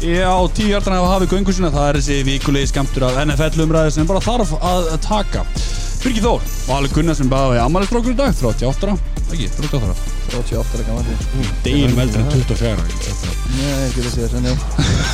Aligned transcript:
Já, 0.00 0.32
tíu 0.56 0.70
hjartan 0.72 0.94
hafa 0.96 1.08
hafið 1.12 1.32
göngu 1.34 1.52
sína, 1.52 1.68
það 1.74 1.86
er 1.90 1.96
þessi 1.98 2.14
vikulegi 2.24 2.70
skamtur 2.70 3.04
af 3.04 3.18
NFL 3.20 3.66
umræði 3.66 3.92
sem 3.98 4.06
bara 4.08 4.22
þarf 4.24 4.54
að 4.64 4.86
taka. 5.04 5.42
Birgir 6.00 6.24
Þór, 6.24 6.46
Valur 6.64 6.92
Gunnar 6.94 7.16
sem 7.18 7.28
baði 7.28 7.58
á 7.60 7.68
amalistrókur 7.68 8.14
í 8.14 8.16
dag, 8.16 8.32
38 8.32 8.86
ára, 8.88 8.94
ekki, 9.34 9.50
38 9.58 9.90
ára. 9.90 9.96
38 10.30 10.78
er 10.78 10.86
gammal 10.86 11.04
Deginum 11.66 12.00
eldri 12.00 12.22
en 12.22 12.30
24 12.32 12.70
ára. 12.70 12.86
Nei, 13.58 13.74
ekki 13.90 14.06
þessi 14.06 14.22
þess 14.22 14.38
en 14.38 14.48
já 14.48 14.54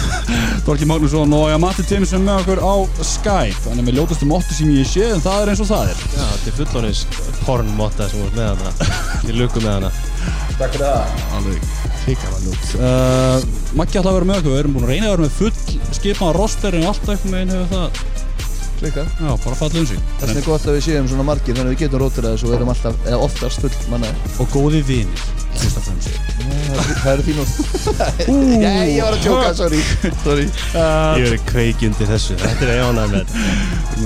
Þorki 0.69 0.87
Magnússon 0.87 1.35
og 1.35 1.49
ég 1.51 1.59
Matti 1.65 1.87
Tim 1.89 2.07
sem 2.07 2.23
með 2.23 2.45
okkur 2.45 2.63
á 2.63 2.75
Skype. 3.11 3.59
Þannig 3.67 3.89
með 3.89 3.99
ljótastu 3.99 4.31
mótti 4.31 4.55
sem 4.55 4.71
ég 4.77 4.87
sé, 4.87 5.09
en 5.17 5.25
það 5.25 5.43
er 5.43 5.55
eins 5.55 5.65
og 5.67 5.73
það 5.73 5.91
er. 5.97 6.07
Já, 6.15 6.23
þetta 6.37 6.53
er 6.53 6.59
fullorins 6.61 7.03
pornmotta 7.43 8.07
sem 8.13 8.23
voru 8.23 8.39
með 8.39 8.55
hana 8.55 8.95
Ég 9.27 9.35
luku 9.41 9.67
með 9.67 9.81
hana 9.81 9.93
Takk 10.61 10.79
fyrir 10.79 10.87
það 10.87 11.86
Alveg 12.07 12.19
hrikalega 12.23 12.39
ljót. 12.47 12.67
Uh, 12.79 13.43
Maggi 13.77 13.99
ætla 13.99 14.11
að 14.13 14.17
vera 14.21 14.29
með 14.29 14.37
okkur, 14.41 14.53
við 14.53 14.61
erum 14.61 14.75
búin 14.77 14.85
að 14.87 14.91
reyna 14.93 15.07
að 15.07 15.13
vera 15.17 15.25
með 15.27 15.33
full 15.41 15.55
skipaðan 15.97 16.37
roster 16.37 16.71
en 16.77 16.87
alltaf 16.87 17.09
einhvern 17.17 17.35
veginn 17.35 17.51
hefur 17.57 17.71
það, 17.73 17.89
Klikkað. 18.77 19.07
Já, 19.17 19.31
bara 19.41 19.57
fallið 19.57 19.81
um 19.81 19.87
sig. 19.89 20.01
Vegna 20.21 20.37
er 20.37 20.45
gott 20.45 20.67
að 20.69 20.75
við 20.77 20.83
séum 20.85 21.07
svona 21.09 21.25
margir 21.25 21.55
þannig 21.57 21.65
að 21.65 21.73
við 21.73 21.81
getum 21.81 22.01
rótir 22.03 22.23
að 22.29 22.33
þessu 22.37 22.47
og 22.47 22.53
erum 22.59 22.73
alltaf, 22.75 22.95
eða 23.09 23.19
oftast 23.25 23.59
full 23.65 23.77
mannaðir 23.89 24.19
Og 24.45 24.47
góði 24.53 24.81
vinir, 24.85 25.23
fyrst 25.57 25.79
og 25.81 25.85
fremst. 25.87 26.13
Það 27.01 27.13
eru 27.15 27.23
þín 27.25 27.41
og 27.41 27.47
Nei, 28.61 28.85
ég 28.93 29.01
var 29.01 29.17
að 29.17 29.23
tjóka, 29.25 29.49
sorry. 29.57 29.81
Sorry. 30.21 30.47
Uh, 30.77 31.17
Ég 31.17 31.25
verið 31.25 31.43
kveikjundi 31.49 32.05
þessu, 32.13 32.37
þetta 32.43 32.63
er 32.69 32.75
eiginlega 32.77 33.09
með 33.17 33.25
Við 33.97 34.05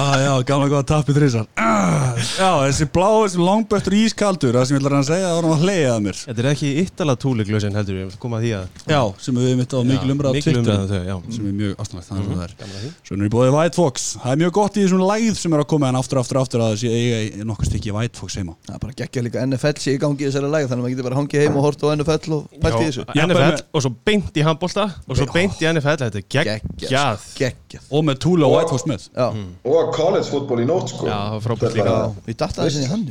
ah, 0.00 0.14
Já, 0.16 0.30
gamla 0.48 0.70
góða 0.72 0.86
tappi 0.88 1.12
þrísar 1.12 1.44
ah, 1.60 2.16
Já, 2.16 2.48
þessi 2.64 2.86
blá, 2.94 3.08
þessi 3.26 3.42
langböttur 3.44 3.96
ískaldur 3.98 4.56
Það 4.56 4.64
sem 4.70 4.78
ég 4.78 4.80
ætla 4.80 5.00
að 5.02 5.10
segja, 5.10 5.26
það 5.26 5.36
var 5.36 5.48
hann 5.48 5.52
að 5.52 5.64
hleyja 5.66 5.90
að 5.92 6.00
mér. 6.06 6.20
Þetta 6.22 6.40
er 6.40 6.48
ekki 6.54 6.70
ittala 6.80 7.16
túliglösin 7.20 7.76
heldur 7.76 7.98
við 7.98 8.14
Koma 8.22 8.38
að 8.40 8.46
því 8.46 8.52
að 8.56 8.64
Já, 8.94 9.00
sem 9.26 9.40
við 9.42 9.52
mitt 9.60 9.76
á 9.76 9.80
mikil 9.84 10.14
umræð 10.14 10.30
á 10.30 10.34
Mikil 10.38 10.54
Twitter 10.56 10.62
umræð 10.62 10.94
þau, 10.94 11.02
já. 11.10 11.16
sem 11.36 11.44
er 11.44 11.54
mjög 11.60 11.72
aðstæðanlegt, 11.84 12.08
það 12.08 12.16
er 12.16 12.24
svo 12.24 12.32
það 12.40 12.46
er. 12.46 12.54
Gamla 12.62 12.80
því. 12.80 12.90
Svo 13.04 13.12
er 13.18 13.20
ég 13.20 13.34
búið 13.34 13.52
White 13.58 13.76
Fox, 13.76 14.08
það 14.16 14.32
er 14.32 14.40
mjög 14.40 14.52
gott 14.56 14.72
í 14.72 14.84
þessum 14.86 15.04
læð 15.04 15.34
sem 15.40 15.56
er 15.56 15.60
að 15.60 15.68
koma 15.74 15.90
en 15.90 16.00
aftur, 16.00 16.20
aftur, 16.22 16.40
aftur 16.40 16.64
að 16.64 16.72
það 16.72 16.80
sé 16.80 16.88
eiga 16.96 17.44
nokkuð 17.50 17.70
stykki 17.70 17.94
White 17.96 18.16
Fox 18.20 18.38
heima. 18.40 18.56
Það 18.64 18.76
er 18.76 18.82
bara 18.86 18.96
geggja 19.00 19.24
líka 19.26 19.44
NFL 19.44 19.76
sé 19.84 19.94
í 19.94 20.00
gangi 20.00 20.24
í 20.24 20.28
þessari 20.30 20.48
læg 20.54 20.64
Þannig 20.70 20.80
að 20.80 20.84
maður 20.84 20.94
getur 20.94 21.08
bara 21.08 21.18
hangið 21.20 21.44
heim 21.44 21.54
og 21.60 21.66
hort 21.66 21.80
á 21.80 21.86
NFL 21.94 22.36
og 22.36 22.42
pælt 22.64 22.78
í 22.80 22.88
þessu. 22.88 23.02
NFL 23.16 23.64
og 23.70 23.84
svo 23.84 23.92
beint 24.08 24.32
í 24.40 24.46
handbólta 24.46 24.86
og 25.06 25.18
svo 25.18 25.26
beint 25.34 25.60
í 25.60 25.68
NFL 25.70 25.98
Þetta 26.04 26.20
er 26.20 26.26
Geggjað 26.30 27.89
Og 27.90 28.04
með 28.06 28.20
Tula 28.22 28.46
og 28.46 28.54
White 28.54 28.70
Fox 28.70 28.86
með 28.86 29.06
Já, 29.10 29.26
og 29.74 29.92
college 29.96 30.28
fútból 30.30 30.60
í 30.62 30.66
nótt 30.68 30.92
sko. 30.92 31.08
Já, 31.10 31.16
það 31.16 31.32
var 31.36 31.44
frábært 31.48 31.78
líka. 31.80 31.94
við 32.28 32.36
datta 32.44 32.66
þessi 32.68 32.84
í 32.84 32.90
hann. 32.92 33.06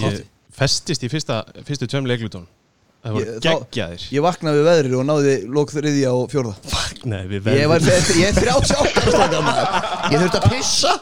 Ég 0.00 0.20
festist 0.54 1.02
í 1.06 1.10
fyrsta, 1.12 1.42
fyrstu 1.66 1.86
tveim 1.90 2.06
leiklutum 2.10 2.46
Það 3.04 3.16
þá- 3.20 3.44
geggjaðir. 3.44 4.02
Ég 4.16 4.22
vaknaði 4.24 4.56
við 4.56 4.66
veðrið 4.70 4.94
og 4.96 5.04
náði 5.10 5.32
lók 5.52 5.68
þriðja 5.74 6.10
og 6.16 6.22
fjórða. 6.32 6.54
Nei, 7.04 7.22
við 7.28 7.48
Ég 7.52 7.68
var 7.68 7.80
ég 7.84 8.24
er 8.24 8.32
38 8.32 8.72
ára 8.80 9.10
strákar, 9.12 9.42
maður. 9.44 9.66
Ég 10.08 10.18
þurfti 10.22 10.38
að 10.40 10.46
pissa. 10.54 10.92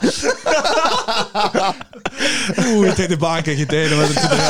Ú, 2.62 2.82
ég 2.82 2.96
tek 2.98 3.08
tilbaka 3.12 3.52
ekki 3.52 3.66
deginu 3.70 3.98
með 4.00 4.06
þetta 4.12 4.26
til 4.32 4.38
að 4.38 4.42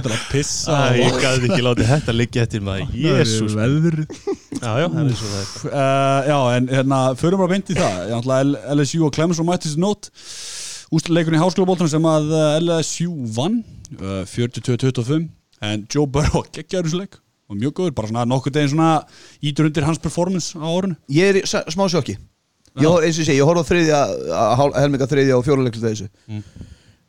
er 0.00 0.14
að 0.14 0.22
pissa 0.30 0.76
Æ, 0.76 0.96
Ég 1.00 1.18
gæði 1.20 1.50
ekki 1.50 1.64
látið 1.66 1.90
þetta 1.90 2.14
liggja 2.16 2.44
eftir 2.46 2.64
maður. 2.64 2.94
Jésús 3.04 3.56
Veður 3.58 3.98
Já, 4.00 4.72
já, 4.80 4.86
það 4.88 5.02
er 5.02 5.18
svo 5.20 5.28
það 5.34 5.44
uh, 5.70 6.20
Já, 6.30 6.38
en 6.56 6.70
hérna, 6.72 7.02
förum 7.20 7.42
bara 7.44 7.52
beint 7.52 7.68
í 7.72 7.76
það. 7.78 8.14
Að 8.16 8.24
LSU 8.78 9.04
og 9.08 9.12
Clemson 9.16 9.48
mætti 9.48 9.72
sér 9.72 9.84
nót 9.84 10.10
Úsleikurinn 10.90 11.38
í 11.38 11.42
háskólaboltanum 11.44 11.92
sem 11.92 12.08
að 12.10 12.32
uh, 12.34 12.56
LSU 12.64 13.12
vann 13.36 13.60
uh, 13.98 14.22
42-25 14.30 15.28
En 15.60 15.82
Joe 15.92 16.06
Burrow 16.08 16.44
geggjaður 16.56 16.86
þessu 16.88 16.98
leik. 17.02 17.18
Og 17.50 17.56
mjög 17.58 17.72
góður, 17.76 17.94
bara 17.98 18.08
svona 18.08 18.22
nokkuð 18.30 18.54
deginn 18.54 18.70
svona 18.72 18.90
ítur 19.44 19.66
undir 19.68 19.84
hans 19.84 19.98
performance 20.00 20.54
á 20.56 20.64
árinu. 20.64 20.94
Ég 21.12 21.32
er 21.34 21.38
í 21.40 21.46
sa- 21.50 21.64
smá 21.68 21.84
sjokki. 21.90 22.14
Ég, 22.78 22.86
hor- 22.86 23.02
eins 23.04 23.18
og 23.18 23.24
ég 23.24 23.26
segi, 23.28 23.40
ég 23.42 23.48
horfði 23.48 23.60
á 23.60 23.70
þriðja 23.70 23.98
að 24.38 24.52
hál- 24.60 24.76
helminga 24.78 25.08
þriðja 25.10 25.36
og 25.36 25.44
fjóruleiklu 25.44 25.82
þessu. 25.82 26.06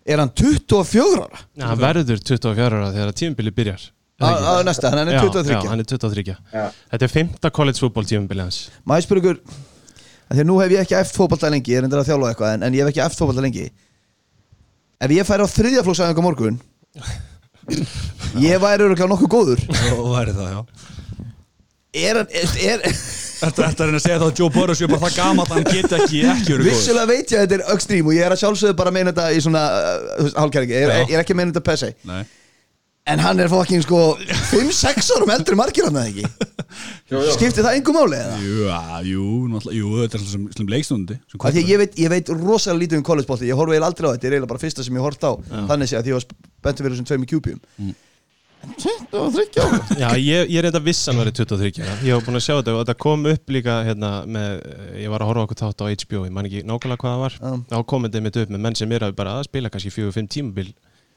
Er 0.09 0.17
hann 0.19 0.31
24 0.33 1.21
ára? 1.21 1.43
Já, 1.55 1.65
hann 1.69 1.77
verður 1.79 2.19
24 2.25 2.65
ára 2.67 2.89
þegar 2.91 3.13
tímubili 3.21 3.53
byrjar. 3.55 3.83
Er 3.85 4.25
það 4.25 4.31
Að 4.31 4.41
ekki? 4.41 4.49
að 4.57 4.65
næsta, 4.71 4.89
hann 4.91 4.99
er 5.01 5.13
Já, 5.13 5.21
23 5.21 5.53
Já, 5.53 5.69
hann 5.69 5.79
er 5.79 5.87
23 5.93 6.25
Já. 6.27 6.65
Þetta 6.91 7.05
er 7.07 7.13
5. 7.13 7.51
college 7.53 7.79
fútból 7.79 8.05
tímubili 8.09 8.41
hans. 8.43 8.59
Maður 8.85 9.05
spyrir 9.07 9.21
ykkur 9.21 9.39
að 9.45 10.35
Því 10.35 10.41
að 10.41 10.47
nú 10.49 10.57
hef 10.61 10.71
ég 10.75 10.81
ekki 10.83 10.95
eftir 10.99 11.17
fótballta 11.21 11.49
lengi 11.51 11.71
Ég 11.73 11.77
er 11.81 11.83
endur 11.87 11.99
að 12.01 12.07
þjálfa 12.11 12.29
eitthvað 12.33 12.53
en, 12.57 12.63
en 12.63 12.73
ég 12.73 12.81
hef 12.83 12.91
ekki 12.91 13.01
eftir 13.05 13.21
fótballta 13.21 13.45
lengi. 13.45 13.65
Ef 15.01 15.11
ég 15.15 15.25
færi 15.27 15.45
á 15.45 15.49
þriðja 15.55 15.85
flóksæðingu 15.87 16.23
morgun 16.25 16.59
Ég 18.51 18.61
væri 18.63 18.85
öruglega 18.87 19.09
nokkuð 19.11 19.31
góður. 19.31 19.61
Og 19.97 20.07
væri 20.15 20.33
það, 20.35 20.49
já. 20.55 20.61
Er 22.01 22.21
hann 22.21 22.29
er, 22.31 22.85
Þetta 23.41 23.83
er 23.83 23.95
að 23.97 24.03
segja 24.03 24.19
þá 24.21 24.25
að 24.29 24.37
Joe 24.39 24.51
Burrow 24.53 24.77
sé 24.77 24.87
bara 24.87 25.01
það 25.09 25.15
gamall 25.17 25.47
að 25.49 25.55
hann 25.57 25.65
geti 25.67 25.95
ekki 25.97 26.19
ekki 26.23 26.53
verið 26.53 26.61
góður? 26.61 26.67
Vissulega 26.69 27.09
veit 27.09 27.33
ég 27.33 27.39
að 27.41 27.47
þetta 27.47 27.57
er 27.57 27.63
ögstrím 27.73 28.07
Og 28.11 28.13
ég 28.15 28.27
er 28.27 28.35
að 28.35 28.39
sjálfsögðu 28.43 28.75
bara 28.79 28.91
að 28.93 28.95
meina 28.95 29.11
þetta 29.11 29.25
í 29.33 29.41
svona 29.43 29.63
uh, 29.73 30.29
Hálkjærki, 30.37 30.75
ég, 30.77 30.85
er- 30.85 30.93
Já. 30.93 31.07
ég 31.09 31.15
er 31.17 31.23
ekki 31.25 31.35
að 31.35 31.39
meina 31.41 31.51
þetta 31.55 31.65
pessi 31.71 31.89
Nei 32.07 32.21
En 33.11 33.19
hann 33.23 33.39
er 33.43 33.49
fokkin 33.51 33.81
sko 33.83 33.99
5-6 34.51 35.09
árum 35.17 35.31
eldri 35.35 35.57
margir 35.59 35.87
hann 35.89 35.97
eða 35.99 36.11
ekki. 36.11 36.49
Skiptir 37.35 37.65
það 37.65 37.73
einhver 37.77 37.95
máli 37.97 38.19
eða? 38.21 38.35
Jú, 38.39 38.59
já, 38.69 38.77
jú, 39.09 39.23
jú, 39.75 39.89
þetta 40.03 40.19
er 40.19 40.27
sem, 40.31 40.45
sem 40.55 40.69
leikstundi 40.71 41.17
sem 41.27 41.41
Af 41.43 41.51
því 41.55 41.63
að 41.65 41.71
ég 41.73 41.81
veit, 41.81 41.97
ég 41.99 42.13
veit 42.13 42.31
rosalega 42.31 42.79
lítið 42.85 43.01
um 43.01 43.07
collegebolti 43.09 43.49
Ég 43.49 43.59
horfa 43.59 43.75
eiginlega 43.75 43.89
aldrei 43.91 44.07
á 44.07 44.11
þetta, 44.13 44.21
þetta 44.21 44.29
er 44.29 44.35
eiginlega 44.37 44.51
bara 44.53 44.63
fyrsta 44.63 44.85
sem 44.87 44.95
ég 45.01 45.03
hort 45.03 45.25
á 45.27 45.31
Þannig 45.73 45.91
sé 45.91 45.97
að 45.99 46.05
því 46.07 46.13
ég 46.13 46.17
var 46.19 46.23
spenntur 46.29 46.85
fyrir 46.87 46.95
þessum 46.95 47.09
tveim 47.11 47.27
í 47.27 47.29
kjúbjum 47.33 47.59
Mm. 47.81 47.97
23 49.09 49.57
ára 49.57 49.79
Já, 49.97 50.09
ég, 50.21 50.45
ég 50.53 50.59
er 50.61 50.67
þetta 50.69 50.81
vissan 50.85 51.17
verið 51.17 51.39
23 51.41 51.81
ára 51.81 51.95
Ég 52.05 52.13
hef 52.13 52.27
búin 52.27 52.37
að 52.37 52.43
sjá 52.45 52.53
þetta 52.59 52.75
og 52.77 52.83
þetta 52.83 52.95
kom 53.01 53.25
upp 53.31 53.53
líka 53.55 53.77
hérna 53.87 54.11
með, 54.29 54.61
ég 55.01 55.09
var 55.11 55.23
að 55.25 55.31
horfa 55.31 55.45
okkur 55.47 55.59
þátt 55.63 55.81
á 55.81 55.85
HBO 55.89 56.21
ég 56.27 56.35
man 56.35 56.47
ekki 56.49 56.61
nákvæmlega 56.69 57.01
hvað 57.01 57.15
það 57.15 57.23
var 57.25 57.37
Já. 57.41 57.51
þá 57.73 57.77
kom 57.91 58.05
þetta 58.07 58.21
mitt 58.27 58.37
upp 58.43 58.53
með 58.53 58.63
menn 58.67 58.77
sem 58.77 58.93
eru 58.95 59.09
að 59.09 59.17
bara 59.17 59.33
að 59.39 59.47
spila 59.49 59.71
kannski 59.73 59.91
4-5 59.97 60.29
tímabil 60.37 60.69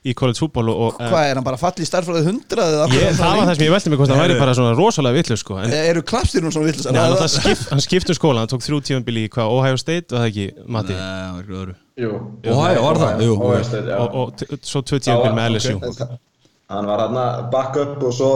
í 0.05 0.13
college 0.19 0.37
fútból 0.43 0.69
og, 0.69 0.81
og 0.85 0.99
Hvað 1.01 1.27
er 1.31 1.39
hann 1.39 1.47
bara 1.47 1.59
fallið 1.61 1.87
í 1.87 1.89
starfræði 1.89 2.25
100 2.29 2.59
eða 2.65 2.83
af 2.85 2.91
hverju 2.93 3.05
ég, 3.07 3.15
það 3.19 3.39
var 3.39 3.47
það 3.49 3.55
sem 3.57 3.65
ég 3.65 3.73
velti 3.75 3.93
mig 3.93 4.01
hvort 4.03 4.13
það 4.13 4.21
væri 4.25 4.37
bara 4.41 4.57
svona 4.59 4.75
rosalega 4.77 5.17
vitlu 5.21 5.39
sko 5.41 5.57
en 5.63 5.73
Eh, 5.73 5.87
Eru 5.93 6.03
klappstýrnum 6.11 6.53
svona 6.53 6.69
villis 6.69 6.85
Já, 6.85 7.01
hann, 7.01 7.33
skipt, 7.33 7.65
hann 7.73 7.85
skipt 7.85 8.13
um 8.13 8.19
skóla, 8.19 8.45
hann 8.45 8.53
tók 8.53 8.67
þrjú 8.67 8.83
tímabili 8.91 9.25
í 9.25 9.33
hvað, 9.33 9.55
Ohio 9.57 9.81
State 9.81 10.13
og 10.13 10.21
það 10.21 10.29
ekki, 10.29 10.47
Mati 10.77 10.99
Nei, 10.99 11.01
það 11.01 11.41
var 11.41 11.73
ekki. 11.73 12.13
Ohio, 12.53 12.85
var 12.85 13.01
það? 13.05 13.25
Jú. 13.25 13.39
Ohio 13.49 13.65
State, 13.71 13.89
já. 13.89 13.99
og, 14.05 14.45
svo 14.67 14.85
tvö 14.85 15.01
tímabili 15.07 15.35
með 15.41 15.57
LSU. 15.57 16.19
Hann 16.75 16.87
var 16.89 17.03
hann 17.05 17.17
að 17.21 17.41
back 17.53 17.77
up 17.77 18.05
og 18.09 18.13
svo 18.17 18.29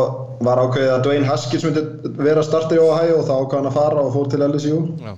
var 0.45 0.61
ákveðið 0.61 0.91
að 0.95 1.05
Dwayne 1.07 1.29
Haskins 1.29 1.65
myndi 1.65 1.83
vera 2.21 2.43
starter 2.45 2.77
í 2.77 2.83
Ohio 2.85 3.23
og 3.23 3.25
þá 3.25 3.33
ákveð 3.41 3.57
hann 3.59 3.69
að 3.71 3.79
fara 3.79 4.03
og 4.05 4.11
fór 4.15 4.29
til 4.35 4.43
LSU. 4.45 4.81
Já. 5.01 5.15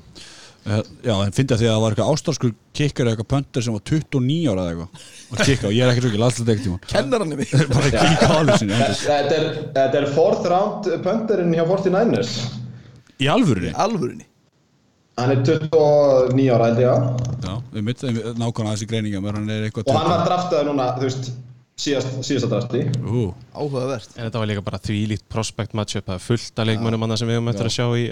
Eh, 0.67 0.81
Já, 1.07 1.15
en 1.25 1.33
fyndi 1.33 1.55
að 1.57 1.63
því 1.63 1.67
að 1.67 1.75
það 1.75 1.83
var 1.83 1.95
eitthvað 1.95 2.11
ástarskur 2.15 2.51
kikkar 2.77 3.07
eða 3.09 3.15
eitthvað 3.17 3.29
pönter 3.33 3.65
sem 3.65 3.77
var 3.77 3.85
29 3.89 4.51
ára 4.53 4.65
eða 4.67 4.73
eitthvað. 4.75 5.05
Og 5.31 5.39
kikka 5.49 5.69
og 5.71 5.73
ég 5.77 5.85
er 5.87 5.93
ekki 5.95 6.03
svo 6.05 6.11
ekki 6.11 6.21
laslega 6.21 6.53
ekkert 6.53 6.67
tíma 6.67 6.81
Kennar 6.91 7.23
hann 7.25 7.33
í 7.33 7.39
mig 7.41 7.55
bara 7.75 7.91
ekki 7.91 8.11
í 8.11 8.19
kálusinni 8.21 8.81
Þetta 9.01 10.01
er, 10.01 10.09
fourth 10.17 10.49
round 10.53 10.91
punterinn 11.07 11.55
hjá 11.57 11.65
49ers. 11.71 12.35
í 13.21 13.31
alvörinni 13.33 13.73
Alvörinni 13.77 14.27
Hann 15.21 15.33
er 15.35 15.41
29 15.45 16.47
ára 16.55 16.69
held 16.71 16.79
ég. 16.81 16.89
Að. 16.89 17.25
Já, 17.45 17.55
við 17.75 17.83
mitt 17.91 18.05
nákvæmlega 18.41 18.71
þessi 18.77 18.87
greininga 18.89 19.21
mér 19.25 19.37
hann 19.41 19.51
er 19.53 19.67
eitthvað 19.67 19.91
Og 19.91 19.97
hann 19.99 20.13
var 20.13 20.23
draftaður 20.29 20.69
núna, 20.71 20.87
þú 20.97 21.09
veist, 21.09 21.27
síðast, 21.81 22.19
síðasta 22.27 22.49
drafti. 22.51 22.81
Ú, 23.01 23.23
Áhugavert 23.57 24.17
En 24.17 24.27
þetta 24.27 24.41
var 24.43 24.51
líka 24.51 24.63
bara 24.67 24.81
þvílíkt 24.85 25.25
prospect 25.33 25.75
matchup 25.79 26.07
það 26.11 26.23
fullt 26.27 26.61
af 26.63 26.69
leikmönnum 26.69 27.07
annað 27.07 27.23
sem 27.23 27.31
við 27.31 27.39
höfum 27.39 27.51
eftir 27.53 27.69
að 27.71 27.75
sjá 27.77 27.87
í 27.97 28.05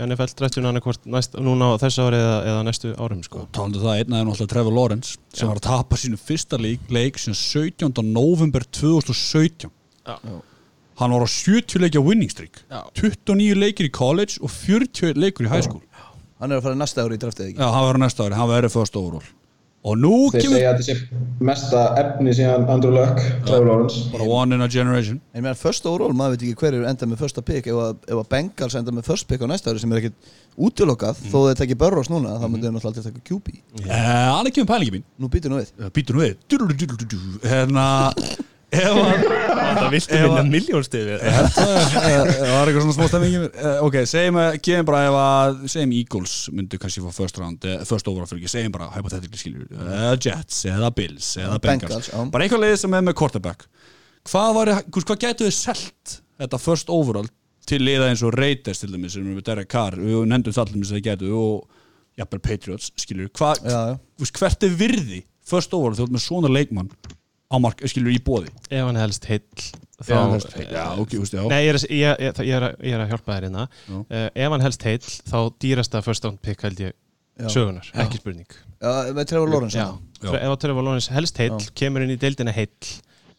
annarkvort 0.69 1.09
næst, 1.13 1.37
núna 1.45 1.71
á 1.73 1.81
þessu 1.83 2.07
ári 2.09 2.21
eða, 2.23 2.37
eða 2.53 2.67
næstu 2.69 2.93
árum 2.99 3.23
sko. 3.27 3.45
talandu 3.57 3.83
það 3.85 4.03
einn 4.03 4.17
aðeins 4.17 4.29
náttúrulega 4.33 4.53
Trevor 4.55 4.77
Lawrence 4.79 5.17
sem 5.33 5.45
Já. 5.45 5.51
var 5.53 5.61
að 5.61 5.67
tapa 5.69 6.01
sínu 6.01 6.21
fyrsta 6.21 6.61
leik, 6.61 6.85
leik 6.91 7.21
sem 7.23 7.37
17. 7.37 8.03
november 8.09 8.65
2017 8.81 9.71
Já. 10.09 10.17
hann 10.99 11.15
var 11.17 11.27
á 11.27 11.29
70 11.29 11.85
leikja 11.85 12.05
winning 12.05 12.33
streak 12.33 12.63
Já. 12.71 12.83
29 12.99 13.59
leikir 13.59 13.89
í 13.89 13.93
college 13.93 14.41
og 14.41 14.51
40 14.55 15.19
leikur 15.21 15.49
í 15.49 15.53
high 15.53 15.65
school 15.67 15.85
Hann 16.39 16.53
er 16.55 16.61
að 16.61 16.69
fara 16.69 16.79
næsta 16.79 17.03
ári 17.03 17.17
í 17.19 17.21
draftið 17.23 17.49
ekki 17.51 17.59
Já, 17.59 17.67
hann 17.75 17.85
verður 17.89 18.05
næsta 18.05 18.27
ári, 18.29 18.37
hann 18.39 18.51
verður 18.53 18.75
first 18.77 18.97
overall 18.99 19.27
og 19.87 19.95
nú 20.01 20.13
Þeir 20.33 20.43
kemur 20.43 20.59
segja 20.59 20.71
að 20.73 20.81
þetta 20.81 20.87
sé 20.89 21.45
mesta 21.49 21.83
efni 22.01 22.35
síðan 22.35 22.67
Andrew 22.73 22.95
Luck, 22.95 23.21
Trevor 23.47 23.69
Lawrence. 23.69 24.03
Bara 24.13 24.27
one 24.27 24.57
in 24.57 24.65
a 24.65 24.69
generation. 24.71 25.21
En 25.33 25.45
meðan 25.47 25.61
first 25.61 25.87
overall, 25.87 26.17
maður 26.19 26.35
veit 26.35 26.45
ekki 26.49 26.59
hverju 26.65 26.89
enda 26.91 27.09
með 27.09 27.23
första 27.23 27.45
pick 27.47 27.71
ef 27.71 27.79
að, 27.85 28.03
ef 28.09 28.21
að 28.23 28.29
Bengals 28.35 28.77
enda 28.81 28.95
með 28.97 29.09
first 29.13 29.29
pick 29.31 29.45
á 29.45 29.47
næsta 29.51 29.71
ári 29.71 29.83
sem 29.83 29.95
er 29.95 30.03
ekkert 30.03 30.35
útilokað 30.59 31.23
þó 31.31 31.39
þeir 31.47 31.61
tekja 31.63 31.81
Burrows 31.85 32.11
núna, 32.11 32.35
þá 32.43 32.47
myndi 32.49 32.67
þeir 32.67 32.75
náttúrulega 32.75 33.05
aldrei 33.05 33.13
taka 33.13 33.27
QB 33.31 33.55
uh, 33.87 33.95
hann 34.35 34.51
er 34.51 34.55
kemur 34.57 34.71
pælingi 34.73 34.97
mín. 34.99 35.07
Nú 35.19 35.31
býtur 35.31 35.55
nú 35.55 35.63
við. 35.63 35.73
Uh, 35.79 35.93
býtur 35.95 36.19
nú 36.19 36.27
við. 36.27 36.37
Hérna 37.47 37.89
Það 38.69 39.87
viltu 39.95 40.13
Ef 40.13 40.25
vinna 40.27 40.43
miljónstiði 40.45 41.15
það 41.23 42.51
var 42.53 42.69
eitthvað 42.69 42.83
svona 42.83 42.97
smá 42.99 43.07
stemming 43.09 43.37
uh, 43.47 43.79
ok, 43.87 43.97
segjum 44.11 44.89
bara 44.89 45.01
ef 45.09 45.17
að 45.23 45.63
segjum 45.73 45.95
Eagles 45.97 46.35
myndu 46.53 46.81
kannski 46.83 47.01
fá 47.05 47.09
first 47.17 47.41
round 47.41 47.65
uh, 47.65 47.79
first 47.89 48.11
overall 48.11 48.29
fyrir 48.29 48.43
ekki, 48.43 48.53
segjum 48.53 48.75
bara 48.77 48.91
uh, 48.93 50.13
Jets 50.21 50.61
eða 50.69 50.93
Bills 50.99 51.31
eða 51.41 51.57
Bengals, 51.65 52.11
bara 52.33 52.45
eitthvað 52.45 52.65
liðið 52.67 52.81
sem 52.85 52.99
er 52.99 53.09
með 53.09 53.17
quarterback. 53.23 53.65
Hvað 54.29 54.55
var, 54.59 54.75
hvað, 54.85 55.09
hvað 55.09 55.23
getur 55.25 55.49
þið 55.49 55.57
selt 55.63 56.19
þetta 56.43 56.61
first 56.61 56.93
overall 56.93 57.29
til 57.69 57.81
liða 57.85 58.11
eins 58.13 58.25
og 58.25 58.37
Raiders 58.37 58.83
til 58.83 58.93
dæmis 58.93 59.17
sem 59.17 59.25
er 59.25 59.37
með 59.39 59.47
Derek 59.49 59.71
Carr, 59.73 59.97
við 60.01 60.25
nefndum 60.29 60.57
það 60.57 60.75
dæmis 60.75 60.93
að 60.93 60.99
það 61.01 61.07
getur 61.09 61.39
og 61.41 61.81
jafnvel 62.19 62.43
Patriots, 62.45 62.93
skilur 63.01 63.33
hvað, 63.39 63.65
Já, 63.65 63.81
já. 63.93 63.97
þú 64.19 64.25
veist, 64.27 64.41
hvert 64.43 64.69
er 64.69 64.77
virði 64.81 65.21
first 65.49 65.73
overall 65.77 65.97
ert 66.05 66.13
með 66.13 66.25
svona 66.25 66.53
leikmann 66.53 66.93
á 67.49 67.57
mark, 67.61 67.81
skilur 67.89 68.13
í 68.13 68.19
bóði 68.23 68.51
Ef 68.69 68.85
hann 68.85 68.99
helst 69.01 69.25
heill 69.31 69.43
þá, 70.05 70.13
hann 70.15 70.35
helst 70.37 70.53
heill, 70.59 70.69
já, 70.75 70.85
ok, 71.01 71.15
þú 71.17 71.21
veist, 71.25 71.35
já. 71.39 71.43
Nei, 71.49 71.61
ég 71.65 71.71
er, 71.73 71.79
að- 71.81 71.91
ég, 71.91 72.23
ég, 72.29 72.41
ég, 72.45 72.55
er, 72.59 72.67
að- 72.69 72.81
ég 72.85 72.95
er 72.99 73.05
að 73.05 73.13
hjálpa 73.15 73.35
þér 73.39 73.47
hérna 73.49 73.65
Já. 73.69 73.99
uh, 73.99 74.29
Ef 74.45 74.51
hann 74.55 74.65
helst 74.67 74.83
heill 74.89 74.99
þá 75.33 75.39
dýrasta 75.65 76.03
first 76.05 76.25
round 76.29 76.41
pick 76.45 76.63
held 76.67 76.79
ég 76.85 76.93
Já. 77.39 77.49
sögunar, 77.55 77.89
ekki 78.05 78.19
spurning 78.21 78.47
Já, 78.83 79.13
með 79.17 79.29
Trevor 79.33 79.49
Lawrence 79.55 79.79
Já, 79.79 79.89
Já. 80.23 80.33
ef 80.35 80.51
að 80.53 80.59
Trevor 80.67 80.83
Lawrence 80.89 81.13
helst 81.15 81.39
heill 81.39 81.59
kemur 81.79 82.03
inn 82.05 82.11
í 82.15 82.19
deildina 82.21 82.53
heill 82.53 82.69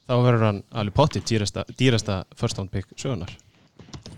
þá 0.09 0.15
verður 0.25 0.45
hann 0.47 0.63
alveg 0.73 0.95
pottið 0.97 1.25
dýrasta, 1.29 1.65
dýrasta 1.77 2.23
first 2.35 2.57
round 2.57 2.71
pick 2.73 2.87
sögunar 2.97 3.29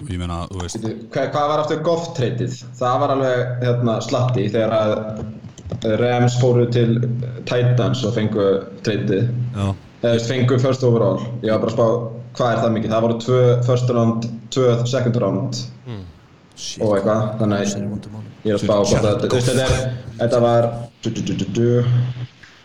ég 0.08 0.18
meina, 0.18 0.48
þú 0.50 0.62
veist 0.64 0.80
Hvað, 0.82 1.28
hvað 1.34 1.50
var 1.52 1.60
aftur 1.66 1.82
Goff 1.86 2.08
treytið? 2.18 2.56
Það 2.80 3.00
var 3.04 3.12
alveg 3.18 3.42
hérna, 3.66 3.98
slatti 4.02 4.48
þegar 4.50 4.72
að 4.78 4.94
Rams 6.02 6.36
fóru 6.42 6.66
til 6.72 6.98
Titans 7.50 8.04
og 8.06 8.14
fengu 8.16 8.48
treytið 8.86 9.30
eða 10.02 10.16
veist, 10.16 10.28
fengu 10.30 10.58
first 10.62 10.84
overall. 10.86 11.22
Ég 11.46 11.54
var 11.54 11.62
bara 11.64 11.72
að 11.72 11.76
spá, 11.76 11.88
hvað 12.38 12.54
er 12.54 12.62
það 12.64 12.74
mikið? 12.76 12.94
Það 12.94 13.06
voru 13.06 13.20
tvö 13.26 13.42
first 13.68 13.94
round, 13.96 14.28
tvö 14.54 14.68
second 14.90 15.22
round. 15.24 15.62
Og 16.82 16.96
eitthvað 16.98 17.22
þannig 17.40 17.58
ég 18.46 18.52
er 18.52 18.58
að 18.58 18.64
spá 18.66 18.76
hvort 18.82 19.08
þetta 19.24 19.66
er, 19.66 19.78
þetta 20.20 20.42
var 20.44 20.68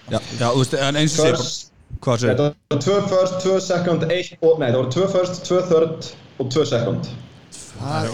já, 0.07 0.19
já, 0.39 0.49
þú 0.49 0.59
veist, 0.61 0.75
en 0.87 0.99
eins 1.01 1.17
og 1.19 1.31
first, 1.31 1.71
hvað 2.05 2.23
segir, 2.23 2.33
þetta 2.33 2.47
voru 2.73 2.83
tvö 2.87 2.97
first, 3.13 3.39
tvö 3.45 3.61
second, 3.65 4.07
eitt 4.13 4.37
og, 4.41 4.59
nei, 4.61 4.69
það 4.71 4.79
voru 4.81 4.93
tvö 4.97 5.09
first, 5.15 5.41
tvö 5.49 5.63
third 5.71 6.11
og 6.41 6.51
tvö 6.53 6.67
second 6.69 7.11
Það 7.81 8.07
er 8.07 8.09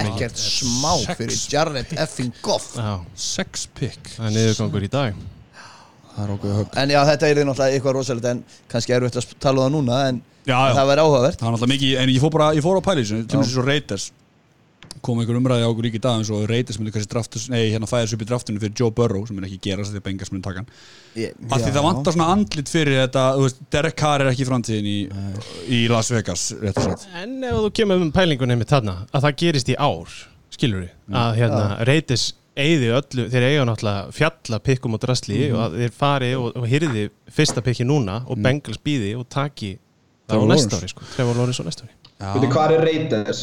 er 0.00 0.06
mikið. 0.06 0.16
ekkert 0.16 0.42
smá 0.42 0.92
Sex. 1.02 1.16
fyrir 1.20 1.40
Jared 1.52 1.94
effing 2.04 2.32
Goff. 2.42 2.68
Sex 3.14 3.66
pick. 3.74 4.12
Það 4.16 4.26
er 4.30 4.36
niðurgangur 4.36 4.86
í 4.86 4.90
dag. 4.92 5.14
Það 6.16 6.22
er 6.24 6.30
En 6.82 6.90
já, 6.94 7.00
þetta 7.10 7.28
er 7.28 7.36
því 7.40 7.44
náttúrulega 7.50 7.76
eitthvað 7.76 7.96
rosalegt 7.98 8.28
en 8.30 8.44
kannski 8.72 8.94
erfitt 8.96 9.18
að 9.20 9.34
tala 9.40 9.60
um 9.60 9.66
það 9.66 9.74
núna 9.76 9.98
en 10.08 10.22
Já, 10.46 10.54
já. 10.54 10.74
það 10.78 10.86
væri 10.92 11.02
áhugavert. 11.06 11.38
Það 11.40 11.48
er 11.48 11.52
náttúrulega 11.56 11.74
mikið, 11.74 11.96
en 12.02 12.08
ég 12.14 12.20
fór 12.22 12.32
bara, 12.36 12.46
ég 12.54 12.62
fór 12.64 12.78
á 12.78 12.82
pælis 12.86 13.08
til 13.10 13.24
dæmis 13.26 13.46
eins 13.50 13.58
og 13.58 13.66
Raiders 14.96 15.02
kom 15.04 15.18
einhver 15.20 15.36
umræði 15.38 15.66
á 15.66 15.68
okkur 15.70 15.86
rík 15.86 15.96
í 15.98 16.00
dag 16.02 16.20
eins 16.20 16.30
og 16.32 16.46
Raiders 16.50 16.78
myndi 16.80 16.92
kannski 16.94 17.10
draftus, 17.12 17.48
nei, 17.52 17.70
hérna 17.72 17.88
fæðis 17.90 18.14
upp 18.16 18.22
í 18.24 18.28
draftinu 18.28 18.60
fyrir 18.62 18.74
Joe 18.80 18.90
Burrow 18.94 19.26
sem 19.28 19.38
er 19.38 19.46
ekki 19.48 19.58
gerast 19.68 19.94
að 19.94 20.04
Bengals 20.06 20.32
myndi 20.32 20.44
taka 20.46 20.62
hann. 20.62 20.70
Ég- 21.16 21.34
af 21.50 21.60
því 21.60 21.68
já. 21.70 21.74
það 21.76 21.86
vantar 21.88 22.16
svona 22.16 22.30
andlit 22.34 22.68
fyrir 22.72 23.00
þetta 23.02 23.26
þú 23.36 23.44
veist, 23.46 23.60
Derek 23.70 23.96
Carr 23.96 24.20
er 24.24 24.32
ekki 24.32 24.44
í 24.44 24.48
framtíðin 24.50 24.88
í, 24.90 24.96
í 25.68 25.82
Las 25.92 26.10
Vegas, 26.10 26.52
og 26.52 27.06
En 27.22 27.36
ef 27.44 27.60
þú 27.60 27.70
kemur 27.72 28.02
um 28.02 28.12
pælingunni 28.12 28.56
með 28.56 28.72
þarna 28.74 28.96
að 29.12 29.28
það 29.28 29.38
gerist 29.44 29.68
í 29.68 29.76
ár, 29.78 30.18
skilur 30.50 30.86
við 30.86 31.16
að 31.16 31.40
hérna, 31.42 31.84
reytis 31.86 32.32
eigði 32.56 32.88
öllu 32.96 33.26
þeir 33.28 33.44
eiga 33.50 33.64
náttúrulega 33.68 34.12
fjalla 34.16 34.58
pikkum 34.64 34.94
og 34.96 35.00
drasli 35.02 35.50
og 35.52 35.58
að 35.60 35.74
þeir 35.82 35.90
fari 35.92 36.30
og, 36.38 36.54
og 36.56 36.64
hyrði 36.70 37.10
fyrsta 37.28 37.60
pikki 37.60 37.84
núna 37.84 38.22
og 38.24 38.40
Bengals 38.40 38.80
býði 38.80 39.12
og 39.18 39.26
taki 39.28 39.74
það 39.76 40.32
á 40.32 40.32
Trevor 40.32 40.48
næsta 40.54 40.78
ári 40.80 40.88
sko, 40.88 41.04
Trevor 41.12 41.36
Lawrence 41.36 41.60
á 41.60 41.64
næsta 41.68 41.84
ári. 41.84 41.92
Veitu, 42.16 42.48
hvað 42.54 42.72
er 42.78 42.86
Raiders? 42.88 43.42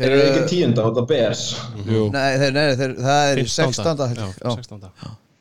Þeir 0.00 0.12
eru 0.16 0.22
ekki 0.30 0.44
tíunda 0.48 0.84
út 0.88 0.98
af 1.02 1.06
Bears 1.10 1.40
Jú, 1.84 2.06
Nei, 2.14 2.28
þeir, 2.40 2.52
nei, 2.56 2.62
þeir, 2.80 2.92
það 2.96 3.30
er 3.32 3.40
15. 3.42 3.74
16. 3.76 4.06
held 4.08 4.20
Já, 4.22 4.24
ég. 4.24 4.38
Já. 4.40 4.54
16. 4.56 4.86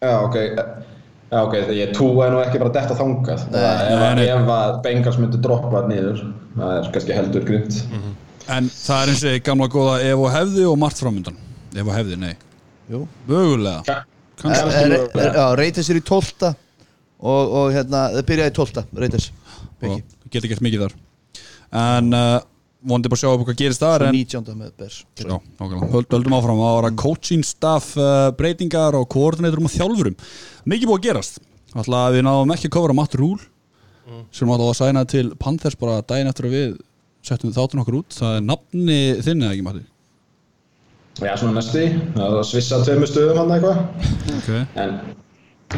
Já, 0.02 0.12
ok 0.26 0.38
Já, 1.32 1.38
ok, 1.46 1.54
þegar 1.56 1.78
ég 1.78 1.94
túa 1.96 2.26
nú 2.34 2.42
ekki 2.44 2.60
bara 2.60 2.74
detta 2.76 2.98
þangað 3.00 3.46
Nei, 3.54 4.26
ef, 4.28 4.50
að 4.58 4.74
Bengals 4.84 5.20
myndi 5.22 5.40
droppa 5.46 5.72
það 5.78 5.88
niður 5.94 6.24
það 6.58 6.74
er 6.76 6.90
kannski 6.98 7.16
heldur 7.16 7.46
grymt 7.48 7.78
en 8.52 8.68
það 8.74 9.04
er 9.06 9.12
eins 9.14 9.24
og 9.24 9.32
ég 9.38 9.44
gamla 9.48 9.70
góða 9.72 9.94
ef 10.10 10.24
og 10.26 10.32
hefði 10.36 10.66
og 10.68 10.80
margt 10.82 11.00
framöndan 11.00 11.38
ef 11.72 11.86
og 11.88 11.94
hefði, 11.96 12.18
nei, 12.20 12.34
Jú. 12.92 13.06
mögulega 13.30 13.84
Ja. 13.88 14.02
kannski, 14.42 14.66
Kannski 14.66 14.82
Er- 14.84 16.02
í 16.02 16.04
12. 16.04 16.52
og, 17.22 17.54
og 17.62 17.72
hérna, 17.72 18.02
það 18.18 18.28
byrjaði 18.34 18.52
í 18.52 18.56
12. 18.60 18.84
Raiders 19.00 19.32
og 19.88 20.02
geti 20.34 20.52
gert 20.52 20.64
mikið 20.66 20.84
þar 20.88 20.98
en 21.72 22.14
uh, 22.18 22.40
vonandi 22.82 23.12
bara 23.12 23.20
að 23.20 23.24
sjá 23.24 23.32
upp 23.32 23.46
hvað 23.46 23.60
gerist 23.62 23.86
en 23.86 24.16
19. 24.16 24.56
með 24.58 24.72
Bears 24.80 24.98
Já, 25.20 25.36
nákvæmlega. 25.60 25.92
Höld- 25.94 26.16
höldum 26.16 26.36
áfram. 26.38 26.62
Að 26.66 26.76
vara 26.80 26.92
coaching 26.98 27.46
staff 27.46 27.94
uh, 28.00 28.32
breytingar 28.38 28.98
og 28.98 29.08
koordinatorum 29.14 29.70
og 29.70 29.76
þjálfurum. 29.76 30.18
Mikið 30.66 30.90
búið 30.90 31.00
að 31.02 31.08
gerast. 31.10 31.42
Alltaf 31.72 32.16
við 32.16 32.26
náðum 32.28 32.54
ekki 32.56 32.70
að 32.72 32.76
kofra 32.78 32.98
Matt 32.98 33.18
Rule 33.20 33.48
sem 34.34 34.50
alltaf 34.50 34.72
að 34.74 34.80
sæna 34.82 35.06
til 35.08 35.30
Panthers 35.40 35.78
bara 35.80 36.02
daginn 36.04 36.28
eftir 36.32 36.50
að 36.50 36.56
við 36.58 36.74
settum 37.26 37.54
þáttun 37.56 37.84
okkur 37.84 38.02
út. 38.02 38.18
Það 38.18 38.38
er 38.38 38.46
nafni 38.50 39.00
þinn 39.24 39.46
eða 39.46 39.56
ekki 39.56 39.66
Matti? 39.68 39.84
Já, 41.22 41.36
svona 41.38 41.60
næstu 41.60 41.84
Það 42.16 42.38
var 42.38 42.48
svissa 42.50 42.80
tveimur 42.86 43.12
stöðum 43.12 43.42
hann 43.42 43.54
eitthvað. 43.56 43.82
Okay. 44.40 44.64
en, 44.82 44.96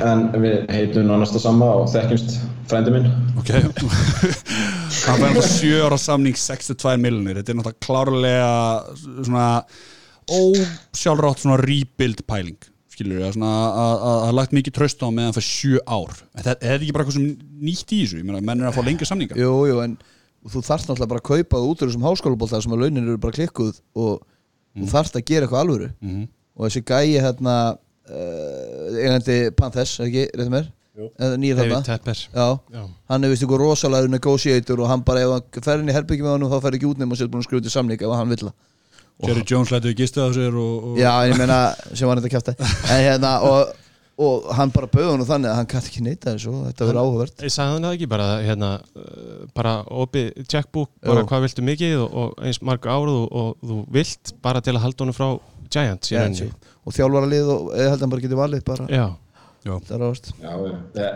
en 0.07 0.23
við 0.39 0.59
heitum 0.71 1.09
nánast 1.09 1.35
það 1.35 1.45
sama 1.49 1.71
og 1.81 1.89
þekkjumst 1.91 2.38
frændi 2.71 2.95
minn. 2.95 3.11
Ok 3.41 3.51
hann 5.03 5.19
fær 5.19 5.33
náttúrulega 5.33 5.50
7 5.51 5.81
ára 5.88 5.97
samning 6.00 6.38
62 6.39 6.94
miljonir 7.03 7.39
þetta 7.41 7.51
er 7.53 7.57
náttúrulega 7.59 7.85
klárlega 7.88 8.51
svona 9.25 9.47
ósjálfrátt 10.31 11.44
svona 11.44 11.57
rebuild 11.59 12.23
pæling 12.30 12.57
skilur 12.94 13.25
svona 13.33 13.49
að- 13.73 14.01
það 14.04 14.28
er 14.30 14.35
lagt 14.37 14.54
mikið 14.56 14.75
tröst 14.78 15.01
á 15.04 15.07
meðan 15.09 15.33
fyrir 15.33 15.49
7 15.49 15.80
ár. 15.89 16.11
Þetta 16.37 16.51
er 16.54 16.57
þetta 16.61 16.83
ekki 16.85 16.94
bara 16.94 17.04
eitthvað 17.04 17.18
sem 17.18 17.37
nýtt 17.68 17.89
í 17.95 18.01
þessu? 18.04 18.19
Ég 18.21 18.44
menn 18.45 18.61
er 18.61 18.69
að 18.69 18.75
fá 18.78 18.83
lengri 18.85 19.07
samninga. 19.09 19.35
Jú, 19.35 19.54
jú, 19.68 19.80
en 19.83 19.97
þú 20.45 20.61
þarft 20.61 20.87
náttúrulega 20.92 21.09
bara 21.09 21.21
að 21.23 21.30
kaupa 21.31 21.57
það 21.57 21.69
út 21.71 21.81
úr 21.81 21.89
þessum 21.89 22.06
háskólabólta 22.06 22.61
sem 22.61 22.71
að 22.71 22.80
launin 22.83 23.07
eru 23.07 23.18
bara 23.18 23.33
klikkuð 23.33 23.80
og 23.95 24.21
þú 24.78 24.85
þarft 24.94 25.16
að 25.18 25.25
gera 25.25 25.47
eitthvað 25.47 25.63
alvöru. 25.66 25.89
Mhm. 26.01 26.28
og 26.56 26.69
þessi 26.69 26.83
gæi 26.85 27.18
hérna 27.18 27.78
uh, 28.13 28.94
eigandi 28.94 29.49
Panthers, 29.57 29.99
er 29.99 30.06
ekki, 30.06 30.28
reyndum 30.37 30.54
mér? 30.54 30.68
Tepper. 30.94 32.19
Já, 32.33 32.47
Já. 32.73 32.83
hann 33.09 33.23
er 33.26 33.31
vist 33.33 33.44
ykkur 33.45 33.62
rosalega 33.64 34.12
negotiator 34.14 34.83
og 34.83 34.92
hann 34.92 35.02
bara, 35.06 35.23
ef 35.26 35.31
hann 35.33 35.64
fer 35.66 35.81
inn 35.81 35.90
í 35.90 35.95
herbyggjum 35.95 36.28
með 36.28 36.35
hann 36.38 36.52
þá 36.54 36.59
fer 36.68 36.78
ekki 36.78 36.90
út 36.92 37.02
nema 37.02 37.16
og 37.16 37.21
sér 37.21 37.31
búin 37.33 37.42
að 37.42 37.47
skrifa 37.50 37.66
til 37.66 37.73
samning 37.73 38.02
ef 38.04 38.14
hann 38.14 38.30
vill 38.33 38.52
Jerry 39.23 39.44
Jones 39.45 39.69
lætuði 39.71 39.95
gistu 39.97 40.21
af 40.23 40.33
sér 40.35 40.54
og, 40.57 40.92
og 40.92 41.00
Já, 41.00 41.12
en 41.23 41.33
ég 41.33 41.40
meina, 41.40 41.57
sem 41.94 42.09
var 42.09 42.19
þetta 42.21 42.33
kjæfta 42.33 42.54
En 42.94 43.02
hérna, 43.06 43.33
og, 43.45 43.73
og 44.26 44.47
hann 44.57 44.73
bara 44.73 44.90
bauði 44.90 45.12
hann 45.16 45.26
þannig 45.30 45.52
að 45.52 45.57
hann 45.59 45.69
gæti 45.73 45.92
ekki 45.92 46.04
neita 46.06 46.33
þessu 46.33 46.52
og 46.54 46.66
þetta 46.69 46.88
verður 46.90 47.02
áhugavert. 47.04 47.45
Ég 47.45 47.54
sagði 47.54 47.78
hann 47.78 47.88
það 47.88 47.95
ekki 47.97 48.09
bara 48.14 48.28
hérna, 48.44 48.71
uh, 48.97 49.47
bara 49.57 49.73
opið 50.04 50.30
checkbook 50.50 50.92
bara 51.02 51.23
Jú. 51.23 51.30
hvað 51.30 51.45
viltu 51.47 51.66
mikið 51.69 51.95
og, 52.04 52.18
og 52.23 52.45
eins 52.45 52.62
marg 52.66 52.85
árið 52.90 53.18
og, 53.21 53.28
og 53.44 53.69
þú 53.71 53.80
vilt 53.97 54.33
bara 54.45 54.62
til 54.66 54.76
að 54.78 54.83
halda 54.88 55.06
honum 55.06 55.18
frá 55.18 55.30
Giants 55.73 56.14
í 56.14 56.18
rauninni. 56.19 56.52
og 56.83 56.94
þjálfara 56.97 57.30
lið 57.31 57.50
og 57.54 57.69
eða 57.73 57.94
held 57.94 57.97
að 57.97 58.04
hann 58.06 58.14
bara 58.14 58.26
geti 58.28 58.38
valið 58.44 58.66
bara, 58.68 58.90
Já, 58.92 59.06
Já, 60.43 60.53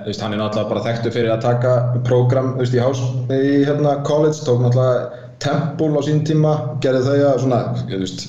veist, 0.05 0.21
hann 0.23 0.33
er 0.33 0.39
náttúrulega 0.39 0.69
bara 0.71 0.83
þekktu 0.85 1.11
fyrir 1.11 1.33
að 1.33 1.43
taka 1.43 1.73
program, 2.07 2.53
veist, 2.59 2.75
í, 2.75 2.79
hás, 2.79 3.01
í 3.27 3.65
hérna, 3.67 3.97
college, 4.07 4.39
tók 4.47 4.61
náttúrulega 4.63 5.25
Temple 5.43 5.99
á 5.99 6.01
sín 6.07 6.23
tíma, 6.25 6.53
gerði 6.83 7.03
þau 7.09 7.25
að 7.27 7.41
svona, 7.43 7.59
veist, 7.91 8.23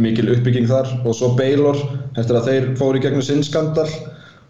mikil 0.00 0.30
uppbygging 0.32 0.70
þar 0.70 0.88
og 1.04 1.16
svo 1.18 1.34
Baylor, 1.36 1.78
eftir 2.16 2.38
að 2.38 2.48
þeir 2.48 2.68
fóru 2.80 2.98
í 2.98 3.04
gegnum 3.04 3.24
sinn 3.24 3.44
skandal 3.44 3.88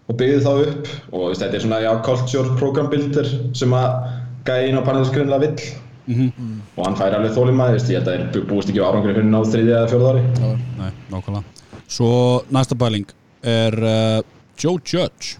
og 0.06 0.18
byggði 0.18 0.42
þá 0.44 0.52
upp 0.52 0.90
og 1.18 1.34
þetta 1.34 1.58
er 1.58 1.64
svona, 1.64 1.80
já, 1.82 1.90
culture 2.06 2.58
program 2.60 2.90
builder 2.92 3.28
sem 3.58 3.74
að 3.74 3.96
gæðin 4.46 4.78
á 4.78 4.86
Panethers 4.86 5.14
grunlega 5.14 5.48
vill 5.48 5.72
og 6.76 6.84
hann 6.86 6.96
fær 6.98 7.14
alveg 7.14 7.34
þólimaði, 7.36 7.82
ég 7.92 8.00
held 8.00 8.08
að 8.10 8.22
þeir 8.34 8.46
búist 8.50 8.70
ekki 8.70 8.82
á 8.82 8.86
árangri 8.88 9.14
fyrir 9.14 9.34
á 9.34 9.42
þriðja 9.50 9.76
eða 9.80 9.90
fjórða 9.92 10.14
ári. 10.14 10.22
Nei, 10.78 10.90
nákvæmlega. 11.12 11.44
Svo 11.86 12.10
næsta 12.50 12.78
bæling 12.78 13.12
er 13.42 13.76
uh, 13.78 14.22
Joe 14.62 14.78
Judge 14.86 15.36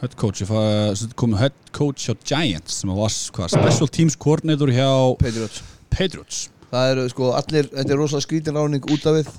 head 0.00 0.14
coach, 0.20 0.42
komið 1.16 1.38
head 1.40 1.54
coach 1.76 2.06
hjá 2.08 2.14
Giants 2.26 2.80
sem 2.82 2.90
var 2.92 3.12
hvað, 3.36 3.52
special 3.54 3.88
teams 3.88 4.16
coordinator 4.20 4.72
hjá 4.74 4.88
Patriots 5.22 5.62
Patriots 5.92 6.40
það 6.72 6.90
eru 6.92 7.04
sko 7.12 7.30
allir, 7.38 7.68
þetta 7.72 7.94
er 7.94 8.00
rosalega 8.00 8.26
skrítin 8.26 8.58
ráning 8.58 8.88
út 8.92 9.06
af 9.08 9.16
við 9.20 9.30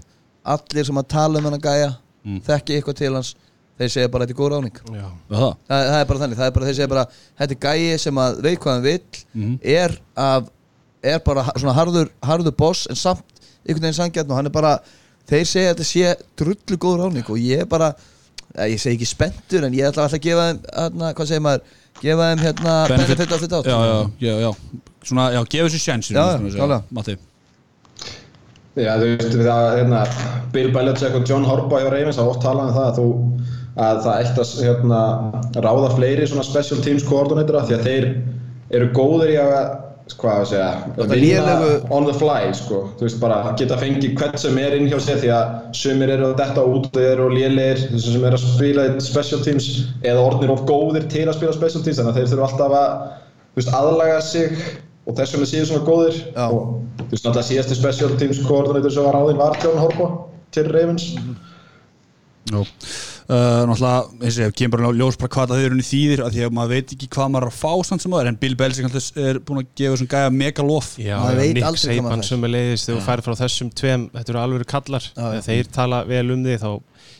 allir 0.47 0.87
sem 0.87 1.01
að 1.01 1.09
tala 1.13 1.41
um 1.41 1.49
hann 1.49 1.59
að 1.59 1.65
gæja 1.69 1.95
Mm. 2.27 2.41
þekki 2.43 2.73
eitthvað 2.75 2.95
til 2.99 3.09
hans 3.15 3.27
þeir 3.79 3.91
segja 3.93 4.07
bara 4.11 4.25
þetta 4.25 4.33
er 4.33 4.39
góð 4.41 4.49
ráning 4.51 4.79
það? 4.83 5.53
það, 5.69 5.83
er 6.01 6.07
bara 6.09 6.19
þannig, 6.19 6.37
það 6.41 6.47
er 6.49 6.55
bara, 6.57 6.65
þeir 6.67 6.75
segja 6.75 6.87
bara 6.91 7.03
þetta 7.39 7.55
er 7.55 7.59
gæi 7.63 7.99
sem 8.03 8.19
að 8.19 8.39
veit 8.43 8.59
hvað 8.59 8.73
hann 8.73 8.83
vill 8.83 9.21
Mhm. 9.37 9.53
er, 9.63 9.93
af, 10.17 10.49
er 11.03 11.19
bara 11.23 11.43
svona 11.55 11.75
harður, 11.77 12.09
harður 12.27 12.55
boss 12.57 12.81
en 12.91 12.95
samt 12.99 13.23
einhvern 13.63 13.85
veginn 13.85 13.95
sangjarn 14.01 14.29
og 14.33 14.35
hann 14.41 14.49
er 14.51 14.55
bara 14.57 14.73
þeir 15.29 15.45
segja 15.47 15.71
að 15.71 15.77
þetta 15.77 15.87
sé 15.93 16.15
drullu 16.41 16.77
góð 16.83 16.99
ráning 17.05 17.29
og 17.31 17.37
ég 17.39 17.61
er 17.63 17.65
bara, 17.77 17.93
ég 18.65 18.81
segi 18.81 18.97
ekki 18.97 19.07
spenntur 19.09 19.67
en 19.67 19.75
ég 19.77 19.87
ætla 19.89 20.05
alltaf 20.07 20.17
að 20.17 20.25
gefa 20.27 20.45
þeim 20.49 20.59
hérna, 20.73 21.13
hvað 21.17 21.29
segir 21.31 21.43
maður, 21.45 21.79
gefa 22.01 22.27
þeim 22.31 22.43
hérna 22.47 22.75
Benefit. 22.91 23.17
benefit 23.17 23.35
of 23.37 23.41
the 23.43 23.49
doubt 23.53 23.69
Já, 23.69 23.77
já, 23.85 23.97
já, 24.27 24.35
já 24.47 24.51
Svona, 25.07 25.25
já, 25.35 25.41
gefa 25.53 25.67
þessu 25.69 25.81
sjens 25.83 26.11
Já, 26.11 26.23
klálega. 26.41 26.81
Matti 26.97 27.17
Já, 28.77 28.91
þú 29.01 29.07
veist, 29.09 29.33
við 29.39 29.47
að, 29.49 29.67
hérna, 29.79 30.01
Bill 30.53 30.67
Belichick 30.75 31.15
og 31.17 31.23
John 31.25 31.45
Harbaugh 31.47 31.81
hjá 31.81 31.89
Ravens 31.89 32.19
hafa 32.21 32.33
oft 32.35 32.43
talað 32.45 32.67
um 32.69 32.75
það 32.75 32.89
að, 32.89 32.99
þú, 32.99 33.07
að 33.87 34.01
það 34.05 34.19
ætti 34.21 34.43
að 34.43 34.51
hérna, 34.67 34.99
ráða 35.65 35.89
fleiri 35.95 36.27
svona 36.29 36.45
special 36.45 36.83
teams 36.85 37.05
koordinatora 37.07 37.63
því 37.65 37.77
að 37.77 37.87
þeir 37.87 38.07
eru 38.77 38.89
góðir 38.93 39.33
í 39.33 39.39
að, 39.41 39.55
hvað 40.15 40.41
að 40.41 40.47
segja, 40.51 40.69
vinna 41.11 41.55
on 41.93 42.07
the 42.07 42.13
fly, 42.15 42.47
sko. 42.55 42.81
Þú 42.99 43.07
veist, 43.07 43.19
bara 43.21 43.53
geta 43.59 43.77
fengið 43.81 44.15
hvern 44.19 44.39
sem 44.39 44.59
er 44.61 44.75
inn 44.77 44.87
hjá 44.87 44.97
sér 45.03 45.21
því 45.21 45.31
að 45.35 45.55
sumir 45.81 46.13
eru 46.15 46.29
að 46.29 46.37
detta 46.39 46.63
út 46.63 46.89
og 46.93 47.03
eru 47.03 47.29
lélegir, 47.33 47.83
þessum 47.91 48.15
sem 48.15 48.27
eru 48.29 48.39
að 48.39 48.45
spila 48.45 48.85
special 49.03 49.41
teams 49.45 49.69
eða 50.01 50.25
orðnir 50.29 50.53
of 50.53 50.63
góðir 50.69 51.09
til 51.11 51.25
að 51.27 51.39
spila 51.39 51.55
special 51.57 51.83
teams, 51.83 51.99
þannig 51.99 52.13
að 52.13 52.19
þeir 52.21 52.31
þurfa 52.33 52.47
alltaf 52.51 52.77
að, 52.79 52.93
veist, 53.59 53.73
aðlaga 53.81 54.21
sig 54.29 54.63
og 55.07 55.17
þess 55.17 55.35
vegna 55.35 55.49
séu 55.49 55.67
svona 55.67 55.87
góðir 55.87 56.21
Já. 56.21 56.45
og 56.47 56.63
þú 57.01 57.09
veist 57.11 57.27
náttúrulega 57.27 57.49
síðasti 57.49 57.77
special 57.79 58.15
teams 58.19 58.41
koordinator 58.47 58.93
sem 58.93 59.07
var 59.07 59.15
ráðinn 59.15 59.39
var 59.39 59.59
John 59.63 59.79
Harbaugh 59.79 60.17
til 60.55 60.67
Ravens 60.71 61.11
Jó 62.51 62.63
Uh, 62.63 63.06
náttúrulega, 63.27 64.03
eins 64.23 64.37
og 64.37 64.43
ég 64.45 64.53
kemur 64.55 64.79
bara 64.79 64.91
ljós 64.95 65.17
bara 65.19 65.31
hvað 65.33 65.49
það 65.51 65.59
hefur 65.59 65.73
henni 65.75 65.87
þýðir 65.87 66.21
af 66.23 66.29
því 66.31 66.43
að 66.45 66.53
maður 66.55 66.71
veit 66.77 66.93
ekki 66.95 67.09
hvað 67.11 67.31
maður 67.33 67.47
er 67.47 67.51
að 67.51 67.57
fá 67.59 67.73
samt 67.89 68.03
sem 68.03 68.13
maður 68.13 68.29
en 68.31 68.39
Bill 68.39 68.55
alltaf 68.67 69.19
er 69.19 69.39
búin 69.43 69.59
að 69.59 69.67
gefa 69.81 69.95
þessum 69.97 70.09
gæja 70.13 70.29
mega 70.31 70.63
lof. 70.67 70.93
Já, 70.95 71.17
Nick 71.35 71.67
aldrei 71.67 71.97
hvað 71.97 72.05
maður 72.05 72.07
Saban 72.07 72.23
fær. 72.23 72.29
sem 72.29 72.47
er 72.47 72.53
leiðist 72.53 72.87
þegar 72.87 73.01
þú 73.01 73.07
færð 73.09 73.27
frá 73.27 73.35
þessum 73.41 73.71
tveim, 73.81 74.05
þetta 74.15 74.33
eru 74.33 74.41
alveg 74.45 74.67
kallar 74.71 75.09
þegar 75.17 75.45
þeir 75.49 75.71
tala 75.75 76.03
vel 76.07 76.25
um 76.37 76.47
þig 76.47 76.61
þá 76.63 76.71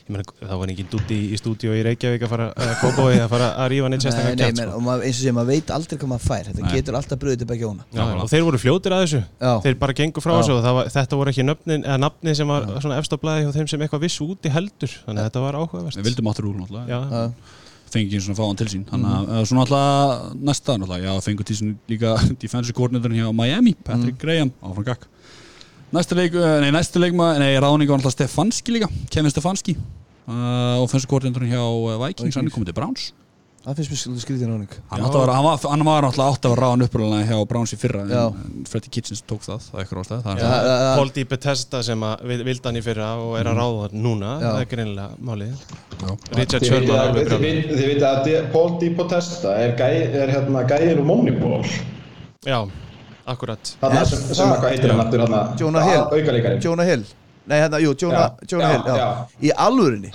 þá 0.08 0.54
var 0.56 0.70
engin 0.72 0.88
dúti 0.88 1.16
í 1.34 1.38
stúdíu 1.38 1.74
í 1.76 1.82
Reykjavík 1.84 2.22
að 2.24 2.30
fara 2.32 2.46
að 2.56 2.70
kópói 2.80 3.18
að 3.20 3.28
fara 3.32 3.48
að 3.60 3.68
rífa 3.74 3.90
neitt 3.92 4.00
Nei, 4.00 4.06
sérstaklega 4.06 4.36
nei, 4.38 4.42
kjátt 4.44 4.60
sko. 4.62 4.76
og 4.78 4.84
maður, 4.86 5.04
eins 5.08 5.18
og 5.18 5.24
sé, 5.26 5.34
maður 5.36 5.50
veit 5.52 5.72
aldrei 5.76 5.98
hvað 5.98 6.10
maður 6.12 6.24
fær. 6.24 6.48
Þetta 6.48 6.64
Nei. 6.64 6.72
getur 6.78 6.98
alltaf 6.98 7.20
bröðið 7.22 7.42
til 7.42 7.48
begja 7.50 7.68
óna 7.68 7.86
Já, 7.92 8.02
og 8.08 8.32
þeir 8.32 8.46
voru 8.48 8.60
fljótir 8.62 8.96
að 8.96 9.04
þessu. 9.04 9.22
Já. 9.44 9.52
þeir 9.66 9.78
bara 9.84 9.96
gengur 10.00 10.24
frá 10.24 10.32
Já. 10.32 10.38
þessu 10.40 10.56
og 10.56 10.64
það 10.64 10.76
var, 10.78 10.90
þetta 10.96 11.20
voru 11.20 11.34
ekki 11.34 11.46
nöfnin, 11.46 11.86
eða 11.86 12.00
nafni 12.06 12.36
sem 12.38 12.52
var 12.54 12.68
svona 12.78 12.98
efst 13.02 13.14
á 13.14 13.18
blæði 13.20 13.44
hjá 13.44 13.54
þeim 13.58 13.70
sem 13.74 13.84
eitthvað 13.86 14.04
vissu 14.06 14.28
úti 14.28 14.52
heldur. 14.54 14.96
Þannig 15.04 15.24
að 15.24 15.30
þetta 15.30 15.44
var 15.44 15.60
áhugavert. 15.60 15.98
Við 16.00 16.08
vildum 16.08 16.32
áttur 16.32 16.48
úr 16.48 16.58
náttúrulega. 16.62 16.88
Já, 16.88 17.00
Já. 17.12 17.66
fengi 17.92 18.08
ekki 18.08 18.24
svona 18.24 18.38
fá 18.40 18.44
hann 18.46 18.58
til 18.62 18.70
sín. 18.72 18.88
Þannig 18.88 19.12
að 19.12 19.28
mm. 19.28 19.46
svona 19.52 19.66
alltaf 19.66 20.34
næsta 20.48 20.78
náttúrulega. 20.80 21.12
Já, 21.12 21.24
fengu 21.28 21.48
til 21.48 21.58
sín 21.60 21.76
líka 21.90 22.16
defensive 22.42 22.76
coordinatorinn 22.76 23.22
hjá 23.22 23.30
Miami, 23.36 23.76
Patrick 23.84 24.20
Graham 24.20 24.52
áfram 24.62 24.88
gakk 24.88 25.08
næsta 25.94 26.18
leik, 26.18 26.34
eh, 26.34 26.58
nei 26.64 26.72
næsta 26.74 27.00
leik 27.02 27.16
maður, 27.18 27.40
nei 27.44 27.54
ráðning 27.62 27.88
var 27.90 28.00
alltaf 28.00 28.16
Stefanski 28.16 28.74
líka 28.76 28.90
Kevin 29.10 29.32
Stefanski. 29.32 29.76
Uh, 30.28 30.76
offensive 30.84 31.08
coordinatorinn 31.08 31.54
hjá 31.54 31.62
uh, 31.64 31.96
Vikings, 32.02 32.36
hann 32.36 32.50
er 32.50 32.52
komið 32.52 32.68
til 32.74 32.76
Browns. 32.76 33.06
Það 33.68 33.78
finnst 33.80 33.90
mér 33.90 33.98
svolítið 34.00 34.22
skrítið 34.22 34.48
ráning 34.48 34.74
hann, 34.88 35.00
átti 35.02 35.16
að 35.18 35.22
vera, 35.24 35.32
hann, 35.34 35.44
var, 35.44 35.56
hann 35.72 35.82
var 35.84 36.04
náttúrulega 36.06 36.32
átt 36.32 36.46
að 36.46 36.52
vera 36.54 36.62
ráðan 36.62 36.84
uppröðlega 36.86 37.26
hjá 37.28 37.48
Browns 37.50 37.72
í 37.74 37.78
fyrra 37.80 38.04
Já. 38.08 38.20
en, 38.30 38.52
en 38.60 38.68
Freddy 38.70 38.92
Kitchens 38.94 39.22
tók 39.28 39.42
það, 39.44 39.64
það 39.66 39.74
er 39.74 39.82
eitthvað 39.82 40.00
ástæð 40.04 40.22
það 40.24 40.30
er 40.30 40.40
Já, 40.44 40.52
já, 40.68 40.76
já. 40.84 40.92
Paul 41.00 41.10
Di 41.16 41.24
Bethesda 41.32 41.80
sem 41.88 42.04
að 42.06 42.22
vildi 42.30 42.64
hann 42.68 42.78
í 42.78 42.84
fyrra 42.86 43.08
og 43.18 43.34
er 43.40 43.50
að 43.50 43.58
ráða 43.58 43.82
hann 43.88 44.04
núna 44.06 44.30
Já. 44.38 44.46
það 44.46 44.60
er 44.62 44.70
greinilega 44.72 45.28
málið. 45.28 45.66
Já. 45.98 46.08
Richard 46.38 46.68
Sherman 46.70 47.18
þið 47.18 47.84
vitið 47.90 48.06
að 48.08 48.20
Di- 48.28 48.42
Paul 48.54 48.70
Di 48.80 48.90
Potesta 49.02 49.56
er, 49.58 49.74
gæ, 49.76 49.88
er 50.22 50.32
hérna 50.36 50.64
gæðin 50.70 51.02
úr 51.02 51.08
Moneyball. 51.10 51.66
Já, 52.46 52.60
akkurat. 53.28 53.70
Þarna 53.82 54.00
Er 54.00 54.06
sem, 54.10 54.18
sem 54.18 54.34
það- 54.46 54.54
að 54.56 54.60
hvað 54.62 54.70
heitir 54.74 54.90
hann 54.90 55.00
aftur 55.04 55.18
Jonah 55.60 55.84
Hill. 55.88 56.60
Jonah 56.64 56.84
Hill. 56.90 57.04
Nei, 57.48 57.58
hérna, 57.62 57.78
jú, 57.80 57.94
Jonah, 58.02 58.30
Já, 58.42 58.46
Jonah 58.50 58.68
já, 58.68 58.72
Hill 58.76 58.84
já. 58.86 58.96
já. 58.96 59.26
Í 59.42 59.50
alvörinni 59.56 60.10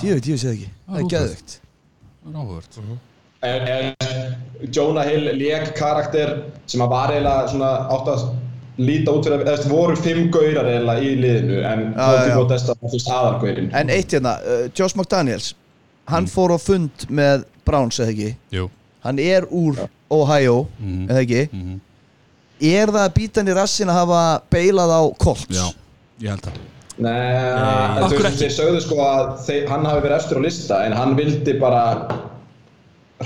Tíu, 0.00 0.20
tíu, 0.20 0.36
séð 0.36 0.50
ekki. 0.52 0.68
Það 0.88 0.98
er 0.98 1.04
það 1.12 2.32
er 2.32 2.36
áhugavert 2.36 2.78
en, 3.42 3.68
en 3.68 3.94
Jonah 4.74 5.04
Hill 5.08 5.30
lék 5.38 5.70
karakter 5.78 6.32
sem 6.66 6.80
að 6.84 6.88
var 6.90 7.12
eiginlega 7.14 7.48
svona 7.48 7.70
átt 7.94 8.10
að 8.12 8.24
líta 8.78 9.10
út 9.14 9.24
fyrir 9.24 9.38
að 9.38 9.48
eða, 9.52 9.68
voru 9.70 9.96
fimm 9.96 10.28
gaurar 10.34 10.66
eiginlega 10.68 11.00
í 11.00 11.14
liðinu 11.22 11.62
en 11.64 11.94
Paul 11.94 12.18
Di 12.18 12.30
já. 12.30 12.34
Potesta 12.36 12.74
var 12.82 12.90
fyrst 12.92 13.08
aðalgaurin 13.14 13.70
En 13.74 13.88
eitt 13.94 14.12
hérna, 14.12 14.36
uh, 14.42 14.68
Josh 14.74 14.96
McDaniels 14.98 15.54
Hann 16.08 16.26
fór 16.26 16.50
á 16.56 16.58
fund 16.60 17.06
með 17.08 17.44
Browns, 17.64 17.98
eða 18.00 18.12
ekki? 18.14 18.28
Jú. 18.52 18.68
Hann 19.04 19.18
er 19.18 19.44
úr 19.52 19.76
Ohio, 20.10 20.66
Mhm. 20.80 21.06
eða 21.08 21.20
ekki? 21.24 21.48
Mhm. 21.52 21.80
Er 22.60 22.90
það 22.90 23.04
að 23.04 23.12
býta 23.14 23.40
hann 23.42 23.52
í 23.52 23.56
rassin 23.58 23.92
að 23.92 24.00
hafa 24.00 24.22
beilað 24.50 24.90
á 24.90 25.02
Colts? 25.22 25.46
Já, 25.54 25.66
ég 26.24 26.34
held 26.34 26.48
það 26.48 26.64
Nei, 26.98 27.12
Nei. 27.14 28.08
þú 28.10 28.16
veist, 28.24 28.40
þeir 28.40 28.54
sögðu 28.56 28.80
sko 28.82 28.96
að 29.04 29.28
þeir, 29.46 29.68
hann 29.70 29.84
hafi 29.86 30.00
verið 30.02 30.16
eftir 30.16 30.40
á 30.40 30.42
lista 30.42 30.78
en 30.82 30.96
hann 30.98 31.12
vildi 31.14 31.52
bara 31.60 31.82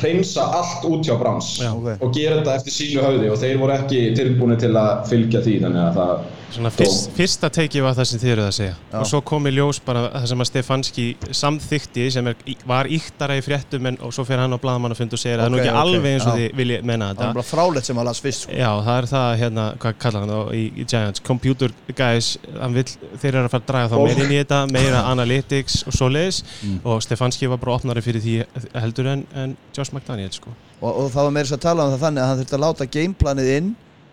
hreinsa 0.02 0.44
allt 0.58 0.84
út 0.88 1.04
hjá 1.08 1.16
Browns 1.20 1.54
Já. 1.60 1.70
Ok. 1.72 1.88
og 2.04 2.12
gera 2.16 2.38
þetta 2.40 2.58
eftir 2.60 2.74
sínu 2.76 3.04
höfði 3.06 3.30
og 3.32 3.40
þeir 3.40 3.58
voru 3.62 3.74
ekki 3.78 4.02
tilbúinu 4.16 4.58
til 4.60 4.72
að 4.76 4.92
fylgja 5.08 5.40
því 5.44 5.56
þannig 5.64 5.82
að 5.86 5.98
það 6.00 6.12
Svona 6.52 6.70
fyrst, 6.74 7.10
fyrsta 7.16 7.48
teiki 7.52 7.80
var 7.80 7.94
það 7.96 8.06
sem 8.10 8.20
þið 8.20 8.30
eruð 8.34 8.46
að 8.50 8.54
segja 8.58 8.72
Já. 8.92 8.96
og 9.00 9.06
svo 9.08 9.20
kom 9.24 9.46
í 9.48 9.52
ljós 9.54 9.78
bara 9.86 10.02
það 10.12 10.26
sem 10.32 10.42
að 10.44 10.48
Stefanski 10.50 11.04
samþykti 11.38 12.04
sem 12.12 12.26
er, 12.28 12.36
var 12.68 12.88
íktara 12.92 13.38
í 13.38 13.42
fréttum 13.44 13.88
en, 13.88 13.96
og 14.04 14.12
svo 14.12 14.24
fer 14.28 14.42
hann 14.42 14.52
á 14.52 14.58
blaðamann 14.60 14.92
og 14.92 14.98
fund 14.98 15.16
og 15.16 15.20
segir 15.22 15.40
að 15.40 15.46
það 15.46 15.48
er 15.48 15.54
nú 15.54 15.60
ekki 15.62 15.72
ok, 15.72 15.78
alveg 15.82 16.08
eins 16.12 16.26
og 16.28 16.36
já. 16.36 16.42
þið 16.42 16.58
vilja 16.60 16.78
menna 16.90 17.08
Það 17.08 17.14
þetta 17.16 17.28
var 17.30 17.38
bara 17.38 17.48
frálegt 17.52 17.88
sem 17.88 18.00
að 18.02 18.08
las 18.10 18.20
fyrst 18.26 18.44
sko. 18.46 18.56
Já, 18.60 18.68
það 18.88 18.98
er 19.02 19.08
það 19.12 19.28
hérna, 19.42 19.64
hvað 19.84 19.96
kallar 20.04 20.24
hann 20.26 20.32
þá 20.34 20.54
í, 20.58 20.62
í 20.82 20.86
Giants, 20.92 21.22
computer 21.30 21.74
guys 22.02 22.30
vill, 22.76 22.86
þeir 23.22 23.30
eru 23.32 23.44
að 23.46 23.52
fara 23.54 23.62
að 23.64 23.70
draga 23.72 23.92
þá 23.92 23.96
Og- 23.98 24.06
meira 24.10 24.26
inn 24.26 24.34
í 24.36 24.40
þetta, 24.42 24.60
meira 24.76 25.02
analytics 25.14 25.80
og 25.88 25.96
svoleiðis 25.96 26.42
Mm. 26.62 26.76
og 26.86 27.00
Stefanski 27.02 27.48
var 27.50 27.58
bara 27.58 27.74
opnari 27.78 28.02
fyrir 28.04 28.22
því 28.22 28.34
heldur 28.78 29.08
en, 29.10 29.22
en 29.34 29.56
Josh 29.74 29.90
McDaniel 29.94 30.30
sko. 30.34 30.52
og, 30.82 30.90
og 30.92 31.08
það 31.14 31.24
var 31.26 31.32
meira 31.34 31.46
þess 31.48 31.56
að 31.56 31.62
tala 31.64 31.86
um 31.88 31.92
það 31.96 32.04
þannig 32.06 32.22
að 32.22 32.28
hann 32.30 32.38
þurfti 32.42 32.56
að 32.58 32.62
láta 32.62 32.86
gameplanið 32.96 33.50
inn 33.56 33.70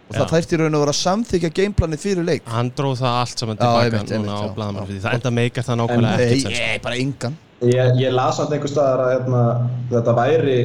og 0.09 0.15
það 0.17 0.25
Já. 0.25 0.31
þærti 0.33 0.59
raun 0.59 0.77
og 0.77 0.83
vera 0.83 0.93
að 0.95 0.99
samþykja 0.99 1.51
gameplanið 1.59 2.03
fyrir 2.03 2.25
leik 2.25 2.49
hann 2.49 2.71
dróð 2.75 3.03
það 3.03 3.17
allt 3.21 3.43
saman 3.43 3.59
tilbaka 3.59 4.03
núna 4.09 4.35
á 4.35 4.41
já, 4.41 4.53
blaðamann 4.57 4.81
já. 4.81 4.87
fyrir 4.89 4.99
því, 4.99 5.03
það 5.05 5.17
enda 5.19 5.31
meikar 5.37 5.67
það 5.67 5.79
nákvæmlega 5.83 6.17
Nei, 6.17 6.29
ekkert 6.35 6.59
ég, 6.59 6.83
bara 6.85 6.99
engan 7.03 7.39
Ég, 7.59 7.97
ég 7.99 8.13
las 8.15 8.37
samt 8.39 8.53
einhver 8.55 8.71
staðar 8.71 9.01
að 9.03 9.09
hérna, 9.17 9.41
þetta 9.91 10.15
væri 10.15 10.59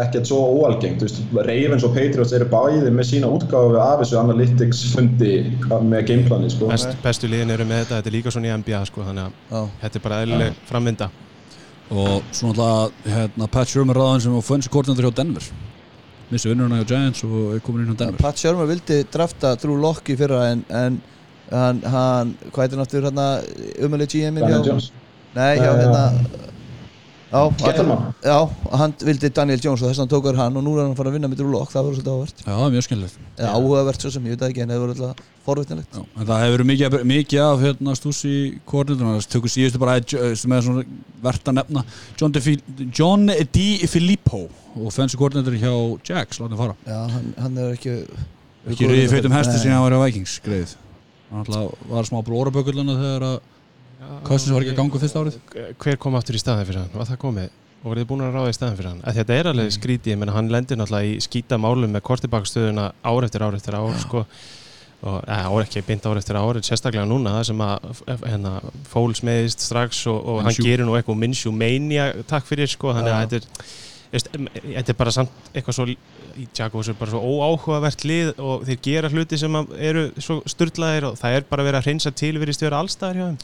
ekkert 0.00 0.28
svo 0.30 0.38
óalgengt, 0.54 1.02
þú 1.02 1.06
veist, 1.08 1.32
Ravens 1.48 1.84
og 1.86 1.96
Patriots 1.96 2.34
eru 2.36 2.46
bæði 2.50 2.92
með 2.94 3.08
sína 3.08 3.30
útgáfu 3.30 3.74
af 3.82 3.98
þessu 4.00 4.20
analytics 4.20 4.84
fundi 4.94 5.32
með 5.66 6.04
gameplani, 6.12 6.50
sko. 6.52 6.68
Best, 6.70 6.94
bestu 7.02 7.30
liðin 7.30 7.50
eru 7.56 7.66
með 7.66 7.82
þetta, 7.82 7.98
þetta 7.98 8.12
er 8.12 8.16
líka 8.16 8.32
svona 8.34 8.48
í 8.48 8.54
NBA 8.62 8.84
sko, 8.88 9.02
þannig 9.08 9.26
að 9.26 9.58
Já. 9.58 9.74
þetta 9.82 10.00
er 10.00 10.04
bara 10.06 10.20
eðlileg 10.24 10.62
framvinda 10.70 11.10
og 11.90 12.30
svona 12.30 12.54
alltaf 12.54 13.10
hérna, 13.16 13.50
Pat 13.50 13.72
Shermer 13.72 13.98
ráðan 13.98 14.22
sem 14.22 14.38
var 14.38 14.70
coordinator 14.70 15.08
hjá 15.08 15.16
Denver 15.18 15.50
missi 16.30 16.50
vinnurna 16.50 16.80
hjá 16.80 16.88
Giants 16.94 17.24
og 17.26 17.56
er 17.56 17.64
komin 17.64 17.84
inn 17.84 17.94
hjá 17.94 18.04
Denver 18.04 18.22
Pat 18.22 18.40
Shermer 18.40 18.68
vildi 18.70 19.02
drafta 19.12 19.54
Drew 19.60 19.78
Locke 19.80 20.14
í 20.14 20.18
fyrra 20.18 20.44
en, 20.52 20.64
en 20.68 21.00
hann, 21.50 21.82
hann, 21.94 22.34
hvað 22.50 22.66
heitir 22.66 22.84
aftur 22.84 23.08
hérna 23.08 23.26
umölu 23.86 24.06
GM-in 24.10 24.42
Daniel 24.44 24.62
hjá 24.62 24.70
Jones. 24.72 24.90
Nei, 25.34 25.54
hjá 25.58 25.72
hérna 25.78 26.04
Já, 27.30 27.40
Gettleman. 27.60 28.00
já, 28.26 28.38
hann 28.74 28.94
vildi 29.06 29.28
Daniel 29.30 29.60
Jones 29.62 29.82
og 29.84 29.90
þess 29.92 30.00
vegna 30.00 30.10
tókar 30.10 30.38
hann 30.40 30.56
og 30.58 30.64
nú 30.66 30.72
er 30.74 30.80
hann 30.82 30.94
að 30.94 30.98
fara 30.98 31.10
að 31.12 31.14
vinna 31.14 31.28
með 31.30 31.38
Drew 31.38 31.52
Locke, 31.52 31.70
það 31.70 31.84
voru 31.86 31.98
svolítið 32.00 32.14
áhvert 32.16 32.40
Já, 32.40 32.48
það 32.50 32.64
er 32.64 32.72
mjög 32.74 32.86
skemmilegt 32.86 33.20
eða 33.38 33.52
áhugavert 33.54 34.02
svo 34.04 34.10
sem, 34.10 34.24
ég 34.26 34.34
veit 34.34 34.42
ekki 34.48 34.64
en 34.64 34.72
það 34.72 34.80
voru 34.82 34.96
alltaf 34.96 35.20
forvitnilegt. 35.46 35.94
Já, 35.94 36.02
en 36.16 36.26
það 36.26 36.42
hefur 36.42 36.56
verið 36.56 36.68
mikið, 36.72 36.96
mikið 37.12 37.42
af 37.44 37.62
hérna, 37.64 37.94
stúsi 38.00 38.32
koordinatorna, 38.72 39.14
það 39.20 39.30
tökur 39.36 39.54
síðustu 39.54 39.80
bara 39.84 39.94
eh, 40.00 40.34
sem 40.42 40.56
er 40.58 40.66
svona 40.66 40.84
verðt 41.22 41.52
að 41.52 41.56
nefna 41.60 41.84
John, 42.18 42.34
De, 42.34 42.56
John 42.98 43.30
D. 43.54 43.64
Filippo 43.94 44.42
og 44.74 44.90
offensive 44.90 45.22
coordinator 45.22 45.54
hjá 45.54 45.72
Jags, 46.10 46.42
látið 46.42 46.60
fara. 46.64 46.76
Já, 46.86 46.98
hann, 47.14 47.30
hann 47.38 47.62
er 47.62 47.72
ekki 47.78 47.94
ekki 48.74 48.90
riðið 48.90 49.14
feitum 49.14 49.38
hesti 49.38 49.56
sem 49.62 49.72
hann 49.72 49.86
var 49.86 49.96
á 49.96 50.02
Vikings 50.04 50.34
greið. 50.44 50.74
Hann 51.30 51.46
alltaf 51.46 51.88
var 51.94 52.10
smá 52.10 52.20
blórabökullana 52.26 52.98
þegar 52.98 53.26
að 53.30 53.38
Cousins 54.24 54.52
var 54.54 54.64
ekki 54.64 54.74
að 54.74 54.78
ganga 54.78 55.00
fyrsta 55.02 55.24
árið? 55.24 55.40
Hver 55.82 55.98
kom 56.00 56.16
aftur 56.18 56.38
í 56.38 56.40
staðin 56.40 56.68
fyrir 56.68 56.80
hann, 56.82 56.94
var 56.94 57.08
það 57.08 57.20
komið? 57.24 57.58
Og 57.80 57.88
voruð 57.88 58.02
þið 58.02 58.08
búin 58.10 58.24
að 58.24 58.36
ráða 58.36 58.52
í 58.52 58.56
staðin 58.56 58.78
fyrir 58.78 58.90
hann? 58.90 59.02
Að 59.08 59.18
þetta 59.20 59.36
er 59.36 59.50
alveg 59.50 59.74
skrítið, 59.76 60.16
menn 60.20 60.32
hann 60.34 60.48
lendir 60.52 60.80
náttúrulega 60.80 61.10
í 61.10 61.20
skýta 61.24 61.58
málum 61.60 61.94
með 61.96 62.04
kortibakstöðuna 62.08 62.86
ár 63.04 63.26
eftir 63.28 63.44
ár 63.44 63.56
eftir 63.56 63.76
ár 63.76 64.00
sko. 64.02 64.24
Og 65.00 65.20
ja, 65.24 65.38
ár 65.48 65.64
ekki 65.64 65.84
beint 65.88 66.08
ár 66.08 66.20
eftir 66.20 66.36
ár 66.36 66.60
sérstaklega 66.60 67.08
núna 67.08 67.38
það 67.38 67.46
sem 67.48 67.62
að 67.64 68.02
hérna, 68.26 68.56
Fóls 68.92 69.22
meðist 69.24 69.64
strax 69.64 70.02
og, 70.12 70.18
og 70.28 70.42
hann 70.44 70.58
gerir 70.60 70.84
nú 70.84 70.96
eitthvað 70.98 71.22
Minshew 71.22 71.54
mania 71.56 72.10
takk 72.28 72.48
fyrir 72.48 72.68
sko. 72.68 72.92
Þannig 72.96 73.16
að 73.16 73.24
þetta 73.24 73.40
er 73.40 73.78
Þetta 74.10 74.90
er 74.90 74.96
bara 74.98 75.12
samt 75.14 75.50
eitthvað 75.54 75.76
svo 75.76 75.84
í 76.40 76.46
Jaguars 76.56 76.88
er 76.90 76.96
bara 76.98 77.12
svo 77.12 77.20
óáhugavert 77.22 78.04
lið 78.06 78.32
og 78.42 78.64
þeir 78.66 78.80
gera 78.82 79.10
hluti 79.12 79.38
sem 79.38 79.58
eru 79.78 80.08
svo 80.18 80.40
styrlaðir 80.50 81.06
og 81.10 81.18
það 81.20 81.36
er 81.36 81.46
bara 81.50 81.66
verið 81.66 81.80
að 81.80 81.86
hreinsa 81.88 82.12
til 82.16 82.32
verið 82.40 82.58
stjóra 82.58 82.80
allstaðar 82.82 83.20
hjá 83.20 83.26
þeim 83.28 83.38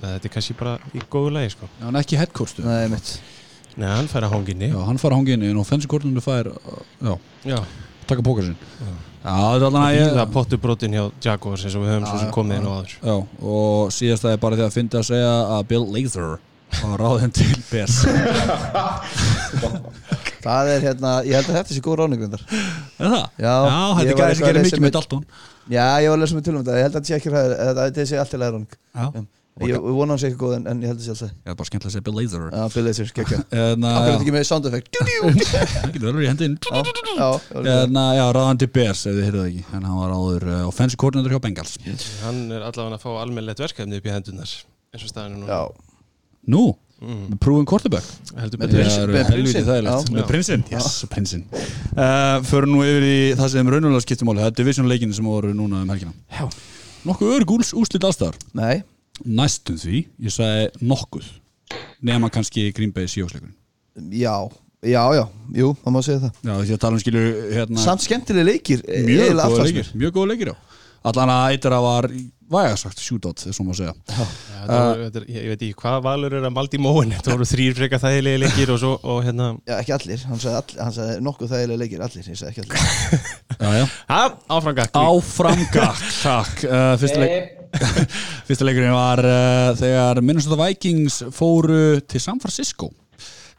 þetta 0.00 0.24
er 0.28 0.32
kannski 0.34 0.54
bara 0.58 0.74
í 0.96 1.02
góðu 1.12 1.30
lagi 1.36 1.50
sko. 1.54 1.68
Já, 1.78 1.84
hann 1.86 1.96
er 1.98 2.04
ekki 2.06 2.18
headcoach 2.20 2.58
Nei, 2.64 2.88
mitt 2.92 3.12
Nei, 3.76 3.88
hann 3.88 4.08
fær 4.12 4.26
að 4.28 4.34
hónginni 4.36 4.68
Já, 4.72 4.78
hann 4.88 4.98
fara 5.00 5.16
hangið 5.16 5.38
inn 5.38 5.46
en 5.50 5.60
offensive 5.62 5.88
coordinator 5.92 6.24
fær 6.26 6.50
uh, 6.52 6.82
já, 7.00 7.14
Já, 7.52 7.58
taka 8.10 8.24
póka 8.26 8.42
sinn. 8.46 8.56
Já, 9.22 9.32
þetta 9.32 9.56
er 9.56 9.66
allan 9.68 9.82
að 9.86 9.96
ég 9.96 10.14
það 10.18 10.32
pottubrotin 10.34 10.96
hjá 10.96 11.04
Jaguars 11.28 11.62
eins 11.68 11.76
og 11.78 11.84
við 11.84 11.92
höfum 11.94 12.08
svo 12.10 12.18
sem 12.24 12.32
komið 12.34 12.56
inn 12.58 12.66
á 12.66 12.72
aður 12.74 12.94
Já, 12.98 13.14
og 13.54 13.92
síðast 13.94 14.26
það 14.26 14.34
er 14.36 14.40
bara 14.42 14.58
því 14.58 14.64
að 14.66 14.74
finna 14.76 14.98
að 15.02 15.06
segja 15.12 15.32
að 15.56 15.68
Bill 15.70 15.84
Laser 15.94 16.32
var 16.82 16.96
ráðin 17.04 17.32
til 17.36 17.52
Bears. 17.68 17.98
Það 20.42 20.70
er 20.72 20.80
hérna, 20.88 21.10
ég 21.26 21.36
held 21.36 21.50
að 21.52 21.56
þetta 21.60 21.74
sé 21.76 21.82
góð 21.84 21.98
ráðningvindar 22.00 22.40
Er 22.50 23.12
það? 23.12 23.26
Já, 23.38 23.52
Já 23.52 23.76
þetta 23.98 24.02
er 24.02 24.16
gæði 24.18 24.24
að 24.32 24.40
gerir 24.42 24.58
lesa 24.58 24.66
mikið 24.72 24.82
með- 24.86 24.94
Dalton. 24.96 25.22
Já, 25.70 25.84
ég 26.02 26.08
var 26.10 26.16
að 26.16 26.22
lesa 26.24 26.38
með 26.38 26.46
tölum 26.48 26.58
um 26.58 26.64
þetta, 26.66 26.78
ég 26.80 26.86
held 26.86 26.96
að 26.96 26.98
þetta 26.98 27.10
sé 27.12 27.18
ekki 27.20 27.32
ræður 27.34 27.52
Þetta 27.78 28.06
sé 28.10 28.18
alltaf 28.22 28.40
læður 28.42 28.56
ráðning. 28.56 28.72
Já, 28.96 29.06
Ég 29.60 29.74
ég 29.76 29.82
vona 29.84 30.14
hans 30.14 30.22
ekki 30.24 30.38
góð 30.40 30.54
en, 30.56 30.62
en 30.70 30.78
ég 30.80 30.88
held 30.88 31.00
að 31.02 31.04
sé 31.04 31.12
alltaf 31.12 31.50
er 31.52 31.56
bara 31.58 31.68
skemmtilega 31.68 31.90
að 31.90 31.94
segja 31.98 32.04
Bill 32.06 32.14
Laser 32.16 32.44
Já, 32.48 32.62
Bill 32.72 32.84
Laser, 32.86 33.10
gekkja 33.18 33.40
En 33.52 33.84
Akkur 33.84 34.06
þetta 34.06 34.22
ekki 34.24 34.32
með 34.32 34.46
sound 34.48 34.68
effect. 34.70 35.00
Það 35.74 35.92
getur 35.92 36.06
verið 36.08 36.24
í 36.24 36.30
hendin 36.30 36.54
Já, 36.64 36.78
já, 36.80 37.28
já, 37.60 37.74
En 37.74 38.00
að, 38.00 38.12
já, 38.16 38.22
ráðan 38.38 38.62
til 38.62 38.70
Bears 38.72 39.02
ef 39.04 39.18
þið 39.18 39.26
heyrðu 39.28 39.42
það 39.42 39.50
ekki. 39.50 39.64
En 39.76 39.84
hann 39.90 39.98
var 40.00 40.14
áður 40.16 40.48
uh, 40.48 40.62
offensive 40.70 41.02
coordinator 41.04 41.36
hjá 41.36 41.42
Bengals. 41.44 41.76
Hann 42.22 42.40
er 42.48 42.64
allavega 42.64 42.96
að 42.96 43.04
fá 43.04 43.10
almennlegt 43.26 43.62
verkefni 43.66 44.00
upp 44.00 44.08
í 44.08 44.14
hendunar 44.14 44.56
eins 44.92 45.04
og 45.04 45.12
staðinu 45.12 45.42
nú 45.42 45.52
já. 45.52 45.60
Nú, 46.52 46.64
mm. 47.04 47.38
quarterback? 47.68 48.08
Heldur 48.40 48.64
Með 48.64 48.72
Það 48.72 49.32
prinsinn. 49.36 49.68
þægilegt. 49.68 50.08
Já. 50.08 50.16
Með 50.16 50.28
prinsinn, 50.32 50.64
yes, 50.72 50.90
prinsinn. 51.12 51.44
Uh, 51.92 52.40
Förum 52.48 52.72
nú 52.74 52.84
yfir 52.88 53.06
í 53.06 53.16
það 53.38 53.52
sem 53.54 53.68
raunverulega 53.68 54.04
skiptir 54.04 54.28
máli. 54.28 54.42
Það 54.42 54.50
er 54.50 54.56
division 54.58 54.90
leikinu 54.90 55.16
sem 55.16 55.28
voru 55.28 55.52
núna 55.56 55.84
um 55.84 55.92
helgina. 55.92 56.16
Já. 56.32 56.48
Nokkuð 57.02 57.32
örg 57.34 57.50
úls, 57.56 57.72
úrslit 57.74 58.04
allstaðar 58.06 58.36
Nei, 58.54 58.82
Næstum 59.26 59.78
því, 59.80 60.02
ég 60.22 60.34
sagði 60.34 60.88
nokkuð 60.92 61.30
Nema 62.02 62.30
kannski 62.32 62.68
Green 62.76 62.92
Bay 62.94 63.08
síjóksleikurinn 63.10 63.54
já, 64.16 64.34
já, 64.82 65.02
já 65.14 65.24
Jú, 65.52 65.72
það 65.84 65.92
má 65.94 66.00
segja 66.02 66.20
það. 66.24 66.36
Já, 66.42 66.52
því 66.62 66.74
að 66.76 66.82
tala 66.84 66.96
um 66.98 67.02
skilur 67.02 67.26
hérna, 67.52 67.82
Samt 67.84 68.04
skemmtileg 68.06 68.48
leikir 68.48 68.84
Mjög 69.06 69.34
góða 69.38 69.66
leikir, 69.68 69.90
mjög 69.94 70.16
góða 70.16 70.30
leikir 70.32 70.52
já 70.52 70.56
Allan 71.02 71.32
að 71.34 71.56
eitthvað 71.56 71.82
var 71.86 72.08
vægasagt 72.52 73.00
shootout, 73.00 73.40
þess 73.42 73.60
að 73.62 73.70
segja. 73.78 73.92
Já, 74.12 74.26
þetta 74.52 74.78
voru, 74.82 75.06
þetta 75.06 75.20
er, 75.20 75.26
ég 75.32 75.48
veit 75.52 75.64
ekki 75.66 75.78
hvað 75.80 75.98
valur 76.04 76.36
er 76.36 76.46
að 76.46 76.54
maldi 76.54 76.80
móin 76.82 77.14
þetta 77.14 77.32
voru 77.32 77.48
þrýr 77.48 77.76
freka 77.78 78.00
þægilegi 78.02 78.42
leikir 78.42 78.72
og 78.74 78.80
svo 78.82 78.92
og 79.00 79.20
hérna 79.26 79.48
Já, 79.68 79.74
ekki 79.78 79.94
allir, 79.96 80.24
hann 80.28 80.42
sagði, 80.42 80.60
all, 80.60 80.78
hann 80.84 80.96
sagði 80.98 81.24
nokkuð 81.26 81.54
þægilega 81.54 81.82
leikir 81.82 82.04
Allir, 82.06 82.28
ég 82.28 82.40
sagði 82.40 82.52
ekki 82.52 82.64
allir. 82.66 83.26
Já, 83.56 83.68
já. 83.78 83.84
Ha, 84.12 84.20
áframgakk 84.58 85.02
Áframgak, 85.02 86.06
takk. 86.20 86.64
Uh, 86.68 86.94
fyrsta, 87.02 87.22
leik, 87.24 87.76
fyrsta 88.50 88.68
leikurinn 88.68 88.96
var 88.96 89.24
uh, 89.26 89.72
þegar 89.80 90.22
Minnesota 90.22 90.60
Vikings 90.60 91.22
fóru 91.34 92.02
til 92.04 92.22
San 92.22 92.42
Francisco. 92.42 92.92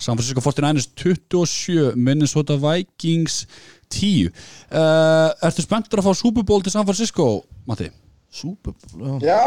San 0.04 0.18
Francisco 0.20 0.44
49ers 0.44 0.90
27 1.00 1.94
Minnesota 1.96 2.58
Vikings 2.60 3.44
10 3.94 4.30
uh, 4.30 5.48
Ertu 5.50 5.66
spenntur 5.66 6.02
að 6.02 6.10
fá 6.10 6.16
Super 6.20 6.46
Bowl 6.50 6.64
til 6.66 6.74
San 6.74 6.88
Francisco, 6.88 7.28
Matti? 7.70 7.90
Super, 8.34 8.74
já. 8.98 9.20
Já. 9.30 9.44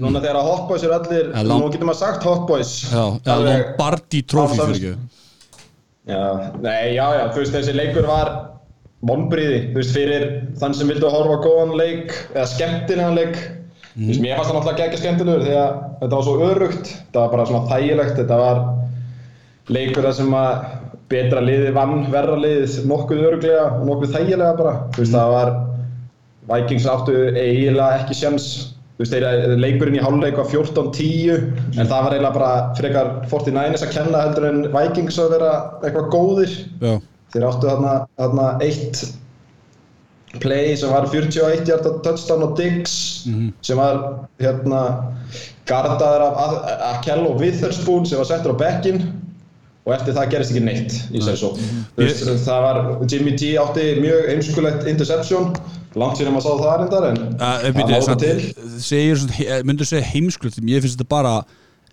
Núna 0.00 0.20
þegar 0.22 0.38
að 0.38 0.46
Hot 0.46 0.66
Boys 0.70 0.84
eru 0.86 0.94
allir 0.94 1.30
Ja, 1.34 1.42
Nú 1.46 1.56
getur 1.70 1.88
maður 1.88 1.98
sagt 2.04 2.26
Hot 2.26 2.44
Boys. 2.46 2.72
Já, 2.90 3.04
eða 3.24 3.34
Alveg- 3.36 3.64
Lombardi 3.70 4.20
trófi 4.30 4.58
fyrir 4.60 4.76
ekki. 4.76 4.92
Já, 6.10 6.20
nei, 6.62 6.94
já, 6.96 7.06
já, 7.18 7.24
þú 7.34 7.42
veist, 7.42 7.54
þessi 7.54 7.74
leikur 7.76 8.06
var 8.08 8.30
vonbriði, 9.06 9.58
þú 9.72 9.78
veist, 9.80 9.92
fyrir 9.94 10.24
þann 10.60 10.74
sem 10.78 10.90
vildi 10.90 11.10
horfa 11.10 11.36
á 11.38 11.44
góðan 11.44 11.74
leik 11.78 12.14
eða 12.34 12.46
skemmtilegan 12.54 13.18
leik. 13.18 13.36
Þú 13.94 14.08
veist, 14.08 14.22
mér 14.24 14.38
fannst 14.38 14.50
það 14.50 14.58
náttúrulega 14.60 14.86
ekki 14.88 15.00
skemmtilegur 15.02 15.44
því 15.46 15.54
að 15.60 15.70
þetta 16.00 16.14
var 16.16 16.26
svo 16.26 16.34
örugt, 16.48 16.90
þetta 16.94 17.24
var 17.24 17.32
bara 17.34 17.46
svona 17.50 17.70
þægilegt, 17.70 18.14
þetta 18.20 18.38
var 18.40 18.62
leikur 19.76 20.06
þar 20.08 20.16
sem 20.18 20.34
að 20.40 20.52
betra 21.10 21.42
liði 21.42 21.72
vann 21.74 22.04
verra 22.12 22.36
liðið 22.38 22.76
nokkuð 22.90 23.24
öruglega 23.28 23.64
og 23.76 23.86
nokkuð 23.88 24.14
þægilega 24.14 24.58
bara, 24.60 24.74
þú 24.94 25.02
veist, 25.02 25.16
það 25.16 25.34
var 25.34 25.54
Vikings 26.50 26.86
áttu 26.90 27.16
eiginlega 27.34 28.00
ekki 28.00 28.16
sjans 28.20 28.50
þú 29.00 29.04
veist, 29.04 29.14
þeir, 29.14 29.54
leikurinn 29.60 29.98
í 29.98 30.02
hálfleik 30.04 30.38
var 30.38 30.50
14-10 30.50 31.46
en 31.80 31.88
það 31.88 32.04
var 32.06 32.16
eiginlega 32.16 32.34
bara 32.36 32.50
frekar 32.78 33.14
49ers 33.30 33.86
að 33.86 33.94
kenna 33.96 34.24
heldur 34.26 34.48
en 34.50 34.60
Vikings 34.74 35.18
að 35.22 35.32
vera 35.36 35.54
eitthvað 35.80 36.10
góðir. 36.14 36.58
Já, 36.82 36.92
þeir 37.32 37.46
áttu 37.48 37.70
þarna, 37.70 37.94
þarna 38.20 38.48
eitt 38.66 39.02
play 40.38 40.76
sem 40.78 40.92
var 40.92 41.08
41 41.10 41.64
hjarta 41.66 41.96
touchdown 42.04 42.44
og 42.46 42.52
Diggs 42.58 42.92
sem 43.66 43.80
var 43.80 44.02
hérna 44.38 44.82
gardaður 45.66 46.26
af 46.28 46.54
Akello 46.92 47.34
Witherspoon 47.40 48.06
sem 48.06 48.20
var 48.20 48.28
settur 48.28 48.54
á 48.54 48.60
bekkin 48.60 49.02
og 49.90 49.96
eftir 49.96 50.14
það 50.16 50.34
gerist 50.34 50.54
ekki 50.54 50.64
neitt 50.64 50.96
í 51.10 51.22
sér 51.24 51.38
Þú 51.40 52.04
veist, 52.04 52.28
það 52.46 52.66
var, 52.66 52.82
Jimmy 53.10 53.34
G 53.34 53.54
átti 53.60 53.86
mjög 53.98 54.28
heimskulegt 54.30 54.90
interception. 54.90 55.54
Langt 55.98 56.20
síðan 56.20 56.36
maður 56.36 56.44
sá 56.46 56.60
það 56.60 56.76
reyndar 56.80 57.06
en 57.08 57.24
uh, 57.34 57.64
það 57.74 57.96
láta 57.96 58.14
til. 58.20 58.44
segir, 58.78 59.18
svona, 59.18 59.56
myndu 59.66 59.88
segja 59.88 60.06
heimsklut 60.12 60.60
ég 60.62 60.84
finnst 60.84 61.00
þetta 61.00 61.10
bara 61.10 61.32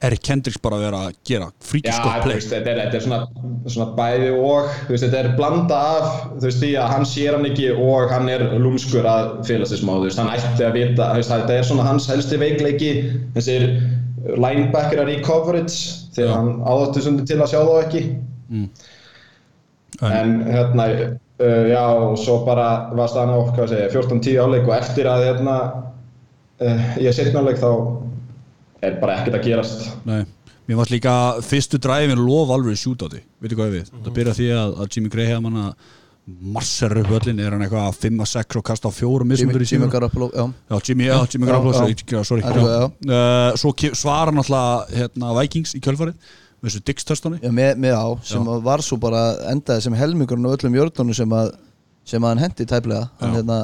Erik 0.06 0.22
Kendricks 0.22 0.60
bara 0.62 0.78
að 0.78 0.84
vera 0.86 1.00
að 1.08 1.16
gera 1.26 1.48
fríkiskott 1.66 2.20
play. 2.22 2.38
þetta 2.38 2.70
er, 2.70 2.82
þetta 2.84 3.00
er 3.00 3.04
svona, 3.08 3.48
svona 3.66 3.88
bæði 3.98 4.28
og. 4.36 4.68
Veist, 4.92 5.08
þetta 5.08 5.24
er 5.24 5.30
blanda 5.40 5.80
af 5.96 6.10
þú 6.36 6.44
veist, 6.46 6.62
því 6.62 6.72
að 6.78 6.92
hann 6.94 7.08
sér 7.10 7.38
hann 7.40 7.50
ekki 7.50 7.72
og 7.74 8.14
hann 8.14 8.30
er 8.30 8.46
lúmskur 8.62 9.10
að 9.10 9.32
fela 9.50 9.66
sig 9.66 9.82
smá 9.82 9.96
veist, 10.04 10.22
hann 10.22 10.30
ætti 10.36 10.68
að 10.68 10.78
vita, 10.78 11.10
veist, 11.18 11.34
þetta 11.34 11.58
er 11.58 11.66
svona 11.72 11.88
hans 11.90 12.06
helsti 12.12 12.38
veikleiki, 12.44 12.92
þessir 13.40 13.72
linebackerar 14.38 15.10
í 15.10 15.18
coverage 15.26 16.06
þegar 16.18 16.34
hann 16.36 16.52
áðáttu 16.66 17.04
svona 17.06 17.26
til 17.30 17.40
að 17.44 17.52
sjá 17.54 17.60
þá 17.62 17.74
ekki. 17.86 18.04
En- 18.52 20.14
en 20.14 20.34
hérna 20.46 20.86
uh, 20.94 21.68
já, 21.72 21.84
og 22.06 22.18
svo 22.22 22.40
bara 22.46 22.68
var 22.98 23.10
staðan 23.10 23.34
á, 23.34 23.40
hvað 23.56 23.72
segja, 23.74 23.92
14-10 23.94 24.42
áleik 24.44 24.68
og 24.70 24.76
eftir 24.78 25.10
að 25.10 25.24
hérna 25.30 25.56
uh, 26.62 26.88
ég 27.02 27.16
setna 27.18 27.42
áleik 27.46 27.62
þá 27.62 27.70
er 28.86 28.98
bara 29.02 29.20
ekkert 29.22 29.40
að 29.40 29.48
gerast. 29.48 29.88
Nei, 30.06 30.22
mér 30.70 30.82
varst 30.82 30.94
líka 30.94 31.14
fyrstu 31.46 31.80
dræfin 31.82 32.22
lof 32.22 32.52
alveg 32.54 32.78
shootáti, 32.78 33.24
veitu 33.42 33.58
hvað 33.58 33.74
við? 33.80 33.94
Það 34.06 34.18
byrja 34.20 34.36
því 34.38 34.50
að, 34.58 34.76
að 34.84 34.92
Jimmy 34.98 35.14
Graham 35.14 35.50
hann 35.50 35.64
að 35.64 35.96
massar 36.28 36.92
upp 37.00 37.08
höllin, 37.08 37.40
er 37.40 37.54
hann 37.56 37.62
eitthvað 37.64 37.96
5-6 38.02 38.58
og 38.60 38.64
kasta 38.68 38.90
á 38.90 38.92
fjórum 38.92 39.30
mismundur 39.32 39.62
Jimmy, 39.62 39.68
í 39.68 39.72
Jimmy 39.72 39.86
síma 39.88 39.92
Garoppolo, 39.94 40.28
já. 40.36 40.44
Já, 40.70 40.80
Jimmy, 40.90 41.06
já, 41.08 41.16
Jimmy 41.32 41.48
Garoppolo, 41.48 41.74
sorry, 41.78 41.96
Uh, 43.08 43.56
Svo 43.56 43.72
ke- 43.72 43.94
svarar 43.96 44.34
náttúrulega 44.36 44.98
hérna, 44.98 45.32
Vikings 45.40 45.76
í 45.78 45.80
kjölfarið 45.80 46.16
með 46.58 46.72
þessu 46.74 46.84
á, 47.96 48.08
sem 48.28 48.44
að 48.52 48.62
var 48.66 48.82
svo 48.84 48.98
bara 49.00 49.22
endaði 49.54 49.82
sem 49.88 49.94
helmingurinn 49.94 50.46
á 50.50 50.52
öllum 50.58 50.76
jörnunum 50.76 51.16
sem 51.16 51.30
að, 51.38 51.52
sem 52.04 52.22
að 52.24 52.34
hann 52.34 52.44
hendi 52.44 52.66
tæplega 52.66 53.10
hann 53.22 53.36
hérna 53.38 53.60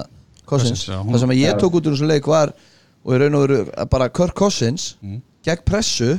Cousins, 0.45 0.85
það 0.87 1.19
sem 1.19 1.29
að 1.35 1.41
ég 1.43 1.59
tók 1.59 1.73
út 1.79 1.87
úr 1.89 1.95
þessu 1.97 2.07
leik 2.07 2.27
var 2.27 2.53
og 3.03 3.13
í 3.15 3.19
raun 3.19 3.35
og 3.35 3.43
veru 3.47 3.59
að 3.75 3.89
bara 3.89 4.07
Kirk 4.09 4.35
Cousins 4.39 4.95
Mm. 5.03 5.19
gegn 5.43 5.65
pressu 5.67 6.13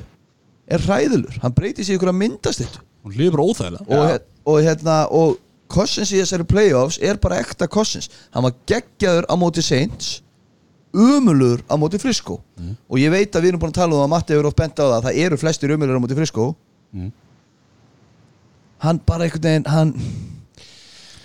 er 0.68 0.78
hræðilur, 0.80 1.38
hann 1.40 1.52
breytir 1.56 1.84
sig 1.84 1.94
í 1.94 1.98
ykkur 1.98 2.12
að 2.12 2.20
myndast 2.20 2.60
þetta 2.60 2.80
Hún 3.04 3.16
lifur 3.20 3.40
óþægilega. 3.44 3.84
Og, 3.88 4.20
og 4.48 4.62
hérna 4.64 4.94
og 5.12 5.38
Cousins 5.74 6.12
í 6.14 6.20
þessari 6.22 6.46
playoffs 6.48 6.98
er 7.02 7.18
bara 7.22 7.40
ekta 7.42 7.66
Cousins 7.70 8.08
hann 8.34 8.46
var 8.46 8.54
geggjaður 8.70 9.26
á 9.26 9.34
móti 9.40 9.62
Saints 9.66 10.20
umulur 10.94 11.62
á 11.66 11.74
móti 11.80 11.98
Frisco 11.98 12.40
Mm. 12.54 12.76
og 12.88 12.98
ég 13.02 13.10
veit 13.10 13.34
að 13.34 13.42
við 13.42 13.48
erum 13.50 13.60
búin 13.64 13.72
að 13.72 13.80
tala 13.80 13.94
um 13.94 13.98
það 13.98 14.04
að 14.06 14.10
Matti 14.12 14.32
hefur 14.36 14.46
oft 14.52 14.56
bent 14.60 14.78
á 14.78 14.84
það 14.86 14.92
að 15.00 15.06
það 15.08 15.16
eru 15.24 15.36
flestir 15.42 15.72
umulur 15.74 15.96
á 15.98 16.02
móti 16.04 16.14
Frisco 16.20 16.44
Mm. 16.94 17.08
hann 18.84 19.00
bara 19.06 19.24
einhvern 19.26 19.42
veginn 19.48 19.66
hann, 19.72 19.90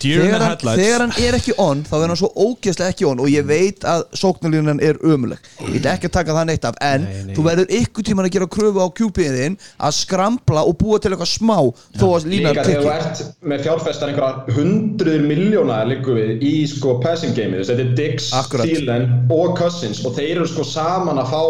þegar, 0.03 0.43
hann, 0.45 0.57
þegar 0.79 1.03
hann 1.03 1.13
er 1.25 1.38
ekki 1.39 1.53
on 1.62 1.83
þá 1.88 1.93
er 1.99 2.05
hann 2.12 2.19
svo 2.21 2.29
ógeðslega 2.35 2.93
ekki 2.93 3.07
on 3.09 3.21
og 3.23 3.29
ég 3.31 3.47
veit 3.49 3.83
að 3.88 4.05
sóknarlínan 4.21 4.79
er 4.83 4.99
umuleg 5.03 5.49
ég 5.65 5.73
vil 5.75 5.83
ekki 5.93 6.09
að 6.09 6.15
taka 6.19 6.35
það 6.38 6.47
neitt 6.51 6.67
af 6.69 6.79
en 6.85 7.05
Nei, 7.07 7.19
nei. 7.29 7.33
þú 7.38 7.45
verður 7.49 7.73
ykkur 7.79 8.07
tíman 8.09 8.27
að 8.29 8.33
gera 8.38 8.49
kröfu 8.55 8.83
á 8.83 8.88
QP-in 8.99 9.57
að 9.77 9.95
skrambla 9.99 10.63
og 10.69 10.77
búa 10.81 10.99
til 11.03 11.12
eitthvað 11.13 11.31
smá 11.33 11.57
þó 11.99 12.05
að 12.15 12.29
línan 12.31 12.55
Líka 12.55 12.65
þegar 12.69 12.85
þú 12.85 12.93
ert 12.95 13.23
með 13.53 13.65
fjárfestar 13.67 14.13
einhverja 14.13 14.57
hundruður 14.59 15.27
miljóna 15.29 15.81
líku 15.89 16.15
við 16.17 16.43
í 16.47 16.55
sko 16.71 16.97
passing 17.03 17.35
game 17.38 17.59
þetta 17.59 17.83
er 17.85 17.93
Diggs. 17.99 18.31
Thielen 18.59 19.05
og 19.33 19.55
Cousins 19.59 20.01
og 20.05 20.15
þeir 20.17 20.38
eru 20.39 20.47
sko 20.49 20.63
saman 20.67 21.19
að 21.21 21.31
fá 21.33 21.43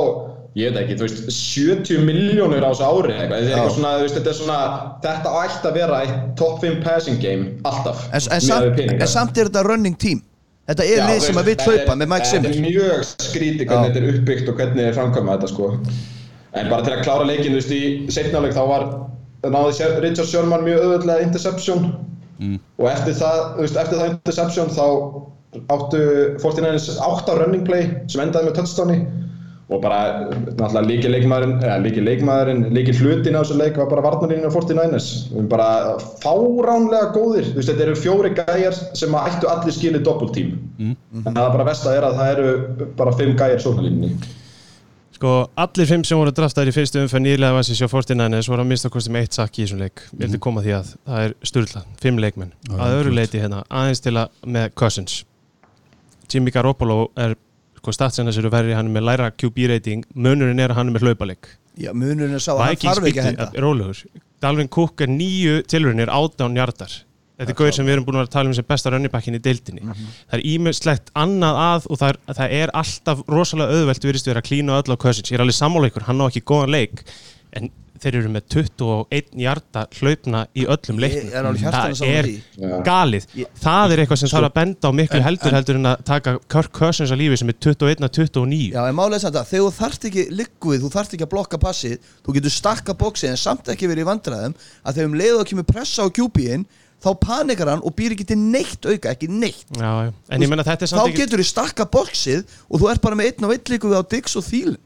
ég 0.58 0.72
veit 0.74 0.80
ekki, 0.84 0.96
þú 0.98 1.06
veist, 1.06 1.20
70 1.36 2.00
miljónur 2.08 2.64
á 2.66 2.70
þessu 2.72 2.86
ári 2.90 3.14
eitthvað, 3.14 3.44
þetta 3.50 3.66
er 3.66 3.74
svona, 3.76 3.92
þú 4.00 4.06
veist, 4.06 4.16
þetta 4.18 4.32
er 4.32 4.38
svona 4.40 4.60
þetta 5.04 5.34
ætti 5.44 5.70
að 5.70 5.78
vera 5.78 6.00
eitt 6.06 6.16
top 6.40 6.56
5 6.64 6.80
passing 6.84 7.20
game 7.22 7.52
alltaf, 7.70 8.08
en, 8.10 8.24
en, 8.34 8.42
samt, 8.48 8.72
við 8.80 8.94
en 8.96 9.08
samt 9.14 9.38
er 9.38 9.50
þetta 9.52 9.64
running 9.70 9.98
team. 10.02 10.24
Þetta 10.70 10.86
er 10.86 11.04
lið 11.10 11.20
sem 11.26 11.38
að 11.42 11.48
vill 11.50 11.56
þetta 11.58 11.72
er- 11.74 11.80
hlaupa 11.80 11.96
með 11.98 12.10
Mike 12.14 12.26
Zimmer 12.30 12.52
Þetta 12.54 12.60
er 12.60 12.74
mjög 12.74 13.06
skrítið 13.26 13.70
hvernig 13.70 13.88
þetta 13.94 14.02
er 14.04 14.10
uppbyggt 14.20 14.50
og 14.52 14.60
hvernig 14.60 14.84
þeir 14.86 14.98
framkvæma 15.00 15.38
þetta 15.38 15.48
sko. 15.54 15.70
En 16.60 16.70
bara 16.70 16.86
til 16.86 16.94
að 16.94 17.02
klára 17.08 17.26
leikinn, 17.30 17.54
þú 17.56 17.62
veist, 17.62 17.72
í 17.74 18.14
setnáleik 18.14 18.54
þá 18.58 18.62
var 18.70 18.86
náði 19.50 19.74
Sher- 19.80 19.98
Richard 20.04 20.30
Sherman 20.30 20.66
mjög 20.68 20.84
auðvöldlega 20.86 21.26
interception. 21.26 21.88
Og 22.80 22.86
eftir 22.90 23.18
það, 23.18 23.40
þú 23.58 23.66
veist, 23.66 23.80
eftir 23.82 23.98
það 24.02 24.12
interception 24.14 24.70
þá 24.78 24.86
áttu 25.74 26.04
49ers 26.44 26.90
átta 27.02 27.36
running 27.40 27.66
play 27.66 27.90
sem 28.08 28.22
endaði 28.22 28.50
með 28.52 28.60
touchdowni 28.60 29.00
og 29.70 29.82
bara 29.84 30.00
náttúrulega 30.32 30.86
líki 30.88 31.12
leikmaðurinn 31.14 31.60
eða 31.62 31.78
líki 31.84 32.02
leikmaðurinn, 32.02 32.64
líki 32.74 32.96
hlutin 32.98 33.38
á 33.38 33.42
þessu 33.44 33.60
leik 33.60 33.78
var 33.78 33.92
bara 33.92 34.06
varnarlíninu 34.08 34.50
á 34.50 34.56
49ers 34.56 35.10
við 35.30 35.38
erum 35.38 35.52
bara 35.52 35.70
fáránlega 36.24 37.14
góðir. 37.14 37.52
Þú 37.52 37.60
veist, 37.60 37.70
þetta 37.70 37.86
eru 37.86 38.00
fjóri 38.00 38.34
gæjar 38.40 38.82
sem 38.98 39.14
að 39.14 39.30
ættu 39.30 39.52
allir 39.54 39.78
skilið 39.78 40.06
doppeltím. 40.08 40.58
Mm. 40.80 40.98
en 41.22 41.32
það 41.32 41.46
er 41.46 41.56
bara 41.58 41.70
vest 41.70 41.86
að 41.86 42.00
er 42.00 42.10
að 42.10 42.20
það 42.20 42.36
eru 42.36 42.92
bara 42.98 43.18
fimm 43.20 43.38
gæjar 43.38 43.66
sóknarlínni 43.66 44.14
Sko, 45.20 45.50
allir 45.60 45.88
fimm 45.90 46.04
sem 46.08 46.16
voru 46.16 46.32
draftaðir 46.32 46.70
í 46.72 46.74
fyrstu 46.78 47.02
umferð 47.04 47.26
nýlega 47.26 47.52
var 47.52 47.66
sér 47.68 47.76
sjá 47.76 47.90
49ers 47.92 48.48
voru 48.48 48.64
að 48.64 48.70
mista 48.70 48.92
kosti 48.94 49.12
með 49.12 49.26
eitt 49.26 49.36
sakki 49.36 49.60
í 49.60 49.66
þessum 49.66 49.82
leik. 49.84 50.04
Ég 50.14 50.22
vildi 50.22 50.40
koma 50.46 50.62
að 50.62 50.70
því 50.70 50.76
að 50.78 50.92
það 51.10 51.24
er 51.26 51.34
sturla, 51.50 51.82
fimm 52.00 52.22
leikmenn. 52.24 52.54
Að 52.72 52.94
öðru 53.02 53.12
leiti 53.18 53.42
hérna, 53.42 53.60
aðeins 53.68 54.00
til 54.06 54.14
að 54.16 54.48
með 54.56 54.70
Cousins. 54.80 55.18
Jimmy 56.32 56.54
Garoppolo 56.56 57.10
er, 57.20 57.36
sko, 57.80 57.96
statsina 57.96 58.36
sér 58.36 58.50
verri 58.54 58.78
hann 58.78 58.92
er 58.92 58.98
með 59.00 59.08
læra 59.10 59.34
QB 59.34 59.68
rating, 59.74 60.08
munurinn 60.14 60.62
er 60.62 60.74
að 60.74 60.82
hann 60.82 60.92
er 60.92 60.98
með 61.00 61.10
hlaupaleik. 61.10 61.54
Já, 61.80 61.92
munurinn 61.96 62.38
er 62.38 62.44
sá 62.44 62.54
að 62.56 62.66
hann 62.68 62.82
þarf 62.86 63.12
ekki 63.12 63.24
að 63.24 63.30
henda. 63.32 63.52
rólegur. 63.66 64.04
Dalvin 64.40 64.72
Cook 64.72 65.02
er 65.04 65.12
nýju 65.12 65.62
tilrunir 65.68 66.12
átán 66.12 66.56
hjartar 66.56 67.02
Þetta 67.40 67.54
er 67.54 67.56
gauður 67.56 67.76
sem 67.78 67.88
við 67.88 67.94
erum 67.94 68.06
búin 68.08 68.20
að 68.20 68.32
tala 68.34 68.50
um 68.50 68.56
sem 68.58 68.66
besta 68.68 68.92
rönnibakkin 68.92 69.38
í 69.38 69.40
deildinni. 69.40 69.94
Það 70.28 70.34
er 70.36 70.42
ímjömslegt 70.50 71.12
annað 71.22 71.60
að 71.64 71.86
og 71.88 72.00
það 72.02 72.10
er, 72.12 72.18
það 72.40 72.56
er 72.58 72.74
alltaf 72.82 73.22
rosalega 73.32 73.78
auðvelt 73.78 74.08
virðist 74.10 74.28
vera 74.28 74.42
að 74.44 74.50
klína 74.50 74.76
öll 74.76 74.92
á 74.92 75.00
Cousins. 75.00 75.32
Ég 75.32 75.38
er 75.38 75.44
alveg 75.46 75.56
sammála 75.56 75.88
ykkur, 75.88 76.06
hann 76.10 76.20
á 76.20 76.28
ekki 76.28 76.44
góðan 76.52 76.74
leik. 76.76 77.06
En 77.56 77.72
þeir 78.04 78.18
eru 78.22 78.32
með 78.34 78.48
21 78.56 79.30
hjarta 79.44 79.86
hlaupna 80.00 80.44
í 80.56 80.66
öllum 80.70 81.02
leiknum. 81.04 81.30
Ég 81.30 81.36
er 81.36 81.48
Það 81.60 82.04
er 82.08 82.30
galið. 82.88 83.28
Ég- 83.36 83.54
Það 83.60 83.94
er 83.94 84.04
eitthvað 84.04 84.22
sem 84.24 84.32
þarf 84.34 84.50
að 84.50 84.58
benda 84.60 84.90
á 84.90 84.92
miklu 84.96 85.22
heldur 85.26 85.56
heldur 85.58 85.80
en 85.80 85.90
að 85.92 86.04
taka 86.06 86.36
Kirk 86.48 86.72
Cousins 86.72 87.12
að 87.12 87.22
lífi 87.24 87.40
sem 87.40 87.50
er 87.50 87.58
21 87.60 88.06
að 88.08 88.12
29. 88.20 88.72
Já, 88.74 88.82
en 88.88 88.96
málega 88.96 89.20
samt 89.24 89.36
að 89.36 89.50
þegar 89.54 89.66
þú 89.66 89.74
þarft 89.80 90.06
ekki 90.10 90.28
liggvið, 90.32 90.84
þú 90.84 90.92
þarft 90.96 91.16
ekki 91.16 91.28
að 91.28 91.34
blokka 91.34 91.58
passið 91.62 91.98
þú 92.26 92.36
getur 92.38 92.54
stakka 92.54 92.94
bóksið 93.00 93.34
en 93.34 93.38
samt 93.38 93.72
ekki 93.74 93.90
verið 93.90 94.06
í 94.06 94.10
vandræðum 94.10 94.56
að 94.84 94.94
þegar 94.94 95.10
um 95.10 95.18
leið 95.22 95.40
og 95.40 95.50
kemur 95.50 95.68
pressa 95.70 96.06
á 96.06 96.08
QB-in 96.10 96.66
þá 97.00 97.10
panikar 97.24 97.72
hann 97.72 97.84
og 97.86 97.96
býr 97.96 98.16
ekki 98.16 98.28
til 98.28 98.40
neitt 98.40 98.84
auka, 98.84 99.14
ekki 99.14 99.30
neitt 99.32 99.66
Já, 99.78 100.10
já. 100.10 100.12
En 100.30 100.44
ég 100.44 100.52
er 100.52 100.64
þá 100.68 100.86
samt 100.92 101.08
ekki... 101.08 101.22
getur 101.24 101.44
þú 101.44 101.48
stakka 101.48 101.88
bóksið 101.88 102.44
og 102.68 102.82
þú 102.82 102.92
ert 102.92 103.04
bara 103.06 103.20
með 103.20 103.32
einn 103.32 103.48
og 103.48 103.56
einn 103.56 103.74
líku 103.74 103.92
á 103.96 104.04
Dix 104.04 104.36
og 104.40 104.48
Thielen 104.48 104.80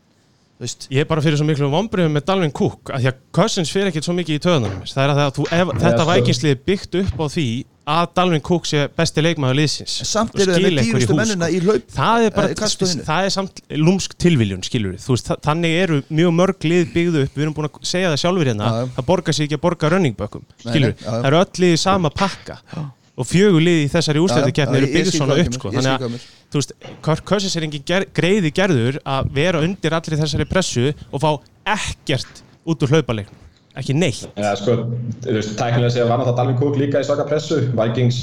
Þú 0.64 0.68
veist, 0.70 0.86
Ég 0.96 1.04
er 1.04 1.08
bara 1.10 1.20
fyrir 1.26 1.36
svo 1.42 1.46
miklu 1.50 1.68
vombriðum 1.74 2.14
með 2.16 2.24
Dalvin 2.30 2.52
Cook 2.56 2.94
að 2.96 3.04
því 3.04 3.10
að 3.12 3.18
Cousins 3.36 3.72
fyrir 3.74 3.90
ekkert 3.92 4.08
svo 4.08 4.14
mikið 4.16 4.38
í 4.38 4.42
töðunum 4.46 4.80
það 4.88 5.04
er 5.04 5.12
að, 5.12 5.18
það 5.20 5.32
þú, 5.38 5.46
ef, 5.60 5.72
þetta 5.84 5.98
sko. 6.00 6.10
vækinslið 6.14 6.62
byggt 6.70 6.96
upp 7.02 7.20
á 7.20 7.26
því 7.34 7.46
að 7.94 8.06
Dalvin 8.16 8.44
Cook 8.48 8.68
sé 8.70 8.86
besti 8.96 9.20
leikmaður 9.26 9.58
liðsins. 9.60 9.96
Samt 10.08 10.38
eru 10.40 10.54
skila 10.56 10.70
með 10.80 10.86
dýrustu 10.88 11.18
mennina 11.18 11.50
sko. 11.50 11.58
í 11.58 11.60
hlaup. 11.66 11.90
Það 11.92 12.22
er 12.22 12.30
Eh, 12.30 12.36
bara, 12.38 12.48
hinu. 12.48 13.04
það 13.10 13.26
er 13.28 13.34
samt 13.36 13.60
lúmsk 13.76 14.16
tilviljun 14.24 14.64
skilur 14.64 14.96
þa- 14.96 15.40
þannig 15.44 15.76
eru 15.84 15.98
mjög 16.08 16.32
mörg 16.40 16.64
lið 16.64 16.94
byggðu 16.96 17.24
upp. 17.26 17.34
Við 17.36 17.44
erum 17.44 17.54
búin 17.58 17.68
að 17.68 17.84
segja 17.84 18.14
það 18.14 18.22
sjálfur 18.24 18.48
hérna 18.54 18.72
það 18.96 19.06
borgar 19.12 19.34
sig 19.36 19.50
ekki 19.50 19.60
að 19.60 19.66
borga 19.68 19.92
running 19.92 20.16
bökkum 20.16 20.46
skilur, 20.64 20.96
já. 20.96 21.10
það 21.12 21.26
eru 21.28 21.42
öll 21.44 21.68
í 21.68 21.78
sama 21.78 22.10
pakka 22.10 22.58
og 23.14 23.30
fjögur 23.30 23.62
lið 23.62 23.84
í 23.84 23.90
þessari 23.94 24.22
úrslættukeppni 24.24 24.74
já, 24.74 24.80
eru 24.80 24.90
ég 24.90 24.96
byggð 24.98 25.12
skil 25.12 25.22
svona 25.22 25.38
upp 25.44 25.58
sko. 25.58 25.72
þannig 25.76 25.94
að 25.94 26.18
þú 26.54 26.62
veist, 26.62 26.74
Cousins 27.30 27.58
er 27.58 27.68
engin 27.68 27.86
ger, 27.86 28.08
greiði 28.16 28.54
gerður 28.56 29.00
að 29.06 29.30
vera 29.36 29.62
undir 29.66 29.96
allir 29.98 30.22
þessari 30.24 30.50
pressu 30.50 30.90
og 31.12 31.22
fá 31.22 31.30
ekkert 31.76 32.44
út 32.66 32.86
úr 32.86 32.96
hlaupaleiknum 32.96 33.40
ekki 33.80 33.96
neitt 33.98 34.28
Já, 34.38 34.52
sko, 34.60 34.76
þú 35.24 35.36
veist, 35.38 35.54
tæknilega 35.60 35.94
séð 35.96 36.10
var 36.10 36.22
náttúrulega 36.22 36.38
Dalvin 36.40 36.60
Cook 36.60 36.78
líka 36.80 37.02
í 37.02 37.08
svaka 37.08 37.26
pressu. 37.30 37.60
Vikings 37.78 38.20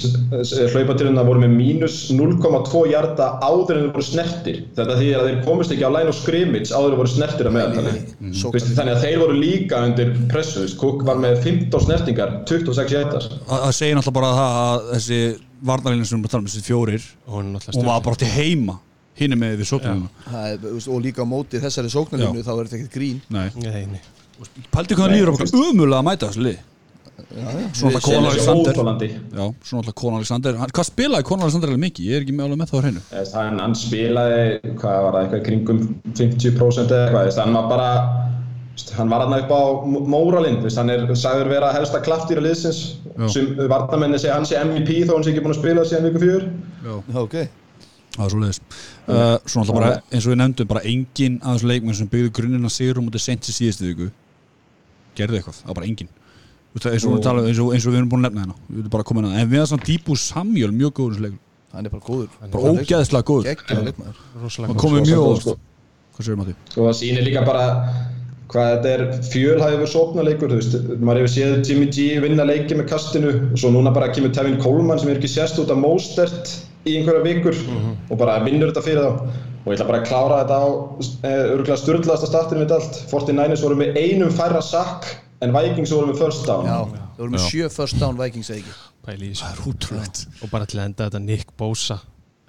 hlaupatiluna 0.75 1.25
voru 1.27 1.43
með 1.43 1.55
mínus 1.57 1.97
0,2 2.15 2.85
hjarta 2.93 3.29
áður 3.43 3.77
en 3.77 3.85
þeir 3.85 3.93
voru 3.97 4.07
snertir. 4.07 4.63
Þetta 4.79 4.99
þýðir 5.01 5.21
að 5.21 5.29
þeir 5.31 5.41
komist 5.49 5.75
ekki 5.75 5.87
á 5.87 5.95
line 5.97 6.13
of 6.13 6.19
scrimmage 6.19 6.71
áður 6.71 6.87
en 6.87 6.95
þeir 6.95 7.03
voru 7.03 7.15
snertir 7.15 7.51
að 7.51 7.57
meðaltali. 7.59 7.95
Mm. 8.21 8.37
Þannig 8.79 8.95
að 8.95 9.05
þeir 9.07 9.23
voru 9.25 9.39
líka 9.39 9.85
undir 9.89 10.13
pressu. 10.31 10.67
Cook 10.81 11.05
var 11.09 11.21
með 11.23 11.41
15 11.47 11.87
snertingar, 11.87 12.37
26 12.51 12.95
hjartar. 12.95 13.31
Það 13.49 13.67
það 13.67 13.77
segir 13.81 13.99
náttúrulega 13.99 14.21
bara 14.21 14.35
það 14.39 14.61
að 14.61 14.87
þessi 14.95 15.21
varnarlínu 15.71 16.07
sem 16.09 16.21
við 16.21 16.29
að 16.29 16.35
tala 16.35 16.45
um, 16.45 16.49
þessi 16.51 16.65
fjórir 16.65 17.11
og 17.27 17.35
hún 17.37 17.51
er 17.59 17.91
var 17.91 18.05
bara 18.05 18.21
til 18.21 18.31
heima 18.33 18.79
hinn 19.21 19.37
með 19.39 19.61
við 19.61 19.75
Það 19.75 20.47
er, 20.47 20.63
veist, 20.65 20.89
og 20.89 21.03
líka 21.05 21.27
á 21.27 21.29
móti 21.29 21.61
þessari 21.61 21.93
sóknarlínu 21.93 22.47
þá 22.47 22.53
er 22.55 22.63
þetta 22.65 22.81
ekkert 22.81 22.97
grín 22.97 23.21
Nei, 23.29 23.51
Nei, 23.61 24.01
nei. 24.40 24.66
pældi 24.74 24.96
hvað 24.98 25.07
það 25.07 25.14
líður 25.16 25.33
okkur 25.35 25.55
umulega 25.70 26.00
að 26.00 26.07
mæta 26.11 26.31
þessu 26.31 26.44
lið 26.48 26.59
Svona 27.31 27.92
alltaf 27.92 28.07
Conor 28.07 28.31
Alexander. 28.33 29.11
Já, 29.37 29.44
svona 29.62 29.81
alltaf 29.83 29.94
Conor 30.00 30.16
Alexander 30.20 30.57
Hvað 30.61 30.87
spilaði 30.88 31.26
Conor 31.29 31.46
Alexander 31.46 31.70
alveg 31.70 31.83
mikið? 31.85 32.09
Ég 32.09 32.16
er 32.16 32.24
ekki 32.24 32.35
með 32.35 32.46
alveg 32.46 32.61
með 32.61 32.70
það 32.70 32.81
á 32.81 32.83
hreinu 32.85 33.03
veist, 33.11 33.37
Hann, 33.37 33.76
spilaði, 33.79 34.40
hvað 34.81 35.05
var 35.05 35.12
það, 35.16 35.20
eitthvað 35.20 35.44
kringum 35.46 35.83
50% 36.18 36.96
eða 36.96 37.05
eitthvað. 37.05 37.20
þú 37.20 37.29
veist, 37.29 37.42
Hann 37.44 37.57
var 37.59 37.68
bara, 37.70 37.90
hann 38.96 39.12
var 39.12 39.24
hann 39.26 39.37
upp 39.37 39.53
á 39.53 39.62
móralinn. 40.14 40.59
Hann 40.64 40.92
er 40.94 41.07
sagður 41.20 41.53
vera 41.53 41.70
helsta 41.76 42.00
klappdýra 42.03 42.42
liðsins. 42.44 42.81
Já. 43.12 43.29
Sem 43.37 43.50
varnamenni 43.70 44.18
segja 44.18 44.38
hann 44.38 44.48
sé 44.48 44.59
MVP 44.64 45.05
þó 45.05 45.18
hann 45.18 45.26
sé 45.26 45.35
ekki 45.35 45.44
búinn 45.44 45.57
að 45.57 45.61
spila 45.61 45.87
síðan 45.87 46.09
viku 46.09 46.24
fjör. 46.24 46.46
Já, 46.87 46.94
ok 47.20 47.40
Það 48.11 48.24
er 48.24 48.33
svo 48.33 48.40
leiðis 48.40 48.59
uh, 48.61 49.37
Svona 49.46 49.62
alltaf 49.62 49.76
bara, 49.76 49.90
eins 50.11 50.24
og 50.26 50.33
við 50.33 50.40
nefndum 50.40 50.70
bara 50.70 50.83
engin 50.88 51.37
af 51.44 51.55
þessu 51.57 51.68
leikmenn 51.70 51.98
sem 52.00 52.09
byggðu 52.11 52.33
grunninn 52.40 52.66
að 52.66 52.74
sigur 52.74 53.03
mútið 53.05 53.22
sent 53.22 53.50
í 53.50 53.55
síðustu 53.55 53.87
viku 53.87 54.09
gerði 55.21 55.41
eitthvað, 55.41 55.61
það 55.61 55.71
var 55.73 55.81
bara 55.81 55.91
engin 55.91 56.11
Þú 56.71 56.79
veist, 56.79 56.87
eins 56.87 57.05
og, 57.07 57.15
við 57.17 57.23
tala, 57.27 57.41
eins, 57.49 57.59
og, 57.59 57.73
eins 57.75 57.87
og 57.87 57.91
við 57.91 57.99
erum 57.99 58.11
búin 58.13 58.21
að 58.21 58.29
nefna 58.29 58.43
hérna. 58.45 58.69
Við 58.71 58.83
erum 58.85 58.93
bara 58.93 59.07
komin 59.09 59.25
að, 59.27 59.33
en 59.41 59.49
við 59.51 59.59
erum 59.59 59.71
svona 59.73 59.87
Díbu 59.89 60.15
Samjöl 60.23 60.69
mjög 60.71 60.93
góður 61.01 61.11
í 61.11 61.17
þessu 61.17 61.25
leikum, 61.25 61.41
Hann 61.71 61.89
er 61.89 61.93
bara 61.95 62.05
góður. 62.07 62.29
Bara 62.53 62.71
ógeðslega 62.71 63.27
góður. 63.27 63.49
og 64.39 64.71
góð. 64.71 64.77
komið 64.85 65.09
mjög 65.09 65.25
góð, 65.25 65.59
Hvað 66.15 66.27
séum 66.29 66.45
að 66.45 66.51
því? 66.51 66.55
Og 66.77 66.87
það 66.87 66.97
sýnir 67.01 67.27
líka 67.27 67.43
bara 67.47 67.67
hvað 68.51 68.71
þetta 68.71 68.93
er 68.95 69.03
fjölhæfur 69.31 69.91
sóknarleikur, 69.91 70.51
þú 70.51 70.59
veist, 70.59 70.89
maður 70.99 71.23
hefur 71.23 71.33
séð 71.35 71.53
Jimmy 71.69 71.87
G 71.95 72.07
vinna 72.23 72.47
leiki 72.47 72.79
með 72.79 72.89
kastinu 72.91 73.31
og 73.53 73.61
svo 73.63 73.71
núna 73.75 73.93
bara 73.95 74.11
kemur 74.15 74.33
Tevin 74.35 74.59
Coleman 74.63 74.99
sem 74.99 75.13
er 75.13 75.21
ekki 75.21 75.31
sérst 75.31 75.61
út 75.63 75.71
af 75.71 75.79
Mostert 75.79 76.51
í 76.89 76.97
einhverja 76.99 77.23
vikur 77.27 77.61
og 78.11 78.19
bara 78.19 78.41
vinnur 78.47 78.73
þetta 78.73 78.83
fyrir 78.87 79.07
þá 79.07 79.39
og 79.61 79.68
ég 79.68 79.77
ætla 79.77 79.88
bara 79.88 80.01
að 80.01 80.09
klára 80.09 80.38
þetta 80.42 80.59
á 80.61 80.66
eh, 81.29 81.42
örgulega 81.55 81.79
styrlaðasta 81.81 82.31
startinu 82.31 82.64
við 82.64 82.77
allt. 82.77 83.01
49ers 83.11 83.64
voru 83.64 83.81
með 83.81 83.99
einum 84.01 84.33
færra 84.35 84.62
sakk 84.64 85.09
en 85.44 85.55
Vikings 85.57 85.92
voru 85.94 86.11
með 86.11 86.23
first 86.23 86.46
down. 86.49 86.68
Já, 86.68 86.79
það 86.87 87.25
voru 87.25 87.35
með 87.37 87.46
sjö 87.49 87.73
first 87.75 88.01
down 88.01 88.20
Vikings 88.20 88.53
eða 88.53 88.62
ekki? 88.62 88.77
Pæli 89.07 89.27
í 89.27 89.33
þessu. 89.33 89.44
Það 89.44 89.53
er 89.53 89.73
útrúlegt. 89.73 90.23
Og 90.40 90.53
bara 90.53 90.68
til 90.68 90.81
að 90.81 90.87
enda 90.90 91.09
þetta 91.09 91.23
Nick 91.25 91.53
Bosa. 91.61 92.01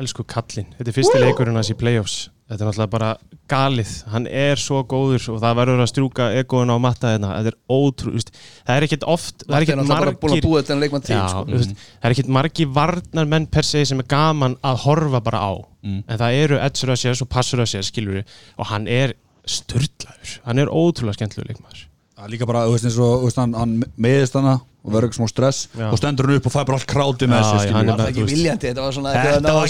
Elsku 0.02 0.26
kallinn, 0.26 0.72
þetta 0.80 0.90
er 0.90 0.96
fyrsti 0.96 1.20
leikurinn 1.22 1.60
hans 1.60 1.70
í 1.70 1.78
playoffs 1.78 2.24
þetta 2.52 2.66
er 2.66 2.68
náttúrulega 2.68 2.92
bara 2.92 3.10
galið. 3.52 3.92
Hann 4.12 4.26
er 4.28 4.60
svo 4.60 4.82
góður 4.92 5.28
og 5.34 5.40
það 5.44 5.58
verður 5.62 5.84
að 5.86 5.90
strjúka 5.92 6.28
egoðun 6.42 6.74
á 6.76 6.78
matta 6.84 7.12
hérna, 7.14 7.30
þetta 7.38 7.52
er 7.54 7.58
ótrú 7.72 8.14
veist, 8.16 8.32
það 8.68 8.78
er 8.80 8.86
ekkit 8.88 9.06
oft 9.14 9.46
það 9.46 9.56
er 9.58 9.66
ekkit 9.66 9.82
að 9.82 9.92
margir 9.92 10.48
þetta 10.60 11.14
Já, 11.16 11.22
sko. 11.32 11.44
þú 11.48 11.60
veist, 11.62 11.76
það 11.96 12.10
er 12.10 12.16
ekkit 12.18 12.32
margir 12.38 12.74
varnar 12.76 13.30
menn 13.36 13.48
per 13.56 13.68
se 13.68 13.84
sem 13.88 14.04
er 14.04 14.10
gaman 14.12 14.58
að 14.68 14.82
horfa 14.86 15.24
bara 15.24 15.44
á. 15.48 15.52
En 15.88 16.18
það 16.20 16.40
eru 16.44 16.60
edge 16.62 16.90
rushers 16.92 17.24
og 17.24 17.32
pass 17.32 17.54
rushers 17.58 17.90
skilur 17.94 18.22
og 18.58 18.68
hann 18.70 18.90
er 18.92 19.16
störtlaður, 19.48 20.36
hann 20.46 20.62
er 20.62 20.70
ótrúlega 20.70 21.18
skemmtilegur 21.18 21.56
leikmaður. 21.56 21.88
Það 22.22 22.28
er 22.28 22.34
líka 22.36 22.46
bara, 22.52 22.68
þú 22.68 22.76
veist 22.76 22.86
eins 22.86 23.00
og 23.02 23.24
veist, 23.26 23.40
hann, 23.42 23.56
hann 23.58 23.72
meðist 23.98 24.36
hana 24.38 24.60
og 24.82 24.94
verður 24.94 25.10
ekki 25.10 25.18
smá 25.18 25.30
stress 25.32 25.64
Já. 25.74 25.88
og 25.90 25.98
stendur 25.98 26.28
hann 26.30 26.38
upp 26.38 26.48
og 26.50 26.54
fær 26.54 26.68
bara 26.68 26.78
allt 26.78 26.90
kráti 26.90 27.30
með 27.30 27.44
sér 27.48 27.74
hann 27.74 27.90
skilur 27.90 27.90
er 27.90 27.98
Það 27.98 28.06
er 28.06 28.12
ekki 28.14 28.26
viljandi, 28.30 28.70
þetta 28.70 28.86
var 28.86 28.96
svona 28.98 29.14
Þetta 29.16 29.54
var 29.54 29.64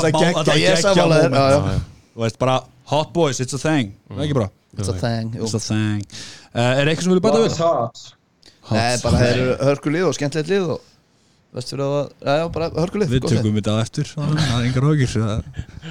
mál- 0.00 0.34
þetta 0.40 0.48
var 0.48 0.60
Ég 0.60 1.99
Þú 2.20 2.26
veist 2.26 2.36
bara, 2.36 2.54
hot 2.90 3.14
boys, 3.16 3.38
it's 3.40 3.56
a 3.56 3.58
thing. 3.62 3.94
Er 4.12 4.18
ekki 4.26 4.34
bara, 4.36 4.50
It's 4.76 4.88
a 4.92 4.94
thing 4.94 5.32
it's 5.40 5.54
a 5.56 5.58
thing. 5.58 6.02
Uh, 6.52 6.76
Er 6.82 6.86
eitthvað 6.90 7.06
sem 7.06 7.12
vilja 7.14 7.22
bæta 7.24 7.38
við? 7.42 7.54
Hot. 7.64 8.02
Nei, 8.70 8.98
bara 9.02 9.16
það 9.16 9.30
eru 9.30 9.46
hörkulið 9.66 10.04
og 10.10 10.12
skemmtilegt 10.18 10.50
lið 10.52 10.68
og 10.76 10.84
veist 11.56 11.72
fyrir 11.72 11.82
að, 11.86 12.12
já, 12.28 12.44
bara 12.54 12.68
hörkulið 12.76 13.14
Við 13.16 13.24
tökum 13.24 13.56
þetta 13.56 13.72
á 13.72 13.78
eftir, 13.82 14.10
það 14.12 14.36
er 14.44 14.68
engar 14.68 14.86
hókir 14.90 15.16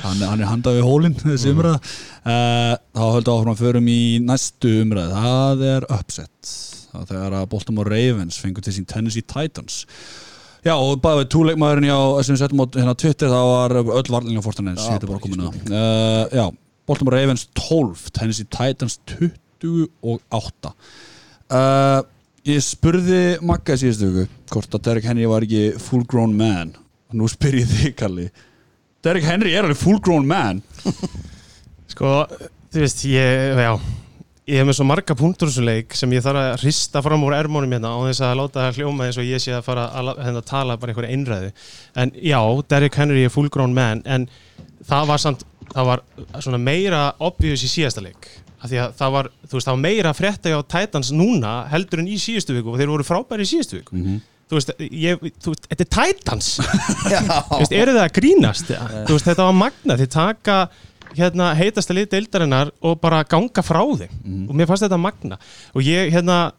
hann, 0.05 0.21
hann 0.29 0.45
er 0.45 0.47
handað 0.53 0.77
við 0.77 0.85
hólinn 0.87 1.17
þessi 1.25 1.51
umræða. 1.55 1.81
Uh, 2.21 2.77
Þá 2.95 3.03
höldum 3.17 3.33
áfram 3.41 3.53
að 3.57 3.63
förum 3.65 3.89
í 3.91 3.99
næstu 4.29 4.71
umræða 4.85 5.25
Það 5.25 5.65
er 5.73 5.89
upset. 5.97 6.53
Það 6.93 7.01
er 7.03 7.11
þegar 7.15 7.37
að 7.41 7.49
Baltimore 7.57 7.91
Ravens 7.97 8.39
fengur 8.45 8.63
til 8.69 8.77
sín 8.77 8.87
Tennessee 8.93 9.25
Titans 9.27 9.81
Já, 10.65 10.73
og 10.75 10.99
við 10.99 11.27
túleikmaðurinn 11.31 11.87
já, 11.87 11.97
sem 12.27 12.35
við 12.35 12.41
settum 12.41 12.63
á 12.63 12.65
hérna, 12.75 12.95
Twitter, 12.99 13.31
það 13.31 13.49
var 13.49 13.75
öll 13.79 14.11
varlinga 14.11 14.43
fórtanins, 14.43 14.83
ég 14.83 14.97
heiti 14.97 15.07
bara 15.07 15.21
komin 15.23 15.45
að 15.47 15.59
uh, 15.71 16.23
Já, 16.35 16.45
Baltimore 16.89 17.21
Ravens 17.21 17.45
12 17.55 18.09
Tennessee 18.17 18.49
Titans 18.51 18.97
28 19.07 20.73
uh, 20.73 22.01
Ég 22.49 22.65
spurði 22.65 23.21
Magga 23.45 23.77
í 23.77 23.81
síðustu 23.83 24.11
viku 24.15 24.53
hvort 24.53 24.75
að 24.75 24.85
Derek 24.89 25.07
Henry 25.07 25.27
var 25.29 25.45
ekki 25.45 25.63
full 25.83 26.05
grown 26.09 26.31
man. 26.39 26.71
Og 27.11 27.19
nú 27.19 27.27
spyr 27.29 27.59
ég 27.59 27.67
þig 27.69 27.95
Kalli. 27.99 28.29
Derek 29.05 29.27
Henry 29.27 29.51
er 29.53 29.67
alveg 29.67 29.77
full 29.77 29.99
grown 30.03 30.25
man. 30.27 30.63
Sko, 31.91 32.23
þú 32.73 32.81
veist, 32.81 33.03
ég, 33.07 33.59
já 33.59 33.73
ég 34.49 34.59
hef 34.61 34.67
með 34.69 34.77
svo 34.79 34.85
marga 34.89 35.15
punktur 35.19 35.49
þessum 35.51 35.67
leik 35.69 35.95
sem 35.97 36.11
ég 36.15 36.23
þarf 36.25 36.39
að 36.41 36.63
hrista 36.63 37.01
fram 37.05 37.23
úr 37.27 37.35
ermónum 37.37 37.71
hérna 37.75 37.91
á 37.93 37.97
þess 38.07 38.23
að 38.25 38.35
láta 38.41 38.63
það 38.65 38.79
hljóma 38.81 39.07
eins 39.07 39.19
og 39.21 39.27
ég 39.29 39.43
sé 39.43 39.53
að 39.55 39.63
fara 39.67 39.85
að 39.93 40.07
la- 40.09 40.15
hérna, 40.25 40.41
tala 40.49 40.77
bara 40.81 40.93
einhverja 40.93 41.13
einræðu. 41.15 41.51
En 42.01 42.11
já, 42.17 42.39
Derrick 42.73 42.97
Henry 42.99 43.23
er 43.27 43.33
full 43.33 43.49
grown 43.53 43.73
man 43.77 44.01
en 44.05 44.27
það 44.89 45.07
var 45.13 45.21
samt 45.25 45.45
það 45.69 45.85
var 45.91 46.01
svona 46.41 46.57
meira 46.65 47.03
obvious 47.21 47.61
í 47.63 47.69
síðasta 47.69 48.01
leik. 48.01 48.27
Því 48.59 48.79
að 48.83 48.95
það 48.99 49.11
var, 49.15 49.29
veist, 49.53 49.67
það 49.69 49.75
var 49.75 49.83
meira 49.85 50.09
að 50.11 50.17
frétta 50.19 50.51
hjá 50.51 50.59
Titans 50.73 51.13
núna 51.15 51.53
heldur 51.71 52.01
en 52.01 52.09
í 52.11 52.17
síðustu 52.19 52.57
viku 52.57 52.73
og 52.73 52.81
þeir 52.81 52.89
voru 52.91 53.05
frábæri 53.07 53.45
í 53.45 53.51
síðustu 53.53 53.77
viku. 53.79 54.01
Þú 54.49 54.57
veist, 54.57 54.71
ég, 54.81 55.21
þú 55.45 55.51
veist, 55.53 55.67
þetta 55.69 55.85
er 55.85 55.89
Titans. 55.93 56.47
Þú 57.53 57.59
veist, 57.61 57.75
eru 57.77 57.93
það 57.93 58.01
að 58.07 58.13
grínast? 58.17 58.71
Þú 59.05 59.13
veist, 59.13 59.27
þetta 59.29 59.45
var 59.45 59.55
magna, 59.61 59.97
þeir 60.01 60.09
taka 60.15 60.55
hérna, 61.17 61.53
heitasta 61.57 61.93
lið 61.95 62.09
deildarinnar 62.13 62.71
og 62.85 62.99
bara 63.01 63.23
ganga 63.23 63.63
frá 63.65 63.81
þeim. 64.01 64.11
Og 64.49 64.55
mér 64.55 64.67
fannst 64.69 64.85
þetta 64.85 64.99
magna. 65.01 65.39
Og 65.73 65.81
ég, 65.85 66.11
hérna 66.13 66.51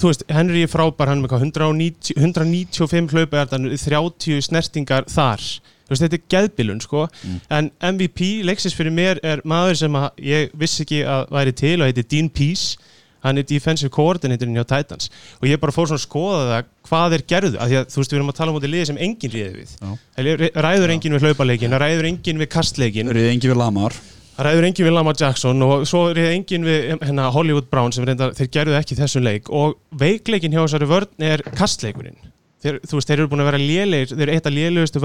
þú 0.00 0.08
veist, 0.10 0.24
Henry 0.32 0.62
er 0.64 0.70
frábær, 0.72 1.08
hann 1.12 1.22
með 1.22 1.34
hvað, 1.34 1.44
190, 1.50 2.16
195 2.16 3.12
hlaupajartan 3.12 3.68
30 3.76 4.40
snertingar 4.48 5.04
þar. 5.12 5.42
Þú 5.86 5.92
veist, 5.92 6.02
þetta 6.06 6.18
er 6.18 6.24
geðbilun, 6.34 6.80
sko. 6.80 7.06
En 7.52 7.70
MVP 7.82 8.42
leiksins 8.48 8.74
fyrir 8.74 8.94
mér 8.94 9.20
er 9.22 9.42
maður 9.44 9.76
sem 9.82 9.98
ég 10.24 10.54
vissi 10.58 10.82
ekki 10.86 11.02
að 11.04 11.26
væri 11.36 11.52
til 11.52 11.76
og 11.80 11.90
heitir 11.90 12.08
Dean 12.08 12.30
Peace 12.30 12.78
hann 13.22 13.38
er 13.38 13.46
defensive 13.46 13.92
coordinatorinn 13.94 14.58
hjá 14.58 14.64
Titans. 14.68 15.10
Og 15.40 15.48
ég 15.50 15.60
bara 15.62 15.74
fór 15.74 15.90
svona 15.90 16.00
að 16.00 16.06
skoða 16.06 16.40
það 16.48 16.70
hvað 16.88 17.14
þeir 17.14 17.26
gerðu, 17.32 17.58
af 17.58 17.70
því 17.70 17.78
að 17.80 17.92
þú 17.92 18.00
veist 18.02 18.14
við 18.14 18.18
erum 18.18 18.32
að 18.32 18.38
tala 18.40 18.54
um 18.54 18.58
í 18.58 18.72
liði 18.72 18.88
sem 18.90 18.98
enginn 19.06 19.34
ríði 19.34 19.52
við. 19.60 19.76
Já. 19.78 19.92
Þeir 20.16 20.42
ræður 20.66 20.94
enginn 20.96 21.16
við 21.16 21.28
hlaupaleikin, 21.28 21.78
ræður 21.82 22.10
enginn 22.10 22.42
við 22.42 22.50
kastleikin 22.52 23.12
Verið 23.12 23.30
engi 23.30 23.52
við 23.52 23.60
lamar. 23.60 23.96
Ræður 24.42 24.66
enginn 24.66 24.86
við 24.88 24.94
Lamar 24.96 25.16
Jackson 25.20 25.62
og 25.62 25.82
svo 25.86 26.06
ræður 26.16 26.34
enginn 26.34 26.64
við 26.66 26.86
hérna, 26.94 27.26
Hollywood 27.34 27.66
Brown 27.70 27.92
sem 27.92 28.06
reyndar, 28.08 28.32
þeir 28.34 28.48
gerðu 28.56 28.78
ekki 28.78 28.96
þessum 28.96 29.26
leik. 29.26 29.50
Og 29.52 29.76
veikleikin 30.00 30.54
hjá 30.54 30.62
þessari 30.62 30.88
vörn 30.88 31.26
er 31.28 31.44
kastleikurinn. 31.52 32.16
Þeir, 32.62 32.78
þú 32.86 32.96
veist, 32.96 33.10
þeir 33.10 33.18
eru 33.18 33.28
búin 33.28 33.42
að 33.42 33.50
vera 33.50 33.60
lélegir 33.60 34.14
þeir 34.14 34.24
eru 34.24 34.34
eitt 34.38 34.48
af 34.48 34.54
lélegustu, 34.54 35.02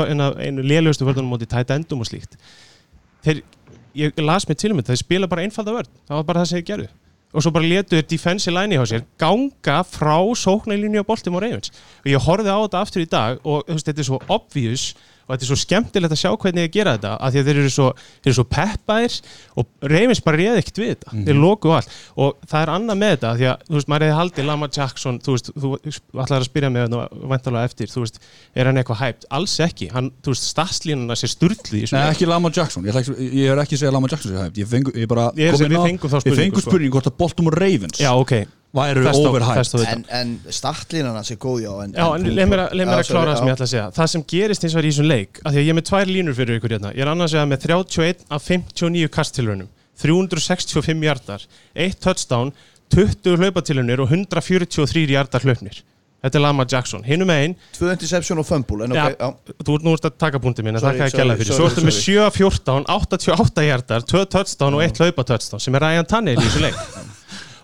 lélegustu 0.62 1.08
vörnum 1.10 1.32
móti 1.34 1.50
tight 1.50 1.74
endum 1.76 2.06
og 2.06 2.08
slíkt. 2.08 2.38
Þeir, 3.26 3.42
ég 3.98 4.22
las 4.24 4.48
mig 4.48 4.62
til 4.62 4.72
um 4.72 4.80
þetta 4.80 4.94
þeir 4.94 5.02
spila 5.02 5.30
bara 5.32 5.44
einfalda 5.44 5.76
vörn, 5.76 5.92
það 6.08 6.22
var 6.22 6.28
bara 6.30 6.44
það 6.44 6.52
sem 6.52 6.62
þeir 6.62 6.68
gerðu 6.72 6.90
og 7.38 7.46
svo 7.46 7.54
bara 7.54 7.70
letu 7.70 7.94
þeir 7.94 8.08
defensive 8.10 8.56
line 8.56 8.80
hjá 8.80 8.88
sér 8.90 9.04
ganga 9.22 9.84
frá 9.86 10.18
sóknælínu 10.42 11.06
á 11.06 11.06
boltum 11.06 11.38
og 11.38 11.46
reyfins 11.46 11.70
og 12.02 12.10
ég 12.10 12.24
horfði 12.26 12.50
á 12.50 12.60
þetta 12.64 12.82
aftur 12.82 13.04
í 13.04 13.10
dag 13.12 13.46
og 13.46 13.70
veist, 13.70 13.86
þetta 13.86 14.02
er 14.02 14.10
svo 14.10 14.20
obvious 14.26 14.88
og 15.28 15.34
þetta 15.36 15.44
er 15.44 15.50
svo 15.52 15.60
skemmtilegt 15.60 16.16
að 16.16 16.22
sjá 16.22 16.32
hvernig 16.32 16.66
þeir 16.66 16.74
gera 16.78 16.96
þetta 16.98 17.14
af 17.20 17.34
því 17.34 17.42
að 17.42 17.50
þeir 17.50 17.60
eru 17.62 17.72
svo, 17.76 17.88
þeir 18.24 18.32
eru 18.32 18.38
svo 18.38 18.46
peppaðir 18.56 19.18
og 19.58 19.92
reyfins 19.92 20.22
bara 20.24 20.40
réði 20.40 20.62
ekkert 20.64 20.82
við 20.82 20.92
þetta. 20.94 21.16
Þeir 21.28 21.40
loku 21.42 21.74
allt. 21.76 21.96
Og 22.16 22.38
það 22.48 22.64
er 22.64 22.72
annað 22.78 23.00
með 23.02 23.14
þetta 23.16 23.34
því 23.38 23.50
að 23.52 23.66
þú 23.68 23.78
veist, 23.78 23.90
maður 23.92 24.08
hefði 24.08 24.18
haldið 24.22 24.48
Lamar 24.48 24.72
Jackson 24.78 25.20
þú 25.26 25.36
veist, 25.36 25.52
þú 25.58 25.72
ætlaði 25.78 26.40
að 26.40 26.48
spyrja 26.48 26.72
mig 26.74 26.98
vantalega 27.34 27.72
eftir, 27.72 27.92
þú 27.92 28.06
veist, 28.06 28.22
er 28.56 28.72
hann 28.72 28.82
eitthvað 28.82 29.02
hæpt 29.04 29.28
alls 29.38 29.58
ekki, 29.68 29.90
hann, 29.94 30.12
þú 30.24 30.34
veist, 30.34 30.48
stafslínuna 30.54 31.18
sér 31.20 31.34
sturgli 31.34 31.84
Nei, 31.92 32.04
ekki 32.08 32.30
Lamar 32.30 32.56
Jackson, 32.56 32.88
ég, 32.88 32.96
ætla 32.96 33.18
ég 33.18 33.52
er 33.52 33.64
ekki 33.64 33.78
að 33.78 33.84
segja 33.84 33.94
Lamar 33.96 34.14
Jackson 34.14 34.34
sé 34.34 34.46
hægt 34.46 34.62
Ég, 34.62 34.70
fengu, 34.72 34.94
ég 34.96 35.10
bara 35.12 35.30
Ég 35.38 35.58
spurningu, 35.58 36.10
fengum 36.38 36.64
sko. 36.64 36.80
hvort 36.96 37.12
að 37.12 37.18
Baltimore 37.20 37.60
Ravens 37.60 38.00
Já, 38.02 38.12
ok, 38.16 38.40
væru 38.76 39.04
vita. 39.04 39.92
en, 39.94 40.04
en 40.12 40.34
startlínana 40.52 41.24
sé 41.24 41.38
góð 41.40 41.62
já 41.64 41.72
En, 41.84 41.94
Já, 41.96 42.06
en 42.16 42.28
leið 42.28 42.50
mér 42.52 42.64
að, 42.66 42.76
leið 42.78 42.88
mér 42.92 43.00
að 43.02 43.08
klára 43.12 43.32
það 43.32 43.38
sem 43.40 43.48
ég 43.48 43.56
ætla 43.56 43.66
að 43.68 43.72
segja. 43.74 43.88
Það 43.96 44.12
sem 44.14 44.24
gerist 44.34 44.64
eins 44.68 44.76
og 44.76 44.80
er 44.82 44.88
í 44.88 44.92
þessum 44.92 45.08
leik 45.08 45.42
af 45.44 45.52
Því 45.52 45.58
að 45.58 45.64
ég 45.66 45.70
er 45.74 45.78
með 45.80 45.88
tvær 45.90 46.12
línur 46.12 46.38
fyrir 46.38 46.60
ykkur 46.60 46.76
hérna. 46.76 46.92
Ég 46.94 47.02
er 47.06 47.12
annars 47.14 47.34
vegar 47.34 47.48
með 47.52 47.68
31 47.68 48.26
af 48.30 48.48
59 48.52 49.12
kastilraunum 49.18 49.70
365 49.98 51.04
hjartar 51.08 51.46
1 51.74 52.00
touchdown, 52.04 52.52
20 52.94 53.38
hlaupatilraunir 53.42 54.04
og 54.04 54.12
143 54.14 55.08
hjartar 55.10 55.42
hlaupnir. 55.48 55.82
Þetta 56.18 56.40
er 56.40 56.42
Lama 56.42 56.66
Jackson. 56.66 57.04
Hinum 57.06 57.30
einn, 57.30 57.54
Tvö 57.78 57.92
interception 57.94 58.40
og 58.42 58.46
fumble 58.48 58.84
En 58.88 58.92
ok, 58.92 58.98
Já. 58.98 59.14
já, 59.22 59.58
þú 59.64 59.76
ert 59.78 59.84
nú 59.86 59.94
að 59.94 60.08
taka 60.18 60.40
punkti 60.42 60.64
mín 60.66 60.74
en 60.76 60.82
Sorry, 60.82 60.98
þakka 60.98 61.14
að 61.14 61.22
gæla 61.22 61.36
fyrir. 61.38 61.54
Svo 61.54 61.68
ertu 61.70 61.84
með 61.86 61.94
sorry. 61.94 62.16
7 62.18 62.26
af 62.26 62.40
14, 62.42 62.88
88 62.90 63.66
hjartar 63.68 64.08
2 64.10 64.24
touchdown 64.34 64.78
og 64.80 64.84
1 64.88 64.98
hlaupatöchdown 65.04 65.62
sem 65.62 65.78
er 65.78 65.86
Ryan 65.86 66.10
Tannehill 66.10 66.42
í 66.42 66.50
þessu 66.50 66.64
leik 66.66 66.82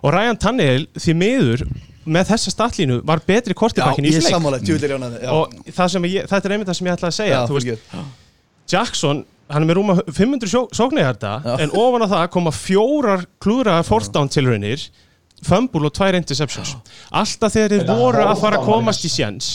og 0.03 0.13
Ryan 0.13 0.39
Tannehill 0.39 0.87
því 0.99 1.15
miður 1.19 1.65
með 2.03 2.33
þessa 2.33 2.51
statlínu 2.51 2.97
var 3.07 3.21
betri 3.27 3.55
kortibakkin 3.55 4.05
í 4.05 4.11
ég 4.11 4.17
þessu 4.19 4.27
leik. 4.27 4.35
sammála 4.35 4.59
Tjúlir 4.63 4.91
jánaði 4.95 5.21
og 5.31 5.53
ég, 6.09 6.25
þetta 6.27 6.41
er 6.49 6.55
einmitt 6.55 6.67
það 6.71 6.79
sem 6.79 6.89
ég 6.89 6.97
ætla 6.97 7.11
að 7.11 7.15
segja 7.19 7.37
Já, 7.37 7.53
veist. 7.55 7.95
Jackson, 8.73 9.23
hann 9.53 9.63
er 9.63 9.69
með 9.69 9.79
rúma 9.79 9.95
500 10.09 10.51
sóknæjarta 10.75 11.31
en 11.63 11.73
ofan 11.79 12.03
á 12.03 12.07
það 12.17 12.27
koma 12.35 12.53
fjórar 12.55 13.23
klúðraða 13.43 13.87
fortdown 13.87 14.31
tilraunir 14.31 14.83
fumble 15.43 15.87
og 15.89 15.95
tvær 15.95 16.15
interceptions. 16.19 16.75
Alltaf 17.11 17.55
þegar 17.55 17.79
Þetta 17.81 17.97
voru 17.99 18.23
að 18.23 18.39
fara 18.43 18.59
að 18.61 18.69
komast 18.69 19.03
í 19.07 19.11
sjens 19.11 19.49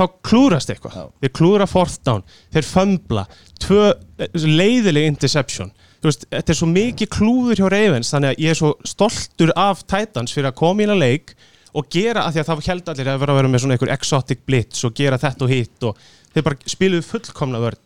þá 0.00 0.04
klúðrast 0.24 0.72
eitthvað. 0.72 1.10
Þeir 1.20 1.32
klúðra 1.36 1.66
fortdown, 1.68 2.22
þeir 2.54 2.68
fumbla 2.68 3.26
tvö 3.60 3.82
eh, 3.92 4.30
leiðileg 4.32 5.10
interception 5.10 5.72
veist, 6.08 6.26
þetta 6.32 6.52
er 6.52 6.58
svo 6.58 6.68
mikið 6.70 7.12
klúður 7.12 7.60
hjá 7.60 7.70
Ravens 7.72 8.12
þannig 8.14 8.32
að 8.32 8.44
ég 8.44 8.54
er 8.54 8.60
svo 8.60 8.72
stoltur 8.88 9.52
af 9.58 9.84
Titans 9.84 10.34
fyrir 10.36 10.50
að 10.50 10.58
koma 10.62 10.80
í 10.80 10.86
hérna 10.86 10.98
leik 11.00 11.34
og 11.76 11.86
gera, 11.92 12.24
að 12.26 12.34
því 12.34 12.42
að 12.42 12.48
það 12.50 12.68
held 12.70 12.92
allir 12.92 13.10
að 13.12 13.20
vera 13.22 13.34
að 13.34 13.40
vera 13.40 13.50
með 13.52 13.64
svona 13.64 13.76
einhver 13.76 13.94
exotic 13.94 14.44
blitz 14.48 14.84
og 14.86 14.94
gera 14.98 15.20
þetta 15.22 15.46
og 15.46 15.52
hitt 15.52 15.86
og 15.86 16.06
þeir 16.34 16.46
bara 16.48 16.72
spiluðu 16.74 17.06
fullkomna 17.06 17.62
vörn. 17.62 17.82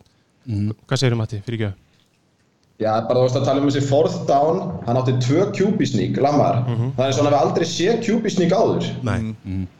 Hvað 0.85 1.01
segir 1.01 1.17
Matti, 1.19 1.41
fyrir 1.45 1.59
ekki 1.59 1.84
Já, 2.75 2.91
bara 3.07 3.21
þú 3.21 3.23
veist 3.23 3.37
að 3.39 3.45
tala 3.47 3.61
um 3.61 3.69
þessi 3.69 3.81
fourth 3.87 4.15
down, 4.27 4.57
hann 4.83 4.97
átti 4.99 5.13
tvö 5.23 5.45
QB 5.55 5.85
sneak, 5.87 6.17
Lamar. 6.19 6.57
Það 6.97 7.05
er 7.05 7.13
svona 7.15 7.29
að 7.29 7.35
við 7.35 7.43
aldrei 7.45 7.99
QB 8.03 8.31
sneak 8.33 8.51
áður. 8.51 8.89
Nei. 9.07 9.31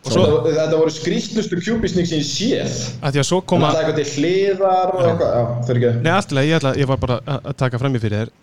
Og 0.06 0.14
svo, 0.14 0.24
þetta, 0.30 0.54
þetta 0.62 0.80
voru 0.80 0.94
skrýtlustu 0.96 1.60
QB 1.60 1.92
sneak 1.92 2.08
sem 2.08 2.22
ég 2.22 2.30
séð. 2.30 2.78
að 3.04 3.18
því 3.18 3.24
að 3.26 3.28
svo 3.28 3.42
Hann 3.42 3.50
koma 3.52 3.74
ætlaði 3.74 3.84
eitthvað 3.84 4.00
til 4.00 4.24
hliðar 4.24 4.96
og 4.96 5.04
eitthvað, 5.10 5.36
já, 5.36 5.44
fyrir 5.68 5.82
ekki. 5.82 6.06
Nei, 6.06 6.12
allt 6.16 6.32
í 6.32 6.40
lagi, 6.40 6.54
ég, 6.54 6.62
ætla, 6.62 6.74
ég 6.80 6.92
var 6.94 7.04
bara 7.04 7.20
að 7.36 7.54
taka 7.66 7.84
fram 7.84 8.00
í 8.00 8.04
fyrir 8.06 8.24
þér 8.24 8.34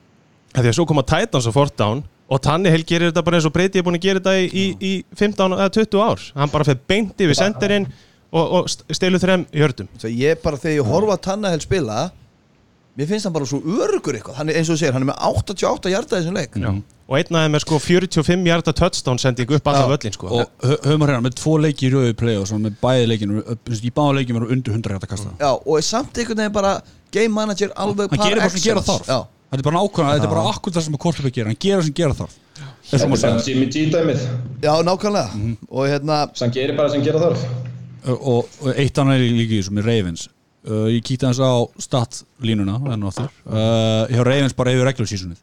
að 0.52 0.66
því 0.66 0.70
að 0.70 0.76
svo 0.76 0.88
koma 0.88 1.04
Titans 1.08 1.48
og 1.48 1.54
Fort 1.56 1.76
Down 1.80 2.02
og 2.32 2.40
Tannehill 2.44 2.84
gerir 2.88 3.10
þetta 3.10 3.24
bara 3.24 3.38
eins 3.38 3.48
og 3.48 3.54
Breyti 3.54 3.80
er 3.80 3.86
búin 3.86 3.98
að 3.98 4.06
gera 4.06 4.20
þetta 4.20 4.34
í, 4.40 4.48
í, 4.52 4.64
í 4.84 4.92
15 5.18 5.56
eða 5.56 5.68
20 5.78 6.02
ár 6.04 6.24
hann 6.36 6.52
bara 6.52 6.66
fyrir 6.68 6.82
beint 6.92 7.22
yfir 7.24 7.38
senderinn 7.38 7.88
og, 8.32 8.58
og 8.60 8.68
stelu 8.72 9.20
þrem 9.20 9.46
í 9.52 9.62
hördum 9.64 9.88
Svo 9.96 10.12
ég 10.12 10.40
bara 10.44 10.60
þegar 10.60 10.78
ég 10.78 10.92
horfa 10.92 11.18
Tannehill 11.28 11.64
spila 11.64 12.02
Mér 12.92 13.06
finnst 13.08 13.24
hann 13.24 13.32
bara 13.32 13.46
svo 13.48 13.58
örugur 13.64 14.12
eitthvað 14.18 14.34
hann 14.36 14.50
er, 14.52 14.58
eins 14.60 14.68
og 14.68 14.76
þú 14.76 14.80
segir, 14.82 14.92
hann 14.92 15.02
er 15.06 15.08
með 15.08 15.22
88 15.24 15.88
hjarta 15.94 16.18
í 16.18 16.20
þessum 16.20 16.34
leik 16.36 16.56
Já. 16.60 16.68
og 17.08 17.14
einn 17.16 17.30
þeim 17.38 17.54
er 17.56 17.62
sko 17.64 17.78
45 17.80 18.42
hjarta 18.50 18.74
touchdown 18.76 19.18
sending 19.22 19.48
upp 19.56 19.70
alltaf 19.72 19.88
völlin 19.94 20.12
sko 20.12 20.26
og 20.28 20.50
hö- 20.60 20.76
höfum 20.84 21.06
hérna 21.06 21.22
með 21.24 21.38
tvo 21.40 21.54
leiki 21.62 21.88
í 21.88 21.92
rauðu 21.94 22.12
play 22.20 22.36
og 22.36 22.44
svona 22.50 22.68
með 22.68 22.76
bæði 22.84 23.06
leikin 23.08 23.32
í 23.40 23.92
báða 23.96 24.16
leikin 24.18 24.36
verður 24.36 24.52
undir 24.58 24.76
100 24.76 24.92
hægt 24.98 25.06
að 25.08 25.12
kasta 25.14 25.32
Já, 25.40 25.50
og 25.56 25.72
er 25.80 25.86
samt 25.88 26.20
einhvern 26.20 26.42
veginn 26.44 26.52
bara 26.58 26.74
game 27.16 27.32
manager 27.32 27.72
alveg 27.80 28.12
hann 28.12 28.26
gerir 28.28 28.42
bara 28.44 28.52
sem 28.52 28.64
gera 28.68 28.84
þarf 28.84 29.08
Já, 29.08 29.18
þetta 29.52 29.62
er 29.62 29.68
bara 29.70 29.82
ákvæmlega, 29.86 30.12
þetta 30.18 30.28
er 30.28 30.34
bara 30.36 30.44
akkur 30.52 30.76
það 30.76 30.86
sem 30.90 30.98
að 31.00 31.02
Kortlepa 31.06 31.34
gera 31.38 31.48
hann 31.54 31.60
gera 31.64 31.82
sem 31.88 31.96
gera 32.02 32.18
þarf 32.20 32.36
eins 32.62 32.92
og 32.92 32.92
Þetta 32.92 33.04
er 33.04 33.08
maður 33.08 33.24
bara 33.24 33.46
Jimmy 33.48 33.66
G 33.72 33.86
dæmið. 33.88 34.22
já 34.62 34.72
nákvæmlega 34.84 35.56
Og 35.72 35.88
hérna, 35.88 36.20
Sem 36.36 36.50
gerir 36.52 36.76
bara 36.76 36.90
sem 36.92 37.02
gera 37.08 37.18
þarf. 37.24 37.44
og, 38.04 38.48
og 38.60 38.72
eitt 38.76 38.98
annar 39.00 39.16
er 39.16 39.32
líka 39.32 39.56
í 39.56 39.60
þessu 39.62 39.72
með 39.78 39.86
Ravens 39.88 40.28
uh, 40.68 40.88
ég 40.92 41.02
kýta 41.06 41.30
hans 41.30 41.40
á 41.42 41.52
statlínuna 41.82 42.78
enn 42.94 43.02
og 43.06 43.12
aftur. 43.12 43.30
Uh, 43.46 44.04
hjá 44.12 44.22
Ravens 44.26 44.54
bara 44.58 44.74
yfir 44.74 44.86
regular 44.88 45.10
seasonið. 45.10 45.40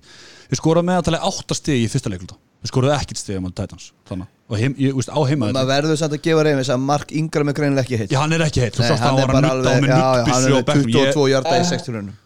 Við 0.49 0.57
skoraði 0.61 0.89
meðaltalið 0.89 1.25
8 1.29 1.57
stig 1.59 1.83
í 1.83 1.89
fyrsta 1.91 2.09
leikluta. 2.09 2.37
Við 2.59 2.71
skoraði 2.73 2.95
ekkert 2.97 3.19
stig 3.21 3.37
um 3.39 3.51
Titans 3.55 3.91
þannig. 4.09 4.27
Og 4.49 4.57
heim, 4.57 4.73
ég, 4.81 4.95
veist, 4.97 5.11
á 5.13 5.19
heima 5.29 5.51
maður 5.53 5.67
verður 5.69 5.99
samt 6.01 6.15
að 6.17 6.23
gefa 6.25 6.43
reyfis 6.47 6.71
að 6.73 6.79
Mark 6.87 7.11
Ingram 7.15 7.51
er 7.51 7.55
greinilega 7.59 7.85
ekki 7.85 7.99
heitt. 8.01 8.11
Já 8.15 8.19
hann 8.23 8.33
er 8.33 8.43
ekki 8.47 8.63
heitt. 8.65 8.79
Að 8.81 8.89
hann 8.89 9.03
hann 9.03 9.19
er 9.21 9.21
var 9.21 9.29
að 9.29 9.37
bara 9.37 9.51
alveg, 9.53 9.83
með 9.85 9.91
já, 9.93 9.99
já, 9.99 10.23
hann 10.25 10.25
nuttbissu 10.25 10.49
er 10.49 10.49
á 10.49 10.57
með 10.57 10.65
bekknum. 10.71 10.89
22 10.95 11.21
Ég- 11.21 11.31
hjarta 11.35 11.53
í 11.53 11.61
Eh. 11.61 11.69
60 11.69 11.95
runum. 11.99 12.17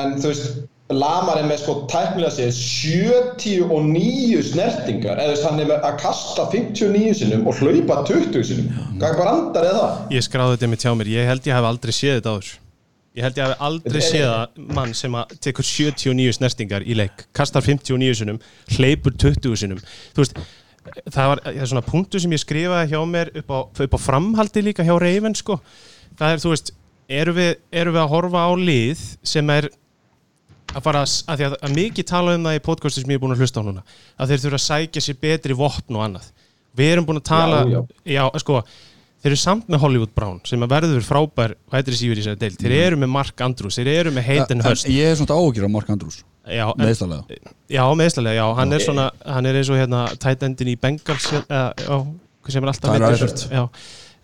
En 0.00 0.12
þú 0.20 0.28
veist, 0.32 0.50
Lamar 0.90 1.38
er 1.38 1.46
með 1.46 1.60
sko 1.62 1.74
tæknilega 1.90 2.32
séð 2.34 2.50
79 2.56 4.40
snertingar. 4.50 5.20
Eða 5.22 5.36
hann 5.46 5.62
er 5.62 5.68
með 5.70 5.86
að 5.86 6.00
kasta 6.02 6.48
59 6.50 7.14
sinnum 7.20 7.46
og 7.46 7.60
hlaupa 7.60 8.00
20 8.08 8.48
sinnum. 8.48 8.72
Hvað 8.98 9.20
brandar 9.20 9.68
er 9.68 9.78
það? 9.78 10.00
ég 10.16 10.26
skráði 10.26 10.56
þetta 10.56 10.70
með 10.72 10.82
tjá 10.82 10.90
mér, 10.98 11.12
ég 11.14 11.30
held 11.30 11.46
ég 11.46 11.56
hef 11.56 11.68
aldrei 11.70 11.94
séð 11.94 12.18
þetta 12.18 12.34
áður 12.34 12.50
ég 13.18 13.26
held 13.26 13.38
ég 13.40 13.48
hef 13.48 13.62
aldrei 13.66 14.02
séð 14.06 14.30
að 14.30 14.58
mann 14.78 14.92
sem 14.94 15.14
að 15.18 15.36
tekur 15.42 15.66
79 15.66 16.36
snertingar 16.38 16.86
í 16.86 16.96
leik 16.98 17.24
kastar 17.36 17.64
59 17.66 18.18
sinum, 18.20 18.40
hleypur 18.76 19.16
20 19.18 19.56
sinum 19.58 19.80
þú 20.14 20.22
veist 20.22 20.38
það 21.10 21.32
var 21.32 21.42
það 21.44 21.70
svona 21.72 21.86
punktu 21.86 22.20
sem 22.22 22.34
ég 22.34 22.42
skrifaði 22.42 22.92
hjá 22.94 23.00
mér 23.10 23.32
upp 23.42 23.50
á, 23.50 23.58
upp 23.66 23.96
á 23.98 24.00
framhaldi 24.00 24.62
líka 24.64 24.86
hjá 24.86 24.94
Raven 25.02 25.36
sko. 25.38 25.58
það 26.18 26.36
er 26.36 26.44
þú 26.44 26.54
veist 26.54 26.72
eru 27.10 27.34
við, 27.34 27.52
eru 27.82 27.94
við 27.96 28.02
að 28.04 28.12
horfa 28.14 28.46
á 28.46 28.50
lið 28.54 29.02
sem 29.26 29.50
er 29.56 29.68
að 30.70 30.84
fara 30.84 31.02
að, 31.04 31.16
að, 31.32 31.42
að, 31.48 31.56
að 31.66 31.74
mikið 31.78 32.08
tala 32.10 32.36
um 32.36 32.46
það 32.48 32.58
í 32.58 32.62
podcastu 32.68 33.02
sem 33.02 33.10
ég 33.12 33.18
er 33.18 33.24
búin 33.24 33.34
að 33.34 33.42
hlusta 33.44 33.62
á 33.62 33.66
núna 33.66 33.82
að 34.16 34.32
þeir 34.32 34.44
þurfa 34.44 34.60
að 34.60 34.66
sækja 34.66 35.04
sér 35.06 35.18
betri 35.24 35.58
vopn 35.58 35.98
og 35.98 36.06
annað. 36.06 36.30
Við 36.78 36.94
erum 36.94 37.08
búin 37.08 37.20
að 37.20 37.28
tala 37.30 37.60
Já, 37.66 37.80
já, 38.14 38.22
sko, 38.44 38.60
þeir 39.20 39.32
eru 39.32 39.40
samt 39.42 39.70
með 39.72 39.82
Hollywood 39.84 40.14
Brown 40.16 40.40
sem 40.46 40.62
að 40.62 40.74
verður 40.76 41.06
frábær 41.06 41.56
deild? 41.74 42.58
Þeir 42.60 42.76
eru 42.78 43.00
með 43.02 43.14
Mark 43.18 43.42
Andrews, 43.44 43.80
þeir 43.80 43.92
eru 43.98 44.14
með 44.14 44.28
Hayden 44.30 44.60
En 44.60 44.68
Hurst. 44.68 44.88
ég 44.88 45.10
er 45.10 45.18
svona 45.18 45.38
áhugjur 45.38 45.66
á 45.66 45.70
Mark 45.74 45.90
Andrews 45.90 46.22
Já, 46.50 46.66
meðslalega 46.78 47.52
já 47.70 47.82
meðslega, 47.94 48.32
já, 48.34 48.46
hann 48.56 48.72
er 48.72 48.82
svona 48.82 49.10
hann 49.22 49.46
er 49.46 49.58
eins 49.60 49.70
og 49.70 49.76
hérna 49.78 50.06
tight 50.22 50.46
endin 50.46 50.70
í 50.72 50.76
Bengals 50.80 51.26
já, 51.30 51.98
hvað 52.40 52.54
sem 52.54 52.64
er 52.64 52.72
alltaf. 52.72 53.44
Já, 53.52 53.62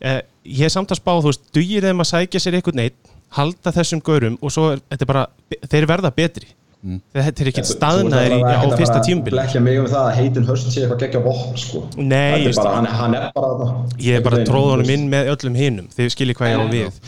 eh, 0.01 0.21
ég 0.49 0.65
er 0.67 0.73
samt 0.73 0.95
að 0.95 1.01
spá, 1.03 1.13
þú 1.21 1.29
veist, 1.29 1.45
dugir 1.55 1.85
þeim 1.87 2.03
að 2.03 2.11
sækja 2.11 2.43
sér 2.43 2.57
einhvern 2.59 2.81
neitt, 2.81 2.97
halda 3.37 3.73
þessum 3.75 4.01
gaurum 4.07 4.39
og 4.41 4.51
svo 4.55 4.71
er 4.75 4.81
þetta 4.91 5.07
bara, 5.07 5.27
þeir 5.71 5.87
verða 5.91 6.11
betri. 6.15 6.47
Mm. 6.87 7.01
þetta 7.17 7.43
er 7.43 7.49
ekkert 7.51 7.67
staðnaðir 7.67 8.33
á 8.47 8.63
fyrsta 8.77 9.01
tímbil 9.03 9.33
Blekkja 9.33 9.61
mig 9.65 9.79
um 9.81 9.87
það 9.91 10.05
að 10.07 10.19
heitin 10.21 10.45
höst 10.47 10.69
sé 10.71 10.83
eitthvað 10.85 11.01
geggja 11.03 11.23
vopn 11.25 11.57
sko. 11.59 11.81
Nei, 11.97 12.45
Þetta 12.45 12.51
er 12.53 12.59
bara, 12.61 12.75
hann, 12.77 12.87
hann 13.01 13.15
er 13.17 13.25
bara 13.35 13.49
þarna. 13.57 13.87
ég 14.05 14.19
er 14.19 14.23
bara 14.23 14.37
Einhvern 14.37 14.51
tróð 14.53 14.69
honum 14.71 14.87
veginn, 14.87 15.01
inn 15.03 15.11
með 15.11 15.31
öllum 15.33 15.57
hinum. 15.59 15.89
Þið 15.97 16.13
skiljið 16.15 16.37
hvað 16.39 16.53
ég 16.53 16.59
á 16.61 16.67
við. 16.77 17.01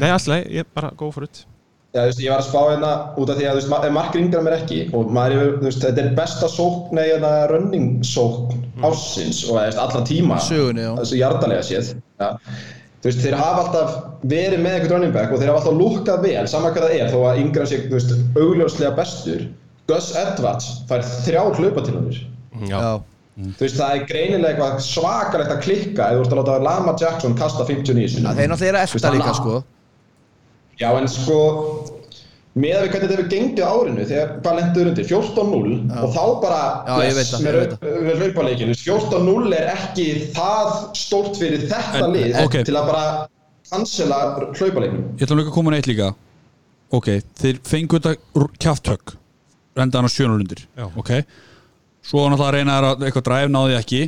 Nei, 0.00 0.10
alltaf, 0.14 0.46
ég 0.48 0.70
bara 0.72 0.92
go 0.96 1.10
for 1.12 1.26
it. 1.26 1.42
Já, 1.94 2.00
þú 2.00 2.06
veist, 2.08 2.22
ég 2.24 2.30
var 2.32 2.40
að 2.40 2.46
spá 2.48 2.60
hérna 2.72 2.92
út 3.22 3.30
af 3.30 3.36
því 3.38 3.44
að 3.44 3.52
þú 3.52 3.58
veist, 3.60 3.68
ma- 3.70 3.82
ef 3.86 3.92
Mark 3.94 4.16
Ingram 4.18 4.48
er 4.50 4.56
ekki 4.56 4.78
og 4.96 5.12
maður 5.14 5.34
er, 5.42 5.50
þú 5.60 5.66
veist, 5.68 5.84
þetta 5.84 6.02
er 6.02 6.08
besta 6.16 6.48
sókn 6.50 6.96
nei, 6.96 7.04
hérna, 7.12 7.34
running 7.52 7.90
sókn 8.08 8.64
ásins 8.82 9.44
og 9.50 9.60
eða, 9.60 9.76
allra 9.84 10.00
tíma. 10.08 10.40
Þessu 10.40 11.20
hjartalega 11.20 11.62
séð. 11.68 11.92
Ja. 12.18 12.32
Þú 13.04 13.10
veist, 13.10 13.20
þeir 13.20 13.34
hafa 13.36 13.62
alltaf 13.66 13.96
verið 14.32 14.62
með 14.64 14.76
eitthvað 14.78 14.94
running 14.96 15.12
back 15.12 15.32
og 15.34 15.40
þeir 15.42 15.50
hafa 15.52 15.60
alltaf 15.60 15.76
lukkað 15.80 16.22
vel 16.24 16.44
sama 16.48 16.70
hvað 16.72 16.86
það 16.88 16.94
er, 16.96 17.10
þó 17.12 17.18
að 17.28 17.40
Ingram 17.42 17.66
sé, 17.68 17.80
þú 17.84 17.98
veist, 17.98 18.14
augljóslega 18.40 18.92
bestur 18.96 19.42
Gus 19.90 20.06
Edwards 20.16 20.70
fær 20.88 21.04
þrjá 21.26 21.42
hlaupatilunir 21.58 22.22
Já, 22.70 22.78
þú 23.36 23.60
veist, 23.60 23.76
það 23.76 23.92
er 23.98 24.06
greinilega 24.08 24.54
eitthvað 24.54 24.80
svakalegt 24.88 25.52
að 25.52 25.60
klikka 25.66 26.06
ef 26.08 26.16
þú 26.16 26.24
ert 26.24 26.32
að 26.32 26.40
láta 26.40 26.56
Lama 26.64 26.94
Jackson 27.02 27.36
kasta 27.36 27.66
59 27.68 28.14
sinni 28.14 28.34
þeir 28.38 28.48
náttúrulega 28.54 28.72
eru 28.72 28.80
að 28.80 28.88
Þú 28.88 28.96
veist, 28.96 29.04
eftir 29.04 29.10
hann- 29.10 29.20
líka 29.20 29.34
sko. 29.36 29.60
Já, 30.80 30.88
en 30.98 31.08
sko 31.12 31.38
með 32.54 32.74
að 32.78 32.84
við 32.84 32.90
hvernig 32.92 33.08
þetta 33.10 33.14
hefur 33.16 33.30
gengið 33.32 33.64
á 33.66 33.70
árinu 33.74 34.04
þegar 34.08 34.28
hvað 34.44 34.58
lendur 34.60 34.88
undir, 34.90 35.06
14-0 35.10 36.02
og 36.04 36.12
þá 36.14 36.24
bara 36.44 36.60
Já, 36.86 36.94
ég 37.08 37.16
veit 37.18 37.30
það, 37.32 37.46
með 37.46 37.56
með 38.06 38.20
hlaupaleikinu 38.22 38.76
14-0 38.78 39.56
er 39.58 39.70
ekki 39.72 40.06
það 40.36 40.70
stórt 41.00 41.40
fyrir 41.40 41.64
þetta 41.66 42.04
En- 42.04 42.14
lið 42.14 42.38
ok. 42.44 42.58
til 42.68 42.76
að 42.78 42.90
bara 42.92 43.06
cancela 43.72 44.20
hlaupaleikinu 44.54 45.02
Ég 45.18 45.26
ætla 45.26 45.38
líka 45.40 45.50
að 45.50 45.56
koma 45.58 45.72
með 45.74 45.80
eitt 45.82 45.90
líka. 45.90 46.12
Ok, 46.94 47.10
þeir 47.42 47.58
fengu 47.66 47.98
þetta 47.98 48.46
kjafthögg 48.62 49.16
Renda 49.74 49.98
hann 49.98 50.06
á 50.06 50.14
sjönulundir 50.14 50.62
Já. 50.78 50.86
Ok. 50.94 51.10
Svo 52.04 52.28
náttúrulega 52.30 52.54
reyna 52.54 52.78
þær 52.78 52.86
að 52.92 53.04
eitthvað 53.08 53.24
dræf 53.26 53.50
náði 53.50 53.76
ekki. 53.80 54.00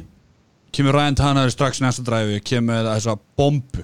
Kemur 0.77 0.95
Ryan 1.01 1.17
Tanner 1.19 1.51
strax 1.51 1.81
næsta 1.83 2.05
dræfi 2.07 2.39
Kemur 2.47 2.69
með 2.77 2.91
þessa 2.95 3.19
bombu 3.41 3.83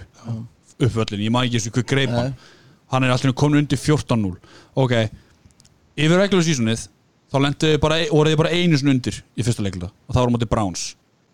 upp 0.83 0.95
völlin, 0.97 1.23
ég 1.27 1.33
maður 1.35 1.49
ekki 1.51 1.59
þessu 1.59 1.73
hver 1.75 1.87
greip 1.91 2.11
hann 2.15 2.35
Hann 2.93 3.05
er 3.07 3.13
alltaf 3.15 3.35
komin 3.39 3.63
undir 3.63 3.81
14-0 3.81 4.35
Ok, 4.83 4.97
yfir 5.97 6.19
regular 6.21 6.45
seasonið 6.47 6.89
Þá 7.33 7.39
lendu 7.41 7.69
bara, 7.81 7.97
voruð 8.13 8.35
þið 8.35 8.41
bara 8.43 8.53
einu 8.53 8.77
sinni 8.81 8.93
undir 8.93 9.23
Í 9.41 9.45
fyrsta 9.47 9.65
leikluta 9.65 9.89
og 9.89 10.13
það 10.13 10.25
voru 10.27 10.35
móti 10.37 10.49
Browns 10.51 10.83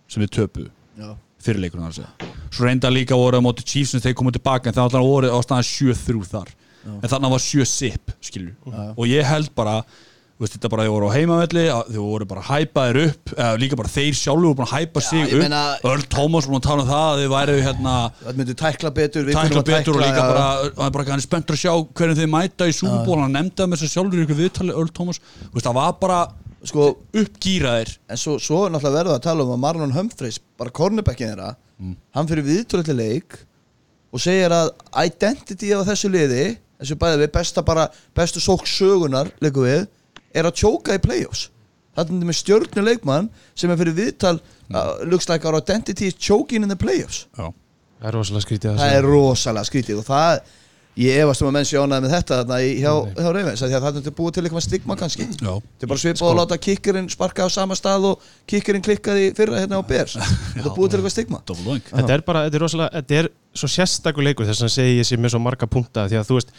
Sem 0.09 0.23
við 0.23 0.31
töpuðu 0.39 0.69
Já. 0.99 1.11
fyrir 1.43 1.61
leikurinn 1.63 1.85
þar 1.87 1.93
að 1.93 1.99
segja. 2.01 2.31
Svo 2.51 2.65
reynda 2.67 2.91
líka 2.91 3.19
voru 3.19 3.39
á 3.39 3.43
móti 3.45 3.63
Chiefs 3.67 3.93
en 3.95 4.03
þeir 4.03 4.15
komið 4.19 4.39
tilbaka 4.39 4.71
en 4.71 4.75
það 4.79 4.87
alltaf 4.89 5.05
voru 5.07 5.29
á 5.31 5.39
staðan 5.45 5.67
7-3 5.69 6.23
þar. 6.33 6.49
En 6.89 7.11
þannig 7.13 7.35
var 7.35 7.43
7-sip 7.45 8.15
skilju 8.25 8.55
og 8.97 9.05
ég 9.07 9.27
held 9.29 9.53
bara 9.59 9.77
veist, 10.39 10.55
þetta 10.55 10.69
bara 10.71 10.85
þau 10.87 10.93
voru 10.95 11.09
á 11.11 11.17
heimavelli 11.17 11.65
þau 11.67 12.03
voru 12.05 12.27
bara 12.31 12.43
hæpaðir 12.47 12.99
upp 13.09 13.33
eða 13.35 13.59
líka 13.59 13.79
bara 13.81 13.91
þeir 13.91 14.15
sjálfur 14.19 14.45
voru 14.47 14.59
búin 14.61 14.69
að 14.69 14.75
hæpa 14.77 15.03
sig 15.03 15.25
upp. 15.33 15.41
meina- 15.43 15.79
Earl 15.83 16.05
Thomas 16.15 16.47
voru 16.47 16.61
að 16.61 16.67
tala 16.69 16.83
um 16.85 16.89
það 16.89 17.07
að 17.09 17.23
þau 17.23 17.33
væru 17.35 17.57
hérna 17.67 17.95
Það 18.23 18.39
myndu 18.43 18.55
tækla 18.63 18.93
betur 18.95 19.31
tækla 19.35 19.63
betur 19.67 19.95
og 19.99 20.03
líka 20.05 20.23
já. 20.23 20.29
bara, 20.31 20.91
bara 20.91 21.05
hann 21.11 21.19
er 21.19 21.27
spenntur 21.27 21.57
að 21.59 21.63
sjá 21.65 21.73
hvernig 21.95 22.21
þau 22.23 22.29
mæta 22.37 22.69
í 22.71 22.77
Superból 22.79 23.21
hann 23.25 23.33
nefndi 23.35 23.57
það 23.63 23.71
með 23.73 23.83
þess 23.83 23.89
að 23.89 23.95
sjálfur 23.97 24.23
ykkur 24.25 24.41
viðtali 24.45 24.77
Earl 24.79 24.93
Thomas 24.95 25.21
veist, 25.53 25.67
það 25.67 25.75
var 25.81 25.93
bara 26.01 26.21
Sko, 26.67 26.89
uppgýraðir 27.15 27.91
en 28.11 28.19
svo, 28.19 28.33
svo 28.43 28.65
er 28.67 28.73
náttúrulega 28.75 28.97
verður 28.99 29.15
að 29.15 29.23
tala 29.23 29.45
um 29.47 29.53
að 29.55 29.61
Marlon 29.63 29.93
Humphreys, 29.95 30.41
bara 30.59 30.73
cornerbackin 30.75 31.31
þeirra 31.31 31.53
hann 32.17 32.27
fyrir 32.27 32.43
viðtölu 32.43 32.97
leik 32.99 33.37
og 34.13 34.19
segir 34.25 34.51
að 34.51 34.73
identity 35.05 35.71
af 35.77 35.87
þessu 35.87 36.11
liði, 36.11 36.57
þessu 36.83 36.97
bæði 36.99 37.21
við 37.23 37.31
besta 37.37 37.63
bara, 37.63 37.85
bestu 38.17 38.43
sók 38.43 38.67
sögunar 38.67 39.31
leikum 39.41 39.69
við, 39.69 39.87
er 40.35 40.49
að 40.49 40.59
tjóka 40.61 40.97
í 40.99 41.03
play-offs. 41.03 41.49
Þannig 41.99 42.29
með 42.29 42.39
stjörnu 42.39 42.85
leikmann 42.87 43.33
sem 43.59 43.73
er 43.73 43.81
fyrir 43.81 43.97
viðtal 43.97 44.37
uh, 44.39 45.01
looks 45.09 45.27
like 45.31 45.49
our 45.49 45.59
identity 45.59 46.13
is 46.13 46.15
choking 46.15 46.63
in 46.63 46.71
the 46.71 46.79
play-offs. 46.79 47.27
Já. 47.39 47.51
Það 47.99 48.09
er 48.09 48.15
rosalega 48.15 48.47
skrítið 48.47 48.71
að 48.71 48.81
það 48.81 48.97
er 48.97 49.07
rosalega 49.09 49.67
skrítið 49.67 50.01
og 50.03 50.07
það 50.07 50.41
ég 50.99 51.21
efast 51.23 51.43
um 51.43 51.49
að 51.49 51.55
menn 51.55 51.67
sé 51.69 51.79
ánæði 51.79 52.05
með 52.05 52.13
þetta 52.15 52.39
þarna 52.41 52.57
í, 52.63 52.71
hjá, 52.83 52.93
hjá 53.15 53.29
Ravens 53.35 53.61
af 53.63 53.71
því 53.71 53.77
að 53.79 53.85
það 53.85 53.99
er 54.01 54.15
búið 54.19 54.33
til 54.35 54.43
eitthvað 54.45 54.65
stigma 54.65 54.97
kannski. 54.99 55.27
Já. 55.31 55.53
þetta 55.59 55.87
er 55.87 55.93
bara 55.93 56.03
svipað 56.03 56.31
að 56.31 56.39
láta 56.41 56.59
kikkerinn 56.67 57.11
sparka 57.13 57.47
á 57.47 57.49
sama 57.55 57.77
stað 57.79 58.07
og 58.11 58.25
kikkerinn 58.51 58.85
klikkaði 58.87 59.29
fyrra 59.39 59.61
hérna 59.63 59.79
á 59.79 59.83
Bears. 59.87 60.17
Þetta 60.57 60.65
er 60.65 60.75
búið 60.75 60.91
til 60.91 60.99
eitthvað 60.99 61.15
stigma. 61.15 61.41
Þetta 61.93 62.17
er 62.17 62.25
bara, 62.27 62.43
þetta 62.49 62.59
er 62.59 62.65
rosalega, 62.65 62.91
þetta 62.99 63.21
er 63.21 63.31
svo 63.63 63.71
sérstakur 63.71 64.27
leikur 64.27 64.49
þess 64.49 64.67
að 64.67 64.75
segi 64.75 64.99
ég 64.99 65.07
sé 65.07 65.19
með 65.21 65.37
svo 65.37 65.43
marga 65.45 65.71
punta 65.71 66.09
því 66.11 66.19
að 66.19 66.33
þú 66.33 66.41
veist, 66.41 66.53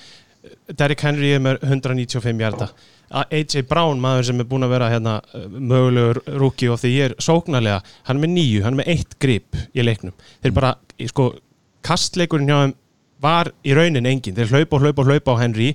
Derrick 0.71 1.03
Henry 1.03 1.34
er 1.36 1.43
með 1.43 1.60
195 1.67 2.39
hjarta 2.39 2.69
AJ 3.10 3.63
Brown, 3.69 4.02
maður 4.02 4.30
sem 4.30 4.41
er 4.41 4.50
búin 4.50 4.67
að 4.67 4.76
vera 4.76 4.89
hérna, 4.91 5.15
mögulegur 5.50 6.22
rookie 6.39 6.69
of 6.69 6.84
the 6.84 6.91
year 6.91 7.15
sóknarlega, 7.22 7.80
hann 8.10 8.19
er 8.19 8.26
með 8.26 8.36
nýju, 8.36 8.65
hann 8.65 8.78
er 8.78 8.82
með 8.84 8.91
eitt 8.95 9.17
grip 9.24 9.58
í 9.74 9.86
leiknum, 9.86 10.13
þeir 10.43 10.56
bara 10.58 10.76
sko, 11.10 11.32
kastleikurinn 11.86 12.52
hjá 12.52 12.60
þeim 12.60 12.78
var 13.19 13.50
í 13.67 13.74
raunin 13.76 14.08
engin, 14.08 14.38
þeir 14.38 14.54
hlaupa 14.54 14.78
og 14.78 14.86
hlaupa 14.86 15.04
og 15.04 15.10
hlaupa 15.10 15.36
á 15.36 15.41
Henry 15.41 15.74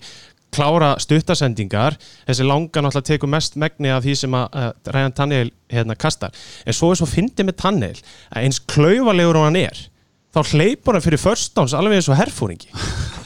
klára 0.55 0.95
stuttasendingar. 1.03 1.97
Þessi 2.29 2.47
langa 2.47 2.83
náttúrulega 2.85 3.09
tekur 3.09 3.33
mest 3.33 3.59
megni 3.61 3.91
af 3.93 4.05
því 4.05 4.15
sem 4.21 4.37
að 4.39 4.61
uh, 4.61 4.69
Ryan 4.95 5.17
Tannehill 5.17 5.51
hérna 5.73 5.97
kastar. 5.99 6.35
En 6.65 6.77
svo 6.77 6.93
er 6.93 7.01
svo 7.01 7.09
fyndið 7.11 7.51
með 7.51 7.59
Tannehill 7.63 8.05
að 8.31 8.47
eins 8.47 8.61
klaufalegur 8.71 9.41
og 9.41 9.49
hann 9.49 9.61
er 9.65 9.83
þá 10.35 10.41
hleypur 10.53 10.97
hann 10.99 11.05
fyrir 11.05 11.21
first 11.23 11.55
downs 11.57 11.75
alveg 11.79 12.01
eins 12.01 12.09
og 12.11 12.19
herfóringi 12.19 12.71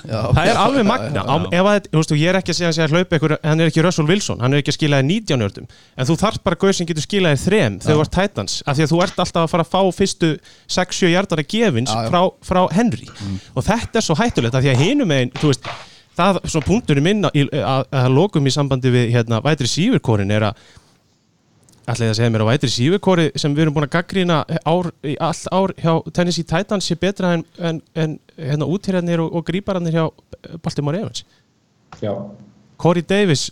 Já. 0.09 0.21
það 0.33 0.43
er 0.49 0.59
alveg 0.63 0.87
magna 0.89 1.25
á, 1.25 1.35
ef 1.53 1.69
að, 1.69 1.89
þú 1.91 2.01
veist, 2.01 2.13
ég 2.17 2.31
er 2.31 2.39
ekki 2.39 2.53
að 2.55 2.59
segja 2.59 2.69
að 2.71 2.77
segja 2.77 2.87
að 2.89 2.95
hlaupa 2.97 3.19
ykkur, 3.19 3.35
hann 3.45 3.61
er 3.65 3.71
ekki 3.73 3.85
Russell 3.85 4.09
Wilson, 4.09 4.41
hann 4.45 4.55
er 4.55 4.63
ekki 4.63 4.73
að 4.73 4.79
skila 4.79 5.01
þér 5.01 5.09
19 5.09 5.45
jördum 5.45 5.67
en 5.69 6.09
þú 6.09 6.17
þarf 6.23 6.41
bara 6.47 6.61
gauð 6.63 6.75
sem 6.79 6.89
getur 6.89 7.05
skilað 7.05 7.35
þér 7.37 7.45
þrem 7.45 7.79
þegar 7.85 7.99
þú 7.99 8.05
ert 8.07 8.15
Titans, 8.17 8.57
af 8.65 8.79
því 8.79 8.87
að 8.87 8.93
þú 8.95 9.03
ert 9.05 9.21
alltaf 9.25 9.43
að 9.45 9.53
fara 9.53 9.67
að 9.67 9.73
fá 9.75 9.99
fyrstu 9.99 10.31
6-7 10.79 11.13
hjartara 11.13 11.45
gefins 11.55 11.93
Já, 11.93 12.01
já. 12.07 12.11
frá, 12.13 12.23
frá 12.49 12.63
Henry. 12.79 13.09
Og 13.53 13.67
þetta 13.69 14.01
er 14.01 14.07
svo 14.09 14.17
hættulegt 14.19 14.57
af 14.57 14.65
því 14.65 14.73
að 14.73 14.83
hinum 14.87 15.13
megin, 15.13 15.35
þú 15.37 15.53
veist 15.53 15.69
það, 16.19 16.41
svona 16.51 16.69
punkturinn 16.69 17.07
minn 17.07 17.29
að, 17.29 17.41
að, 17.61 17.87
að 18.01 18.11
lokum 18.17 18.49
í 18.49 18.55
sambandi 18.55 18.93
við 18.95 19.11
hérna, 19.15 19.43
vætri 19.45 19.71
sífurkórin 19.71 20.33
er 20.35 20.49
að 20.51 20.63
ætlaði 21.89 22.13
að 22.13 22.19
segja 22.19 22.33
mér 22.35 22.45
að 22.45 22.51
vætri 22.51 22.71
sífurkóri 22.73 23.27
sem 23.41 23.55
við 23.57 23.65
erum 23.65 23.77
búin 23.79 23.87
að 23.87 23.95
gaggrýna 23.97 24.39
ár, 24.69 24.91
í 25.03 25.15
all 25.25 25.43
ár 25.57 25.75
hjá 25.81 25.93
Tennessee 26.15 26.49
Titans 26.49 26.89
sé 26.89 26.99
betra 27.01 27.33
en, 27.39 27.45
en, 27.59 27.81
en 27.97 28.19
hérna 28.37 28.69
útýrjarnir 28.69 29.23
og, 29.25 29.33
og 29.39 29.47
grípararnir 29.49 29.97
hjá 29.97 30.05
Baltimore 30.65 30.99
Ravens. 30.99 31.25
Já, 32.05 32.13
Corey 32.79 33.03
Davis, 33.03 33.49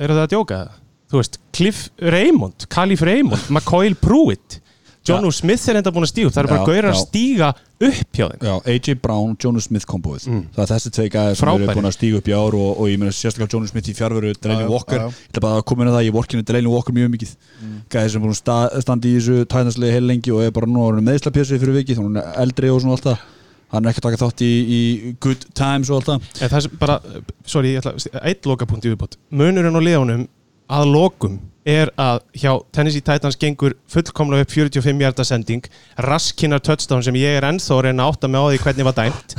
eru 0.00 0.16
það 0.16 0.24
að 0.24 0.34
djóka? 0.34 0.60
Það? 0.60 0.78
Þú 1.10 1.18
veist, 1.18 1.38
Cliff 1.56 1.86
Raymond, 2.14 2.66
Calif 2.70 3.02
Raymond, 3.02 3.48
McCoy 3.50 3.96
Pruitt 3.98 4.60
Johnu 5.10 5.32
Smith 5.34 5.68
er 5.70 5.78
enda 5.80 5.92
búin 5.94 6.06
að 6.06 6.10
stíga 6.12 6.28
upp. 6.30 6.34
Það 6.36 6.42
eru 6.42 6.50
bara 6.50 6.60
Já, 6.60 6.68
gaurar 6.70 6.90
að 6.90 7.00
stíga 7.00 7.48
upp 7.80 8.18
hjá 8.18 8.26
þeim. 8.30 8.44
Já, 8.46 8.54
AJ 8.74 8.96
Brown, 9.00 9.36
Jonas 9.40 9.66
Smith 9.68 9.86
komboið 9.88 10.26
það 10.54 10.62
er 10.64 10.70
þessi 10.74 11.06
gæðir 11.14 11.38
sem 11.40 11.48
eru 11.54 11.66
búin 11.70 11.88
að 11.90 11.96
stíga 11.96 12.20
upp 12.20 12.28
í 12.30 12.36
ár 12.36 12.56
og, 12.58 12.70
og 12.76 12.90
ég 12.90 13.00
meina 13.00 13.14
sérstaklega 13.16 13.54
Jonas 13.56 13.72
Smith 13.72 13.88
í 13.90 13.96
fjárveru 13.96 14.32
Delaney 14.36 14.68
Walker, 14.70 15.06
ég 15.08 15.30
ætla 15.32 15.44
bara 15.46 15.60
að 15.60 15.66
koma 15.70 15.84
inn 15.84 15.90
á 15.90 15.96
það 15.96 16.06
ég 16.06 16.16
vorkinu 16.16 16.46
Delaney 16.46 16.70
Walker 16.70 16.96
mjög 16.96 17.12
mikið. 17.16 17.34
Gæðir 17.90 18.10
sem 18.12 18.20
er 18.20 18.24
búin 18.26 18.36
að 18.36 18.40
sta, 18.42 18.56
standa 18.84 19.08
í 19.08 19.16
þessu 19.16 19.44
tæðnarslega 19.50 19.96
heil 19.96 20.06
lengi 20.10 20.30
og 20.34 20.44
er 20.44 20.50
bara 20.54 20.68
nú 20.70 20.86
að 20.86 21.00
meðslapjössi 21.08 21.60
fyrir 21.60 21.78
vikið 21.80 22.00
þannig 22.00 22.20
að 22.20 22.26
hann 22.26 22.34
er 22.34 22.42
eldri 22.44 22.68
og 22.70 22.80
svona 22.84 22.96
alltaf 22.98 23.18
hann 23.70 23.84
er 23.86 23.92
ekki 23.92 24.02
að 24.02 24.06
taka 24.08 24.20
þátt 24.24 24.40
í, 24.42 24.50
í 24.50 24.80
good 25.22 25.46
times 25.54 25.90
og 25.90 26.00
alltaf 26.00 26.42
En 26.42 26.50
það 26.50 26.64
sem 26.66 26.72
bara, 26.80 26.96
sorry, 27.46 27.78
að 31.60 31.72
er 31.80 31.90
að 32.00 32.20
hjá 32.40 32.52
Tennessee 32.72 33.00
Titans 33.04 33.36
gengur 33.36 33.74
fullkomlega 33.90 34.46
upp 34.46 34.50
45 34.50 35.00
hjarta 35.02 35.24
sending, 35.24 35.64
raskinar 35.98 36.60
touchdown 36.60 37.02
sem 37.02 37.14
ég 37.14 37.36
er 37.36 37.44
ennþá 37.44 37.74
að 37.76 37.82
reyna 37.84 38.06
að 38.06 38.14
átta 38.14 38.28
mig 38.28 38.40
á 38.40 38.46
því 38.48 38.60
hvernig 38.64 38.84
var 38.88 38.96
dæmt. 38.96 39.34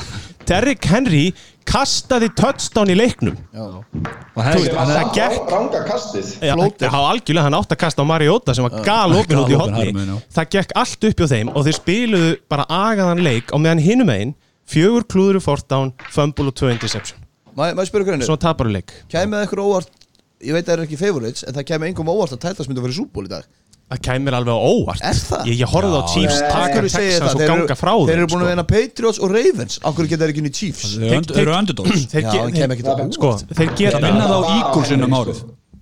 Derrick 0.45 0.85
Henry 0.85 1.33
kastaði 1.65 2.29
touchdown 2.35 2.89
í 2.89 2.95
leiknum. 2.97 3.37
það 3.53 4.67
að 4.73 4.91
það 4.91 5.13
gekk- 5.15 5.51
ranga 5.51 5.81
kastið. 5.87 6.31
Já, 6.41 6.53
já, 6.55 6.89
algjörlega, 6.89 7.43
hann 7.43 7.53
átt 7.53 7.71
að 7.71 7.77
kasta 7.77 8.01
á 8.01 8.05
Mariota 8.05 8.53
sem 8.53 8.65
var 8.65 8.83
galopin 8.85 9.41
út 9.41 9.49
í 9.49 9.57
já. 9.57 10.17
það 10.33 10.49
gekk 10.57 10.71
allt 10.75 11.03
upp 11.09 11.17
hjá 11.21 11.27
þeim 11.27 11.53
og 11.55 11.65
þeir 11.65 11.77
spiluðu 11.77 12.35
bara 12.49 12.65
agaðan 12.65 13.23
leik 13.23 13.53
og 13.53 13.61
meðan 13.61 13.79
hinum 13.85 14.09
einn 14.09 14.35
fjögur 14.67 15.05
klúður 15.05 15.37
í 15.37 15.43
fortdown, 15.43 15.93
fumble 16.09 16.47
og 16.47 16.55
tvö 16.55 16.71
interception. 16.71 17.17
Ég 17.51 17.85
spyrja 17.85 18.07
hvernig, 18.07 18.25
leik 18.71 18.93
kæmið 19.11 19.41
eitthvað 19.43 19.65
óvart 19.67 20.00
ég 20.43 20.53
veit 20.55 20.63
að 20.65 20.71
það 20.71 20.77
er 20.77 20.85
ekki 20.87 20.99
favorites 21.01 21.43
en 21.47 21.53
það 21.57 21.67
kæmið 21.71 21.91
engum 21.91 22.11
óvart 22.13 22.35
að 22.35 22.41
Titans 22.45 22.67
myndi 22.69 22.81
að 22.81 22.87
vera 22.87 22.95
í 22.95 22.99
súból 23.01 23.25
í 23.27 23.31
dag. 23.31 23.45
Það 23.91 23.99
kæmir 24.07 24.35
alveg 24.37 24.55
óvart. 24.71 25.01
Er 25.03 25.17
það? 25.19 25.47
Ég, 25.51 25.55
ég 25.59 25.67
horfði 25.73 25.97
á 25.99 26.03
Chiefs 26.13 26.37
taka 26.47 26.79
það? 26.79 26.85
og 26.85 26.91
Þeir 26.95 27.41
eru- 27.41 27.47
ganga 27.51 27.75
frá 27.75 27.91
Þeir 27.91 28.13
eru 28.15 28.21
þeim 28.21 28.31
búin 28.31 28.39
að 28.39 28.45
sko. 28.45 28.51
vinna 28.51 28.63
Patriots 28.71 29.19
og 29.19 29.31
Ravens. 29.35 29.79
Hverju 29.83 30.07
geta 30.13 30.21
þeir 30.23 30.31
ekki 30.31 30.41
inn 30.43 30.47
í 30.47 30.53
Chiefs? 30.55 30.93
Þeir 30.95 31.15
eru- 31.17 31.33
þeir 31.35 31.41
eru 31.43 31.55
underdogs. 31.57 32.05
Þeir, 32.13 32.21
Já, 32.23 32.31
ge- 32.31 32.39
hann 32.45 32.53
kem 32.55 32.71
ekki 32.77 32.85
til 32.87 32.95
þeir, 33.01 33.11
sko, 33.17 33.31
þeir 33.51 33.73
geta 33.81 33.99
vinna 34.05 34.29
þá 34.31 34.37
Eagles 34.55 34.91
innum 34.95 35.17
árið. 35.19 35.41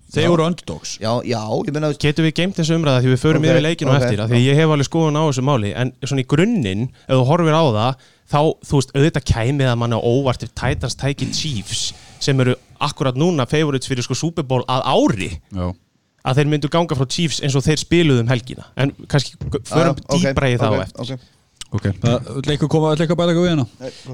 Þeir 0.10 0.30
voru 0.34 0.46
underdogs. 0.50 0.98
Já, 0.98 1.12
já, 1.22 1.38
ég 1.70 1.70
meina 1.76 1.94
Getum 1.94 2.26
við 2.26 2.34
geimt 2.34 2.56
þessu 2.58 2.74
umræða 2.80 3.04
því 3.06 3.10
við 3.14 3.20
förum 3.22 3.44
Ok, 3.46 3.50
yfir 3.52 3.62
leikinu 3.62 3.92
ok, 3.94 4.02
eftir 4.02 4.22
af 4.24 4.30
Því 4.32 4.40
að 4.40 4.46
ég 4.50 4.56
hef 4.58 4.70
alveg 4.74 4.88
skoðun 4.90 5.20
á 5.22 5.24
þessu 5.30 5.44
máli 5.46 5.74
En 5.78 5.92
svona 6.02 6.24
í 6.24 6.26
grunninn, 6.26 6.82
ef 7.06 7.14
þú 7.14 7.26
horfir 7.30 7.54
á 7.54 7.64
það 7.70 7.94
Þá, 8.30 8.40
þú 8.66 8.74
veist, 8.80 8.92
auðvitað 8.98 9.28
kæmið 9.30 9.70
að 9.70 9.78
manna 9.84 10.00
óvart 10.02 10.42
Ef 10.48 10.50
Titans 10.58 10.96
tæki 10.98 11.30
Chiefs 11.30 11.94
Sem 12.20 12.40
eru 12.44 12.56
akkurat 12.84 13.16
núna 13.20 13.46
favorites 13.50 13.88
fyrir 13.90 14.04
sko 14.06 14.16
Super 14.18 14.44
Bowl 14.48 14.64
að 14.68 14.86
ári 14.94 15.32
Já. 15.56 15.70
Að 16.30 16.36
þeir 16.42 16.50
myndu 16.52 16.70
ganga 16.72 16.96
frá 17.00 17.08
Chiefs 17.08 17.40
eins 17.42 17.56
og 17.56 17.64
þeir 17.64 17.80
spiluðu 17.80 18.22
um 18.26 18.28
helgina. 18.28 18.66
En 18.76 18.92
kannski 19.08 19.38
förum 19.40 19.96
Já, 19.96 20.04
ok, 20.04 20.24
dýbra 20.26 20.50
í 20.52 20.58
það 20.60 20.74
á 20.76 20.76
ok, 20.76 20.82
eftir. 20.84 21.14
ok. 21.16 21.36
Ok, 21.70 21.84
leikur 22.50 22.66
koma, 22.74 22.96
leikur 22.98 23.14
bæla 23.16 23.30
eitthvað 23.30 23.44
við 23.46 23.52
hérna? 23.52 23.66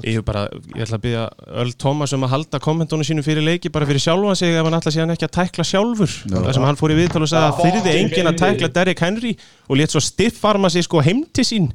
Ég, 0.04 0.18
er 0.20 0.24
bara, 0.26 0.42
ég 0.76 0.82
ætla 0.84 0.98
að 0.98 1.04
byggja 1.06 1.22
Öll 1.62 1.70
Thomas 1.80 2.12
um 2.12 2.26
að 2.26 2.32
halda 2.34 2.58
kommentunum 2.60 3.06
sínum 3.08 3.24
fyrir 3.24 3.40
leiki 3.46 3.70
bara 3.72 3.88
fyrir 3.88 4.02
sjálfan 4.04 4.36
sig 4.36 4.52
ef 4.52 4.66
hann 4.68 4.76
ætla 4.76 4.92
síðan 4.92 5.14
ekki 5.14 5.24
að 5.24 5.32
tækla 5.38 5.64
sjálfur. 5.64 6.12
Þar 6.34 6.52
sem 6.58 6.66
hann 6.68 6.76
fór 6.76 6.92
í 6.92 6.98
viðtal 7.00 7.22
og 7.24 7.30
sagði 7.32 7.48
að 7.48 7.56
Já, 7.56 7.64
þyrði 7.64 7.94
enginn 8.02 8.28
að 8.28 8.38
tækla 8.42 8.68
Derrick 8.76 9.00
Henry 9.06 9.32
og 9.72 9.80
létt 9.80 9.96
svo 9.96 10.02
stiffvarma 10.04 10.68
sig 10.76 10.84
sko 10.84 11.00
heim 11.06 11.24
til 11.32 11.46
sín. 11.48 11.70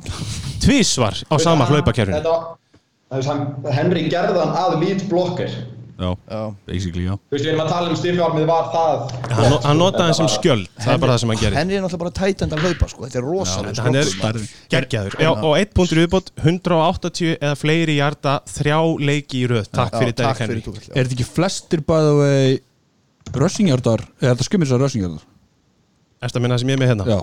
Tvísvar 0.61 1.17
á 1.27 1.35
sama 1.41 1.65
hlaupakerfinu. 1.65 2.21
Hann- 3.11 3.73
Henry 3.73 4.05
gerðan 4.13 4.53
að 4.55 4.77
lead 4.85 5.01
blocker 5.09 5.49
Já, 6.01 6.41
basically, 6.67 7.05
já. 7.05 7.13
Þú 7.17 7.35
veist, 7.35 7.45
við 7.45 7.51
erum 7.51 7.63
að 7.65 7.71
tala 7.73 7.91
um 7.91 7.99
stiffjármið 7.99 8.47
var 8.49 8.71
það. 8.75 9.03
Hann, 9.37 9.55
hann 9.67 9.81
notaði 9.81 10.07
hann 10.07 10.17
sem 10.21 10.31
skjöld. 10.35 10.71
Það 10.77 10.93
er 10.95 11.03
bara 11.03 11.15
það 11.15 11.23
sem 11.23 11.33
hann 11.33 11.41
gerir. 11.43 11.59
Henry 11.61 11.77
er 11.77 11.85
náttúrulega 11.85 12.03
bara 12.05 12.15
tætend 12.21 12.55
að 12.57 12.65
hlaupa 12.65 12.89
sko. 12.91 13.05
Þetta 13.05 13.21
er 13.21 13.27
rosalega 13.27 13.85
hann 13.87 13.99
er 14.01 14.11
Stærri. 14.11 14.43
geggjaður. 14.75 15.19
Já, 15.21 15.31
og 15.31 15.53
eitt 15.59 15.75
punktur 15.77 16.01
viðbót 16.01 16.33
180 16.41 17.37
eða 17.37 17.55
fleiri 17.59 17.99
hjarta 17.99 18.39
þrjá 18.49 18.79
leiki 19.11 19.45
í 19.45 19.47
röð. 19.51 19.71
Takk 19.71 19.97
fyrir 20.01 20.15
fyrir 20.41 20.65
túkall 20.65 20.91
Er 20.91 21.05
þetta 21.05 21.17
ekki 21.17 21.27
flestir 21.29 21.85
bæða 21.87 22.13
vei 22.21 22.59
Rushingjartar, 23.31 24.01
er 24.19 24.33
þetta 24.33 24.47
skummir 24.47 24.67
þessar 24.67 24.81
rushingjartar? 24.83 25.27
Eftir 26.21 26.37
að 26.37 26.43
minna 26.45 26.53
það 26.53 26.61
sem 26.61 26.69
ég 26.69 26.75
er 26.77 26.81
með 26.81 26.89
hérna? 26.91 27.05
Já. 27.09 27.19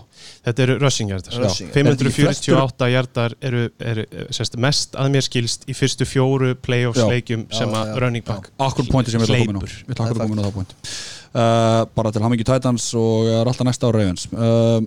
Þetta 0.49 0.62
eru 0.64 0.74
rushing 0.82 1.11
hjartar 1.12 1.36
Rushing. 1.38 1.68
548 1.70 2.88
hjartar 2.90 3.34
eru, 3.46 3.61
eru 3.92 4.05
sérst, 4.34 4.57
mest 4.59 4.96
að 4.99 5.12
mér 5.14 5.22
skilst 5.22 5.66
í 5.70 5.76
fyrstu 5.78 6.03
fjóru 6.09 6.49
playoffs 6.59 6.99
leikjum 7.07 7.44
sem 7.55 7.70
að 7.78 7.92
running 8.03 8.26
back 8.26 8.51
Akkur 8.59 8.88
pointi 8.90 9.14
sem 9.14 9.22
ég 9.22 9.28
ætla 9.28 9.38
að 9.38 9.46
koma. 9.53 9.62
Ég 9.70 9.94
ætla 9.94 10.09
akkur 10.09 10.18
að 10.18 10.22
koma 10.24 10.34
inn 10.34 10.42
á 10.42 10.46
það 10.49 10.57
point 10.57 10.72
uh, 10.74 11.82
Bara 11.94 12.11
til 12.16 12.22
hamingi 12.26 12.46
Titans 12.49 12.88
og 12.99 13.30
er 13.30 13.46
alltaf 13.53 13.66
næsta 13.68 13.86
á 13.86 13.90
Ravens. 13.94 14.26
Uh, 14.34 14.82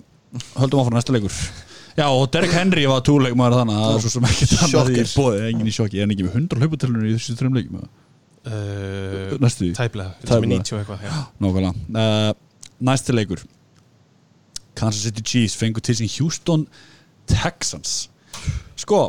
Höldum 0.60 0.82
áfram 0.84 0.96
næsta 0.98 1.12
leikur. 1.16 1.32
Já 1.96 2.06
og 2.12 2.28
Derek 2.36 2.52
Henry 2.56 2.84
var 2.88 3.00
túrleikmaður 3.08 3.62
þannig 3.62 3.76
að 3.80 3.84
það 3.86 3.96
er 3.96 4.04
svo 4.04 4.12
sem 4.12 4.28
ekki 4.28 4.46
þannig 4.52 4.76
í 4.76 4.76
Sjokker. 4.76 5.08
bóði 5.16 5.40
Engin 5.48 5.68
í 5.68 5.74
sjokki, 5.76 5.96
er 5.96 6.04
hann 6.06 6.12
ekki 6.14 6.24
með 6.28 6.36
100 6.40 6.60
hlaupatilunir 6.60 7.08
í 7.08 7.16
þessu 7.16 7.32
þreim 7.40 7.56
leikum 7.56 7.80
uh, 7.80 7.88
Næstu 9.40 9.60
því, 9.66 9.72
Tæplega, 9.80 10.10
þetta 10.20 10.36
Kansas 14.78 15.02
City 15.06 15.22
Chiefs 15.22 15.56
fengur 15.58 15.84
til 15.84 15.98
sín 15.98 16.10
Houston 16.18 16.66
Texans 17.30 18.10
Sko 18.76 19.02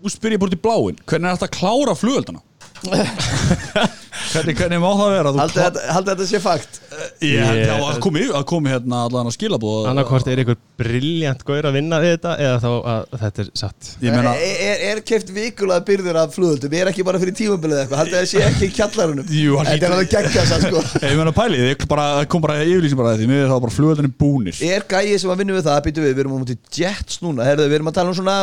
Nú 0.00 0.08
spyr 0.08 0.36
ég 0.36 0.40
búin 0.40 0.52
til 0.54 0.62
bláin 0.62 1.00
Hvernig 1.06 1.28
er 1.28 1.36
þetta 1.38 1.50
að 1.50 1.56
klára 1.58 1.96
flugöldana? 1.98 2.40
hvernig, 4.32 4.54
hvernig 4.58 4.80
má 4.82 4.90
það 4.98 5.10
vera? 5.14 5.32
Þú 5.34 5.40
Haldið 5.40 5.62
þetta- 5.64 5.84
haldið 5.96 6.12
þetta 6.14 6.26
sé 6.30 6.40
fakt? 6.44 6.80
Ég 7.24 7.44
held 7.44 7.60
Ég- 7.60 7.84
að 7.90 7.98
komi, 8.04 8.22
að 8.34 8.44
komi 8.50 8.70
hérna 8.72 8.98
allan 9.06 9.28
að 9.30 9.34
skilabóð 9.36 9.88
annarkvort 9.90 10.26
er 10.32 10.40
einhver 10.42 10.58
briljant 10.80 11.44
gaur 11.46 11.68
að 11.68 11.76
vinna 11.78 11.98
við 12.02 12.10
þetta 12.16 12.32
eða 12.40 12.56
þá 12.60 12.70
að 12.92 13.02
þetta 13.22 13.38
er 13.44 13.48
satt. 13.60 13.90
Ég 14.02 14.10
meina, 14.16 14.32
Er, 14.40 14.56
er, 14.70 14.76
er 14.90 15.00
keft 15.06 15.28
vikulega 15.34 15.84
byrður 15.86 16.16
af 16.22 16.34
flugöldum 16.34 16.72
Er 16.80 16.86
ekki 16.90 17.04
bara 17.06 17.18
fyrir 17.22 17.34
tímabilið 17.36 17.78
eitthvað? 17.84 18.00
Haldið 18.00 18.16
þetta 18.18 18.30
sé 18.30 18.38
ekki 18.46 18.64
í 18.68 18.72
kjallarunum? 18.78 19.26
Þetta 19.70 19.86
er 19.86 19.94
alveg 19.94 20.10
geggja 20.10 20.42
það 20.50 20.60
sko. 20.66 20.80
Ég 21.10 21.16
meina 21.20 21.32
pæli 21.36 21.60
Ég 21.70 21.86
bara, 21.90 22.06
kom 22.30 22.40
bara 22.44 22.58
yfirlýsing 22.64 22.98
bara 23.00 23.14
að 23.14 23.22
því 23.22 23.26
Mér 23.30 23.44
er 23.44 23.50
það 23.52 23.62
bara 23.66 23.76
flugöldinni 23.76 24.12
búnir. 24.20 24.56
Er 24.66 24.82
gæið 24.90 25.18
sem 25.22 25.30
að 25.34 25.38
vinna 25.44 25.56
við 25.58 25.64
það 25.68 25.80
Býtu 25.86 26.00
við, 26.04 26.12
við 26.16 26.22
erum 26.24 26.34
á 26.34 26.38
múti 26.42 26.56
Jets 26.80 27.20
núna. 27.24 27.46
Herðu, 27.46 27.68
við 27.70 27.78
erum 27.80 27.90
að 27.92 27.96
tala 28.00 28.08
um 28.10 28.18
svona 28.18 28.36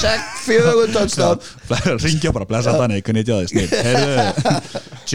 Sek 0.00 0.22
fjögur 0.46 0.88
touchdown. 0.94 1.38
Ringja 2.04 2.32
bara, 2.32 2.46
blessa 2.48 2.72
þannig, 2.78 3.02
hvernig 3.04 3.24
ég 3.26 3.28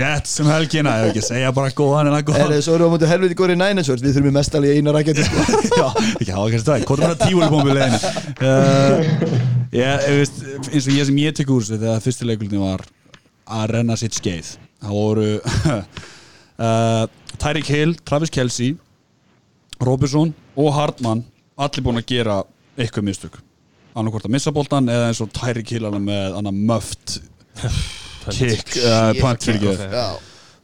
Jets 0.06 0.40
um 0.44 0.50
helgina 0.52 0.94
Ef 1.02 1.12
ekki 1.12 1.24
segja 1.26 1.52
bara 1.56 1.74
góðan 1.76 2.10
en 2.12 2.18
að 2.18 2.28
góðan 2.30 2.44
Herðu, 2.44 2.60
svo 2.66 2.76
erum 2.78 2.86
við 2.86 2.92
á 2.92 2.94
múti 2.96 3.10
helviti 3.10 3.38
góri 3.40 3.58
Niners 3.58 3.90
Við 3.92 4.06
þurfum 4.06 4.30
í 4.30 4.36
mestal 4.36 4.62
í 4.66 4.74
eina 4.76 4.94
raketi 4.96 5.26
sko. 5.26 5.46
Já, 5.82 5.88
ekki 6.20 6.36
hafa 6.36 6.48
kannski 6.54 6.70
það 6.70 6.86
Hvort 6.90 7.04
er 7.04 7.14
það 7.14 7.24
tífúli 7.26 7.50
bómbi 7.54 7.78
leiðinu 7.80 8.00
uh, 8.50 8.96
ég, 9.74 10.06
ég 10.06 10.20
veist, 10.22 10.42
eins 10.70 10.88
og 10.88 10.96
ég 10.96 11.10
sem 11.10 11.22
ég 11.24 11.38
tek 11.38 11.52
úr 11.52 11.66
þessu 11.66 11.82
þegar 11.82 12.06
fyrsti 12.06 12.30
leikulni 12.30 12.62
var 12.62 12.86
að 13.46 13.68
renna 13.76 13.98
sitt 14.00 14.18
skeið 14.18 14.56
það 14.86 14.98
voru 15.00 15.30
uh, 15.42 17.06
Tyreek 17.42 17.70
Hill, 17.70 17.96
Travis 18.08 18.34
Kelsey 18.34 18.76
Robinson 19.84 20.34
og 20.56 20.72
Hartmann 20.76 21.26
allir 21.60 21.84
búin 21.84 22.00
að 22.00 22.10
gera 22.12 22.40
eitthvað 22.80 23.10
mistök. 23.10 23.38
Annarkvort 23.96 24.28
að 24.28 24.36
missa 24.36 24.54
boltan 24.56 24.90
eða 24.92 25.10
eins 25.10 25.22
og 25.24 25.32
Tyreek 25.36 25.76
Hill 25.76 25.88
með 26.00 26.40
annar 26.40 26.56
möft 26.56 27.20
kick, 28.34 28.76
uh, 28.82 29.12
punt 29.22 29.44
fyrir 29.46 29.72
ekki 29.76 29.94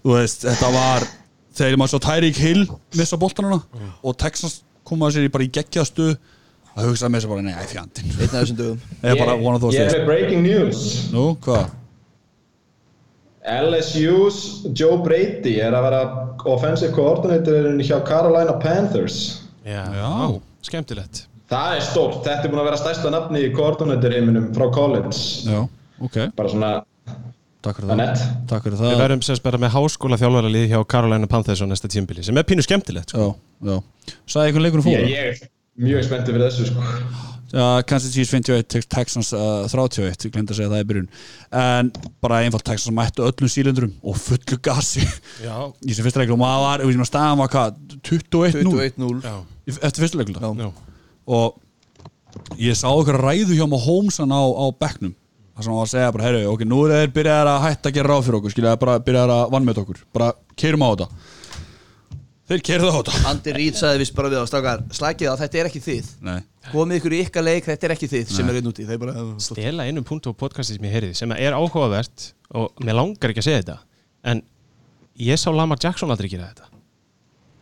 þú 0.02 0.16
veist, 0.16 0.46
þetta 0.48 0.70
var 0.74 1.06
þegar 1.58 1.78
maður 1.82 1.94
svo 1.94 2.00
Tyreek 2.08 2.38
Hill 2.42 2.64
missa 2.98 3.18
boltanuna 3.22 3.60
og 4.02 4.18
Texans 4.18 4.62
koma 4.88 5.12
sér 5.14 5.28
í 5.28 5.32
bara 5.34 5.46
í 5.46 5.52
geggjastu 5.54 6.16
að 6.72 6.88
hugsa 6.88 7.10
með 7.12 7.26
sér 7.26 7.34
bara, 7.34 7.44
nei, 7.46 7.54
fjandinn 7.68 8.10
Einn 8.16 8.30
af 8.30 8.34
þessum 8.40 8.58
dögum. 8.58 8.82
Eða 9.04 9.18
bara 9.20 9.36
one 9.36 9.56
of 9.56 9.62
those 9.62 9.76
Ég 9.76 9.86
er 9.86 9.92
days. 9.92 10.00
með 10.00 10.06
breaking 10.08 10.44
news. 10.48 10.82
Nú, 11.12 11.26
hvað? 11.44 11.78
LSU's 13.42 14.38
Joe 14.78 15.00
Brady 15.02 15.56
er 15.66 15.74
að 15.74 15.86
vera 15.88 16.02
offensive 16.52 16.94
coordinator 16.94 17.72
hjá 17.82 17.98
Carolina 18.06 18.54
Panthers. 18.62 19.42
Já, 19.66 19.82
Já. 19.98 20.40
skemmtilegt. 20.66 21.24
Það 21.52 21.76
er 21.76 21.82
stórt, 21.84 22.20
þetta 22.24 22.46
er 22.48 22.52
búin 22.54 22.62
að 22.62 22.68
vera 22.70 22.80
stærsta 22.80 23.12
nafni 23.12 23.42
í 23.44 23.52
coordinator 23.56 24.14
heiminum 24.16 24.46
frá 24.56 24.70
college 24.72 25.18
Já, 25.44 25.66
ok, 26.00 26.18
bara 26.38 26.52
svona 26.54 26.70
takk 27.66 27.80
fyrir 27.80 27.92
Það. 27.92 28.02
Það. 28.02 28.36
Takk 28.52 28.66
fyrir 28.66 28.78
Við 28.78 28.92
það 28.92 29.02
verðum 29.04 29.24
sérst 29.28 29.46
bara 29.46 29.60
með 29.62 29.74
háskóla 29.76 30.20
þjálfaralið 30.22 30.68
hjá 30.72 30.80
Carolina 30.94 31.30
Panthers 31.32 31.64
á 31.64 31.68
næsta 31.70 31.90
tímbili 31.92 32.26
sem 32.26 32.38
er 32.38 32.48
pínu 32.48 32.66
skemmtilegt 32.66 33.14
sko. 33.14 33.32
Já, 33.62 33.72
já. 33.72 34.14
Sæði 34.26 34.52
einhvern 34.52 34.66
leikur 34.68 34.82
um 34.84 34.88
ég, 34.90 34.98
fórum? 34.98 35.12
ég 35.12 35.30
er 35.30 35.52
mjög 35.88 36.08
spenntið 36.08 36.38
fyrir 36.38 36.48
þessu 36.48 36.70
sko. 36.72 37.30
Uh, 37.52 37.82
Kansas 37.84 38.14
Chiefs 38.16 38.32
51, 38.32 38.64
Tex- 38.72 38.88
Texans 38.88 39.34
uh, 39.36 39.66
31 39.68 40.24
ég 40.24 40.32
glemt 40.32 40.54
að 40.54 40.62
segja 40.62 40.72
það 40.72 40.84
í 40.84 40.88
byrjun. 40.88 41.10
En 41.62 41.90
bara 42.24 42.38
einfalt 42.46 42.64
Texans 42.68 42.96
mættu 42.96 43.26
öllum 43.28 43.52
sílendrum 43.52 43.92
og 44.08 44.16
fullu 44.24 44.60
gasi. 44.64 45.04
Já, 45.44 45.58
í 45.90 45.98
sem 45.98 46.08
fyrsta 46.08 46.22
leikur 46.24 46.38
og 46.38 46.44
maður 46.46 46.64
var, 46.64 46.86
við 46.88 46.96
sem 46.96 47.10
staðan 47.12 47.42
var 47.44 47.52
hvað 47.52 47.82
21-0 48.08 48.72
21-0 48.72 49.20
já, 49.28 49.36
eftir 49.82 50.06
fyrsta 50.06 50.24
já. 50.64 50.70
Og 51.32 51.60
ég 52.62 52.80
sá 52.80 52.88
okkur 52.88 53.20
ræðu 53.20 53.58
hjá 53.58 53.66
maður 53.68 53.84
Holmesan 53.90 54.32
á, 54.32 54.40
á 54.40 54.66
bekknum 54.72 55.12
þar 55.62 55.68
sem 55.68 55.74
hann 55.76 55.82
var 55.82 55.88
að 55.88 55.94
segja 55.94 56.14
bara, 56.16 56.26
herru, 56.28 56.42
ok, 56.52 56.64
nú 56.68 56.80
er 56.88 56.96
þeir 56.96 57.14
byrjaðar 57.20 57.52
að 57.52 57.66
hætta 57.68 57.92
að 57.92 58.00
gera 58.00 58.12
ráð 58.12 58.26
fyrir 58.26 58.40
okkur, 58.42 58.54
skilja, 58.56 58.74
bara 58.82 58.98
byrjaðar 59.06 59.34
að 59.36 59.54
vannmjöta 59.54 59.84
okkur, 59.86 60.02
bara 60.18 60.32
keirum 60.58 60.86
á 60.86 60.90
þetta. 60.90 61.08
Þeir 62.52 62.64
keirðu 62.68 62.90
á 62.92 62.96
þetta. 62.98 63.20
Andy 63.30 63.52
Reid 63.56 63.78
sagði 63.80 64.02
vist 64.02 64.16
bara 64.18 64.30
við 64.32 64.42
á 64.44 64.46
stakar 64.50 64.82
Slækið 64.92 65.30
á, 65.32 65.36
þetta 65.40 65.60
er 65.62 65.68
ekki 65.70 65.82
þið. 65.86 66.08
Nei, 66.28 66.40
Komið 66.72 66.98
ykkur 67.00 67.14
í 67.16 67.20
ykkar 67.24 67.46
leik, 67.48 67.68
þetta 67.70 67.88
er 67.88 67.94
ekki 67.96 68.10
þið 68.12 68.34
sem 68.36 68.50
er 68.52 68.58
einn 68.60 68.68
úti. 68.68 68.88
Þeir 68.90 69.00
bara 69.00 69.24
Stela 69.46 69.86
einu 69.88 70.04
punktu 70.04 70.34
á 70.34 70.42
podcasti 70.42 70.76
sem 70.76 70.88
ég 70.90 70.96
heyrði 70.98 71.14
sem 71.16 71.32
er 71.38 71.56
áhugavert 71.56 72.26
og 72.60 72.84
mér 72.84 72.98
langar 73.00 73.32
ekki 73.32 73.44
að 73.44 73.48
segja 73.48 73.62
þetta 73.62 73.78
en 74.34 74.44
ég 75.24 75.40
sá 75.40 75.48
Lamar 75.56 75.80
Jackson 75.80 76.12
aldrei 76.12 76.28
gera 76.34 76.50
þetta. 76.52 76.68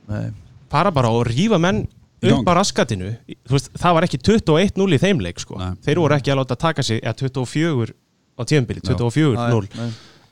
Nei. 0.10 0.32
Fara 0.74 0.94
bara 0.96 1.14
og 1.14 1.28
rífa 1.30 1.62
menn 1.62 1.84
upp 2.20 2.52
á 2.52 2.54
raskatinu 2.60 3.14
Þú 3.48 3.56
veist, 3.56 3.72
það 3.80 3.96
var 3.98 4.08
ekki 4.10 4.20
21-0 4.28 4.98
í 4.98 5.02
þeim 5.02 5.24
leik 5.24 5.42
sko. 5.42 5.60
Þeir 5.86 6.04
voru 6.04 6.18
ekki 6.18 6.34
að 6.34 6.42
láta 6.42 6.60
taka 6.60 6.86
sig 6.86 7.02
eða 7.04 7.16
24 7.24 7.96
á 8.40 8.42
tíðanbili, 8.48 8.84
24-0 8.88 9.68
Nei. 9.76 9.90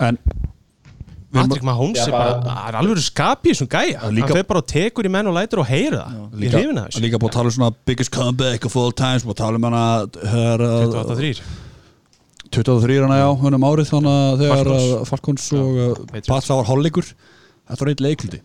en 0.07 0.21
Patrick 1.37 1.65
Mahomes 1.67 1.99
er 2.05 2.13
bara, 2.15 2.37
það 2.39 2.67
er 2.69 2.77
alveg 2.79 3.01
skapi 3.03 3.51
í 3.51 3.53
þessum 3.53 3.67
gæja, 3.69 3.99
hann 4.05 4.31
fer 4.31 4.45
bara 4.47 4.61
og 4.63 4.69
tekur 4.71 5.09
í 5.09 5.11
menn 5.11 5.27
og 5.27 5.35
lætur 5.35 5.59
og 5.59 5.67
heyra 5.67 6.05
það, 6.07 6.21
ég 6.23 6.39
líka, 6.45 6.61
hrifin 6.61 6.79
að 6.79 6.87
þessu. 6.87 7.03
líka 7.03 7.19
búið 7.19 7.29
að 7.29 7.35
tala 7.35 7.51
um 7.51 7.55
svona 7.57 7.71
biggest 7.91 8.13
comeback 8.15 8.67
of 8.69 8.77
all 8.79 8.95
times 8.95 9.27
búið 9.27 9.35
að 9.35 9.41
tala 9.43 9.59
um 9.59 9.67
hana 9.67 9.83
her, 10.31 10.63
28-3 10.95 11.65
23 12.51 13.01
hana 13.03 13.17
já, 13.19 13.27
húnum 13.41 13.65
árið 13.67 13.91
þannig 13.91 14.13
að 14.13 14.41
þegar 14.43 14.71
uh, 14.71 15.03
Falcons. 15.07 15.49
Og 15.57 15.79
uh. 15.83 16.21
Pats 16.27 16.49
var 16.51 16.67
hálfleikur. 16.69 17.11
Þetta 17.67 17.83
var 17.83 17.91
eitt 17.91 18.03
leikliti 18.03 18.41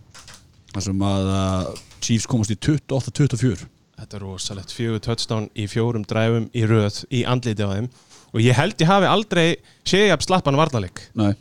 þar 0.73 0.85
sem 0.87 1.05
að 1.07 1.31
uh, 1.31 1.73
Chiefs 2.03 2.27
komast 2.31 2.51
í 2.55 2.57
28-24 2.59 3.69
Þetta 4.03 4.17
er 4.19 4.23
rosalegt, 4.25 4.73
fjögur 4.75 5.03
touchdown 5.05 5.45
í 5.55 5.67
fjórum 5.71 6.03
dræfum 6.09 6.49
í 6.59 6.65
röð 6.67 7.03
í 7.15 7.21
andliti 7.29 7.63
á 7.63 7.71
þeim. 7.71 7.87
Og 8.33 8.41
ég 8.43 8.57
held 8.57 8.81
ég 8.83 8.89
hafi 8.89 9.07
aldrei 9.07 9.45
séð 9.87 10.09
jafn 10.09 10.25
slappan 10.27 10.57
varnarleik. 10.59 11.05
Nei, 11.15 11.35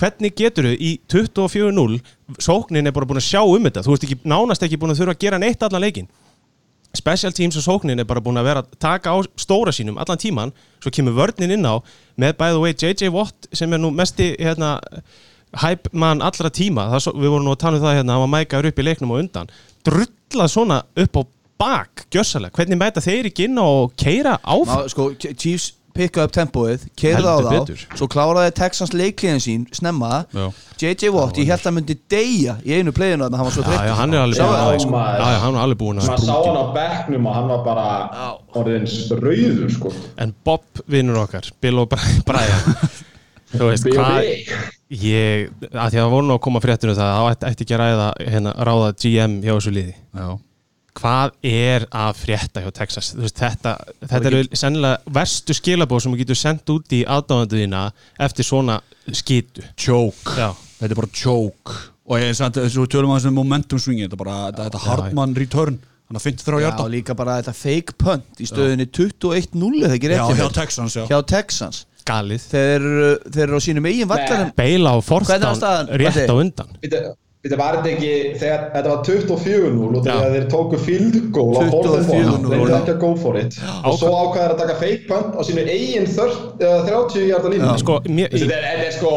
hvernig 0.00 0.32
getur 0.40 0.66
þau 0.66 0.74
í 0.80 0.90
24-0 1.12 2.00
sóknin 2.42 2.88
er 2.88 2.96
bara 2.96 3.06
búin 3.06 3.20
að 3.20 3.28
sjá 3.28 3.42
um 3.44 3.68
þetta. 3.68 3.84
Þú 3.86 3.94
ert 3.94 4.06
ekki, 4.08 4.18
nánast 4.32 4.64
ekki 4.66 4.80
búin 4.80 4.94
að 4.96 5.02
þurfa 5.04 5.14
að 5.14 5.22
gera 5.26 5.38
neitt 5.44 5.62
allan 5.68 5.84
leikin 5.86 6.10
special 6.98 7.30
teams 7.30 7.54
og 7.54 7.62
sóknin 7.62 8.00
er 8.02 8.06
bara 8.08 8.18
búin 8.24 8.40
að 8.40 8.48
vera 8.48 8.62
að 8.64 8.72
taka 8.82 9.12
á 9.14 9.16
stóra 9.38 9.70
sínum 9.70 9.94
allan 10.02 10.18
tíman 10.18 10.50
svo 10.82 10.90
kemur 10.90 11.14
vörnin 11.14 11.52
inn 11.54 11.62
á 11.68 11.78
með 12.18 12.32
by 12.40 12.48
the 12.50 12.58
way 12.58 12.72
JJ 12.74 13.12
Watt 13.14 13.46
sem 13.54 13.70
er 13.70 13.78
nú 13.78 13.92
mesti 13.94 14.32
hérna, 14.42 14.72
hype 15.62 15.92
mann 15.94 16.18
allra 16.22 16.50
tíma. 16.50 16.88
Það, 16.90 17.04
svo- 17.06 17.14
við 17.14 17.30
vorum 17.30 17.46
nú 17.46 17.54
að 17.54 17.60
tala 17.62 17.78
um 17.78 17.84
það 17.84 17.94
hérna 18.00 18.16
hann 18.16 18.24
var 18.24 18.32
mækaður 18.34 18.70
upp 18.72 18.82
í 18.82 18.86
leiknum 18.88 19.14
og 19.14 19.22
undan 19.22 19.52
drullað 19.86 20.52
svona 20.52 20.82
upp 21.04 21.20
á 21.20 21.22
bak 21.60 22.06
gjörsalega, 22.14 22.54
hvernig 22.56 22.78
mæta 22.80 23.02
þeir 23.04 23.28
ekki 23.28 23.44
inn 23.50 23.58
á 23.60 23.66
og 23.66 23.92
keira 24.00 24.38
áfram? 24.40 24.86
Ná, 24.86 24.88
sko, 24.88 25.10
Chiefs 25.18 25.74
pikka 25.90 26.22
upp 26.24 26.32
tempóið 26.32 26.84
keirða 26.96 27.32
á 27.34 27.38
þá, 27.42 27.48
betur. 27.50 27.80
svo 27.98 28.06
kláraði 28.08 28.52
Texans 28.56 28.92
leikliðin 28.94 29.42
sín 29.42 29.64
snemma. 29.74 30.22
Já. 30.32 30.46
JJ 30.80 31.10
Watt, 31.12 31.36
ég 31.36 31.50
held 31.50 31.66
að 31.66 31.74
myndi 31.76 31.96
deyja 32.08 32.54
í 32.64 32.76
einu 32.78 32.94
playinu 32.96 33.26
þannig 33.26 33.34
að 33.34 33.40
hann 33.42 33.48
var 33.50 33.56
svo 33.56 33.64
þreyttur. 33.66 33.98
Hann 33.98 34.14
er 34.14 34.22
alveg 34.22 34.38
búin 34.40 34.54
að 34.62 34.78
sko. 34.80 35.02
já, 35.02 35.26
já, 35.34 35.38
hann 35.44 35.58
alveg 35.64 35.80
búin 35.82 36.00
að 36.00 36.08
maður 36.08 36.24
sá 36.24 36.38
hann 36.46 36.56
á 36.62 36.66
bekknum 36.78 37.26
og 37.26 37.36
hann 37.36 37.50
var 37.50 37.64
bara 37.66 37.86
orðin 38.62 38.88
rauður 39.20 39.74
sko. 39.76 39.92
En 40.24 40.34
Bob 40.46 40.84
vinnur 40.88 41.20
okkar, 41.26 41.50
Bill 41.60 41.82
og 41.82 41.90
Bri- 41.92 42.22
Brian 42.24 42.78
þú 43.54 43.70
veist 43.70 43.88
hvað 43.90 44.28
ég, 45.00 45.50
að 45.70 45.90
því 45.92 45.98
að 45.98 46.04
það 46.04 46.12
voru 46.14 46.28
nú 46.28 46.36
að 46.36 46.44
koma 46.46 46.62
fréttinu 46.64 46.94
það 46.98 47.10
að 47.16 47.32
ætti, 47.32 47.50
ætti 47.50 47.66
ekki 47.66 47.76
að 47.76 47.82
ræða 47.82 48.06
hérna, 48.34 48.54
ráða 48.70 48.94
GM 49.02 49.36
hjá 49.44 49.52
þessu 49.56 49.74
liði. 49.74 49.94
Já. 50.20 50.28
hvað 51.00 51.36
er 51.46 51.86
að 51.94 52.16
frétta 52.18 52.64
hjá 52.64 52.70
Texas? 52.80 53.12
Þú 53.14 53.24
veist, 53.26 53.38
þetta, 53.40 53.76
þetta 54.10 54.30
eru 54.32 54.42
sennilega 54.62 55.14
verstu 55.20 55.56
skilabóð 55.56 56.02
sem 56.04 56.16
þú 56.16 56.22
getur 56.24 56.40
sendt 56.40 56.72
út 56.74 56.96
í 56.96 57.04
aðdáðanduðina 57.06 57.84
eftir 58.26 58.46
svona 58.48 58.80
Choke. 59.10 60.34
Já, 60.38 60.50
Þetta 60.80 60.94
er 60.94 60.98
bara 60.98 61.10
choke. 61.12 61.78
Og 62.10 62.18
ég 62.18 62.32
er 62.32 62.36
samt, 62.36 62.58
þess 62.58 62.74
að 62.74 62.84
við 62.84 62.92
tölum 62.94 63.12
að 63.14 63.20
þessu 63.20 63.32
momentum 63.36 63.80
swingi 63.82 64.06
Þetta 64.06 64.16
er 64.16 64.20
bara, 64.24 64.36
þetta, 64.48 64.66
þetta 64.66 64.82
Hartmann 64.86 65.34
return 65.38 65.78
Þannig 66.10 66.18
að 66.18 66.24
53 66.26 66.56
Já, 66.58 66.64
hjarta 66.64 66.86
líka 66.90 67.14
bara 67.14 67.36
þetta 67.38 67.52
fake 67.54 67.94
punt 68.00 68.40
í 68.42 68.48
stöðunni 68.50 68.86
21-0 68.90 69.84
eða 69.86 69.94
ekki 69.94 70.10
Já, 70.10 70.14
rétt 70.16 70.32
hjá 70.32 70.40
hjá, 70.40 70.54
Texans, 70.56 70.96
já. 70.98 71.04
Hjá 71.06 71.18
Texans 71.30 71.84
galið. 72.08 72.44
Þeir, 72.52 72.86
þeir 73.30 73.46
eru 73.48 73.58
á 73.58 73.62
sínum 73.64 73.88
eigin 73.90 74.10
vallarum 74.10 74.52
beila 74.58 74.94
á 74.94 74.98
forstán 75.04 75.90
rétt 76.00 76.22
á 76.28 76.34
undan. 76.36 76.78
Þetta 77.40 77.56
var 77.56 77.78
ekki, 77.88 78.08
þegar 78.36 78.64
þetta 78.74 78.90
var 78.90 78.98
24-0 79.06 79.84
og 79.96 80.02
Já. 80.04 80.10
þegar 80.10 80.34
þeir 80.34 80.48
tóku 80.52 80.80
field 80.84 81.14
goal 81.32 81.54
á 81.56 81.72
24-0, 81.72 82.02
44 82.10 82.50
þeir 82.50 82.56
eru 82.58 82.66
já. 82.68 82.74
ekki 82.82 82.92
að 82.92 82.98
go 83.00 83.12
for 83.22 83.38
it. 83.40 83.56
Og 83.88 83.96
svo 83.96 84.10
ákvæður 84.12 84.52
að 84.52 84.60
taka 84.60 84.74
fake 84.82 85.06
punt 85.08 85.38
á 85.38 85.42
sínu 85.48 85.64
eigin 85.64 86.10
þörf, 86.10 86.42
eða 86.60 86.82
30 86.90 87.24
hjarta 87.30 87.54
línu 87.54 87.70
sko, 87.80 87.96
mér, 88.12 88.28
þetta 88.34 88.58
er, 88.58 88.66
þetta 88.66 88.90
er 88.90 88.96
sko 88.98 89.14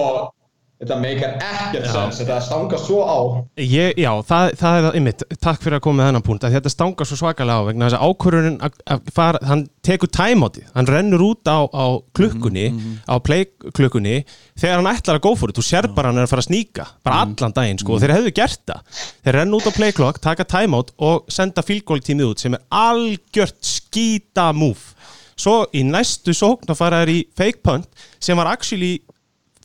þetta 0.84 0.98
meikar 1.02 1.36
ekkert 1.40 1.88
sens 1.92 2.20
þetta 2.22 2.40
stangast 2.44 2.88
svo 2.90 3.02
á. 3.04 3.20
Ég, 3.60 3.96
já, 4.00 4.10
það, 4.28 4.50
það 4.60 4.78
er 4.78 4.86
það 4.88 4.98
ymmit, 5.00 5.24
takk 5.44 5.64
fyrir 5.64 5.78
að 5.78 5.84
koma 5.88 6.00
með 6.00 6.10
þennan 6.10 6.26
punkt 6.28 6.48
að 6.48 6.58
þetta 6.58 6.74
stangar 6.74 7.10
svo 7.10 7.18
svakalega 7.20 7.64
á 7.64 7.68
vegna 7.68 7.88
þess 7.88 7.98
að 7.98 8.12
ákvörunin 8.12 8.58
að, 8.68 9.08
fara, 9.16 9.42
hann 9.50 9.66
tekur 9.86 10.12
tæmáti 10.14 10.66
hann 10.76 10.90
rennur 10.90 11.26
út 11.30 11.48
á, 11.48 11.60
á 11.72 11.86
klukkunni 12.16 12.68
á 13.08 13.16
play 13.24 13.48
klukkunni 13.76 14.20
þegar 14.60 14.82
hann 14.82 14.92
ætlar 14.94 15.20
að 15.22 15.30
it, 15.34 15.58
þú 15.58 15.66
sér 15.68 15.90
bara 15.96 16.12
hann 16.12 16.22
er 16.22 16.28
að 16.28 16.34
fara 16.34 16.44
að 16.46 16.50
sníka 16.50 16.88
bara 17.06 17.24
allan 17.26 17.56
daginn, 17.56 17.82
sko, 17.82 17.96
og 17.96 18.04
þeir 18.04 18.16
hefðu 18.18 18.36
gert 18.36 18.64
það. 18.68 19.02
Þeir 19.24 19.38
rennu 19.40 19.60
út 19.60 19.70
á 19.70 19.74
play 19.76 19.96
clock, 19.96 20.22
taka 20.24 20.48
tæmát 20.48 20.94
og 21.04 21.32
senda 21.32 21.64
field 21.66 21.86
goal 21.88 22.04
tímið 22.04 22.34
út 22.34 22.44
sem 22.44 22.58
er 22.58 22.66
algjört 22.84 23.60
skýta 23.64 24.52
move 24.56 24.94
svo 25.40 25.64
í 25.74 25.84
næstu 25.88 26.34
sókn 26.36 26.72
að 26.72 26.80
fara 26.80 27.02
þær 27.04 27.14
í 27.14 27.20
fake 27.38 27.64
punt 27.66 28.06
sem 28.22 28.38
var 28.38 28.52
actually 28.52 29.00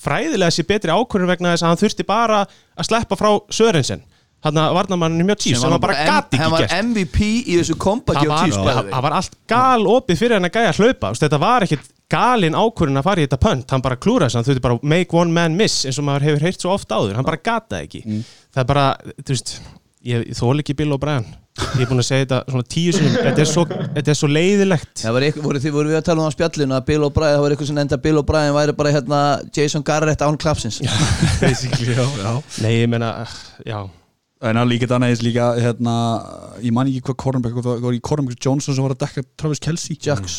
fræðilega 0.02 0.54
sé 0.54 0.64
betri 0.68 0.94
ákvörðun 0.94 1.32
vegna 1.32 1.54
þess 1.54 1.66
að 1.66 1.72
hann 1.72 1.82
þurfti 1.82 2.06
bara 2.08 2.44
að 2.46 2.88
sleppa 2.88 3.18
frá 3.18 3.30
Sörensen. 3.54 4.04
Hann 4.46 4.58
að 4.62 4.76
varnamanninu 4.76 5.24
mjög 5.26 5.40
tíf 5.42 5.58
sem 5.58 5.72
hann 5.72 5.82
bara 5.82 5.96
gati 6.06 6.38
hann 6.38 6.52
ekki 6.54 6.66
var 6.68 6.82
MVP 6.84 7.22
í 7.42 7.56
þessu 7.58 7.74
kompaki 7.82 8.28
á 8.30 9.00
var, 9.02 9.16
allt 9.18 9.34
gal 9.50 9.82
opið 9.90 10.20
fyrir 10.20 10.36
hann 10.38 10.46
að 10.46 10.54
gæja 10.54 10.70
að 10.70 10.78
hlaupa. 10.84 11.10
Þú 11.10 11.24
þetta 11.24 11.40
var 11.42 11.66
ekkit 11.66 11.88
galin 12.08 12.54
ákvörðun 12.54 13.00
að 13.00 13.08
fara 13.08 13.20
í 13.20 13.26
þetta 13.26 13.40
pönt 13.42 13.74
hann 13.74 13.82
bara 13.82 13.98
klúra 13.98 14.28
þess, 14.28 14.38
hann 14.38 14.46
þurfti 14.46 14.62
bara 14.68 14.78
make 14.94 15.18
one 15.18 15.34
man 15.34 15.58
miss 15.58 15.82
eins 15.88 15.98
og 15.98 16.06
maður 16.06 16.28
hefur 16.28 16.46
heyrt 16.46 16.62
svo 16.62 16.76
oft 16.76 16.94
áður, 16.94 17.18
hann 17.18 17.26
bara 17.26 17.42
gata 17.50 17.82
ekki. 17.82 18.04
Það 18.54 18.62
er 18.62 18.70
bara, 18.70 18.86
þú 19.18 19.34
veist 19.34 19.52
ég, 20.06 20.24
þól 20.38 20.54
ekki 20.62 20.78
Bill 20.78 20.94
O'Brien 20.94 21.26
ég 21.58 21.84
er 21.84 21.90
búin 21.90 22.02
að 22.02 22.08
segja 22.08 22.24
þetta 22.24 22.40
svona 22.52 22.68
tíu 22.74 22.94
sinum 22.96 23.14
þetta 23.18 23.44
er 23.44 23.50
svo, 23.50 23.66
þetta 23.68 24.12
er 24.12 24.18
svo 24.20 24.30
leiðilegt. 24.30 24.90
Það 25.02 25.16
var 25.16 25.28
eitthvað, 25.28 25.46
voru, 25.48 25.62
þið 25.64 25.76
voru 25.78 25.92
við 25.92 26.00
að 26.00 26.08
tala 26.08 26.24
um 26.24 26.30
á 26.30 26.36
spjallinu 26.36 26.78
að 26.78 26.88
Bill 26.90 27.06
O'Brien, 27.08 27.36
það 27.36 27.44
var 27.44 27.54
eitthvað 27.54 27.70
sem 27.72 27.80
enda 27.84 28.00
Bill 28.08 28.22
O'Brien 28.22 28.56
væri 28.56 28.76
bara 28.78 28.94
hérna 28.94 29.22
Jason 29.54 29.86
Garrett 29.86 30.26
án 30.26 30.40
klapsins? 30.40 30.82
Basically, 31.42 31.94
já, 31.94 32.04
já. 32.22 32.32
Nei, 32.64 32.74
ég 32.82 32.92
meina, 32.92 33.14
já 33.66 33.80
En 34.38 34.54
hann 34.54 34.68
líka 34.70 34.86
þannig 34.86 35.10
eins 35.10 35.22
líka 35.26 35.48
hérna, 35.58 35.92
ég 36.62 36.70
man 36.70 36.86
ekki 36.86 37.00
hvað 37.08 37.16
Cornbeck 37.24 37.56
það 37.58 37.80
var 37.82 37.96
í 37.96 37.98
Cornbeck 38.06 38.38
Johnson 38.38 38.76
sem 38.76 38.84
var 38.86 38.92
að 38.94 39.00
dekka 39.02 39.24
Travis 39.40 39.58
Kelsey 39.58 39.96
Jacks 39.98 40.36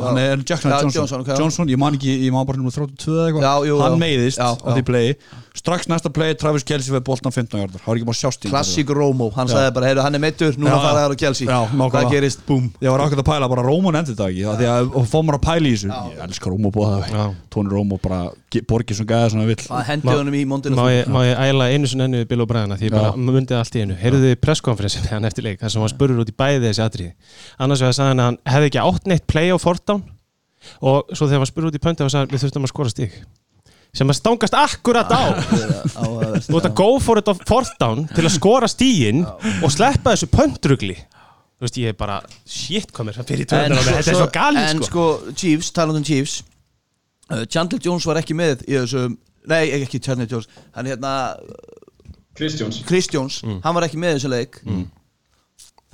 hann 0.00 0.16
er 0.22 0.40
Jackson, 0.40 0.72
Já, 0.72 0.78
Johnson, 0.80 0.94
Johnson, 1.04 1.24
Johnson, 1.42 1.66
ok. 1.68 1.72
ég 1.74 1.80
man 1.82 1.98
ekki, 1.98 2.14
ég 2.24 2.32
man 2.32 2.46
bara 2.48 2.56
nummer 2.56 2.72
32 2.72 3.12
eða 3.12 3.26
eitthvað. 3.28 3.82
Hann 3.84 3.98
meiðist 4.00 4.40
Já, 4.40 4.48
á 4.48 4.68
því 4.72 4.80
já. 4.80 4.86
play. 4.88 5.12
Strax 5.54 5.86
næsta 5.92 6.08
play, 6.10 6.32
Travis 6.40 6.64
Kelsey 6.66 6.90
við 6.96 7.04
boltan 7.06 7.30
15 7.36 7.60
jardar, 7.60 7.78
það 7.84 7.86
var 7.92 7.96
ekki 8.00 8.08
bara 8.08 8.18
sjást 8.18 8.42
í 8.42 8.50
Klassík 8.50 8.88
Rómo, 8.96 9.28
hann 9.36 9.46
Já. 9.46 9.52
sagði 9.58 9.74
bara, 9.76 9.86
heyrðu, 9.92 10.02
hann 10.08 10.16
er 10.18 10.22
meittur, 10.24 10.56
núna 10.58 10.72
Já, 10.72 10.74
já. 10.74 10.80
fara 10.88 10.98
þær 11.04 11.12
á 11.12 11.16
Kelsey 11.20 11.46
Já, 11.46 11.58
nákvæmlega. 11.68 11.92
Hvað 11.94 12.10
gerist? 12.16 12.40
Búm. 12.48 12.64
Ég 12.82 12.90
var 12.90 13.04
ákveð 13.04 13.20
að 13.22 13.28
pæla 13.28 13.46
bara 13.52 13.62
Rómon 13.68 13.94
endur 14.00 14.16
þetta 14.16 14.26
ekki, 14.32 14.42
því 14.58 14.66
að 14.72 14.82
og 14.98 15.04
fá 15.12 15.18
maður 15.20 15.38
að 15.38 15.44
pæla 15.46 15.66
í 15.68 15.76
þessu. 15.76 15.88
Ég 16.10 16.18
elskar 16.26 16.50
Rómo 16.56 16.68
búið 16.74 16.90
Já. 16.90 16.96
það 17.14 17.38
Tóni 17.54 17.70
Rómo 17.70 18.00
bara 18.02 18.20
borgið 18.66 18.98
sem 18.98 19.06
gæða 19.06 19.30
svona 19.30 19.46
vill 19.46 19.62
Mundið 23.34 23.58
allt 23.58 23.76
í 23.78 23.82
einu. 23.84 23.96
Heyrðu 23.98 24.20
þið 24.28 24.34
presskonferensin 24.44 25.04
þegar 25.04 25.18
hann 25.18 25.28
eftir 25.28 25.46
leik 25.46 25.60
þar 25.62 25.72
sem 25.74 25.84
hann 25.84 25.92
spurur 25.92 26.20
út 26.22 26.30
í 26.30 26.36
bæði 26.38 26.60
þessi 26.68 26.84
atriði? 26.84 27.12
Annars 27.64 27.82
vegar 27.84 27.96
sagði 27.98 28.12
hann 28.14 28.22
að 28.24 28.28
hann 28.30 28.38
hefði 28.54 28.68
ekki 28.70 28.82
átt 28.84 29.08
neitt 29.10 29.26
play 29.30 29.50
á 29.50 29.58
fortdown 29.60 30.04
og 30.80 31.10
svo 31.12 31.26
þegar 31.28 31.42
hann 31.42 31.50
spurur 31.50 31.70
út 31.72 31.78
í 31.78 31.82
pönti 31.82 32.04
þá 32.04 32.12
sagði 32.14 32.22
hann 32.24 32.34
við 32.34 32.44
þurftum 32.44 32.68
að 32.68 32.72
skora 32.72 32.92
stig. 32.94 33.16
Sem 33.94 34.10
að 34.10 34.18
stangast 34.18 34.56
akkurat 34.58 35.12
á. 35.14 35.22
Þú 36.46 36.56
ert 36.58 36.68
að 36.70 36.78
go 36.80 36.88
for 37.02 37.20
it 37.20 37.28
á 37.30 37.34
fortdown 37.46 38.08
til 38.10 38.24
að 38.24 38.32
skora 38.34 38.70
stígin 38.70 39.22
og 39.26 39.70
sleppa 39.70 40.14
þessu 40.14 40.30
pöntrugli. 40.32 40.96
Þú 41.54 41.68
veist 41.68 41.78
ég 41.78 41.92
er 41.92 41.98
bara 41.98 42.16
shit 42.42 42.90
mér 42.98 43.20
fyrir 43.20 43.46
mér. 43.46 43.76
þetta 43.78 44.10
er 44.10 44.18
svo 44.18 44.26
galið 44.34 44.64
En 44.72 44.82
sko. 44.82 44.88
sko, 44.90 45.34
Chiefs, 45.38 45.70
talandi 45.76 46.02
um 46.02 46.06
Chiefs 46.08 46.40
uh, 47.30 47.44
Chandler 47.46 47.78
Jones 47.80 48.06
var 48.08 48.18
ekki 48.20 48.34
með 48.36 48.64
í 48.66 48.74
þessu 48.74 49.06
Nei, 49.44 49.68
ekki 49.76 50.00
Chandler 50.00 50.28
Jones. 50.30 50.48
Hann 50.72 50.88
er 50.88 50.94
hérna, 50.96 51.12
Kristjóns 52.34 52.82
Chris 52.88 53.08
Jones 53.12 53.40
Mm. 53.44 53.60
Hann 53.64 53.74
var 53.76 53.86
ekki 53.86 54.00
með 54.00 54.16
þessu 54.18 54.30
leik. 54.32 54.60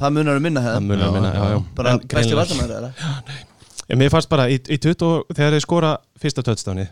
Það 0.01 0.15
munar 0.17 0.39
um 0.41 0.43
minna 0.43 0.61
það 0.65 0.75
hefð 0.79 0.87
munar 0.89 1.13
minna 1.13 1.31
já, 1.35 1.45
já. 1.53 1.59
Bara 1.77 1.95
besti 1.99 2.39
vartamæður 2.39 2.77
eða? 2.79 2.91
En 3.91 3.99
mér 4.01 4.11
fannst 4.13 4.31
bara 4.31 4.47
í, 4.49 4.57
í 4.57 4.79
20, 4.79 5.35
þegar 5.35 5.57
þeir 5.57 5.65
skora 5.67 5.91
fyrsta 6.23 6.45
touchdowni 6.47 6.87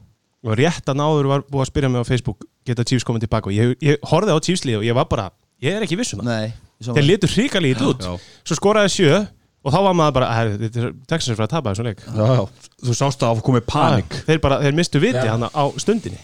og 0.45 0.55
rétt 0.59 0.87
að 0.91 0.99
náður 1.01 1.29
var 1.31 1.45
búið 1.49 1.65
að 1.65 1.71
spyrja 1.71 1.89
mig 1.93 2.03
á 2.05 2.07
Facebook 2.09 2.45
geta 2.67 2.85
Chiefs 2.85 3.07
komið 3.07 3.25
tilbaka? 3.27 3.49
Og 3.49 3.57
ég, 3.57 3.77
ég 3.83 3.99
horfði 4.11 4.35
á 4.35 4.39
Chiefs 4.45 4.65
lið 4.69 4.81
og 4.83 4.87
ég 4.87 4.99
var 4.99 5.09
bara, 5.11 5.31
ég 5.63 5.79
er 5.79 5.87
ekki 5.87 5.97
viss 5.99 6.13
um 6.15 6.21
það. 6.21 6.29
Nei 6.29 6.53
ég 6.79 6.95
þeir 6.95 7.07
litur 7.07 7.33
hrikalið 7.35 7.73
í 7.83 7.87
út. 7.91 8.05
Já. 8.07 8.13
svo 8.47 8.57
skoraði 8.59 8.93
sjö 8.95 9.15
og 9.19 9.75
þá 9.75 9.79
var 9.83 9.95
maður 9.99 10.15
bara, 10.21 10.29
"Herri, 10.35 10.59
þetta 10.63 10.83
er 10.85 10.93
Texas 11.11 11.35
fyrir 11.35 11.47
að 11.49 11.51
tapa 11.51 11.73
þessum 11.73 11.89
leik. 11.89 12.01
Já, 12.07 12.27
já. 12.39 12.43
þú 12.87 12.95
sást 12.95 13.23
að 13.23 13.35
það 13.35 13.43
komið 13.49 13.65
panik. 13.67 14.11
Þeir 14.29 14.41
bara, 14.41 14.61
þeir 14.63 14.75
mistu 14.75 15.01
viti 15.01 15.19
Já. 15.27 15.31
hann 15.35 15.43
á 15.51 15.65
stundinni 15.77 16.19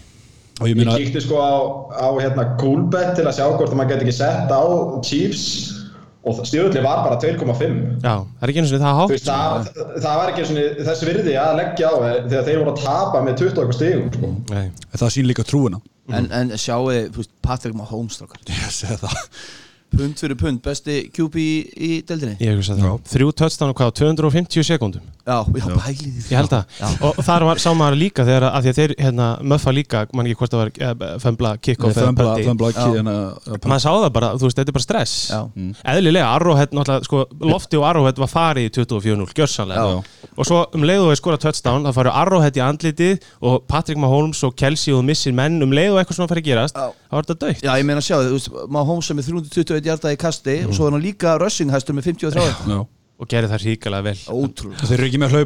ég 0.62 0.70
Ég 0.70 0.78
meina, 0.78 0.98
kíkti 0.98 1.22
sko 1.24 1.40
á, 1.42 1.54
á 1.98 2.08
hérna 2.20 2.44
Coolbet 2.60 3.16
til 3.18 3.24
að 3.26 3.38
sjá 3.38 3.46
hvort 3.48 3.72
að 3.72 3.78
maður 3.80 3.94
geti 3.94 4.06
ekki 4.06 4.18
sett 4.20 4.52
á 4.54 4.62
Chiefs 5.02 5.46
og 6.24 6.38
stjórnli 6.48 6.80
var 6.80 7.02
bara 7.04 7.18
2,5 7.20 7.74
já, 8.00 8.14
það 8.24 8.44
er 8.46 8.52
ekki 8.52 8.62
eins 8.62 8.70
og 8.72 8.84
það 8.84 8.94
Þú 8.94 9.00
hátt 9.00 9.14
veist, 9.14 9.26
það, 9.28 9.98
það 10.06 10.20
var 10.20 10.30
ekki 10.32 10.46
svona 10.48 10.86
þess 10.86 11.08
virði 11.08 11.34
að 11.40 11.58
leggja 11.58 11.90
á 11.90 11.94
þegar 12.30 12.46
þeir 12.46 12.62
voru 12.62 12.72
að 12.72 12.84
tapa 12.84 13.24
með 13.26 13.42
20 13.42 13.50
eitthvað 13.50 13.76
stigum 13.80 14.06
sko. 14.14 14.30
Nei. 14.54 14.70
það 14.94 15.12
sín 15.16 15.28
líka 15.28 15.44
trúina 15.48 15.82
En, 16.12 16.26
en 16.36 16.50
sjáu, 16.60 16.90
þú 17.08 17.22
veist, 17.22 17.30
Patrick 17.40 17.76
Mahomes 17.76 18.18
strákar. 18.18 18.42
Það 19.94 20.04
Pund 20.04 20.22
fyrir 20.24 20.38
pund, 20.40 20.62
besti 20.64 21.00
QB 21.14 21.40
í, 21.40 21.50
í 21.74 21.90
deildinni. 22.06 22.36
Ég 22.42 22.58
hugsa 22.58 22.76
það, 22.78 23.02
þrjú 23.14 23.34
touchdown 23.40 23.72
og 23.72 23.78
hvað, 23.78 23.92
á 23.94 23.96
250 24.02 24.66
sekúndum? 24.66 25.12
Já, 25.24 25.38
já, 25.56 25.64
pæli 25.80 26.10
því. 26.12 26.22
Ég 26.28 26.36
held 26.36 26.52
að, 26.52 26.72
og 27.08 27.20
þar 27.24 27.44
var, 27.48 27.60
sá 27.62 27.70
maður 27.72 27.94
líka 27.96 28.24
þegar 28.28 28.44
að 28.50 28.66
því 28.66 28.72
að 28.72 28.78
þeir, 28.78 28.92
hérna, 29.00 29.28
möffa 29.54 29.72
líka 29.72 30.02
man 30.12 30.26
ekki 30.28 30.36
hvort 30.42 30.52
það 30.52 30.60
var 30.60 30.72
uh, 30.84 31.14
fömbla 31.22 31.52
kick-off 31.64 31.96
eða 31.96 32.10
Fömbla, 32.10 32.34
fömbla 32.44 32.68
ekki 32.74 33.00
en 33.00 33.08
að 33.08 33.54
maður 33.64 33.80
sá 33.86 33.88
það 33.88 34.08
bara, 34.18 34.30
þú 34.36 34.44
veist, 34.50 34.58
þetta 34.58 34.72
er 34.74 34.76
bara 34.76 34.84
stress. 34.84 35.14
Já. 35.32 35.40
eðlilega, 35.94 36.26
Arrowhead, 36.28 36.76
náttúrulega, 36.76 37.08
sko 37.08 37.22
Lofti 37.54 37.80
og 37.80 37.86
Arrowhead 37.88 38.20
var 38.20 38.30
farið 38.34 38.68
í 38.68 38.72
24-0, 38.76 39.32
gjörsanlega 39.38 39.86
Já. 39.94 40.28
og 40.34 40.50
svo 40.50 40.60
um 40.76 40.84
leið 40.84 41.06
og 41.06 41.10
þeir 41.14 41.20
skora 41.22 41.40
touchdown 41.40 41.88
þá 41.88 41.92
faru 41.96 42.12
Arrowhead 42.12 42.60
í 42.60 42.64
andlitið 42.66 43.24
og 43.48 43.64
Patrick 43.70 44.02
Mahomes 44.04 44.44
og 44.44 44.52
Kelsey 44.60 44.92
og 44.92 45.06
missir 45.08 45.32
menn. 45.32 45.56
Um 45.64 45.72
leið 45.72 45.94
og 45.94 46.02
eitthvað 46.02 46.20
svona 46.20 46.34
farið 46.34 46.44
að 46.44 46.50
gerast, 46.50 46.76
Já. 46.76 46.92
þá 47.08 47.16
var 47.16 47.30
þetta 47.30 47.48
döitt 47.48 47.64
Já, 47.64 47.72
ég 47.80 47.88
meina 47.88 48.04
sjá, 48.04 48.18
þú 48.20 48.36
veist, 48.36 48.52
Mahomes 48.76 49.08
sem 49.08 49.24
er 49.24 49.28
321 49.30 49.83
hjarta 49.88 50.12
í 50.14 50.20
kasti 50.20 50.58
og 50.68 50.74
svo 50.76 50.88
er 50.88 50.96
hann 50.96 51.04
líka 51.04 51.34
rushing 51.40 51.72
hæstur 51.72 51.96
með 51.96 52.10
53 52.12 52.70
já. 52.70 52.78
og 52.84 53.30
gerði 53.30 53.50
það 53.52 53.66
ríkalega 53.68 54.06
vel. 54.08 54.16
Ótrúlega 54.34 54.88
þeir 54.88 54.98
eru 54.98 55.10
ekki 55.10 55.20
með 55.22 55.36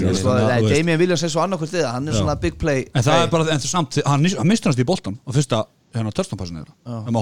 þú 0.00 0.08
veist. 0.08 0.24
Damien 0.72 0.98
Williams 0.98 1.22
er 1.22 1.30
svo 1.34 1.44
annarkvært 1.44 1.76
við 1.76 1.84
hann 1.86 2.08
er 2.10 2.16
svona 2.18 2.38
big 2.42 2.56
play 2.58 2.86
en 2.90 3.04
það 3.06 3.26
er 3.26 3.28
bara, 3.34 3.50
en 3.52 3.60
það 3.62 3.70
samt 3.70 4.00
hann, 4.02 4.24
mistur 4.48 4.72
hans 4.72 4.80
í 4.80 4.88
boltan 4.88 5.18
og 5.22 5.36
fyrsta 5.36 5.62
hérna 5.94 6.10
törstanpassin 6.12 6.64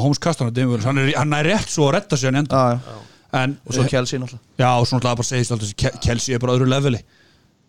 Holmes 0.07 0.23
kastar 0.23 0.47
hann 0.47 0.55
að 0.55 0.57
Damien 0.57 0.73
Williams 0.73 0.89
hann 0.89 1.03
er, 1.03 1.13
hann 1.19 1.37
er 1.37 1.51
rétt 1.53 1.73
svo 1.73 1.91
að 1.91 1.99
retta 1.99 2.17
sig 2.17 2.33
hann 2.33 2.41
enda 2.45 2.63
og 3.37 3.75
svo 3.75 3.85
Kelsey 3.91 4.19
náttúrulega. 4.19 4.43
Já, 4.59 4.71
og 4.81 4.87
svona 4.89 5.15
bara 5.15 5.27
segist 5.27 5.53
alltaf 5.53 6.01
Kelsey 6.01 6.35
er 6.35 6.41
bara 6.41 6.55
öðru 6.57 6.69
leveli. 6.71 7.01
Þú 7.03 7.16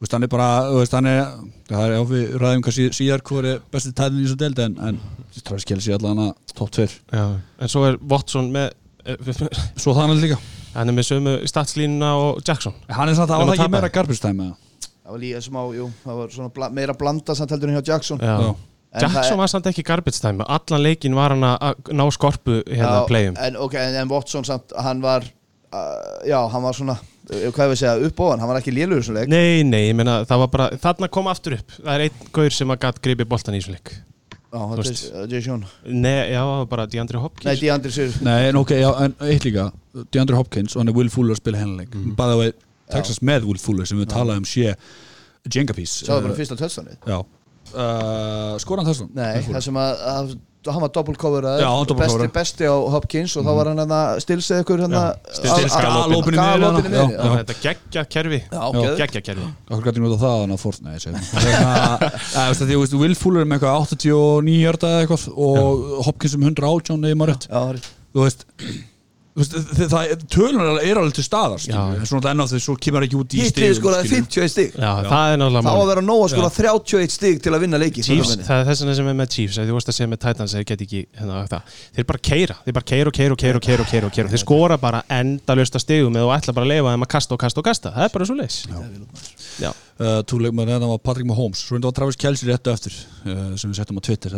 veist, 0.01 0.13
hann 0.13 0.23
er 0.27 0.31
bara, 0.31 0.47
veist, 0.75 0.93
hann 0.97 1.07
er 1.09 1.23
það 1.69 1.83
er, 1.85 1.93
já, 1.95 2.01
við 2.11 2.35
ræðum 2.43 2.65
kannski 2.67 2.87
síðar 2.97 3.23
hvað 3.27 3.47
er 3.53 3.63
besti 3.73 3.93
tæðin 3.97 4.19
í 4.21 4.27
þessu 4.27 4.37
deild 4.43 4.61
en, 4.65 4.77
en 4.89 4.99
Travis 5.43 5.65
Kelsey 5.69 5.93
er 5.93 5.99
allan 6.01 6.21
að 6.27 6.53
top 6.57 6.71
2 6.77 6.85
Já. 7.13 7.25
En 7.61 7.71
svo 7.71 7.83
er 7.87 7.97
Watson 8.09 8.47
með 8.53 8.71
eh, 9.05 9.33
Svo 9.77 9.93
það 9.93 10.01
hann 10.03 10.15
er 10.15 10.23
líka 10.23 10.39
Hann 10.77 10.91
er 10.91 10.95
með 10.97 11.07
sömu 11.09 11.33
statslínuna 11.49 12.13
og 12.21 12.39
Jackson 12.45 12.73
Hann 12.93 13.09
er 13.09 13.17
samt 13.17 13.31
að 13.33 13.43
það 13.43 13.53
ekki 13.55 13.63
tapa. 13.63 13.73
meira 13.77 13.91
garbage 13.93 14.21
time 14.21 14.47
eða? 14.47 14.63
það 15.07 15.15
var 15.15 15.21
líka 15.23 15.41
smá, 15.45 15.59
jú, 15.77 15.85
það 16.03 16.17
var 16.21 16.33
svona 16.35 16.49
bla, 16.57 16.67
meira 16.75 16.93
blanda 16.99 17.35
samt 17.39 17.53
heldur 17.55 17.71
en 17.71 17.77
hjá 17.79 17.93
Jackson 17.93 18.19
Já. 18.21 18.33
Já. 18.43 18.49
En 18.97 19.03
Jackson 19.05 19.39
var 19.39 19.51
samt 19.51 19.69
ekki 19.71 19.85
garbage 19.87 20.19
time 20.23 20.45
Allan 20.51 20.83
leikin 20.83 21.15
var 21.15 21.33
hann 21.35 21.45
að 21.47 21.93
ná 21.95 22.05
skorpu 22.13 22.59
hérna 22.67 23.01
Já, 23.01 23.05
playum 23.09 23.37
en, 23.39 23.57
ok, 23.65 23.77
en, 23.81 23.99
en 24.03 24.11
Watson 24.11 24.45
samt, 24.47 24.75
hann 24.83 25.01
var 25.05 25.23
uh, 25.23 26.27
já, 26.27 26.39
hann 26.51 26.65
var 26.65 26.75
svona 26.77 26.97
hvað 27.27 27.71
við 27.73 27.79
segja, 27.81 27.95
upp 28.07 28.21
á 28.23 28.25
hann, 28.31 28.43
hann 28.43 28.51
var 28.51 28.59
ekki 28.61 28.73
lélugur 28.75 29.03
sem 29.07 29.17
leik. 29.17 29.31
Nei, 29.31 29.63
nei, 29.67 29.81
ég 29.89 29.95
meina 29.99 30.21
það 30.27 30.43
var 30.45 30.51
bara 30.53 30.67
Þarna 30.83 31.09
kom 31.11 31.31
aftur 31.31 31.57
upp. 31.57 31.73
Það 31.79 31.93
er 31.95 32.05
einn 32.07 32.29
gaur 32.37 32.55
sem 32.55 32.71
að 32.75 32.83
gatt 32.85 33.01
gripi 33.03 33.27
boltan 33.27 33.57
í 33.57 33.61
þessu 33.61 33.75
leik. 33.75 33.95
Já, 34.47 34.59
það 34.63 34.77
Þú 34.77 34.83
er 34.83 34.91
uh, 35.19 35.23
Jay 35.27 35.43
Sean 35.43 35.63
Nei, 35.83 36.29
já, 36.31 36.39
það 36.39 36.53
var 36.53 36.67
bara 36.71 36.85
DeAndre 36.87 37.19
nei, 37.19 37.23
Hopkins 37.25 37.59
DeAndre 37.59 37.91
Sir 37.91 38.13
Nei, 38.23 38.37
en 38.47 38.59
ok, 38.61 38.71
já, 38.79 38.87
en 39.03 39.15
eitt 39.27 39.43
líka. 39.43 39.65
DeAndre 40.15 40.37
Hopkins 40.39 40.75
og 40.75 40.81
hann 40.81 40.91
er 40.93 40.95
Will 40.95 41.11
Fuller 41.11 41.35
að 41.35 41.41
spila 41.41 41.59
hennileik 41.59 41.91
mm. 41.91 42.13
By 42.15 42.31
the 42.31 42.37
way, 42.39 42.53
Texas 42.93 43.19
með 43.19 43.49
Will 43.49 43.59
Fuller 43.59 43.89
sem 43.89 43.99
við 43.99 44.07
talaðum 44.13 44.47
sé 44.47 44.71
Jenga 45.51 45.75
piece. 45.75 46.05
Sáðu 46.07 46.29
bara 46.29 46.33
Uh, 46.33 46.39
fyrsta 46.39 46.57
tötstanið 46.59 47.11
Já. 47.11 47.19
Uh, 47.73 48.55
Skor 48.63 48.79
hann 48.79 48.87
þessum? 48.87 49.11
nei, 49.15 49.43
það 49.49 49.65
sem 49.67 49.79
að, 49.83 50.03
að 50.13 50.33
hann 50.73 50.83
var 50.85 50.91
double 50.97 51.15
besti, 52.01 52.27
besti 52.37 52.67
á 52.69 52.75
Hopkins 52.95 53.35
og 53.39 53.45
þá 53.47 53.51
var 53.59 53.69
hann 53.71 53.81
að 53.85 54.19
stilsið 54.23 54.61
ykkur 54.63 54.83
hann 54.85 54.95
að 54.97 55.11
galopinu 55.77 56.37
niður 56.37 57.37
þetta 57.37 57.55
geggja 57.63 58.03
kerfi. 58.15 58.39
Geggja 58.97 59.21
kerfi 59.29 59.47
Akkur 59.69 59.85
gæti 59.87 60.03
nota 60.03 60.19
það 60.23 60.35
að 60.35 60.43
Hérna, 61.37 62.11
eh, 62.11 62.49
að 62.49 62.67
því, 62.67 62.77
veist, 62.81 62.97
Will 63.03 63.15
Fuller 63.15 63.41
er 63.45 63.49
með 63.49 63.59
eitthvað 63.59 63.81
89 63.87 64.59
hjarta 64.63 64.93
eitthvað 65.01 65.25
og 65.37 65.87
Hopkins 66.07 66.35
um 66.37 66.45
118 66.47 67.03
eða 67.11 67.17
maður 67.23 67.33
rétt 67.35 67.49
er- 67.51 67.81
Þú 68.17 68.23
veist 68.25 68.45
það 69.37 70.11
er- 70.11 70.21
tölunar 70.33 70.79
er 70.81 70.97
alveg 70.97 71.13
til 71.17 71.23
staðar 71.27 71.61
svona 71.61 72.31
enn 72.31 72.41
á 72.41 72.45
því 72.49 72.59
svo 72.63 72.75
kemur 72.81 73.05
ekki 73.05 73.17
út 73.19 73.35
í 73.37 73.43
stigum, 73.45 73.75
skoraði 73.77 74.07
skilur 74.09 74.23
við. 74.23 74.29
51 74.33 74.49
stig. 74.53 74.71
Já, 74.73 74.91
það 75.05 75.33
er 75.33 75.37
náttúrulega 75.41 75.65
þá 75.67 75.77
að 75.77 75.89
vera 75.91 76.03
nóg 76.07 76.21
að 76.25 76.31
skora 76.33 76.49
31 76.57 77.13
stig 77.13 77.41
til 77.45 77.53
að 77.53 77.61
vinna 77.65 77.77
leiki 77.81 78.01
Chiefs, 78.07 78.33
það 78.47 78.61
er 78.63 78.65
þess 78.71 78.81
vegna 78.83 78.95
sem 78.97 79.07
er 79.07 79.17
með 79.21 79.29
Chiefs 79.35 79.57
ef 79.61 79.67
þú 79.69 79.75
vorst 79.77 79.91
að 79.93 79.97
segja 79.99 80.09
með 80.13 80.21
Titans 80.25 80.55
þeir 80.57 80.65
get 80.71 80.81
ekki 80.87 81.01
hérna, 81.19 81.43
það. 81.53 81.61
þeir 81.97 82.07
bara 82.13 82.23
keira, 82.31 82.55
þeir 82.65 82.77
bara 82.79 82.87
keira 82.93 83.07
og 83.07 83.17
keira 83.19 83.33
og 83.33 83.41
keira 83.43 83.57
og 83.57 83.65
keira 83.67 83.81
og 83.85 83.91
keira 83.91 84.05
og 84.09 84.13
keira. 84.17 84.29
Þeir 84.33 84.43
skora 84.43 84.77
bara 84.81 85.03
endalust 85.09 85.77
að 85.77 85.85
stigum 85.85 86.17
eða 86.17 86.37
ætla 86.41 86.53
bara 86.57 86.65
að 86.65 86.73
leifa 86.73 86.93
þeim 86.97 87.05
að 87.05 87.11
kasta 87.13 87.33
og 87.37 87.39
kasta 87.45 87.61
og 87.61 87.65
kasta. 87.69 87.93
Það 87.93 88.03
er 88.09 88.13
bara 88.17 88.25
svo 88.25 88.35
leis 88.41 88.57
Já, 89.57 89.71
uh, 89.73 90.21
Túleikmaður 90.29 90.73
þetta 90.77 90.89
var 90.91 90.99
Patrick 91.01 91.25
Mahomes. 91.29 91.61
Svo 91.65 91.77
þetta 91.77 91.89
var 91.89 91.95
Travis 91.97 92.17
Kelsey 92.21 92.49
réttu 92.49 92.69
eftir 92.73 92.93
uh, 93.25 93.55
sem 93.57 93.71
við 93.71 93.79
settum 93.81 93.97
á 93.97 94.01
Twitter 94.05 94.37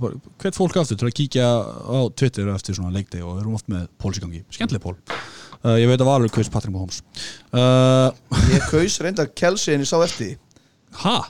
bara, 0.00 0.20
hvert 0.42 0.56
fólk 0.56 0.78
aftur 0.80 1.00
til 1.00 1.08
að 1.10 1.16
kíkja 1.20 1.48
á 1.48 1.98
Twitter 2.16 2.48
eftir 2.54 2.78
svona 2.78 2.94
leikdegi 2.94 3.24
og 3.24 3.36
við 3.36 3.42
erum 3.44 3.58
oft 3.58 3.68
með 3.72 3.88
póls 4.00 4.20
í 4.20 4.24
gangi, 4.24 4.44
skemmtileg 4.54 4.84
pól. 4.84 4.96
Uh, 5.64 5.76
ég 5.80 5.88
veit 5.88 6.00
að 6.00 6.08
Valur 6.10 6.32
kvist 6.32 6.52
Patrick 6.52 6.74
Mahomes. 6.74 7.00
Uh, 7.52 8.10
ég 8.52 8.64
kaus 8.68 8.98
reynda 9.04 9.28
Kelsey 9.32 9.76
en 9.76 9.84
ég 9.84 9.88
sá 9.88 9.96
eftir 10.04 10.34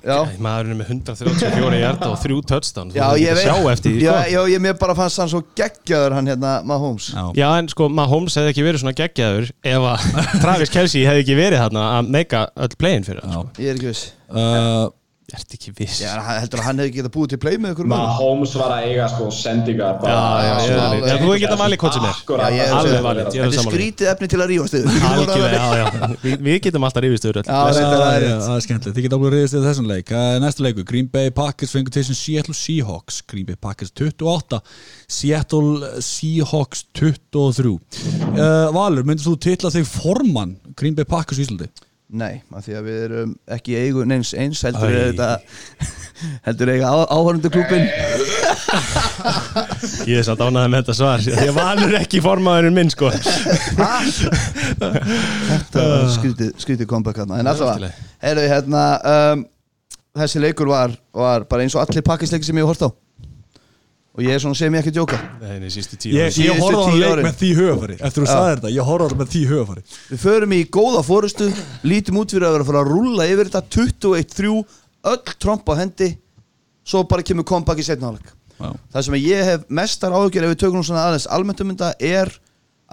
já, 0.04 0.16
maðurinn 0.42 0.74
er 0.74 0.78
með 0.78 0.90
134 0.92 1.78
hjarta 1.80 2.08
og 2.12 2.18
þrjú 2.20 2.40
touchdown. 2.48 2.90
Já, 2.94 3.04
ég 3.18 3.32
veit 3.32 3.38
veit. 3.38 3.46
sjá 3.46 3.70
eftir 3.72 3.94
því 3.94 4.02
já, 4.04 4.10
sko. 4.12 4.32
já, 4.34 4.40
ég 4.52 4.62
mér 4.64 4.74
bara 4.80 4.96
fannst 4.98 5.22
hann 5.22 5.30
svo 5.32 5.40
geggjaður 5.56 6.16
hann 6.18 6.28
hérna 6.30 6.52
Mahomes. 6.68 7.08
Já. 7.14 7.24
Já, 7.38 7.46
en 7.58 7.70
sko, 7.72 7.88
Mahomes 7.88 8.36
hefði 8.38 8.52
ekki 8.52 8.66
verið 8.66 8.84
svona 8.84 8.96
geggjaður 8.98 9.48
ef 9.72 9.88
að 9.92 10.08
Travis 10.44 10.74
Kelsey 10.74 11.06
hefði 11.08 11.24
ekki 11.24 11.38
verið 11.38 11.64
þarna 11.64 11.86
að 11.94 12.12
meika 12.18 12.44
öll 12.66 12.76
playin 12.78 13.08
fyrir 13.08 13.24
hann 13.24 13.38
sko. 13.38 13.64
ég 13.64 13.72
er 13.72 13.80
ekki 13.80 13.90
viss. 13.90 14.04
Uh, 14.28 14.92
ert 15.34 15.54
ekki 15.56 15.72
viss? 15.76 15.98
Já, 16.02 16.12
heldur 16.40 16.62
að 16.62 16.66
hann 16.68 16.82
hefði 16.82 16.94
getað 16.98 17.12
búið 17.14 17.32
til 17.34 17.38
play 17.44 17.58
með 17.60 17.74
ykkur 17.74 17.88
Mahomes 17.92 18.54
var 18.58 18.74
að 18.76 18.86
eiga 18.88 19.08
sko 19.12 19.28
sendingar 19.34 19.98
bara 20.02 20.14
Já, 20.14 20.20
já, 20.44 20.54
ég 20.54 20.74
er 20.74 20.82
alveg. 20.84 21.04
alveg 21.04 21.10
Já, 21.10 21.18
þú 21.24 21.38
getur 21.44 21.60
valið 21.60 21.78
hvort 21.84 21.98
sem 21.98 22.06
er. 22.08 22.16
Þetta 23.34 23.48
er 23.48 23.68
skrítið 23.68 24.10
efni 24.14 24.30
til 24.32 24.40
að 24.40 24.52
rífast 24.52 24.78
yfir 24.78 25.06
Algjörlega, 25.10 25.60
já, 25.60 25.84
já. 25.84 26.10
Við, 26.24 26.58
getum 26.64 26.88
alltaf 26.88 27.04
rifist 27.04 27.28
yfir 27.28 27.40
það 27.44 28.56
er 28.56 28.64
skemmtilegt, 28.64 28.96
þið 28.96 29.06
geta 29.06 29.18
alveg 29.18 29.34
reyðist 29.34 29.56
í 29.58 29.62
þessum 29.64 29.88
leik. 29.90 30.12
Næsta 30.44 30.64
leiku, 30.64 30.84
Green 30.88 31.08
Bay 31.12 31.32
Packers 31.34 31.74
fengur 31.74 31.94
til 31.94 32.04
sem 32.08 32.18
Seattle 32.18 32.56
Seahawks. 32.56 33.20
Green 33.30 33.46
Bay 33.48 33.58
Packers 33.60 33.92
28 33.94 34.60
Seattle 35.08 35.90
Seahawks 36.04 36.84
23 36.96 37.74
uh, 37.74 38.70
Valur, 38.74 39.04
myndir 39.06 39.26
þú 39.26 39.36
titla 39.42 39.72
þig 39.74 39.88
formann 39.88 40.56
Green 40.78 40.96
Bay 40.96 41.06
Packers 41.08 41.40
í 41.40 41.46
Íslandi? 41.46 41.70
Nei, 42.14 42.36
af 42.54 42.62
því 42.62 42.74
að 42.78 42.84
við 42.86 42.98
erum 43.08 43.30
ekki 43.56 43.72
í 43.74 43.78
eigu 43.88 44.04
neins 44.06 44.30
eins 44.38 44.60
heldur 44.62 44.86
Æ. 44.86 44.94
er 44.94 45.10
þetta 45.10 45.30
heldur 46.46 46.70
eiga 46.74 46.86
áhörndu 47.10 47.50
klubin 47.50 47.88
Ég 50.10 50.18
er 50.20 50.24
samt 50.26 50.40
ánægði 50.42 50.70
með 50.70 50.78
þetta 50.80 50.94
svar. 50.98 51.18
Ég 51.26 51.52
valur 51.56 51.92
ekki 51.98 52.18
formaðurinn 52.24 52.74
minn, 52.76 52.90
sko. 52.92 53.06
Þetta 55.50 55.82
skrítið 56.58 56.86
comeback 56.90 57.18
hérna 57.22 57.38
En 57.40 57.46
allt 57.50 57.60
í 57.60 57.64
allavega, 57.64 57.86
lagi. 57.86 58.06
heyrðu 58.24 58.44
hérna 58.52 58.82
um, 59.14 59.38
Þessi 60.14 60.38
leikur 60.44 60.68
var, 60.70 60.90
var 61.14 61.40
bara 61.50 61.64
eins 61.66 61.74
og 61.74 61.82
allir 61.82 62.04
pakkisleiki 62.06 62.46
sem 62.46 62.58
ég 62.62 62.68
hort 62.68 62.82
á 62.86 62.88
Og 64.14 64.22
ég 64.22 64.30
er 64.30 64.38
svona 64.42 64.54
sem 64.54 64.74
ég 64.76 64.84
ekki 64.84 64.92
djóka 64.94 65.16
Nei, 65.42 65.70
sístu 65.74 65.96
tíu 65.98 66.12
Ég, 66.14 66.28
árin. 66.28 66.30
ég 66.30 66.36
Síðustu 66.36 66.76
horfði 66.78 67.02
á 67.02 67.14
leik 67.18 67.24
með 67.26 67.38
því 67.40 67.48
höfari 67.58 67.96
Eftir 67.98 68.06
að 68.06 68.14
þú 68.14 68.28
Já. 68.28 68.34
sagði 68.34 68.52
þetta, 68.54 68.70
ég 68.76 68.86
horfði 68.90 69.04
á 69.04 69.10
hann 69.10 69.20
með 69.24 69.32
því 69.32 69.42
höfari 69.50 69.82
Við 70.10 70.20
förum 70.22 70.54
í 70.54 70.60
góða 70.76 71.00
fórustu 71.08 71.48
Lítum 71.82 72.20
út 72.22 72.34
fyrir 72.36 72.46
að 72.46 72.54
vera 72.54 72.66
að 72.66 72.70
fara 72.70 72.82
að 72.84 72.92
rúlla 72.94 73.26
yfir 73.32 73.50
þetta 73.50 73.62
21-3, 73.74 74.52
öll 75.10 75.34
tromp 75.42 75.66
á 75.66 75.74
hendi 75.82 76.10
Svo 76.86 77.02
bara 77.10 77.26
kemur 77.26 77.48
comeback 77.48 77.82
í 77.82 77.86
setna 77.88 78.12
áleik 78.12 78.30
Já. 78.54 78.70
Það 78.94 79.02
sem 79.08 79.16
ég 79.18 79.48
hef 79.50 79.64
mestar 79.74 80.14
áhugjur 80.14 80.44
ef 80.46 80.52
við 80.54 80.60
tökum 80.62 80.84
svona 80.86 81.08
aðeins 81.08 81.26
almenntum 81.34 81.72
mynda 81.72 81.88
er 81.98 82.30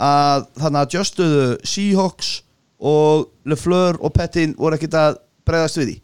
að 0.01 0.47
þannig 0.57 0.79
að 0.79 0.87
adjustuðu 0.87 1.43
Seahawks 1.69 2.31
og 2.81 3.27
LeFleur 3.45 3.99
og 4.01 4.09
Pettin 4.15 4.55
voru 4.57 4.79
ekkert 4.79 4.97
að 4.97 5.19
bregðast 5.45 5.77
við 5.77 5.91
því 5.91 5.95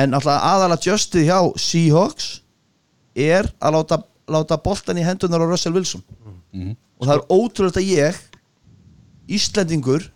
en 0.00 0.18
alltaf 0.18 0.42
aðal 0.50 0.74
adjustið 0.74 1.28
hjá 1.30 1.38
Seahawks 1.62 2.26
er 3.14 3.46
að 3.62 3.76
láta, 3.78 4.00
láta 4.28 4.58
boltan 4.62 5.00
í 5.00 5.06
hendunar 5.06 5.44
á 5.44 5.46
Russell 5.48 5.74
Wilson. 5.76 6.04
Og 6.98 7.06
það 7.06 7.14
er 7.16 7.26
ótrúlega 7.32 7.80
að 7.82 7.92
ég 7.92 8.20
Íslendingur 9.28 10.06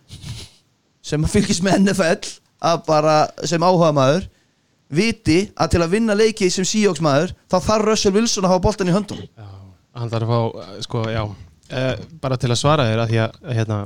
sem 1.05 1.25
fylgist 1.29 1.63
með 1.65 1.83
NFL 1.83 2.31
að 2.63 2.85
bara 2.87 3.17
sem 3.47 3.63
áhuga 3.63 3.91
maður 3.95 4.29
viti 4.93 5.39
að 5.57 5.73
til 5.73 5.81
að 5.83 5.95
vinna 5.95 6.15
leiki 6.17 6.49
sem 6.53 6.65
Seahawks 6.67 7.01
maður 7.03 7.33
þá 7.51 7.57
þarf 7.67 7.89
Russell 7.89 8.15
Wilson 8.15 8.45
að 8.45 8.53
hafa 8.53 8.63
boltan 8.63 8.89
í 8.89 8.95
höndunum. 8.95 9.27
Já, 9.27 9.49
hann 9.99 10.13
þarf 10.13 10.29
að 10.29 10.31
fá, 10.33 10.63
eh, 10.63 10.77
sko, 10.85 11.03
já. 11.11 11.23
Uh, 11.73 11.93
bara 12.21 12.37
til 12.37 12.51
að 12.51 12.59
svara 12.59 12.85
þér 12.89 13.01
að 13.01 13.11
því 13.11 13.19
að 13.23 13.53
hérna 13.57 13.77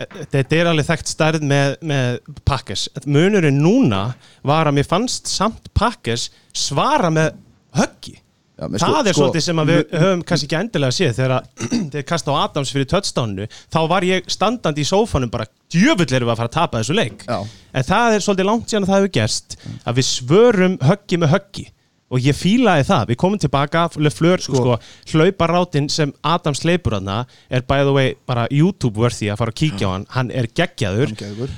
eh, 0.00 0.14
þetta 0.32 0.56
er 0.56 0.70
alveg 0.70 0.86
þekkt 0.88 1.10
stærð 1.12 1.44
með, 1.46 1.74
með 1.86 2.20
Pakkes 2.48 2.86
munurinn 3.04 3.60
núna 3.62 4.00
var 4.46 4.66
að 4.66 4.78
mér 4.78 4.88
fannst 4.88 5.30
samt 5.30 5.68
Pakkes 5.76 6.30
svara 6.56 7.12
með 7.12 7.36
höggi 7.76 8.16
Já, 8.56 8.64
það 8.72 8.78
sko- 8.80 8.96
er 8.96 9.12
sko- 9.12 9.20
svolítið 9.20 9.42
sem 9.44 9.58
að 9.60 9.70
við 9.72 9.90
höfum 10.00 10.22
kannski 10.24 10.46
ekki 10.48 10.56
endilega 10.62 10.94
séð 10.96 11.14
þegar 11.18 11.34
að 11.36 11.44
þeir 11.92 12.04
kasta 12.08 12.32
á 12.32 12.36
Adams 12.46 12.70
fyrir 12.72 12.88
touchdownu 12.88 13.48
þá 13.68 13.80
var 13.92 14.06
ég 14.08 14.30
standandi 14.32 14.80
í 14.80 14.88
sófanum 14.88 15.30
bara 15.30 15.44
djöfull 15.68 16.08
erum 16.16 16.30
við 16.30 16.32
að 16.32 16.40
fara 16.40 16.48
að 16.48 16.56
tapa 16.56 16.80
þessu 16.80 16.96
leik. 16.96 17.24
Já. 17.28 17.38
en 17.76 17.84
það 17.84 18.14
er 18.16 18.24
svolítið 18.24 18.48
langt 18.48 18.68
síðan 18.72 18.86
að 18.86 18.92
það 18.94 19.00
hefur 19.02 19.14
gerst 19.20 19.56
að 19.84 19.98
við 20.00 20.06
svörum 20.08 20.78
höggi 20.88 21.18
með 21.20 21.34
höggi. 21.36 21.66
Og 22.06 22.20
ég 22.22 22.36
fílaði 22.38 22.84
það, 22.86 23.08
við 23.10 23.16
komum 23.18 23.38
tilbaka 23.42 23.80
Lefleur, 23.98 24.38
sko, 24.38 24.54
sko. 24.54 24.74
hlauparátin 25.10 25.88
sem 25.90 26.12
Adams 26.22 26.60
hleypur 26.62 26.94
hana 27.00 27.24
er 27.50 27.64
by 27.66 27.80
the 27.82 27.92
way 27.92 28.14
bara 28.30 28.46
YouTube 28.48 28.94
worthy 28.96 29.26
að 29.26 29.40
fara 29.40 29.50
að 29.50 29.58
kíkja 29.58 29.88
á 29.88 29.92
hann. 29.96 30.06
Hann 30.14 30.30
er 30.30 30.46
geggjaður. 30.46 31.16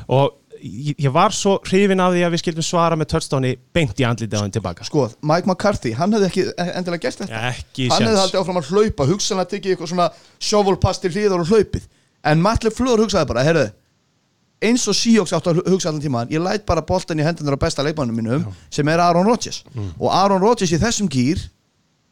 og 0.09 0.38
ég, 0.63 1.09
var 1.15 1.35
svo 1.37 1.57
hrifin 1.67 2.01
af 2.03 2.13
því 2.15 2.23
að 2.27 2.35
við 2.35 2.43
skildum 2.43 2.67
svara 2.67 2.99
með 2.99 3.11
touchdowni 3.15 3.53
beint 3.75 4.01
í 4.01 4.07
andlitið 4.09 4.39
á 4.39 4.43
hann 4.43 4.55
tilbaka. 4.55 4.87
Sko, 4.89 5.09
Mike 5.21 5.49
McCarthy, 5.49 5.93
hann 5.99 6.15
hefði 6.17 6.29
ekki 6.31 6.47
endilega 6.67 7.05
gert 7.07 7.23
þetta. 7.25 7.43
Ekki 7.53 7.91
hann 7.93 8.09
hefði 8.09 8.23
haldið 8.23 8.41
áfram 8.43 8.61
að 8.63 8.71
hlaupa 8.73 9.09
hugsanlega 9.11 9.53
tekið 9.55 9.75
eitthvað 9.75 9.93
svona 9.93 10.09
shovel 10.39 10.79
pass 10.81 11.03
til 11.03 11.13
hliðar 11.15 11.45
og 11.45 11.53
hlaupið. 11.53 11.89
En 12.29 12.43
Matt 12.43 12.67
LeFleur 12.67 13.05
hugsaði 13.05 13.31
bara, 13.31 13.47
heyrðu 13.47 13.69
eins 14.65 14.87
og 14.91 14.97
Seahawks 14.99 15.35
áttu 15.37 15.53
að 15.53 15.61
hugsa 15.71 15.91
allan 15.91 16.03
tíma 16.03 16.25
ég 16.33 16.43
læt 16.43 16.65
bara 16.67 16.83
boltan 16.83 17.21
í 17.21 17.27
hendunar 17.27 17.55
á 17.55 17.63
besta 17.63 17.85
leikmannum 17.87 18.17
mínum 18.19 18.47
sem 18.75 18.89
er 18.91 19.03
Aaron 19.03 19.27
Rodgers. 19.29 19.63
Og 19.99 20.11
Aaron 20.11 20.43
Rodgers 20.43 20.73
í 20.75 20.81
þessum 20.83 21.11
gýr 21.13 21.45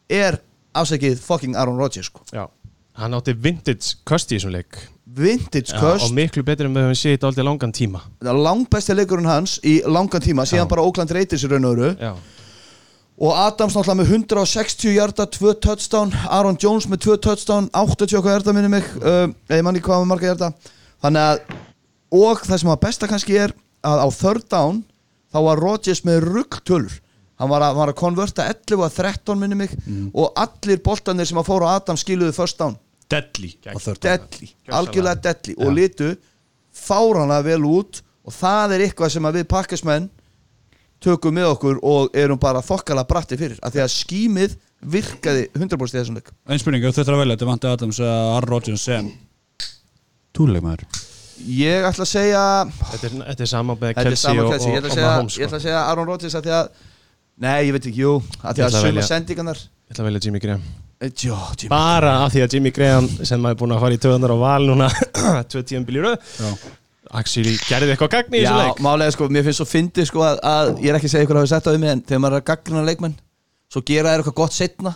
er 0.07 0.39
afsækið 0.77 1.19
fucking 1.25 1.57
Aaron 1.59 1.79
Rodgers 1.81 2.11
sko. 2.11 2.23
Já, 2.31 2.47
hann 3.01 3.17
átti 3.19 3.35
vintage 3.35 3.99
köst 4.07 4.31
í 4.31 4.39
þessum 4.39 4.55
leik 4.55 4.79
vintage 5.07 5.71
Já, 5.71 5.79
köst 5.81 6.09
og 6.09 6.15
miklu 6.17 6.43
betur 6.47 6.67
en 6.67 6.75
við 6.75 6.89
höfum 6.89 6.99
séð 6.99 7.13
þetta 7.15 7.29
aldrei 7.31 7.45
langan 7.47 7.75
tíma. 7.75 8.01
Langbæsti 8.27 8.97
leikurinn 8.97 9.29
hans 9.31 9.59
í 9.63 9.79
langan 9.87 10.25
tíma 10.25 10.47
síðan 10.49 10.67
Já. 10.67 10.71
bara 10.73 10.87
Oakland 10.87 11.15
Raiders 11.15 11.45
í 11.47 11.51
raun 11.51 11.69
og 11.69 11.77
öru 11.77 11.93
Já, 12.01 12.15
og 13.17 13.39
Adams 13.47 13.77
náttúrulega 13.77 14.01
með 14.03 14.11
160 14.19 14.97
hjarta 14.97 15.29
2 15.39 15.55
touchdown, 15.63 16.13
Aaron 16.29 16.59
Jones 16.61 16.89
með 16.91 17.07
2 17.07 17.21
touchdown 17.25 17.71
80 17.73 18.19
okkar 18.19 18.37
hjarta 18.37 18.53
minni 18.57 18.73
mig. 18.75 18.91
Uh, 18.99 19.31
eða 19.49 19.63
manni 19.65 19.81
hvað 19.85 20.03
með 20.03 20.11
marga 20.11 20.33
hjarta 20.33 20.53
þannig 21.05 21.23
að, 21.23 21.57
og 22.19 22.45
það 22.45 22.61
sem 22.63 22.73
var 22.73 22.83
besta 22.83 23.09
kannski 23.11 23.39
er 23.47 23.55
að 23.87 24.03
á 24.03 24.09
third 24.11 24.49
down 24.51 24.83
þá 25.33 25.39
var 25.47 25.63
Rodgers 25.63 26.03
með 26.05 26.27
ruggtölur 26.27 26.99
hann 27.37 27.51
var 27.53 27.63
að, 27.63 27.77
var 27.77 27.93
að 27.93 27.99
konverta 28.01 28.47
11 28.49 28.85
að 28.87 28.95
13 28.97 29.39
minni 29.39 29.59
mig. 29.59 29.73
Og 30.17 30.33
allir 30.41 30.81
boltanir 30.85 31.29
sem 31.29 31.37
að 31.37 31.51
fóru 31.51 31.69
á 31.69 31.77
Adams 31.77 32.01
skiluðu 32.05 32.33
first 32.33 32.59
down 32.59 32.79
Deadly 33.11 33.53
deadly, 34.03 34.49
algjörlega 34.75 35.21
deadly. 35.23 35.55
Og 35.63 35.73
litu 35.77 36.13
fáranlega 36.75 37.47
vel 37.47 37.63
út 37.69 38.01
og 38.27 38.35
það 38.35 38.77
er 38.77 38.87
eitthvað 38.89 39.13
sem 39.15 39.29
að 39.29 39.41
við 39.41 39.49
pakkismenn 39.53 40.09
tökum 41.03 41.37
með 41.37 41.53
okkur 41.53 41.79
og 41.87 42.17
erum 42.17 42.41
bara 42.41 42.65
þokkala 42.65 43.05
bratti 43.07 43.39
fyrir 43.39 43.61
af 43.63 43.75
því 43.75 43.85
að 43.85 43.93
skýmið 43.95 44.57
virkaði 44.97 45.45
100% 45.55 45.95
í 45.95 46.01
þessum 46.01 46.19
leik. 46.19 46.33
Einn 46.49 46.61
spurning, 46.61 46.85
ef 46.85 46.97
þetta 46.97 47.13
er 47.13 47.17
að 47.17 47.23
velja, 47.23 47.37
þetta 47.37 47.51
vanti 47.51 47.71
Adams 47.71 48.01
að 48.03 48.31
Aaron 48.35 48.51
Rodgers 48.51 48.87
sem? 48.89 49.13
Túrleikmaður 50.37 50.89
ég 51.45 51.85
ætla 51.85 52.07
að 52.07 52.11
segja 52.11 52.43
Þetta 52.65 53.09
er, 53.09 53.15
þetta 53.31 53.45
er 53.45 53.51
sama 53.51 53.77
er 53.77 53.97
Kelsey 53.99 54.23
sama 54.23 54.47
og, 54.47 54.49
og, 54.49 54.57
ætla 54.57 54.79
og 54.79 54.87
að 54.87 54.95
segja, 54.97 55.11
Mahomes 55.11 55.37
ég 55.37 55.47
ætla 55.47 55.53
sko. 55.53 55.61
að 55.61 55.67
segja 55.67 55.83
Aaron 55.85 56.11
Rodgers 56.11 56.37
af 56.39 56.47
því 56.47 56.55
að 56.57 56.71
nei, 57.45 57.59
ég 57.69 57.77
veit 57.77 57.89
ekki, 57.91 58.01
jú 58.01 58.15
Ég 58.17 58.41
því 58.41 58.67
að 58.67 58.81
að 58.81 58.89
velja. 58.89 59.07
sendingarnar. 59.11 59.63
Ég 59.87 59.95
ætla 59.95 60.05
að 60.07 60.11
velja 60.11 60.25
Jimmy 60.27 60.43
Graham 60.43 60.86
Jó, 61.01 61.37
Jimmy. 61.61 61.69
Bara 61.69 62.13
af 62.25 62.33
því 62.33 62.41
að 62.47 62.55
Jimmy 62.57 62.71
Graham 62.73 63.07
sem 63.21 63.41
maður 63.43 63.55
er 63.57 63.61
búin 63.61 63.75
að 63.77 63.83
fara 63.85 63.97
í 63.97 64.01
töðunar 64.01 64.33
á 64.33 64.39
val 64.41 64.65
núna 64.71 64.87
tvö 65.53 65.63
tíum 65.69 65.85
bíl 65.85 65.99
í 66.01 66.05
röð. 66.07 66.31
Já. 66.41 66.53
Actually 67.21 67.53
gerði 67.69 67.93
eitthvað 67.95 68.11
gagni 68.17 68.41
í 68.41 68.47
þessu 68.47 68.57
Já, 68.57 68.65
leik. 68.71 68.81
málega 68.83 69.13
sko, 69.15 69.29
mér 69.31 69.45
finnst 69.47 69.61
svo 69.61 69.67
fyndið 69.71 70.09
sko 70.09 70.25
að, 70.27 70.41
að 70.51 70.71
ég 70.83 70.89
er 70.91 70.97
ekki 70.99 71.07
að 71.07 71.13
segja 71.13 71.27
ykkur 71.29 71.39
að 71.39 71.45
hafa 71.45 71.53
sett 71.53 71.69
á 71.69 71.71
því 71.71 71.83
mig 71.85 71.93
en 71.93 72.01
þegar 72.09 72.23
maður 72.25 72.35
er 72.39 72.43
að 72.43 72.49
gaggrina 72.49 72.83
leikmenn 72.89 73.15
svo 73.71 73.83
gera 73.87 74.11
þær 74.15 74.23
eitthvað 74.25 74.37
gott 74.41 74.57
setna 74.57 74.93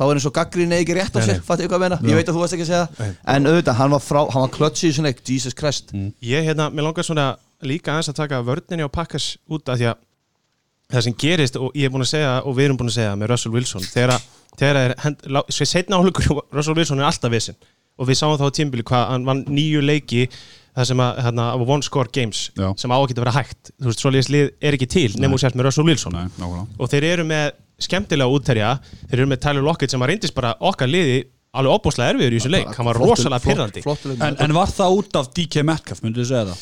þá 0.00 0.02
er 0.08 0.18
eins 0.18 0.26
og 0.26 0.34
gaggrinni 0.40 0.78
ekki 0.80 0.96
rétt 0.98 1.14
á 1.14 1.20
sér 1.22 1.38
fattu 1.46 1.66
ykkur 1.68 1.78
að 1.78 1.84
meina, 1.84 2.00
ég 2.08 2.18
veit 2.18 2.26
að 2.26 2.34
þú 2.34 2.42
varst 2.42 2.56
ekki 2.56 2.66
að 2.66 2.70
segja 2.72 2.88
það. 2.98 3.14
en 3.36 3.46
auðvitað, 3.52 3.78
hann 3.78 3.94
var, 3.94 4.02
frá, 4.08 4.20
hann 4.34 4.44
var 4.46 4.52
klötsi 4.56 4.88
í 4.90 4.92
svona 4.96 5.12
leik 5.12 5.22
Jesus 5.28 5.54
Christ. 5.54 5.94
Ég 6.24 6.46
hérna, 6.50 6.66
mér 6.74 6.88
langar 6.88 7.06
svona 7.06 7.28
líka 7.62 7.94
aðeins 7.94 8.10
að 8.10 8.18
taka 8.24 8.42
vörninni 8.46 8.86
á 8.86 8.90
Pakkas 8.90 9.34
út 9.52 9.68
af 9.70 9.78
því 9.78 9.90
að 9.92 10.02
það 10.90 11.06
sem 11.06 11.18
gerist 11.20 11.60
og 11.60 11.70
ég 11.78 11.86
er 11.86 11.94
búin 11.94 12.02
að 12.06 12.12
segja 12.16 12.34
og 12.42 12.56
við 12.58 12.70
erum 12.70 12.80
búin 12.80 12.90
að 12.90 12.96
segja 12.98 13.14
með 13.20 13.30
Russell 13.34 13.54
Wilson 13.54 13.84
þegar 13.86 14.16
að 14.16 14.28
þegar 14.60 14.80
að 14.94 15.40
er 15.40 15.68
setna 15.68 16.00
álugur 16.00 16.30
Russell 16.56 16.76
Wilson 16.78 17.02
er 17.02 17.10
alltaf 17.10 17.32
vissin 17.32 17.58
og 18.00 18.08
við 18.08 18.20
sáum 18.20 18.38
þá 18.40 18.48
á 18.48 18.56
tímbili 18.56 18.86
hvað 18.86 19.06
hann 19.12 19.26
vann 19.28 19.44
nýju 19.50 19.82
leiki 19.84 20.26
það 20.76 20.86
sem 20.90 21.02
að 21.02 21.18
hérna, 21.26 21.46
af 21.56 21.72
one 21.74 21.84
score 21.84 22.12
games 22.14 22.44
Já. 22.56 22.68
sem 22.78 22.92
á 22.92 22.96
að 22.96 23.08
geta 23.10 23.24
vera 23.24 23.34
hægt. 23.34 23.72
Þú 23.74 23.90
veist, 23.90 24.04
svoleiðis 24.04 24.30
lið 24.32 24.46
er 24.62 24.76
ekki 24.76 24.88
til 24.90 25.08
nefnum 25.16 25.40
sért 25.42 25.58
með 25.58 25.68
Russell 25.68 25.88
Wilson. 25.88 26.14
Nei, 26.14 26.46
og 26.78 26.92
þeir 26.92 27.06
eru 27.10 27.26
með 27.28 27.50
skemmtilega 27.80 28.36
útterja 28.36 28.70
þeir 29.10 29.18
eru 29.18 29.28
með 29.32 29.42
Tyler 29.44 29.66
Lockett 29.66 29.92
sem 29.92 30.04
að 30.04 30.12
reyndist 30.12 30.36
bara 30.36 30.54
okkar 30.70 30.90
liði 30.90 31.24
alveg 31.50 31.74
opbúslega 31.74 32.12
erfiður 32.14 32.34
í 32.34 32.40
þessu 32.40 32.52
leik. 32.54 32.68
Hann 32.76 32.86
var 32.86 33.00
rosalega 33.00 33.42
pyrrandi 33.42 33.82
en, 34.22 34.36
en 34.44 34.54
var 34.54 34.70
það 34.70 34.98
út 35.00 35.18
af 35.20 35.30
DK 35.34 35.64
Metcalf, 35.66 36.02
myndu 36.04 36.22
þið 36.22 36.28
segja 36.30 36.44
það? 36.50 36.60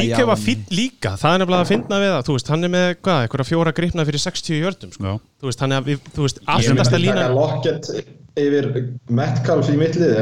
DK 0.00 0.26
var 0.28 0.40
fín 0.40 0.66
líka, 0.74 1.14
það 1.20 1.36
er 1.36 1.44
nefnilega 1.44 1.64
að 1.64 1.72
finna 1.72 2.02
við 2.02 2.12
það. 2.14 2.26
Þú 2.28 2.36
veist, 2.36 2.50
hann 2.52 2.68
er 2.68 2.74
með, 2.74 2.90
hvað, 3.00 3.22
eitthvað 3.24 3.48
fjóra 3.48 3.72
gripna 3.78 4.06
fyrir 4.08 4.24
60 4.26 4.60
jördum, 4.60 4.92
sko, 4.94 5.14
Já. 5.14 5.16
þú 5.40 5.50
veist, 5.50 5.64
hann 5.64 5.78
er 5.78 5.88
þú 5.88 6.26
veist, 6.26 6.42
Ég 6.44 6.68
myndi 6.68 6.84
aftasta 6.84 6.90
taka 6.90 7.02
línan 7.06 7.38
Lockett 7.38 8.23
yfir 8.34 8.66
Metcalf 9.14 9.68
í 9.70 9.76
mittlið 9.78 10.14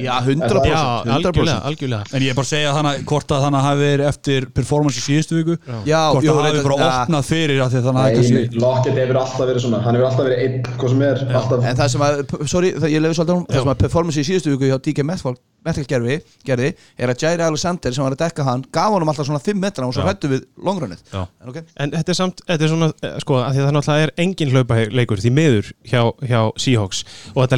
Já, 0.00 0.14
Er 0.18 0.24
100%. 0.24 0.48
það- 0.48 0.68
já, 0.70 0.80
100%. 1.04 1.12
algjörlega, 1.18 1.60
algjörlega 1.68 2.04
En 2.16 2.22
ég 2.22 2.30
er 2.30 2.34
bara 2.38 2.46
að 2.46 2.52
segja 2.54 2.70
þannig 2.72 3.04
hvort 3.10 3.28
að 3.36 3.42
þannig 3.44 3.60
hafi 3.66 3.80
verið 3.82 4.06
eftir 4.08 4.46
performance 4.56 4.96
í 4.96 5.02
síðustu 5.04 5.34
viku 5.36 5.56
Já, 5.84 6.00
hvort 6.12 6.24
það 6.24 6.38
hafi 6.38 6.48
reyndar- 6.48 6.64
bara 6.64 7.04
opnað 7.04 7.24
fyrir 7.28 7.58
að 7.60 7.68
því 7.68 7.78
að 7.78 7.84
þannig 7.88 8.00
hafi 8.00 8.08
Nei, 8.08 8.18
kannski 8.18 8.60
Lockett 8.62 8.96
hefur 9.02 9.16
alltaf 9.20 9.44
verið 9.48 9.60
svona 9.66 9.82
Hann 9.84 9.94
hefur 9.94 10.08
alltaf 10.08 10.24
verið 10.24 10.38
einn, 10.46 10.62
hvað 10.78 10.88
sem 10.88 11.02
er 11.02 11.16
alltaf, 11.28 11.64
En 11.64 11.76
það 11.76 11.88
sem 11.88 12.00
að, 12.00 12.48
sorry, 12.48 12.72
það, 12.72 12.88
ég 12.96 13.00
lefi 13.04 13.14
svolítið 13.20 13.46
Það 13.48 13.60
sem 13.62 13.72
að 13.74 13.78
performance 13.84 14.18
í 14.18 14.24
síðustu 14.24 14.48
viku 14.56 14.64
hjá 14.72 14.78
DK 14.88 15.04
Metcalf 15.04 15.38
Metcalf 15.66 15.88
gerði, 15.90 16.22
gerði 16.46 16.68
er 16.96 17.08
að 17.10 17.18
Jair 17.18 17.40
Alexander 17.42 17.92
sem 17.92 18.04
var 18.04 18.12
að 18.14 18.20
dekka 18.22 18.44
hann 18.46 18.62
gaf 18.72 18.92
honum 18.94 19.08
alltaf 19.10 19.26
svona 19.26 19.42
5 19.42 19.58
metra 19.58 19.84
og 19.88 19.92
svo 19.92 20.06
hættu 20.06 20.28
við 20.30 20.46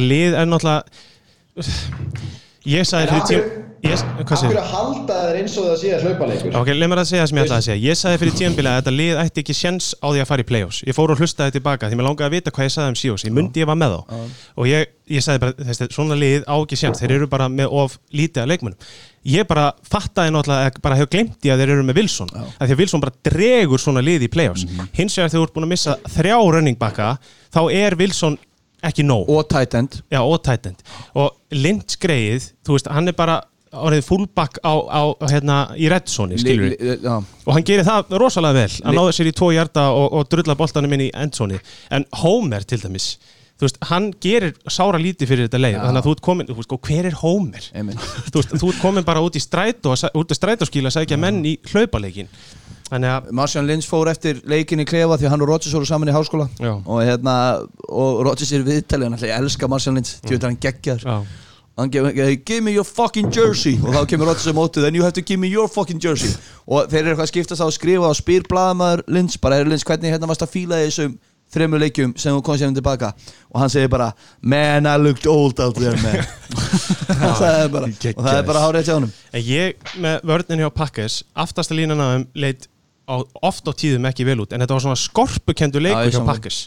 þetta 0.01 0.37
er 0.37 0.37
þetta 0.37 0.41
er 0.41 0.51
að 0.51 0.61
að 0.61 0.71
það 0.71 0.77
er 0.77 0.81
þetta 0.81 0.81
lið 1.51 1.61
er 1.61 1.65
náttúrulega 1.65 2.31
ég 2.71 2.87
sagði 2.87 3.07
fyrir 3.11 3.69
ég, 3.81 4.01
Af 4.21 4.37
segir 4.37 4.53
hverju 4.53 4.63
halda 4.69 5.15
þeir 5.25 5.37
eins 5.39 5.55
og 5.57 5.67
það 5.67 5.77
sé 5.81 5.91
að 5.95 6.03
hlaupaleikur 6.05 6.57
Ok, 6.59 6.69
leið 6.75 6.89
mér 6.91 7.01
að 7.01 7.07
segja 7.09 7.23
það 7.23 7.29
sem 7.31 7.39
ég 7.39 7.45
ætlaði 7.47 7.61
að 7.61 7.65
segja. 7.67 7.81
Ég 7.81 7.97
sagði 7.97 8.19
fyrir 8.21 8.35
tíðanbila 8.37 8.73
að 8.73 8.81
þetta 8.81 8.93
lið 8.97 9.21
ætti 9.23 9.41
ekki 9.41 9.55
sjens 9.57 9.87
á 9.97 10.07
því 10.11 10.21
að 10.21 10.27
fara 10.29 10.43
í 10.43 10.47
play-offs. 10.51 10.81
Ég 10.85 10.97
fór 10.97 11.13
og 11.13 11.21
hlustaði 11.21 11.55
tilbaka 11.57 11.89
því 11.89 11.97
mér 11.97 12.07
langaði 12.07 12.27
að 12.27 12.35
vita 12.35 12.53
hvað 12.53 12.67
ég 12.67 12.75
sagði 12.75 12.93
um 12.93 12.99
Seahawks 13.01 13.25
Ég 13.25 13.35
myndi 13.37 13.63
ég 13.63 13.69
var 13.71 13.79
með 13.81 13.95
þá. 13.95 14.27
Og 14.53 14.69
ég, 14.69 14.93
ég 15.15 15.25
sagði 15.25 15.43
bara, 15.45 15.67
þessi, 15.71 15.87
svona 15.97 16.19
lið 16.21 16.45
á 16.45 16.55
ekki 16.59 16.79
sjens 16.83 17.01
Þeir 17.01 17.15
eru 17.17 17.31
bara 17.31 17.49
með 17.49 17.73
of 17.81 17.97
lítið 18.13 18.43
að 18.43 18.53
leikmunum 18.53 18.93
Ég 19.31 19.49
bara 19.49 19.67
fattaði 19.85 20.33
náttúrulega 20.33 20.81
bara 20.81 20.97
hefur 20.97 21.11
glemt 21.13 21.45
í 21.45 21.51
að 21.53 21.59
þeir 21.61 21.73
eru 21.75 21.83
með 21.85 21.99
Wilson. 22.01 22.31
Að 22.33 22.71
að 22.73 22.79
Wilson 22.79 23.03
bara 23.03 23.13
dregur 23.27 23.81
svona 23.81 24.01
lið 24.01 24.25
í 24.25 24.29
play-offs. 24.33 24.63
Hins 24.97 25.13
vegar 25.13 25.29
þegar 25.29 25.35
þú 25.35 25.43
ert 25.45 25.53
búin 25.57 25.67
að 25.67 25.73
missa 25.75 25.93
þrjá 26.15 26.37
running 26.55 26.79
backa 26.81 27.11
Þá 27.53 27.61
er 27.75 27.97
Wilson 27.99 28.39
ekki 28.89 29.05
nóg. 29.05 29.29
Og 29.29 29.47
tight 29.51 29.77
end. 29.77 30.01
Já, 30.11 30.21
og 30.21 30.41
tight 30.45 30.67
end. 30.71 30.83
Og 31.15 31.31
Lynch 31.53 31.99
greið, 32.01 32.51
þú 32.65 32.77
veist, 32.77 32.91
hann 32.91 33.11
er 33.11 33.17
bara 33.17 33.41
orðið 33.71 34.07
fullback 34.07 34.59
á, 34.67 34.73
á 34.83 35.01
hérna, 35.31 35.57
í 35.79 35.87
reddsoni, 35.91 36.39
skilur 36.41 36.73
Já 36.75 37.13
og 37.51 37.55
hann 37.55 37.67
gerir 37.67 37.87
það 37.87 38.15
rosalega 38.19 38.65
vel 38.65 38.79
hann 38.83 38.97
náði 38.97 39.13
sér 39.15 39.29
í 39.31 39.35
tvo 39.37 39.51
hjarta 39.55 39.85
og, 39.95 40.07
og 40.17 40.31
drulla 40.31 40.57
boltanum 40.59 40.95
inn 40.97 41.05
í 41.07 41.11
endzoni 41.15 41.59
en 41.95 42.05
Homer 42.21 42.65
til 42.67 42.81
dæmis 42.83 43.13
þú 43.61 43.67
veist, 43.67 43.79
hann 43.91 44.09
gerir 44.23 44.55
sára 44.71 44.99
lítið 45.01 45.29
fyrir 45.29 45.47
þetta 45.47 45.61
leið 45.61 45.77
þannig 45.77 46.01
að 46.01 46.07
þú 46.07 46.15
ert 46.15 46.23
komin, 46.25 46.49
þú 46.49 46.57
veist, 46.57 46.73
og 46.73 46.87
hver 46.89 47.07
er 47.11 47.17
Homer? 47.21 47.67
Þú 47.71 48.41
veist, 48.41 48.55
þú 48.57 48.71
ert 48.71 48.81
komin 48.81 49.07
bara 49.07 49.21
út 49.21 49.37
í 49.37 49.43
strætó 49.43 49.93
út 49.93 50.33
í 50.33 50.37
strætóskíla 50.37 50.89
að 50.89 50.97
segja 50.97 51.19
menn 51.21 51.43
í 51.45 51.57
hlaupaleikin 51.69 52.31
að 52.91 53.29
Marcian 53.31 53.67
Lynch 53.67 53.87
fór 53.87 54.09
eftir 54.11 54.41
leikin 54.51 54.83
í 54.83 54.87
klefa 54.87 55.17
því 55.17 55.29
að 55.29 55.33
hann 55.35 55.45
og 55.45 55.51
Rodgers 55.53 55.75
voru 55.77 55.87
saman 55.87 56.11
í 56.11 56.15
háskóla. 56.15 56.49
Já. 56.59 56.73
og 56.75 56.99
hérna 57.07 57.35
og 57.87 58.19
Rodgers 58.27 58.51
er 58.51 58.65
viðtalið 58.67 59.07
hann 59.07 59.15
ætla 59.19 59.31
ég 59.31 59.39
elska 59.39 59.69
Marcian 59.71 59.95
Lynch. 59.95 60.17
Því 60.25 60.35
að 60.35 60.49
hann 60.49 60.59
geggjar 60.65 61.07
hann 61.77 61.89
gef, 61.89 62.43
give 62.45 62.61
me 62.61 62.73
your 62.75 62.85
fucking 62.85 63.31
jersey. 63.31 63.77
Og 63.79 63.95
þá 63.95 64.05
kemur 64.11 64.27
Rodgers 64.31 64.51
á 64.51 64.53
mótið 64.53 64.85
then 64.85 64.95
you 64.95 65.03
have 65.03 65.15
to 65.15 65.23
give 65.23 65.39
me 65.39 65.47
your 65.47 65.71
fucking 65.71 66.01
jersey. 66.03 66.35
Og 66.67 66.91
þeir 66.91 67.05
eru 67.05 67.13
eitthvað 67.15 67.27
að 67.29 67.33
skiptast 67.33 67.63
á 67.63 67.67
að 67.67 67.75
skrifa 67.79 68.11
og 68.11 68.17
spyr 68.19 68.47
blaðamaður 68.51 69.05
Lynch 69.07 69.39
bara 69.41 69.61
er 69.61 69.69
Lynch 69.71 69.87
hvernig 69.87 70.13
hérna 70.13 70.29
varst 70.29 70.43
að 70.45 70.53
fíla 70.55 70.81
þessum 70.83 71.15
þremur 71.51 71.81
leikjum 71.83 72.13
sem 72.19 72.35
þú 72.35 72.43
komst 72.47 72.63
hérna 72.63 72.77
tilbaka? 72.77 73.11
Og 73.51 73.59
hann 73.63 73.71
segir 73.71 73.91
bara 73.91 74.11
man 74.41 74.87
I 74.87 74.97
looked 74.99 75.27
old 75.27 75.59
out 75.59 75.79
there 75.79 75.97
man. 76.03 76.23
Og 77.21 77.39
það 77.39 78.35
er 78.37 78.45
bara 78.47 78.63
hárið 78.63 78.87
til 78.87 78.95
honum. 78.97 79.15
En 79.31 79.43
ég 79.45 79.89
með 80.01 80.27
vörðin 80.31 80.63
hjá 80.63 80.69
Pakkes 80.75 81.21
aftasta 81.35 81.75
línan 81.77 82.03
af 82.03 82.13
þeim 82.15 82.27
leit 82.45 82.67
á, 82.67 82.80
oft 83.07 83.67
á 83.67 83.73
tíðum 83.73 84.05
ekki 84.09 84.25
vel 84.27 84.39
út 84.43 84.53
en 84.53 84.61
þetta 84.61 84.77
var 84.77 84.83
svona 84.85 84.99
skorpukendu 84.99 85.81
leikur 85.81 86.13
hjá. 86.13 86.21
Pakkes 86.27 86.59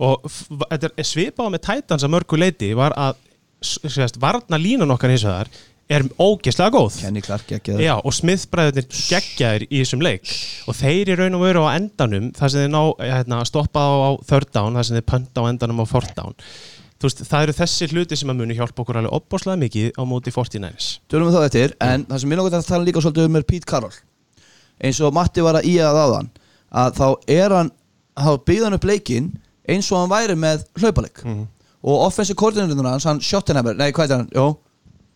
og 0.00 0.28
þetta 0.70 0.92
er 0.94 1.08
svipað 1.08 1.50
með 1.54 1.64
Titans 1.66 2.06
að 2.06 2.14
mörgu 2.14 2.40
leiti 2.40 2.70
var 2.78 2.94
að 2.96 3.18
sérst, 3.60 4.20
varna 4.20 4.58
línan 4.60 4.94
okkar 4.94 5.12
hins 5.12 5.26
vegar 5.26 5.50
er 5.90 6.04
ógeðslega 6.22 6.70
góð. 6.70 7.00
Já, 7.82 7.96
og 7.98 8.14
Smith-bræðurnir 8.14 8.86
geggjaðir 8.94 9.64
í 9.66 9.80
þessum 9.80 10.04
leik. 10.06 10.28
Og 10.70 10.76
þeir 10.78 11.10
í 11.10 11.16
raun 11.18 11.34
og 11.34 11.42
veru 11.42 11.64
á 11.66 11.74
endanum 11.74 12.28
þar 12.36 12.52
sem 12.52 12.62
þeir 12.62 12.70
ná 12.70 12.82
hérna, 13.00 13.40
stoppa 13.48 13.82
á, 13.82 13.90
á 14.06 14.10
third 14.22 14.52
down, 14.54 14.78
þar 14.78 14.86
sem 14.86 15.00
þeir 15.00 15.08
pönta 15.10 15.42
á 15.42 15.50
endanum 15.50 15.82
á 15.82 15.86
fourth 15.90 16.14
down. 16.14 16.38
Veist, 17.00 17.22
það 17.24 17.46
eru 17.46 17.56
þessi 17.56 17.86
hluti 17.94 18.16
sem 18.20 18.30
að 18.30 18.42
muni 18.42 18.54
hjálpa 18.58 18.82
okkur 18.84 19.00
alveg 19.00 19.14
opbáslega 19.16 19.56
mikið 19.62 19.94
á 19.96 20.04
móti 20.04 20.32
49ers 20.34 20.88
Tölum 21.08 21.30
við 21.30 21.38
þá 21.38 21.44
eftir, 21.46 21.72
en 21.80 22.04
það 22.10 22.20
sem 22.20 22.34
ég 22.34 22.42
að 22.44 22.66
tala 22.68 22.84
líka 22.84 23.00
svolítið 23.00 23.28
um 23.30 23.38
er 23.40 23.46
Pete 23.48 23.70
Carroll 23.70 23.96
eins 24.80 25.00
og 25.04 25.14
Matti 25.16 25.44
var 25.44 25.60
að 25.60 25.68
í 25.70 25.76
að 25.84 26.00
áðan 26.04 26.30
að 26.70 26.98
þá 27.00 27.06
er 27.36 27.54
hann 27.56 27.70
þá 28.20 28.30
byggði 28.46 28.64
hann 28.66 28.76
upp 28.78 28.88
leikinn 28.90 29.30
eins 29.70 29.90
og 29.92 30.00
hann 30.02 30.12
væri 30.12 30.36
með 30.38 30.64
hlaupaleik. 30.80 31.22
Og 31.80 32.02
offensive 32.06 32.36
koordinatorinn 32.36 32.90
hans, 32.90 33.06
hann 33.08 33.20
Schottenheimer 33.24 33.76
nei, 33.78 33.88
hvað 33.96 34.10
er 34.10 34.18
hann? 34.20 34.30
Jó, 34.36 34.46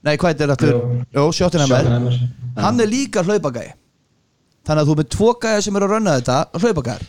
nei, 0.07 0.15
hvað 0.21 0.41
er 0.47 0.53
þetta? 0.55 0.71
Jú. 0.71 1.01
Jó, 1.13 1.25
Schottenheimer. 1.37 2.21
Hann 2.57 2.81
er 2.81 2.89
líka 2.89 3.25
hlaupagæði 3.27 3.75
þannig 4.65 4.81
að 4.81 4.89
þú 4.89 4.95
er 4.95 5.01
með 5.03 5.09
tvo 5.13 5.33
gæði 5.43 5.65
sem 5.67 5.77
eru 5.77 5.89
að 5.89 5.93
rönna 5.93 6.15
þetta 6.17 6.37
hlaupagæðar 6.63 7.03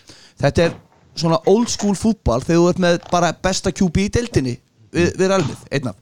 þetta 0.44 0.64
er 0.66 0.74
svona 1.16 1.38
old 1.48 1.70
school 1.72 1.96
fútball 1.96 2.42
þegar 2.44 2.60
þú 2.60 2.66
ert 2.74 2.82
með 2.84 2.98
bara 3.14 3.30
besta 3.48 3.72
QB 3.72 4.02
í 4.04 4.10
deildinni 4.18 4.56
við, 4.92 5.14
við 5.16 5.32
alveg, 5.38 5.62
einn 5.72 5.88
af. 5.92 5.96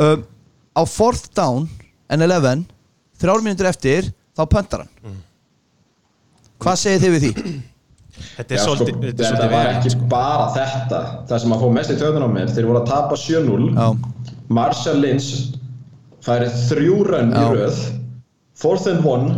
Um, 0.00 0.24
á 0.72 0.82
fourth 0.88 1.28
down 1.36 1.66
en 2.08 2.24
11 2.24 2.64
þrjár 3.20 3.44
mínútur 3.44 3.68
eftir 3.68 4.08
þá 4.36 4.42
pöntar 4.52 4.86
hann 4.86 5.18
hvað 6.62 6.78
segir 6.82 7.02
þið 7.04 7.14
við 7.16 7.24
því? 7.26 7.32
Þetta 8.36 8.54
er 8.54 8.56
Já, 8.56 8.62
sko, 8.62 8.74
svolítið, 8.76 9.02
þetta 9.10 9.24
er 9.26 9.34
þetta 9.36 9.48
var 9.52 9.66
ekki 9.74 9.90
sko. 9.92 10.06
bara 10.12 10.46
þetta 10.54 11.00
það 11.28 11.42
sem 11.42 11.52
að 11.56 11.62
fá 11.62 11.66
mest 11.76 11.92
í 11.92 11.96
töðun 12.00 12.24
á 12.24 12.30
mér 12.32 12.52
þeir 12.56 12.68
voru 12.70 12.80
að 12.80 12.86
tapa 12.88 13.18
7-0 13.20 13.66
Já. 13.76 13.88
Marshall 14.56 15.02
Lynch 15.02 15.28
færi 16.24 16.48
þrjú 16.70 16.96
rönn 17.10 17.34
í 17.36 17.42
Já. 17.44 17.50
röð 17.52 17.82
fourth 18.56 18.88
and 18.88 19.04
one 19.04 19.34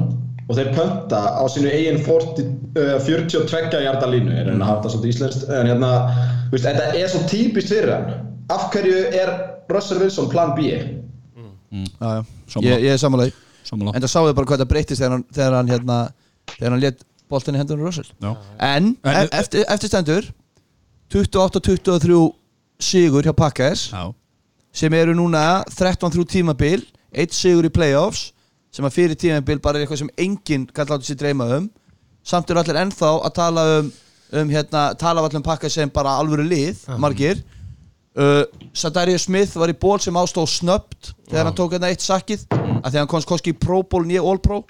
og 0.48 0.56
þeir 0.56 0.70
pönta 0.76 1.22
á 1.36 1.44
sínu 1.50 1.68
eigin 1.74 1.98
40, 2.06 2.46
uh, 2.78 2.94
42 3.02 3.82
hjarta 3.82 4.06
línu 4.08 4.30
er 4.32 4.46
hérna 4.46 4.62
að 4.62 4.70
hafa 4.70 4.78
þetta 4.84 4.92
svolítið 4.94 5.12
íslenskt 5.16 5.50
en 5.58 5.72
hérna, 5.72 5.90
þú 6.46 6.54
veist, 6.54 6.68
þetta 6.70 6.86
er 7.02 7.10
svo 7.12 7.24
típist 7.34 7.74
fyrir 7.74 7.92
hann 7.96 8.14
af 8.54 8.68
hverju 8.72 9.02
er 9.18 9.34
Russell 9.74 10.00
Wilson 10.00 10.30
plan 10.32 10.54
B 10.56 10.70
Já, 11.68 12.14
já. 12.14 12.22
Sammála. 12.48 12.70
Ég, 12.78 12.84
ég 12.86 12.94
er 12.94 13.00
Sammála. 13.02 13.92
En 13.92 14.00
það 14.00 14.08
sáðu 14.08 14.32
bara 14.38 14.48
hvað 14.48 14.62
það 14.62 14.70
breytist 14.70 15.02
þegar 15.02 15.12
hann, 15.18 15.24
þegar 15.36 15.56
hann, 15.58 15.68
hérna, 15.68 15.96
þegar 16.54 16.72
hann 16.72 16.80
let 16.86 17.02
boltinni 17.30 17.58
hendunum 17.60 17.86
Russell. 17.86 18.08
Já. 18.22 18.32
En, 18.58 18.96
En- 19.04 19.16
en 19.22 19.28
eftir, 19.32 19.64
eftir 19.68 19.88
stendur 19.92 20.28
28-23 21.12 22.32
sigur 22.78 23.22
hjá 23.26 23.32
Packers 23.34 23.88
Já, 23.92 24.12
sem 24.72 24.92
eru 24.94 25.14
núna 25.16 25.64
13-3 25.72 26.24
tímabil 26.28 26.84
eitt 27.16 27.32
sigur 27.34 27.66
í 27.66 27.72
playoffs 27.72 28.28
sem 28.74 28.84
að 28.84 28.94
fyrir 28.98 29.16
tímabil 29.18 29.60
bara 29.64 29.78
er 29.80 29.86
eitthvað 29.86 30.02
sem 30.04 30.10
enginn 30.20 30.66
kann 30.76 30.86
láta 30.90 31.06
sér 31.08 31.16
dreyma 31.18 31.46
um. 31.56 31.70
Samt 32.28 32.50
eru 32.52 32.60
allir 32.60 32.76
ennþá 32.82 33.08
að 33.24 33.32
tala 33.38 33.62
um, 33.78 33.88
um 34.42 34.50
hérna, 34.52 34.82
tala 35.00 35.22
um 35.22 35.26
allir 35.28 35.40
um 35.40 35.46
Packers 35.46 35.78
sem 35.78 35.88
bara 35.90 36.12
alvöru 36.20 36.44
lið, 36.44 36.82
margir. 37.00 37.40
Uh, 38.18 38.44
Sadarius 38.76 39.24
Smith 39.28 39.54
var 39.56 39.70
í 39.72 39.76
ból 39.78 39.96
sem 40.02 40.16
ástóð 40.18 40.48
snöpt 40.58 41.12
þegar 41.30 41.48
hann 41.48 41.56
tók 41.56 41.72
hérna 41.76 41.88
eitt 41.92 42.02
sakkið 42.04 42.44
að 42.50 42.90
því 42.92 42.98
hann 43.00 43.10
komst 43.10 43.28
kannski 43.30 43.52
í 43.54 43.58
Pro 43.62 43.80
Bowl 43.86 44.04
nýja 44.08 44.24
All 44.26 44.40
Pro 44.42 44.60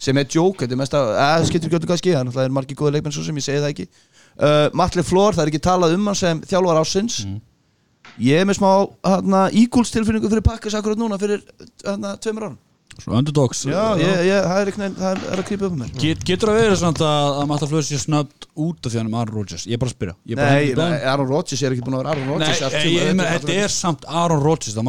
sem 0.00 0.20
er 0.20 0.30
joke, 0.32 0.64
þetta 0.64 0.76
er 0.76 0.80
mest 0.80 0.96
að 0.96 1.10
það 1.18 1.46
skiptir 1.50 1.68
ekki 1.70 1.78
öllu 1.80 1.90
kannski, 1.90 2.14
þannig 2.16 2.32
að 2.32 2.38
það 2.40 2.48
er 2.48 2.56
margir 2.56 2.78
góði 2.80 2.94
leikmenn 2.96 3.14
svo 3.16 3.26
sem 3.26 3.36
ég 3.40 3.46
segi 3.46 3.60
það 3.60 3.72
ekki. 3.74 3.86
Uh, 4.40 4.66
Matli 4.80 5.04
Flór, 5.04 5.36
það 5.36 5.44
er 5.44 5.52
ekki 5.52 5.62
talað 5.66 5.94
um 5.98 6.08
hann 6.08 6.18
sem 6.18 6.40
þjálfar 6.48 6.80
ásins 6.80 7.20
ég 8.20 8.40
er 8.40 8.48
með 8.48 8.56
smá 8.60 8.70
hana, 9.06 9.44
Eagles 9.52 9.92
tilfinningu 9.92 10.30
fyrir 10.32 10.44
Packers 10.46 10.76
akkurat 10.78 10.98
núna 11.00 11.18
fyrir 11.20 11.42
hana, 11.84 12.16
tveimur 12.22 12.48
árum. 12.48 12.58
Svona 13.00 13.20
underdogs. 13.22 13.62
Já, 13.64 13.96
ég, 13.96 14.16
ég, 14.28 14.44
það 14.44 14.58
er, 14.60 14.70
veginn- 14.70 14.96
það 14.98 15.22
er 15.32 15.40
að 15.40 15.46
grípa 15.48 15.64
upp 15.68 15.76
mér. 15.78 15.92
Get, 16.02 16.24
Getur 16.26 16.50
það 16.50 16.58
verið 16.60 16.80
samt 16.80 17.00
að, 17.06 17.28
að 17.40 17.46
Matta 17.48 17.68
Flöðs 17.70 17.88
sé 17.88 17.98
snöpt 18.02 18.48
út 18.60 18.80
af 18.84 18.92
því 18.92 18.98
hann 19.00 19.08
um 19.08 19.16
Aaron 19.20 19.36
Rodgers? 19.38 19.64
Ég 19.64 19.78
er 19.78 19.80
bara 19.80 19.92
að 19.92 19.96
spyrja. 19.96 20.14
Ég 20.26 20.40
bara 20.40 20.48
að 20.50 20.54
Nei, 20.58 20.66
nei. 20.76 20.98
Aaron 21.12 21.30
Rodgers 21.30 21.62
er 21.64 21.76
ekki 21.76 21.86
búin 21.86 21.96
að 21.96 22.02
vera 22.02 22.12
Aaron 22.12 22.26
Nei, 22.26 22.32
Rodgers 22.34 22.60
allt 22.66 22.76
ég, 22.80 22.84
ég, 22.98 23.22
þetta 23.22 23.56
er 23.62 23.72
samt 23.72 24.04
Aaron 24.04 24.42
Rodgers 24.44 24.76
Það 24.76 24.86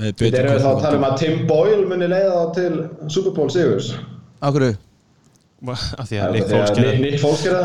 Þetta 0.00 0.30
erum 0.42 0.54
við 0.54 0.62
þá 0.64 0.70
að 0.70 0.84
tala 0.84 1.00
um 1.00 1.08
að 1.10 1.18
Tim 1.22 1.42
Boyle 1.50 1.82
muni 1.90 2.08
leiða 2.10 2.36
þá 2.36 2.54
til 2.60 2.70
Super 3.12 3.34
Bowl 3.36 3.50
Sigurs. 3.52 3.92
Af 4.40 4.56
hverju? 4.56 4.76
af 5.68 6.08
því 6.08 6.18
að 6.24 6.36
Nick 7.00 7.18
Foles 7.20 7.42
það. 7.44 7.64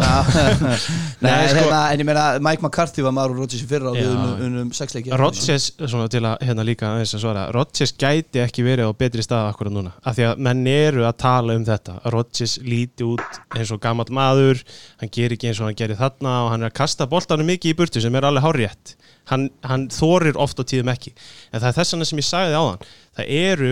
Nei, 1.23 1.29
Nei, 1.29 1.47
sko- 1.47 1.61
hérna, 1.61 1.79
en 1.93 2.01
ég 2.01 2.07
meina 2.07 2.23
Mike 2.43 2.63
McCarthy 2.63 3.05
var 3.05 3.13
með 3.15 3.23
Aaron 3.23 3.39
Rodgers 3.39 3.63
í 3.63 3.69
fyrra 3.69 3.91
og 3.91 3.95
við 3.95 4.09
unum, 4.09 4.33
unum 4.47 4.73
sexleiki 4.75 5.15
Rodgers, 5.15 5.69
svona 5.79 6.09
til 6.11 6.23
að 6.27 6.43
hérna 6.43 6.65
líka 6.67 6.89
aðeins 6.89 7.15
að 7.15 7.23
svara. 7.23 7.45
Rodgers 7.55 7.95
gæti 7.95 8.43
ekki 8.43 8.65
verið 8.67 8.91
á 8.91 8.99
betri 8.99 9.23
stað 9.23 9.49
akkurat 9.53 9.75
núna, 9.77 9.95
af 10.03 10.17
því 10.17 10.27
að 10.31 10.43
menn 10.49 10.67
eru 10.73 11.07
að 11.07 11.17
tala 11.23 11.55
um 11.55 11.67
þetta, 11.67 11.97
Rodgers 12.11 12.57
líti 12.65 13.07
út 13.07 13.41
eins 13.55 13.71
og 13.71 13.81
gammal 13.83 14.07
maður, 14.11 14.63
hann 14.99 15.13
ger 15.15 15.35
ekki 15.35 15.51
eins 15.51 15.63
og 15.63 15.69
hann 15.69 15.79
gerir 15.79 15.99
þarna 15.99 16.37
og 16.45 16.51
hann 16.53 16.65
er 16.67 16.73
að 16.73 16.79
kasta 16.83 17.07
boltanum 17.09 17.47
mikið 17.47 17.71
í 17.71 17.79
burtu 17.79 18.03
sem 18.03 18.19
er 18.19 18.27
alveg 18.27 18.43
hárétt 18.43 18.97
hann, 19.31 19.49
hann 19.65 19.87
þorir 19.93 20.37
oft 20.41 20.59
á 20.59 20.63
tíðum 20.63 20.91
ekki. 20.93 21.13
En 21.51 21.61
það 21.61 21.69
er 21.71 21.77
þess 21.79 21.93
vegna 21.95 22.09
sem 22.11 22.21
ég 22.21 22.27
sagði 22.29 22.57
áðan. 22.59 22.83
Það 23.17 23.31
eru, 23.41 23.71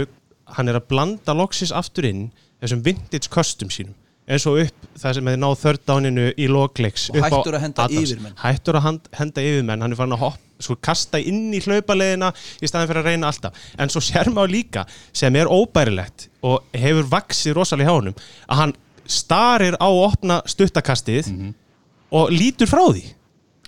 hann 0.57 0.71
er 0.71 0.79
að 0.79 0.87
blanda 0.93 1.35
loksis 1.37 1.71
aftur 1.75 2.07
inn 2.09 2.23
þessum 2.63 2.83
vintage 2.85 3.29
custom 3.33 3.69
sínum. 3.73 3.95
Eins 4.23 4.45
og 4.47 4.61
upp 4.61 4.85
það 5.01 5.17
sem 5.17 5.27
hefði 5.27 5.39
náð 5.43 5.57
þörddáninu 5.59 6.25
í 6.39 6.45
lokleiks 6.47 7.09
Og 7.11 7.17
hættur 7.25 7.57
að 7.57 7.63
henda 7.65 7.87
yfirmenn. 7.91 8.35
hættur 8.39 8.77
að 8.79 8.85
henda 9.19 9.43
yfirmenn. 9.43 9.81
Hann 9.83 9.91
er 9.91 9.99
farin 9.99 10.15
að 10.15 10.21
hopp, 10.21 10.37
sko, 10.63 10.77
kasta 10.79 11.19
inn 11.19 11.49
í 11.51 11.59
hlaupaleðina 11.65 12.29
í 12.63 12.69
staðin 12.71 12.87
fyrir 12.87 13.01
að 13.01 13.09
reyna 13.11 13.27
alltaf. 13.33 13.57
En 13.75 13.91
svo 13.91 13.99
sér 13.99 14.29
maður 14.31 14.53
líka 14.55 14.85
sem 15.11 15.35
er 15.35 15.51
óbærilegt 15.51 16.29
og 16.47 16.63
hefur 16.71 17.09
vaksið 17.11 17.57
rosalega 17.59 17.89
hjá 17.91 17.97
honum 17.99 18.15
að 18.47 18.61
hann 18.61 18.73
starir 19.11 19.75
á 19.83 19.87
opna 19.91 20.39
stuttakastið 20.47 21.27
og 22.15 22.31
lítur 22.31 22.71
frá 22.71 22.85
því 22.95 23.03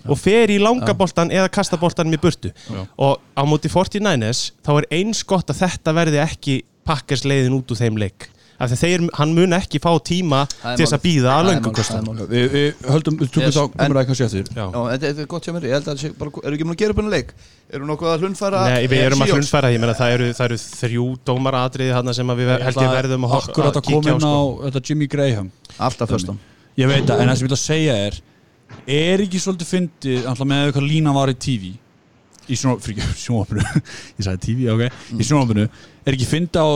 og 0.08 0.20
fer 0.20 0.52
í 0.54 0.60
langaboltan 0.62 1.32
eða 1.34 1.50
kastaboltanum 1.52 2.14
í 2.16 2.20
burtu. 2.22 2.52
Já. 2.70 2.86
og 2.98 3.20
á 3.36 3.42
móti 3.48 3.70
49ers 3.72 4.50
þá 4.64 4.72
er 4.80 4.88
eins 5.00 5.22
gott 5.26 5.50
að 5.52 5.62
þetta 5.64 5.96
verði 5.96 6.22
ekki 6.24 6.62
pakkers 6.86 7.24
leiðin 7.26 7.58
út 7.58 7.70
úr 7.74 7.80
þeim 7.82 7.98
leik. 8.00 8.30
Af 8.56 8.70
því 8.70 8.76
að 8.76 8.80
þeir, 8.80 9.02
hann 9.18 9.32
mun 9.36 9.52
ekki 9.52 9.78
fá 9.84 9.90
tíma 10.00 10.38
til 10.48 10.78
þess 10.80 10.94
að 10.96 11.02
býða 11.02 11.32
að 11.36 11.48
málið. 12.06 12.22
Við, 12.30 12.54
höldum, 12.88 13.18
við 13.20 13.32
tökum 13.34 13.52
þá 13.52 13.58
komur 13.74 13.98
kannski 14.08 14.24
eftir. 14.24 14.46
Þetta 14.48 15.10
er 15.10 15.28
gott 15.28 15.48
hjá 15.48 15.52
mér, 15.52 15.66
ég 15.68 15.74
held 15.76 15.84
að 15.84 15.90
það 15.90 16.00
sé 16.00 16.10
bara, 16.16 16.32
eru 16.40 16.56
ekki 16.56 16.68
múin 16.68 16.76
að 16.76 16.80
gera 16.80 16.94
upp 16.94 17.00
henni 17.02 17.12
leik? 17.12 17.34
Eru 17.76 17.88
nokkuð 17.90 18.12
að 18.14 18.24
hlunfæra 18.24 18.62
Nei, 18.70 18.86
við 18.88 19.02
erum 19.02 19.24
að 19.26 19.32
hlunfæra, 19.34 19.72
ég 19.74 19.82
meina 19.82 19.96
það 19.98 20.14
eru, 20.16 20.28
það 20.38 20.48
eru 20.48 20.58
þrjú 20.62 21.06
dómaratriði 21.28 22.14
sem 22.16 22.32
að 22.32 22.40
við 22.40 22.50
ver, 22.52 22.64
held 22.70 22.80
ég 22.80 22.94
verðum 22.96 23.26
að, 23.28 23.34
hor- 23.34 23.50
Akkurat 23.50 23.76
að 23.76 23.86
koma 23.90 24.00
kíkja 24.00 24.14
inn 24.16 24.24
á 24.24 24.36
sko. 24.40 24.56
þetta 24.64 24.82
Jimmy 24.88 25.10
Graham. 25.12 25.50
Alltaf 25.76 26.14
föstum. 26.14 26.40
Ég 26.80 26.88
veit 26.88 27.04
það, 27.04 27.20
en 27.20 27.28
það 27.28 27.36
sem 27.36 27.44
ég 27.44 27.50
vil 27.50 27.56
að 27.58 27.64
segja 27.66 27.98
er 28.06 28.18
Er 28.86 29.22
ekki 29.24 29.40
svolítið 29.42 29.70
fyndið 29.72 30.28
alltaf 30.30 30.48
með 30.50 30.70
hvað 30.76 30.88
lína 30.90 31.14
var 31.16 31.32
í 31.32 31.36
TV 31.38 31.72
Í 32.46 32.54
fyrir 32.54 33.08
sjónvapinu 33.24 33.64
Ég 33.66 34.22
sagði 34.26 34.42
TV, 34.44 34.68
ok. 34.70 35.02
Í 35.18 35.26
sjónvapinu 35.26 35.66
Er 35.66 36.14
ekki 36.16 36.28
fyndið 36.30 36.62
á 36.62 36.68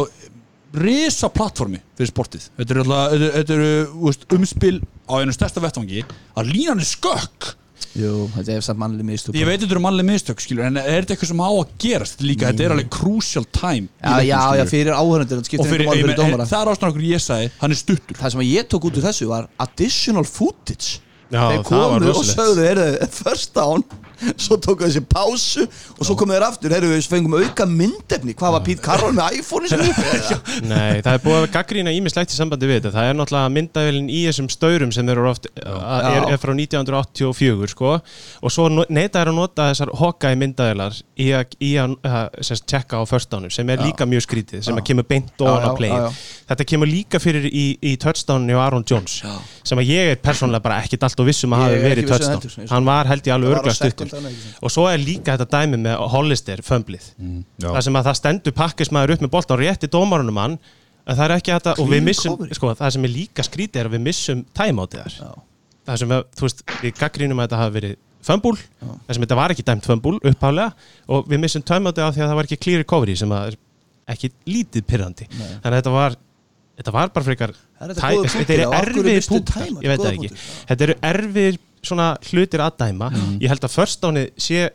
risa 0.81 1.31
plattformi 1.35 1.81
fyrir 1.99 2.11
sportið? 2.13 2.45
Þetta 2.59 2.75
eru 2.77 2.83
alltaf, 2.85 3.15
þetta- 3.39 3.57
eru 3.57 4.39
umspil 4.39 4.77
á 5.11 5.15
einu 5.19 5.35
stærsta 5.35 5.63
vettvangi 5.63 6.05
að 6.39 6.53
línan 6.55 6.83
er 6.83 6.87
skökk 6.91 7.55
Jú, 7.99 8.29
þetta 8.37 8.55
er 8.55 8.63
samt 8.63 8.79
mannlega 8.79 9.07
mistúk 9.09 9.35
Ég 9.35 9.49
veit 9.49 9.59
þetta 9.65 9.75
eru 9.75 9.83
mannlega 9.83 10.07
mistök, 10.13 10.43
skilur 10.45 10.67
En 10.69 10.77
er 10.79 11.01
þetta 11.03 11.17
eitthvað 11.17 11.31
sem 11.33 11.41
á 11.43 11.51
að 11.51 11.73
gerast 11.83 12.21
líka? 12.23 12.51
Þetta 12.53 12.67
er 12.69 12.75
alveg 12.77 12.91
crucial 12.95 13.47
time 13.51 13.89
Já, 13.99 14.21
já, 14.29 14.39
já, 14.61 14.65
fyrir 14.71 14.93
skiptir 15.49 15.71
fyrir, 15.73 15.91
fyrir 15.91 16.19
dómara 16.21 16.47
það 16.47 16.63
er 16.63 16.71
ástæðan 16.75 16.93
okkur 16.93 17.07
ég 17.09 17.25
sagði 17.25 17.49
Hann 17.59 17.75
er 17.75 17.81
stuttur. 17.81 18.19
Það 18.21 18.35
sem 18.37 18.43
að 18.45 18.51
ég 18.53 18.69
tók 18.71 18.87
út 18.87 19.01
úr 19.01 19.07
þessu 19.09 19.27
var 19.33 19.49
additional 19.67 20.27
footage 20.29 21.01
Já, 21.31 21.43
Þeir 21.47 21.51
það 21.51 21.57
var 21.57 21.65
komu 21.71 21.95
og 21.95 22.03
rosalegt. 22.09 22.37
sögðu, 22.41 22.63
heyrðu, 22.67 23.09
first 23.21 23.55
down 23.55 23.85
Svo 24.41 24.57
tóku 24.61 24.85
þessi 24.87 25.03
pásu 25.09 25.65
Og 25.99 26.05
svo 26.07 26.17
komu 26.19 26.35
þeir 26.37 26.45
aftur, 26.47 26.75
heyrðu, 26.75 26.91
við 26.95 27.09
fengum 27.11 27.35
auka 27.41 27.67
myndefni. 27.69 28.35
Hvað 28.39 28.55
var 28.57 28.63
Pete 28.67 28.83
Carroll 28.85 29.15
með 29.17 29.39
iPhone-i 29.41 29.69
sem 29.71 29.83
upp? 29.85 30.51
Nei, 30.71 31.01
það 31.05 31.13
er 31.17 31.23
búið 31.25 31.39
að 31.41 31.49
gaggrína 31.57 31.93
ímislegt 31.97 32.33
í 32.35 32.39
sambandi 32.39 32.69
við 32.71 32.81
þetta. 32.81 32.93
Það 32.97 33.11
er 33.11 33.19
náttúrulega 33.19 33.53
myndavélinn 33.57 34.11
í 34.13 34.21
þessum 34.29 34.49
staurum 34.53 34.93
sem 34.95 35.09
eru 35.13 35.27
oft, 35.31 35.49
að- 35.61 36.09
er, 36.11 36.29
er 36.35 36.41
frá 36.43 36.55
1984 36.57 37.73
sko. 37.75 37.95
Og 38.45 38.55
svo 38.55 38.69
neyta 38.89 39.21
er 39.25 39.31
að 39.33 39.39
nota 39.41 39.69
þessar 39.73 39.93
myndavélar 40.41 40.97
í 41.21 41.29
að, 41.37 41.55
í 41.61 41.73
að 41.81 41.97
tjekka 42.71 43.01
á 43.01 43.05
firstdownum 43.09 43.51
sem 43.53 43.69
er 43.73 43.83
líka 43.85 44.07
mjög 44.09 44.25
skrítið, 44.27 44.63
sem 44.67 44.77
að 44.79 44.85
kemur 44.91 45.07
beint 45.09 45.31
Já, 45.37 45.45
ofan 45.47 45.63
já, 45.65 45.71
á 45.71 45.73
play. 45.79 45.91
já, 45.91 46.01
já. 46.07 46.45
Þetta 46.51 46.67
kemur 46.73 46.91
líka 46.91 47.21
fyrir 47.23 47.47
í, 47.51 47.65
í 47.83 47.95
touchdownu 48.01 48.57
á 48.57 48.61
Aaron 48.67 48.85
Jones 48.89 49.21
sem 49.67 49.79
að 49.81 49.91
ég 49.93 50.13
er 50.15 50.21
persónulega 50.23 50.63
bara 50.65 50.81
ekkit 50.85 51.05
allt 51.07 51.21
og 51.23 51.29
vissum 51.29 51.55
að 51.55 51.65
hafi 51.65 51.77
er 51.79 51.85
verið 51.87 52.05
um 52.07 52.11
touchdown. 52.15 52.65
og- 52.65 52.71
Hann 52.75 52.85
var 52.89 53.11
held 53.11 53.23
ég 53.31 53.35
alveg 53.37 53.51
Það 53.51 53.65
var 53.65 54.10
Og 54.61 54.73
svo 54.73 54.87
er 54.91 55.01
líka 55.03 55.37
þetta 55.37 55.61
dæmi 55.61 55.81
með 55.85 56.05
Hollister 56.15 56.63
fömblið 56.67 57.07
já. 57.11 57.69
það 57.69 57.81
sem 57.87 57.99
að 58.01 58.11
það 58.11 58.19
stendur 58.21 58.57
pakkismæður 58.57 59.15
upp 59.15 59.25
með 59.25 59.33
boltan 59.37 59.57
og 59.57 59.63
rétti 59.63 59.91
dómarunum 59.93 60.41
hann 60.41 60.59
en 61.07 61.17
það 61.17 61.25
er 61.27 61.35
ekki 61.37 61.55
þetta 61.55 61.75
og 61.81 61.91
við 61.91 62.05
missum, 62.07 62.37
sko, 62.57 62.75
það 62.79 62.95
sem 62.97 63.09
er 63.09 63.15
líka 63.15 63.47
skrítið 63.47 63.83
er 63.83 63.91
að 63.91 63.97
við 63.97 64.05
missum 64.07 64.45
timeoutið 64.57 65.03
þar. 65.07 65.19
Já. 65.21 65.31
það 65.91 66.01
sem 66.03 66.15
að, 66.17 66.25
þú 66.37 66.47
veist, 66.47 66.63
við 66.83 66.95
gaggrínum 67.01 67.41
að 67.41 67.49
þetta 67.49 67.61
hafi 67.63 67.77
verið 67.79 67.97
fömbul, 68.31 68.57
það 68.85 69.17
sem 69.17 69.25
þetta 69.25 69.39
var 69.41 69.55
ekki 69.55 69.67
dæmt 69.71 69.89
fömbul 69.89 70.17
upphálega 70.21 70.89
og 71.09 71.31
við 71.31 71.43
missum 71.47 71.65
timeoutið 71.65 72.07
af 72.07 72.17
því 72.17 72.25
að 72.25 72.33
það 72.33 72.41
var 72.41 72.49
ekki 72.51 72.61
clear 72.67 72.83
recovery 72.85 73.17
sem 73.17 73.33
að 73.33 73.53
er 73.53 73.61
ekki 74.15 74.33
lítið 74.51 74.87
pyrrandi 74.91 75.29
þannig 75.31 75.71
að 75.71 75.79
þetta 75.79 75.95
var 75.95 76.19
þetta 76.81 76.95
var 76.97 77.13
bara 77.15 77.27
frekar 77.27 77.55
er 77.55 77.93
þetta 77.95 78.13
þetta 78.35 78.57
eru 78.81 79.17
punktar, 79.29 79.65
timeout? 79.65 79.85
ég 79.85 79.93
veit 79.93 80.05
það 80.05 80.13
ekki. 80.15 80.31
þetta 80.71 80.87
eru 80.87 80.97
erfiðir 81.11 81.59
svona 81.87 82.13
hlutir 82.31 82.63
að 82.65 82.77
dæma. 82.85 83.11
Ég 83.41 83.49
held 83.53 83.65
að 83.67 83.75
first 83.75 84.03
downið 84.05 84.31
sé 84.41 84.69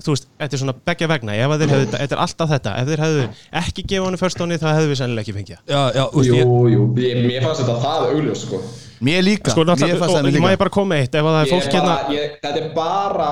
þú 0.00 0.14
veist, 0.14 0.28
þetta 0.40 0.56
er 0.56 0.62
svona 0.62 0.76
begja 0.88 1.08
vegna. 1.10 1.34
Ef 1.36 1.54
að 1.54 1.62
þeir 1.62 1.72
hefðu, 1.74 1.88
þetta 1.94 2.16
er 2.16 2.22
alltaf 2.24 2.52
þetta. 2.54 2.74
Ef 2.80 2.90
þeir 2.90 3.02
hefðu 3.04 3.24
ekki 3.60 3.84
gefið 3.84 4.06
honum 4.06 4.22
first 4.22 4.40
downið 4.40 4.62
þá 4.62 4.68
hefðu 4.70 4.92
við 4.92 5.00
sennilega 5.00 5.26
ekki 5.26 5.36
fengið 5.36 5.58
það. 5.58 5.74
Já, 5.74 5.82
já, 5.98 6.04
Jú, 6.14 6.36
ég, 6.38 6.54
jú, 6.74 6.86
ég, 7.04 7.20
mér 7.26 7.44
fannst 7.44 7.62
þetta 7.64 7.76
það 7.84 8.06
augljós 8.14 8.44
sko 8.46 8.62
Mér 9.00 9.24
líka, 9.24 9.54
sko, 9.54 9.64
mér 9.64 9.80
fannst 9.80 10.16
það 10.16 10.26
mér 10.26 10.36
ég 10.36 10.44
má 10.44 10.50
líka. 10.50 10.56
ég 10.56 10.62
bara 10.64 10.74
koma 10.76 11.00
eitt 11.00 11.14
ef 11.14 11.24
að 11.24 11.34
það 11.36 11.40
er 11.40 11.48
Ég 11.48 11.56
fólk 11.56 11.74
hérna 11.78 11.96
ég, 12.16 12.36
þetta 12.44 12.60
er 12.60 12.70
bara 12.76 13.30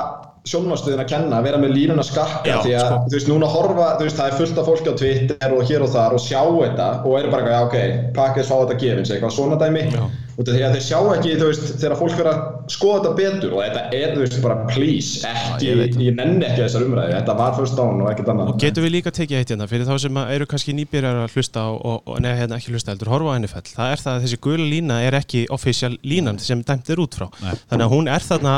sjónvarstöðin 0.49 1.03
að 1.03 1.11
kenna 1.11 1.41
að 1.41 1.49
vera 1.49 1.59
með 1.61 1.75
línuna 1.77 2.05
skakka 2.07 2.47
Já, 2.49 2.59
því 2.65 2.77
að 2.79 2.87
sko. 2.87 3.01
þú 3.09 3.17
veist 3.19 3.29
núna 3.29 3.51
horfa 3.53 3.89
þú 3.99 4.07
veist 4.07 4.21
það 4.21 4.31
er 4.31 4.39
fullt 4.39 4.61
af 4.63 4.71
fólki 4.71 4.89
á 4.89 4.95
Twitter 5.03 5.57
og 5.59 5.67
hér 5.69 5.85
og 5.85 5.91
þar 5.93 6.17
og 6.17 6.23
sjá 6.25 6.41
þetta 6.47 6.87
og 7.03 7.19
eru 7.19 7.35
bara 7.35 7.53
já 7.53 7.59
ok, 7.67 7.77
pakkið 8.17 8.49
fá 8.49 8.57
þetta 8.63 8.79
gefins 8.81 9.13
eitthvað 9.13 9.37
svona 9.37 9.59
dæmi. 9.61 9.85
Já. 9.93 10.07
og 10.39 10.47
því 10.47 10.63
að 10.63 10.75
þeir 10.77 10.85
sjá 10.87 10.99
ekki 11.17 11.35
þú 11.35 11.47
veist 11.51 11.65
þegar 11.83 11.97
fólk 11.99 12.15
verður 12.15 12.31
að 12.31 12.41
skoða 12.71 12.99
þetta 12.99 13.13
betur 13.19 13.55
og 13.57 13.63
þetta 13.65 13.83
er 13.99 14.13
þú 14.15 14.21
veist 14.23 14.37
bara 14.45 14.57
please 14.71 15.27
ekki, 15.27 15.67
ég 15.67 15.81
veit. 15.83 15.97
ég, 15.99 16.15
nenni 16.15 16.47
ekki 16.47 16.63
þessar 16.63 16.85
umræði 16.87 17.17
þetta 17.19 17.35
var 17.43 17.57
first 17.59 17.75
down 17.77 18.03
og 18.05 18.11
ekkert 18.13 18.31
annað. 18.33 18.53
Og 18.55 18.61
getum 18.63 18.87
við 18.87 18.95
líka 18.95 19.13
tekið 19.19 19.41
eitt 19.41 19.53
hérna 19.53 19.69
fyrir 19.69 19.89
þá 19.89 19.95
sem 20.05 20.21
að 20.23 20.33
eru 20.37 20.49
kannski 20.53 20.77
nýbyrjar 20.79 21.21
að 21.25 21.35
hlusta 21.35 21.65
og, 21.75 21.99
og 22.07 22.23
neða 22.23 22.39
hérna 22.39 22.61
ekki 22.61 22.71
hlusta 22.77 22.95
heldur 22.95 23.11
horfa 23.13 23.35
á 23.35 23.39
NFL 23.43 23.73
það 23.75 23.93
er 23.97 24.05
það 24.05 24.15
að 24.15 24.27
þessi 24.29 24.41
gula 24.47 24.69
lína 24.71 25.01
er 25.09 25.19
ekki 25.19 25.43
official 25.59 25.99
línan 26.07 26.39
sem 26.43 26.63
dæmt 26.67 26.91
er 26.95 27.03
út 27.03 27.19
frá. 27.19 27.29
Nei. 27.43 27.55
þannig 27.71 27.87
að 27.89 27.95
hún 27.97 28.11
er 28.15 28.25
þarna 28.25 28.55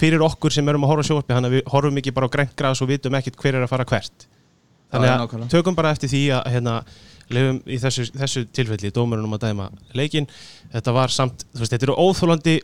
fyrir 0.00 0.22
okkur 0.24 0.54
sem 0.54 0.68
erum 0.70 0.86
að 0.86 0.94
horfa 0.94 1.08
sjóarpi 1.08 1.34
þannig 1.34 1.50
að 1.50 1.56
við 1.58 1.72
horfum 1.74 2.00
ekki 2.00 2.14
bara 2.14 2.28
á 2.30 2.34
grænt 2.36 2.54
gras 2.58 2.82
og 2.82 2.90
vitum 2.90 3.18
ekkit 3.18 3.36
hver 3.40 3.58
er 3.58 3.66
að 3.66 3.72
fara 3.72 3.88
hvert. 3.88 4.28
Þannig 4.94 5.12
að 5.14 5.50
tökum 5.52 5.76
bara 5.76 5.92
eftir 5.94 6.10
því 6.12 6.22
að, 6.36 6.48
hérna, 6.54 6.78
lifum 7.32 7.60
í 7.66 7.78
þessu, 7.82 8.06
þessu 8.14 8.44
tilfelli 8.54 8.92
dómurinn 8.94 9.26
um 9.26 9.36
að 9.36 9.46
dæma 9.48 9.68
leikin 9.96 10.28
þetta 10.72 10.94
var 10.96 11.14
samt, 11.14 11.46
þú 11.54 11.62
veist, 11.62 11.74
þetta 11.74 11.88
eru 11.88 11.96
óþólandi 11.98 12.56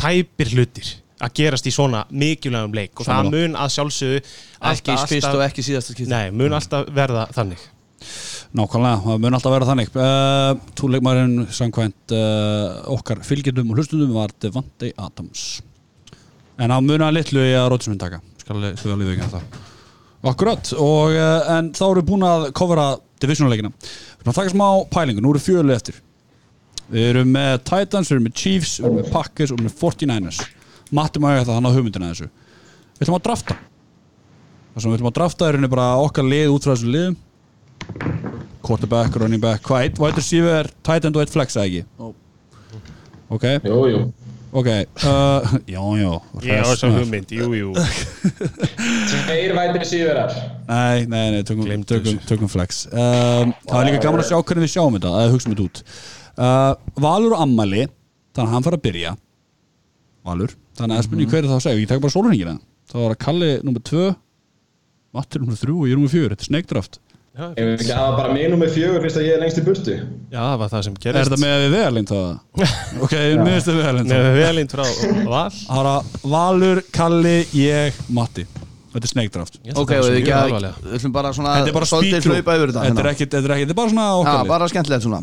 tæpir 0.00 0.52
hlutir 0.56 0.90
að 1.22 1.34
gerast 1.38 1.68
í 1.70 1.72
svona 1.74 2.02
mikilvægum 2.10 2.74
leik 2.74 2.98
og 2.98 3.06
það 3.06 3.20
Sammála. 3.20 3.36
mun 3.36 3.58
að 3.62 3.74
sjálfsögðu 3.76 4.22
Ekki 4.72 4.96
fyrst 5.10 5.28
og 5.30 5.44
ekki 5.46 5.64
skipti. 5.66 6.08
Nei, 6.10 6.32
mun 6.34 6.56
alltaf 6.58 6.90
verða 6.94 7.28
þannig 7.34 7.62
Nákvæmlega, 8.52 8.98
það 9.00 9.20
mun 9.22 9.34
alltaf 9.38 9.52
vera 9.54 9.66
þannig. 9.68 9.94
Uh, 9.96 10.58
Túleikmærin 10.76 11.36
samkvæmt 11.56 12.12
uh, 12.12 12.82
okkar 12.92 13.22
fylgjendum 13.24 13.70
og 13.72 13.78
hlustundum 13.80 14.12
var 14.12 14.34
Devante 14.44 14.90
Adams. 15.00 15.62
En 16.60 16.68
það 16.68 16.84
munaði 16.90 17.16
litlu 17.16 17.46
í 17.48 17.54
að 17.56 17.70
Rótsmund 17.72 18.02
taka. 18.02 18.20
Skal 18.42 18.58
við 18.60 18.92
alveg 18.92 19.14
ekki 19.14 19.30
það 19.32 19.56
Akkurat, 20.28 20.68
og, 20.76 21.16
uh, 21.16 21.48
en 21.56 21.72
þá 21.72 21.82
erum 21.86 22.02
við 22.02 22.10
búin 22.12 22.28
að 22.28 22.44
covera 22.58 22.84
divisionuleikina 23.22 23.72
Við 23.72 24.20
erum 24.20 24.34
að 24.34 24.38
taka 24.42 24.52
smá 24.52 24.66
pælingu, 24.92 25.24
nú 25.24 25.32
eru 25.32 25.42
fjölu 25.42 25.74
eftir. 25.74 25.96
Við 26.92 27.08
erum 27.08 27.32
með 27.32 27.56
Titans, 27.64 28.12
við 28.12 28.18
erum 28.18 28.28
með 28.28 28.38
Chiefs, 28.44 28.76
við 28.76 28.90
erum 28.90 29.00
með 29.00 29.10
Packers 29.16 29.48
við 29.50 29.56
erum 29.56 29.70
með 29.70 29.76
49ers 29.80 30.44
Matti 30.92 31.24
maður 31.24 31.40
þetta, 31.40 31.56
hann 31.56 31.72
á 31.72 31.72
hugmyndina 31.72 32.12
þessu. 32.12 32.28
Við 32.98 33.06
ætlum 33.06 33.16
að 33.16 33.26
drafta. 33.30 33.56
Það 34.74 34.82
sem 34.82 34.90
við 34.92 34.98
ætlum 34.98 35.08
að 35.08 35.20
drafta 35.22 35.48
er 35.48 35.62
bara 35.72 35.92
okkar 36.04 36.28
lið 36.28 36.52
út 36.52 36.66
frá 36.66 36.74
þessu 36.74 36.92
liðum 36.92 37.20
quarterback, 38.64 39.16
running 39.20 39.42
back, 39.42 39.62
hvað 39.66 39.86
eitt 39.88 40.00
wide 40.02 40.18
receiver, 40.20 40.68
tight 40.86 41.06
end 41.08 41.16
og 41.18 41.24
eitt 41.24 41.32
flex 41.34 41.56
eða 41.58 41.68
ekki? 41.68 41.84
Ó. 41.98 42.12
ok, 43.36 43.46
Jú, 43.68 43.78
jú. 43.92 44.02
Ok 44.52 44.66
uh, 44.68 45.52
já, 45.74 45.80
já, 45.96 46.10
hress 46.42 46.80
sem 46.82 46.90
maður. 46.92 47.06
hugmynd, 47.06 47.30
jú, 47.32 47.46
jú. 47.56 47.70
Tveir 49.12 49.54
vætri 49.56 49.86
síðverar 49.88 50.34
nei, 50.68 51.06
nei, 51.08 51.22
nei, 51.32 51.38
tökum, 51.48 51.70
tökum, 51.88 52.18
tökum 52.28 52.50
flex. 52.52 52.82
Um, 52.92 53.54
það 53.64 53.78
er 53.78 53.88
líka 53.88 54.02
gaman 54.04 54.20
að 54.20 54.28
sjá 54.28 54.36
hvernig 54.42 54.66
við 54.66 54.74
sjáum 54.74 54.98
þetta 54.98 55.12
að 55.22 55.32
hugsa 55.32 55.52
þetta 55.54 55.64
út. 55.68 55.80
Uh, 56.36 57.00
Valur 57.06 57.36
og 57.38 57.44
Ammali 57.46 57.86
þannig 57.86 58.44
að 58.44 58.52
hann 58.58 58.66
fara 58.68 58.80
að 58.80 58.84
byrja. 58.90 59.14
Valur, 60.28 60.52
þannig 60.78 61.00
að 61.00 61.08
spurning 61.08 61.32
hver 61.32 61.40
er 61.40 61.48
það 61.48 61.56
að 61.56 61.64
segja? 61.66 61.80
Ég 61.82 61.90
tek 61.94 62.04
bara 62.04 62.14
sólurhingina, 62.18 62.54
það 62.92 63.06
var 63.06 63.16
að 63.16 63.22
Kalli 63.24 63.50
nummer 63.64 63.86
2 63.88 64.04
Matti 65.12 65.40
nummer 65.42 65.58
3 65.60 65.72
og 65.76 65.88
ég 65.90 65.98
nummer 65.98 66.12
4 66.12 66.28
þetta 66.32 66.44
er 66.44 66.48
sneikdraft 66.48 67.00
Já, 67.32 67.46
Ef 67.56 67.64
við 67.64 67.70
ekki 67.80 67.94
hafa 67.96 68.16
bara 68.18 68.32
mig 68.36 68.48
nummer 68.52 68.68
fjögur 68.68 69.00
finnst 69.00 69.16
að 69.16 69.22
ég 69.24 69.36
er 69.38 69.40
lengst 69.40 69.56
í 69.56 69.62
burtu. 69.64 69.92
Já, 70.28 70.40
það 70.42 70.56
var 70.60 70.68
það 70.72 70.82
sem 70.84 70.96
er 70.96 71.04
gerist 71.04 71.30
þetta 71.30 71.38
með 71.40 71.62
veðalind 71.72 72.10
það? 72.10 72.26
ok, 73.06 73.14
minnst 73.40 73.70
við 73.70 73.78
veðalind 73.78 74.10
Með 74.12 74.26
velínt 74.36 74.74
frá 74.74 74.82
Val. 75.30 75.46
Það 75.54 75.78
er 75.80 75.88
að 75.92 76.10
Valur, 76.34 76.80
Kalli, 76.92 77.32
ég, 77.56 78.02
Matti. 78.12 78.44
Þetta 78.92 79.08
er 79.08 79.12
sneikdraft 79.14 79.56
Ég 79.62 79.70
held 79.70 79.80
Ok, 79.80 79.94
að 79.96 80.02
það 80.02 80.12
við 80.12 80.28
að 80.28 80.98
ætlum 80.98 81.14
bara 81.14 81.30
svona 81.32 81.54
Þetta 81.56 81.72
er 81.72 81.76
bara 81.78 81.88
þetta 81.88 82.82
er 82.82 82.90
hérna. 82.90 83.14
ekki, 83.14 83.28
þetta 83.32 83.48
er 83.48 83.54
ekki, 83.56 83.64
þetta 83.64 83.72
er 83.72 83.78
bara 83.80 83.92
svona 83.94 84.08
Já, 84.28 84.34
bara 84.50 84.68
skemmtilegt 84.74 85.06
svona. 85.06 85.22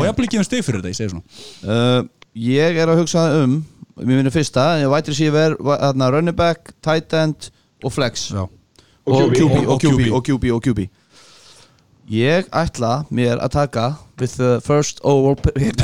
Og 0.00 0.06
ég 0.08 0.16
blir 0.16 0.30
ekki 0.30 0.40
um 0.40 0.46
stig 0.48 0.64
fyrir 0.64 0.80
þetta, 0.80 0.94
ég 0.94 0.96
segi 0.96 1.12
svona. 1.12 1.24
Uh, 1.60 2.00
Ég 2.40 2.80
er 2.80 2.88
að 2.94 3.02
hugsa 3.02 3.26
um 3.42 3.58
Mér 4.00 4.22
finnir 4.22 4.32
fyrsta, 4.32 4.64
ég 4.80 5.36
er 5.36 5.58
va- 5.60 5.76
þarna, 5.82 6.08
Running 6.14 6.36
back, 6.36 6.72
tight 6.80 7.12
end 7.12 7.50
og 7.84 7.92
flex. 7.92 8.30
Já, 8.32 8.46
og 9.04 9.36
QB. 10.64 10.88
Ég 12.10 12.48
ætla 12.50 13.04
mér 13.14 13.38
að 13.38 13.52
taka 13.54 13.84
with 14.18 14.34
the 14.36 14.58
first 14.66 14.98
overall 15.06 15.36
pick. 15.38 15.78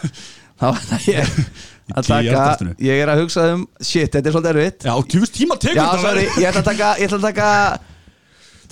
Þá 0.60 0.70
ætla 0.72 1.00
ég 1.04 1.34
að 1.92 2.06
taka 2.08 2.70
ég 2.82 3.02
er 3.02 3.12
að 3.12 3.20
hugsa 3.20 3.44
um 3.52 3.66
shit, 3.78 4.08
þetta 4.08 4.24
er 4.30 4.34
svolítið 4.34 4.54
erfitt. 4.54 4.86
Já 4.88 4.94
og 4.94 5.04
tjúfust 5.10 5.36
tíma 5.36 5.58
tekur 5.60 5.76
Já, 5.76 5.84
þetta 5.84 6.06
sorry, 6.06 6.24
ég 6.40 6.48
ætla 6.48 6.62
að 6.62 6.70
taka 6.70 6.94
ég 6.96 7.10
ætla 7.10 7.20
að 7.20 7.28
taka 7.28 7.50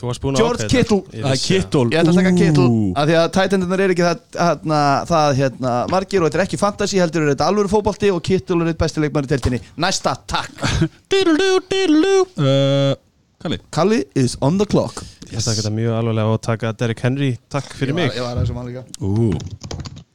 George 0.04 0.66
Kittle. 0.68 1.00
Það 1.06 1.20
er 1.20 1.28
það. 1.28 1.44
Kittle. 1.44 1.84
Ég 1.92 2.00
ætla 2.00 2.12
að 2.12 2.18
taka 2.18 2.32
Kittle 2.40 2.66
því 3.06 3.16
að 3.20 3.28
Titandunar 3.36 3.82
er 3.84 3.94
ekki 3.94 4.04
það, 4.04 4.24
hérna, 4.40 4.80
það 5.12 5.38
hérna, 5.38 5.74
margir 5.92 6.24
og 6.24 6.28
þetta 6.28 6.40
er 6.40 6.44
ekki 6.48 6.60
fantasy 6.60 7.00
heldur 7.00 7.24
er 7.24 7.32
þetta 7.34 7.48
alvöru 7.52 7.72
fótbolti 7.72 8.10
og 8.12 8.20
Kittle 8.26 8.60
er 8.64 8.72
eitt 8.72 8.80
besti 8.80 9.04
leikmar 9.04 9.28
í 9.28 9.30
teltinni 9.30 9.60
Næsta, 9.80 10.16
takk. 10.28 10.56
Diddle-doo, 11.12 11.62
diddle-doo. 11.70 12.26
Uh, 12.34 12.96
Kalli? 13.44 13.58
Kalli 13.76 14.04
is 14.16 14.38
on 14.40 14.56
the 14.56 14.64
clock. 14.64 15.02
Ég 15.28 15.36
ætla 15.36 15.52
að 15.52 15.58
taka 15.60 15.70
mjög 15.76 15.94
alvarlega 15.98 16.32
og 16.32 16.38
taka 16.46 16.70
Derrick 16.80 17.02
Henry. 17.04 17.34
Takk 17.52 17.66
fyrir 17.76 17.92
mig. 17.96 18.06
Ég 18.16 18.24
var 18.24 18.38
að 18.38 18.46
þessum 18.46 18.60
að 18.62 18.68
líka. 18.70 18.82
Ú, 19.04 19.26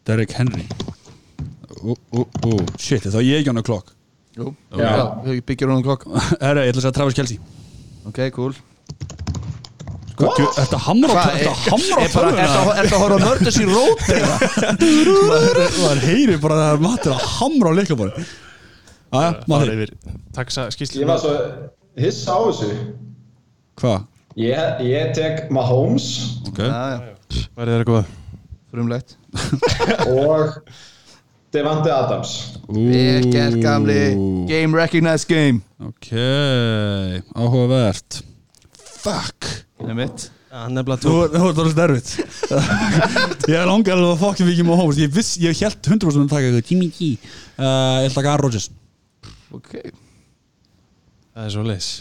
Derrick 0.10 0.32
Henry. 0.34 0.64
Ú, 1.84 1.94
ú, 1.94 2.24
ú. 2.50 2.56
Shit, 2.82 3.06
þá 3.06 3.20
er 3.20 3.26
ég 3.28 3.44
ekki 3.44 3.52
hann 3.54 3.62
á 3.62 3.66
klokk 3.70 3.94
Jú, 4.36 4.50
Já. 4.74 4.90
já, 5.30 5.42
byggjur 5.46 5.70
on 5.76 5.78
the 5.80 5.86
clock. 5.86 6.08
Herra, 6.42 6.64
ég 6.66 6.74
ætla 6.74 6.82
að 6.82 6.86
segja 6.88 6.96
Travis 6.98 7.18
Kelsey 7.20 7.38
Ok, 8.10 8.20
cool. 8.36 8.58
Þetta 10.20 10.80
hamra 10.88 11.14
á 11.14 11.30
Hvað, 11.30 11.86
Þetta 11.86 12.24
hamra 12.26 12.48
á 12.50 12.64
það 12.66 12.82
að 12.82 12.96
horfa 13.00 13.20
á 13.20 13.26
nördus 13.28 13.60
í 13.62 13.68
rót? 13.70 14.02
Það 15.78 16.02
heyri 16.10 16.40
bara 16.42 16.58
að 16.58 16.64
það 16.66 16.84
matur 16.88 17.14
að 17.16 17.28
hamra 17.38 17.72
á 17.72 17.74
leiklabóri 17.78 18.26
Aja, 19.22 19.30
yfir 19.70 19.94
Taksa 20.36 20.66
skýrslu 20.74 21.06
Ég 21.06 21.08
var 21.14 21.22
svo 21.24 21.36
hissa 22.00 22.36
á 22.36 22.40
þessu 22.50 22.74
Hvað? 23.80 24.06
Ég, 24.40 24.84
ég 24.86 25.12
tek 25.18 25.50
Mahomes. 25.54 26.10
Ok. 26.50 26.62
Já, 26.64 27.02
Værið 27.58 27.76
þeirra 27.76 27.88
góða 27.90 28.06
frumlegt. 28.70 29.16
Og 30.22 30.60
Devante 31.54 31.90
Adams. 31.94 32.34
Vel 32.70 33.30
gert 33.34 33.58
gamli. 33.64 34.02
Game 34.50 34.78
recognized 34.78 35.30
game. 35.30 35.64
Ok, 35.82 36.12
áhugavert. 37.34 38.20
Fuck. 39.00 39.48
Það 39.80 39.94
er 39.94 39.98
mitt 39.98 40.26
Þú 40.50 41.12
ert 41.30 41.60
alveg 41.62 41.70
sterfitt 41.72 42.10
Ég 43.48 43.54
er 43.54 43.68
langar 43.70 43.94
alveg 43.94 44.16
að 44.16 44.24
fokkin 44.24 44.48
vikið 44.50 44.66
með 44.66 44.80
Holmes 44.82 44.98
Ég 45.00 45.12
viss, 45.14 45.36
ég 45.40 45.54
held 45.62 45.78
100% 45.86 46.26
að 46.26 46.32
taka 46.34 46.50
eitthvað. 46.50 46.72
Jimmy 46.74 46.90
G. 46.90 47.12
Uh, 47.54 48.02
Ég 48.02 48.10
ætla 48.10 48.10
að 48.10 48.18
taka 48.18 48.32
Aaron 48.34 48.44
Rodgers. 48.48 48.68
Ok. 49.56 49.72
Það 51.30 51.46
er 51.46 51.54
svo 51.54 51.64
leis 51.70 51.92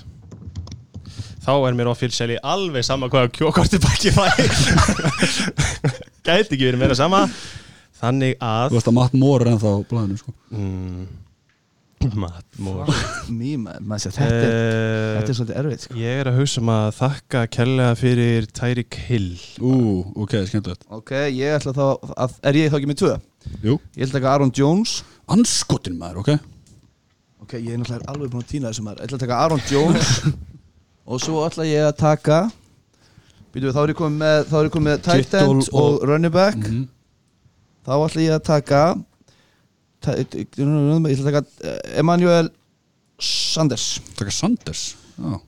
Þá 1.49 1.55
er 1.65 1.77
mér 1.79 1.89
ofilsjali 1.89 2.35
alveg 2.45 2.85
sama 2.85 3.09
hvaða 3.09 3.31
kjókorti 3.39 3.79
baki 3.81 4.11
fæ 4.13 4.27
Gæti 6.29 6.53
ekki 6.59 6.67
verið 6.69 6.83
meira 6.83 6.97
sama. 6.99 7.23
Þannig 7.99 8.35
Þú 8.37 8.45
að 8.51 8.75
veist 8.77 8.91
að 8.91 8.97
Matt 8.99 9.15
Moore 9.17 9.47
er 9.47 9.51
ennþá 9.55 9.71
blæðinu 9.91 10.19
sko. 10.21 10.35
mm, 10.53 11.07
Matt 12.21 12.59
Moore. 12.63 12.95
Mý 13.35 13.55
maður, 13.65 14.03
sé 14.05 14.13
þetta 14.15 14.37
er 14.37 14.53
Eh, 14.53 15.15
Þetta 15.19 15.33
er 15.33 15.39
svolítið 15.39 15.57
erfitt 15.63 15.87
sko. 15.87 15.97
Ég 15.99 16.21
er 16.21 16.31
að 16.31 16.37
hugsa 16.43 16.61
um 16.63 16.71
að 16.75 16.91
þakka 16.99 17.41
kærlega 17.57 17.97
fyrir 17.99 18.47
Tyreek 18.61 18.99
Hill. 19.09 19.31
Ú, 19.59 19.73
ok, 20.23 20.37
skemmtilegt. 20.53 20.85
Ok, 20.95 21.11
ég 21.35 21.57
ætla 21.57 21.73
þá 21.75 21.83
að, 22.13 22.37
Er 22.53 22.61
ég 22.61 22.71
þá 22.71 22.79
ekki 22.79 22.93
með 22.93 23.01
tvö? 23.03 23.15
Jú. 23.65 23.79
Ég 23.97 24.05
ætla 24.05 24.13
að 24.13 24.19
taka 24.21 24.35
Aaron 24.37 24.53
Jones. 24.61 24.99
Anskotin 25.33 25.97
maður, 25.99 26.21
ok. 26.23 26.31
Ok, 27.43 27.57
ég 27.59 27.73
er 27.75 27.81
náttúrulega 27.83 28.13
alveg 28.13 28.31
búin 28.37 28.45
að 28.45 28.51
týna 28.53 28.69
þessum 28.71 28.87
maður. 28.93 29.01
Ég 29.03 29.09
ætla 29.09 29.19
að 29.19 29.25
taka 29.27 29.41
Aaron 29.43 29.67
Jones 29.73 30.13
Og 31.09 31.21
svo 31.25 31.41
ætla 31.49 31.65
ég 31.69 31.87
að 31.89 31.97
taka 32.03 32.39
Býtu 33.55 33.65
við, 33.71 33.73
þá 33.75 33.81
er 33.83 33.93
ég 33.95 33.99
komið 33.99 34.19
með 34.23 34.39
Þá 34.51 34.55
er 34.61 34.67
ég 34.69 34.73
komið 34.75 34.89
með 34.91 35.03
tight 35.07 35.35
end 35.41 35.69
og, 35.73 35.83
og- 35.83 36.03
running 36.11 36.35
back 36.35 36.57
Mhm. 36.61 36.83
Þá 37.89 37.93
ætla 38.05 38.21
ég 38.27 38.35
að 38.37 38.45
taka 38.45 38.83
ta- 40.05 40.17
Ég 40.19 40.49
ætla 40.59 41.09
að 41.17 41.25
taka 41.33 41.45
eh, 41.65 41.99
Emmanuel 42.03 42.51
Sanders 43.19 44.01
Taka 44.19 44.31
Sanders 44.31 44.95
Já 45.19 45.41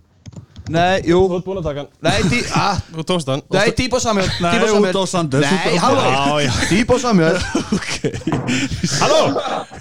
Nei, 0.71 1.01
jú 1.09 1.19
ert 1.35 1.47
búin 1.47 1.59
að 1.61 1.67
taka 1.67 1.83
hann 1.83 1.91
Nei, 2.07 2.19
dí, 2.31 2.41
ah, 2.55 2.79
Þú 2.95 3.05
tókst 3.09 3.31
hann 3.33 3.43
nei 3.51 3.73
Díbo 3.77 3.99
Samuel 4.03 4.29
Nei, 4.43 4.53
Díbo 4.55 4.67
út 4.67 4.75
Samuel 4.77 4.95
á 4.95 5.05
Sanders 5.11 5.47
Nei, 5.51 5.79
halló 5.83 6.05
Díbo 6.71 6.99
Samuel 7.03 7.39
Halló, 9.01 9.21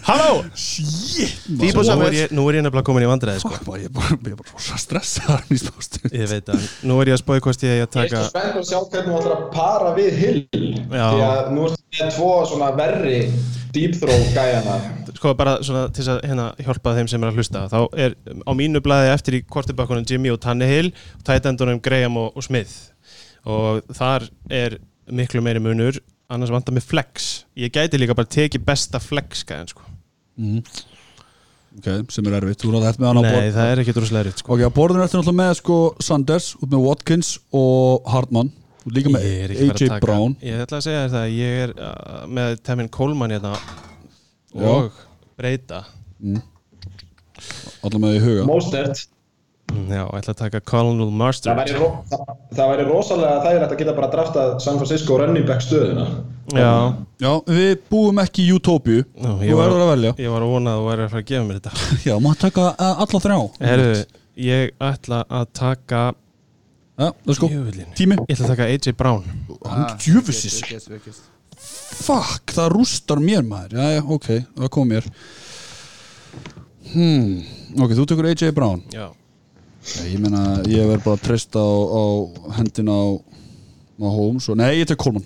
halló 0.08 0.32
Shit 0.58 1.36
er 1.62 1.84
Samuel 1.86 2.18
nú 2.34 2.48
er 2.50 2.60
ég 2.60 2.66
nefnilega 2.66 2.86
komin 2.88 3.06
í 3.06 3.10
vandræði 3.10 3.44
sko. 3.44 3.54
Fuck, 3.60 3.78
ég 3.80 3.90
er 3.90 3.94
bara, 3.96 4.18
ég 4.18 4.34
er 4.34 4.40
bara 4.40 4.56
rosa 4.56 4.80
stressaðar 4.82 5.46
í 5.54 5.60
spástu 5.62 6.02
Ég 6.10 6.32
veit 6.32 6.52
að 6.54 6.66
Nú 6.90 6.98
er 7.04 7.14
ég 7.14 7.20
að 7.20 7.24
spói 7.24 7.40
hvort 7.44 7.66
ég 7.68 7.76
eigi 7.76 7.86
að 7.86 7.86
Ég 7.86 7.88
er 7.88 7.94
taka 8.00 8.26
spennt 8.32 8.60
að 8.60 8.68
sjá 8.72 8.80
hvernig 8.82 9.14
þú 9.14 9.22
ætlar 9.22 9.38
að 9.38 9.48
para 9.56 9.94
við 10.00 10.20
Hill 10.24 10.42
Já. 10.90 11.06
Því 11.14 11.24
að 11.30 11.54
nú 11.56 11.70
ertu 11.70 12.00
með 12.00 12.14
tvo 12.18 12.32
svona 12.50 12.72
verri 12.80 13.20
deep 13.76 13.98
throw 14.02 14.22
gæjana 14.34 14.80
Sko 15.20 15.34
bara 15.36 15.58
svona 15.66 15.90
til 15.92 16.06
að 16.08 16.22
hérna, 16.24 16.46
hjálpa 16.64 16.94
þeim 16.96 17.10
sem 17.12 17.24
er 17.24 17.32
að 17.32 17.40
hlusta 17.42 17.66
Þá 17.68 17.80
er 18.00 18.14
á 18.48 18.52
mínu 18.56 18.80
blaði 18.84 19.10
eftir 19.12 19.36
í 19.36 19.42
kortibakkunum 19.44 20.08
Jimmy 20.08 20.32
og 20.32 20.40
Tannehill 20.44 20.94
Tætendunum 21.28 21.82
Graham 21.84 22.16
og, 22.22 22.32
og 22.40 22.46
Smith. 22.46 22.94
Og 23.44 23.84
þar 23.98 24.30
er 24.48 24.80
miklu 25.12 25.44
meiri 25.44 25.60
munur 25.64 26.00
Annars 26.30 26.52
vantar 26.54 26.76
mig 26.76 26.86
flex. 26.86 27.44
Ég 27.58 27.74
gæti 27.74 27.98
líka 27.98 28.14
bara 28.14 28.30
tekið 28.30 28.62
besta 28.62 29.00
flex 29.02 29.42
gæðan 29.50 29.72
sko. 29.72 29.88
Ok, 31.80 31.88
sem 32.14 32.28
er 32.30 32.36
erfitt. 32.38 32.62
Þú 32.62 32.74
náðu 32.76 32.86
þetta 32.86 33.02
með 33.02 33.10
hann 33.10 33.18
á 33.18 33.24
Nei, 33.26 33.30
borð 33.34 33.56
það 33.56 33.72
er 33.72 33.82
ekki 33.84 33.96
droslega 33.98 34.22
erfitt 34.28 34.44
sko. 34.44 34.54
Ok, 34.54 34.62
á 34.62 34.72
borðinu 34.78 35.06
ertu 35.06 35.18
náttúrulega 35.18 35.40
með 35.42 35.54
sko 35.58 35.78
Sanders 36.06 36.52
út 36.60 36.70
með 36.70 36.86
Watkins 36.86 37.32
og 37.50 38.12
Hartmann. 38.14 38.54
Líka 38.90 39.12
með 39.14 39.26
AJ 39.58 39.90
að 39.90 40.00
Brown. 40.06 40.38
Ég 40.46 40.62
ætla 40.64 40.80
að 40.80 40.86
segja 40.86 41.02
þér 41.02 41.14
það 41.16 41.26
að 41.26 41.36
Ég 41.40 41.64
er 41.66 41.74
uh, 41.76 42.24
með 42.38 42.56
Temin 42.70 42.94
Coleman 42.94 43.34
hérna. 43.34 43.56
Og 44.54 45.02
breyta. 45.40 45.84
Alla 47.86 48.02
með 48.02 48.12
því 48.12 48.20
í 48.20 48.26
huga. 48.26 48.44
Mostert. 48.50 49.08
Já, 49.70 50.02
ætla 50.18 50.34
að 50.34 50.40
taka 50.40 50.60
Colonel 50.66 51.12
Master 51.14 51.52
Það 51.52 51.60
væri, 51.60 51.74
ro 51.78 51.90
það, 52.10 52.30
það 52.58 52.70
væri 52.72 52.86
rosalega 52.88 53.42
þægilegt 53.44 53.74
að 53.76 53.82
geta 53.84 53.94
bara 54.00 54.08
draftað 54.16 54.54
San 54.66 54.80
Francisco 54.82 55.18
running 55.22 55.46
back 55.46 55.62
stöðuna. 55.62 56.06
Já, 56.58 56.72
Já, 57.22 57.30
við 57.46 57.76
búum 57.92 58.22
ekki 58.24 58.48
í 58.48 58.56
utópíu 58.56 59.04
Nú, 59.14 59.36
Þú 59.38 59.46
ég 59.46 59.60
verður 59.60 59.84
að 59.84 59.92
velja. 59.92 60.14
ég 60.26 60.34
var 60.34 60.46
að 60.46 60.54
vona 60.56 60.74
að 60.74 60.80
þú 60.82 60.88
væri 60.90 61.06
að 61.06 61.14
fara 61.14 61.22
að 61.22 61.30
gefa 61.30 61.46
mér 61.46 61.60
þetta. 61.60 61.86
Já, 62.10 62.16
maður 62.26 62.42
taka 62.48 62.66
uh, 62.72 63.04
alla 63.06 63.22
þrjá. 63.28 63.38
Herru, 63.68 63.92
ég 64.50 64.74
ætla 64.90 65.22
að 65.30 65.46
taka 65.62 66.04
Jöfullinn. 67.00 67.92
Tími. 67.96 68.18
Ég 68.26 68.34
ætla 68.34 68.48
að 68.50 68.56
taka 68.56 68.72
AJ 68.74 68.96
Brown. 68.98 69.30
Hann 69.70 69.86
djöfisins 70.02 70.58
Fuck, 72.00 72.54
það 72.56 72.70
rústar 72.74 73.20
mér 73.24 73.44
maður. 73.48 73.76
Já, 73.80 73.98
já, 73.98 74.04
ok, 74.16 74.28
það 74.58 74.72
kom 74.76 74.92
mér. 74.94 75.08
Hmm, 76.94 77.34
ok, 77.78 77.96
þú 77.98 78.06
tekur 78.10 78.30
AJ 78.30 78.54
Brown. 78.56 78.84
Já. 78.94 79.10
Já, 79.10 80.04
Ég 80.10 80.20
meina, 80.22 80.44
ég 80.70 80.88
verð 80.90 81.06
bara 81.06 81.18
að 81.18 81.26
treysta 81.28 81.62
á, 81.62 81.70
á 81.72 82.04
hendina 82.60 82.94
á, 82.94 83.08
á 84.00 84.08
Holmes 84.12 84.50
og, 84.52 84.58
Nei, 84.60 84.80
ég 84.82 84.90
tek 84.90 85.00
Coleman. 85.00 85.26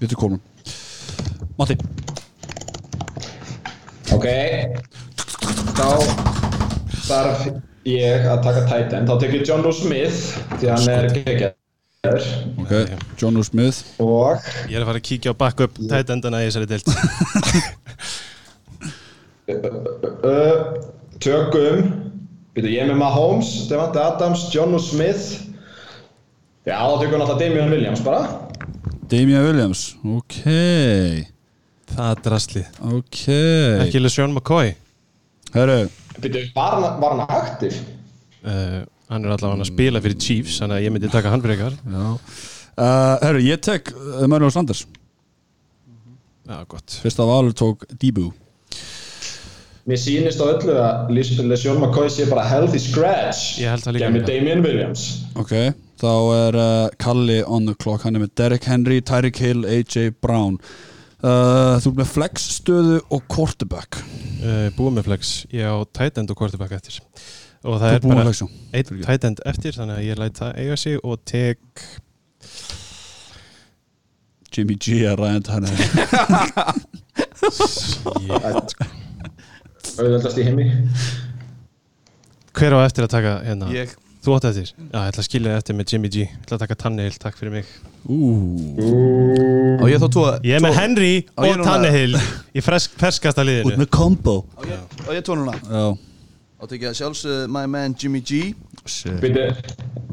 Ég 0.00 0.08
tek 0.08 0.18
Coleman. 0.18 0.42
Matti. 1.58 1.76
Ok. 4.14 4.26
Þá 5.78 5.88
þarf 7.08 7.46
ég 7.88 8.26
að 8.28 8.42
taka 8.44 8.64
tight 8.68 8.94
end 8.98 9.10
Þá 9.10 9.14
tek 9.22 9.36
ég 9.36 9.44
John 9.46 9.62
Doe 9.62 9.74
Smith 9.76 10.34
Því 10.58 10.70
hann 10.72 10.88
er 10.92 11.06
geggjaður 11.14 11.57
Ok, 12.06 12.70
John. 13.18 13.34
Smith. 13.42 13.82
Og? 13.98 14.38
Ég 14.70 14.76
er 14.78 14.84
að 14.84 14.86
fara 14.86 15.00
að 15.00 15.06
kíkja 15.08 15.32
á 15.34 15.40
backup 15.40 15.74
tight 15.90 16.10
endana 16.14 16.44
í 16.44 16.46
þessari 16.46 16.68
deilt 16.70 16.86
uh, 20.22 20.60
Tökum 21.18 21.88
Býtu, 22.54 22.70
ég 22.70 22.84
er 22.84 22.86
með 22.92 23.00
Mahomes, 23.00 23.50
Devante 23.66 23.98
Adams, 23.98 24.44
John 24.54 24.78
Smith. 24.78 25.24
Já, 26.68 26.78
þá 26.78 27.02
tökum 27.02 27.16
við 27.16 27.18
náttúrulega 27.24 27.40
Damian 27.42 27.74
Williams 27.74 28.02
bara. 28.06 28.22
Damian 29.10 29.48
Williams 29.48 29.82
Ok, 30.06 30.38
Það 31.88 32.12
er 32.12 32.22
draslið 32.28 32.78
ok. 32.94 33.24
Ekki 33.88 34.04
LeSean 34.04 34.36
McCoy? 34.38 34.70
Herru, 35.56 35.80
Býtu, 36.22 36.44
var 36.54 36.78
hann, 36.78 37.24
aktiv? 37.26 37.74
uh, 38.46 38.86
Hann 39.08 39.24
er 39.24 39.32
allavega 39.34 39.64
að 39.64 39.70
spila 39.70 40.00
fyrir 40.04 40.18
Chiefs 40.20 40.58
Þannig 40.60 40.76
að 40.78 40.84
ég 40.86 40.92
myndi 40.94 41.10
taka 41.12 41.30
hann 41.32 41.44
fyrir 41.44 41.56
ykkar 41.58 41.76
já. 41.78 42.06
Uh, 42.78 43.14
Herru, 43.24 43.40
ég 43.42 43.58
tek 43.64 43.88
uh, 43.94 44.26
Manuel 44.30 44.52
Sanders. 44.54 44.84
Já, 46.48 46.60
gott. 46.70 46.98
Fyrst 47.02 47.18
af 47.20 47.32
alveg 47.32 47.56
tók 47.58 47.82
Debut 48.00 48.32
Mér 49.88 49.96
sýnist 50.00 50.40
á 50.44 50.46
öllu 50.52 50.74
að 50.76 51.10
LeSean 51.16 51.78
McCoy 51.80 52.10
sé 52.12 52.26
bara 52.28 52.44
healthy 52.44 52.76
scratch 52.82 53.56
Ég 53.62 53.72
held 53.72 53.86
það 53.86 53.96
líka 53.96 54.04
Gæmi 54.10 54.20
líka. 54.20 54.28
Damian 54.28 54.64
Williams. 54.66 55.04
Ok, 55.40 55.54
þá 56.02 56.10
er 56.36 56.58
uh, 56.60 56.90
Kalli 57.00 57.38
on 57.48 57.64
the 57.70 57.74
clock. 57.80 58.04
Hann 58.04 58.18
er 58.18 58.26
með 58.26 58.34
Derek 58.36 58.68
Henry, 58.68 59.00
Tyreek 59.00 59.40
Hill, 59.40 59.64
AJ 59.64 60.10
Brown. 60.20 60.58
Uh, 61.18 61.80
Þú 61.80 61.94
er 61.94 61.96
með 62.02 62.10
flex 62.12 62.44
stöðu 62.60 62.98
og 63.08 63.24
quarterback. 63.32 63.96
Uh, 64.44 64.68
Búið 64.76 64.98
með 65.00 65.08
flex. 65.08 65.32
Ég 65.56 65.64
á 65.64 65.80
tight 65.96 66.20
end 66.20 66.36
og 66.36 66.38
quarterback 66.42 66.76
eftir 66.76 67.00
Og 67.66 67.80
það 67.80 67.94
er 67.94 68.04
bara 68.04 68.24
flexa 68.28 68.46
einn 68.78 69.00
tight 69.02 69.24
end 69.26 69.40
eftir 69.50 69.72
Þannig 69.78 69.96
að 69.98 70.06
ég 70.06 70.20
læt 70.20 70.36
það 70.38 70.50
eiga 70.62 70.76
sig 70.78 71.00
Og 71.02 71.16
tek 71.26 71.58
Jimmy 74.54 74.76
G 74.80 74.86
að 75.06 75.16
ræða 75.20 75.50
hann 75.54 75.66
Auðvöldast 79.98 80.38
í 80.38 80.44
heimi. 80.46 80.66
Hver 82.54 82.74
á 82.74 82.78
eftir 82.86 83.06
að 83.06 83.12
taka 83.16 83.32
hérna? 83.42 83.70
Ég. 83.74 83.94
Þú 84.22 84.34
átt 84.34 84.46
eftir? 84.50 84.70
Já, 84.74 84.98
ég 84.98 85.08
ætla 85.12 85.22
að 85.22 85.26
skilja 85.26 85.56
eftir 85.58 85.76
með 85.78 85.92
Jimmy 85.92 86.10
G. 86.10 86.24
Ég 86.26 86.42
ætla 86.42 86.58
að 86.58 86.62
taka 86.64 86.76
Tannehill, 86.82 87.18
takk 87.22 87.38
fyrir 87.38 87.54
mig. 87.54 87.70
Ú, 88.06 88.18
Á 89.78 89.84
ég 89.90 90.02
þá 90.02 90.08
tvo 90.14 90.24
Ég 90.46 90.58
er 90.58 90.62
með 90.64 90.76
Henry 90.78 91.12
og 91.34 91.62
Tannehill 91.66 92.14
Í 92.54 92.62
ferskasta 92.64 93.42
út 93.42 93.48
liðinu 93.48 93.78
með 93.82 93.90
combo 93.94 94.36
Á 94.54 95.10
ég, 95.12 95.22
tvo 95.26 95.36
núna 95.38 95.54
Ég 96.58 96.94
sjálfsögðu 96.98 97.46
my 97.54 97.66
man 97.70 97.94
Jimmy 97.94 98.18
G? 98.18 98.54
Býtu, 99.22 99.44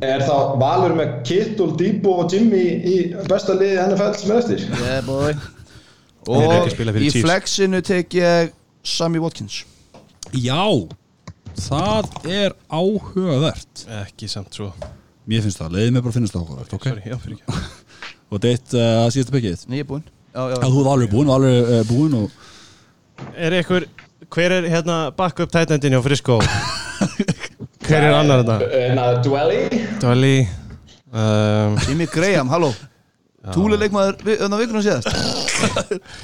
er 0.06 0.22
þá 0.22 0.36
Valur 0.62 0.94
með 0.94 1.16
Kittul, 1.26 1.72
Debo 1.80 2.20
og 2.22 2.34
Jimmy 2.34 2.62
í 2.86 2.98
besta 3.26 3.56
liði 3.58 3.80
NFL 3.82 4.12
sem 4.20 4.34
er 4.36 4.42
eftir? 4.44 4.66
Yeah 4.78 5.02
boy. 5.08 5.34
Og 6.30 6.70
í 7.02 7.10
flexinu 7.18 7.82
tek 7.86 8.14
ég 8.18 8.54
Sammy 8.86 9.22
Watkins. 9.24 9.64
Já, 10.38 10.70
það 11.66 12.14
er 12.30 12.56
áhugavert. 12.70 13.88
Ekki 14.04 14.30
samt 14.30 14.54
svo 14.58 14.70
Mér 15.26 15.42
finnst 15.42 15.58
það, 15.58 15.74
leiði 15.74 15.94
mér 15.96 16.04
bara 16.06 16.12
að 16.12 16.18
finnast 16.20 16.36
það 16.36 16.44
áhugavert 16.46 16.74
okay? 16.78 16.94
Sorry, 16.94 17.10
já, 17.10 17.18
fyrir 17.24 17.40
ekki. 17.40 17.62
Og 18.36 18.42
deitt 18.44 18.76
uh, 18.78 18.90
að 19.02 19.14
síðasta 19.16 19.34
byggið 19.34 19.64
Nei, 19.66 19.80
ég 19.80 19.86
er 19.86 19.90
búinn. 19.90 20.06
Já, 20.30 20.42
já, 20.52 20.58
Já, 20.60 20.68
þú 20.68 20.82
er 20.84 20.90
alveg 20.92 21.14
búinn, 21.16 21.32
alveg 21.34 21.72
uh, 21.74 21.80
búinn 21.90 22.18
og 22.20 23.34
Er 23.42 23.56
ykkur, 23.58 23.88
hver 24.34 24.52
er 24.60 24.68
hérna 24.72 24.98
backup 25.18 25.52
tight 25.54 25.72
endin 25.76 25.94
hjá 25.96 26.02
Frisco? 26.06 26.40
hver 27.86 28.02
er 28.10 28.14
annar 28.18 28.44
þetta? 28.44 28.58
Na, 28.98 29.06
Dwelly 29.26 29.62
Dolly 30.02 30.36
um, 31.14 31.78
Jimmy 31.88 32.08
Graham, 32.12 32.50
halló. 32.52 32.72
Túli 33.54 33.78
leikmaður 33.78 34.16
vi- 34.26 34.40
öðna 34.42 34.58
vikunum 34.58 34.82
síðast 34.82 35.06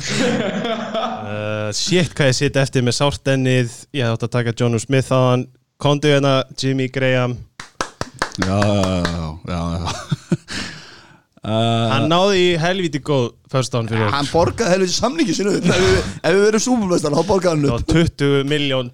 uh, 0.02 1.70
Shit 1.78 2.16
hvað 2.18 2.32
ég 2.32 2.38
sitt 2.40 2.58
eftir 2.58 2.82
með 2.86 2.96
sártennið. 2.98 3.76
Ég 3.94 4.10
átt 4.10 4.26
að 4.26 4.32
taka 4.40 4.54
John 4.58 4.80
Smith 4.82 5.12
á 5.14 5.20
hann. 5.32 5.46
Kondu 5.82 6.10
hérna, 6.10 6.40
Jimmy 6.58 6.88
Graham. 6.94 7.38
Já, 8.42 8.58
já, 8.58 9.26
já, 9.52 9.62
já 9.78 10.80
uh, 11.46 11.90
Hann 11.92 12.08
náði 12.12 12.42
í 12.42 12.50
helviti 12.62 13.02
góð 13.06 13.32
First 13.52 13.74
down 13.76 13.90
fyrir 13.92 14.14
Hann 14.14 14.30
borgaði 14.32 14.76
helviti 14.76 14.96
samningi 14.96 15.36
sinu 15.36 15.56
upp. 15.58 15.66
Ef 15.68 15.82
við, 15.84 15.98
ef 16.22 16.36
við 16.38 16.44
verðum 16.46 16.66
súbumestar, 16.66 17.16
þá 17.18 17.28
borgaði 17.28 17.56
hann 17.58 17.74
upp. 17.76 17.88
20 17.92 18.46
miljón 18.48 18.92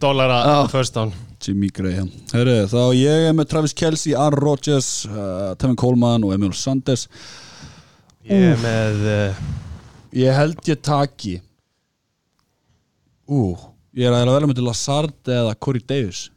first 0.73 0.97
down 0.97 1.13
Jimmy 1.43 1.69
Graham. 1.69 2.07
Herru, 2.33 2.55
þá 2.71 2.81
ég 2.97 3.27
er 3.27 3.35
með 3.37 3.51
Travis 3.51 3.75
Kelce, 3.77 4.15
Aaron 4.17 4.41
Rodgers 4.41 4.89
uh, 5.11 5.53
Tevin 5.61 5.77
Coleman 5.77 6.25
og 6.25 6.33
Emil 6.33 6.55
Sanders 6.57 7.05
Ég 8.27 8.55
er 8.55 8.57
með 8.63 9.05
uh, 9.05 9.43
Ég 10.17 10.33
held 10.33 10.57
ég 10.65 10.79
taki. 10.81 11.35
Ú, 13.27 13.53
ég 13.93 14.07
er 14.07 14.15
að 14.15 14.31
vera 14.33 14.49
með 14.49 14.59
til 14.61 14.65
Lazard 14.65 15.29
eða 15.29 15.53
Corey 15.61 15.83
Davis. 15.83 16.29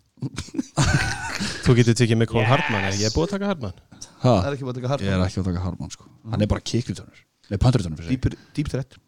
Þú 1.65 1.77
getur 1.79 1.97
tekið 1.97 2.19
með 2.21 2.33
Cole 2.35 2.49
Hartman 2.51 2.89
eða? 2.91 2.99
Ég 2.99 3.09
er 3.09 3.15
búið 3.15 3.29
að 3.29 3.35
taka 3.37 3.51
Hartman. 3.53 3.79
Ha? 3.79 3.90
Það 4.21 4.47
er 4.49 4.57
ekki 4.57 4.67
bara 4.69 4.77
að 4.77 4.81
taka 4.81 5.05
Ég 5.07 5.15
er 5.17 5.25
ekki 5.25 5.41
að 5.41 5.49
taka 5.51 5.65
Harman 5.65 5.93
sko. 5.95 6.09
Hann 6.31 6.45
er 6.45 6.51
bara 6.51 6.65
kickritörnur 6.73 7.23
Nei, 7.51 7.59
pantritörnur 7.59 7.99
fyrir 7.99 8.13
sig. 8.13 8.21
Deep, 8.21 8.51
deep 8.55 8.69
threat 8.71 8.99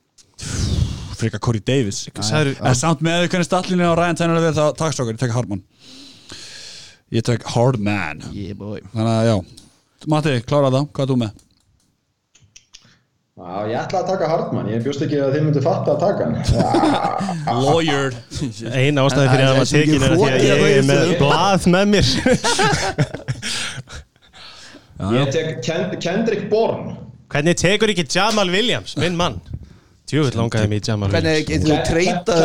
Frika 1.23 1.39
Corey 1.39 1.63
Davis. 1.63 2.09
En 2.19 2.75
samt 2.75 3.05
með 3.05 3.29
hvernig 3.29 3.47
stallinu 3.47 3.87
á 3.87 3.95
Ryan 3.95 4.19
Tanner 4.19 4.43
er 4.43 4.57
það 4.57 4.73
takkstókar, 4.81 5.15
ég 5.15 5.23
tek 5.23 5.37
Harman 5.37 5.63
Ég 7.13 7.25
tek 7.29 7.45
Hardman 7.55 8.25
Yeah 8.33 8.57
boy. 8.57 8.81
Þannig 8.95 9.13
að 9.13 9.27
já. 9.29 9.37
Matti, 10.11 10.37
klára 10.49 10.73
það, 10.73 10.87
hvað 10.97 11.05
er 11.05 11.11
þú 11.13 11.17
með? 11.21 11.41
Já, 13.33 13.53
ég 13.65 13.77
ætla 13.81 14.01
að 14.03 14.09
taka 14.11 14.27
Hartmann, 14.29 14.69
ég 14.69 14.83
bjóst 14.85 15.03
ekki 15.07 15.19
að 15.23 15.33
þið 15.35 15.45
myndu 15.47 15.63
fatta 15.65 15.95
að 15.95 16.03
taka 16.03 16.27
hann. 16.29 16.35
Lawyer. 17.65 18.17
Eina 18.77 19.07
ástæði 19.07 19.31
fyrir 19.33 19.47
að 19.47 19.61
en 19.63 19.69
svo 19.71 19.79
tekin 19.79 20.05
er 20.05 20.15
að 20.15 20.25
ég 20.27 20.53
er 20.53 20.63
það 20.63 20.91
með 20.91 21.15
blað 21.23 21.69
með 21.73 21.91
mér 21.95 22.11
Ég 25.17 25.33
tek 25.35 25.63
Ken 25.67 25.89
Kendrick 26.03 26.49
Bourne. 26.53 26.97
Hvernig 27.33 27.57
tekur 27.59 27.91
ekki 27.95 28.05
Jamal 28.13 28.51
Williams, 28.53 28.95
minn 29.01 29.17
mann? 29.19 29.41
Tjúvill 30.13 30.35
langaði 30.37 30.69
mig 30.69 30.83
í 30.83 30.89
Jamal 30.91 31.09
Hvernig 31.09 31.47
Williams. 31.49 31.49
getur 31.49 31.71
þú 31.73 31.77
treytað 31.89 32.41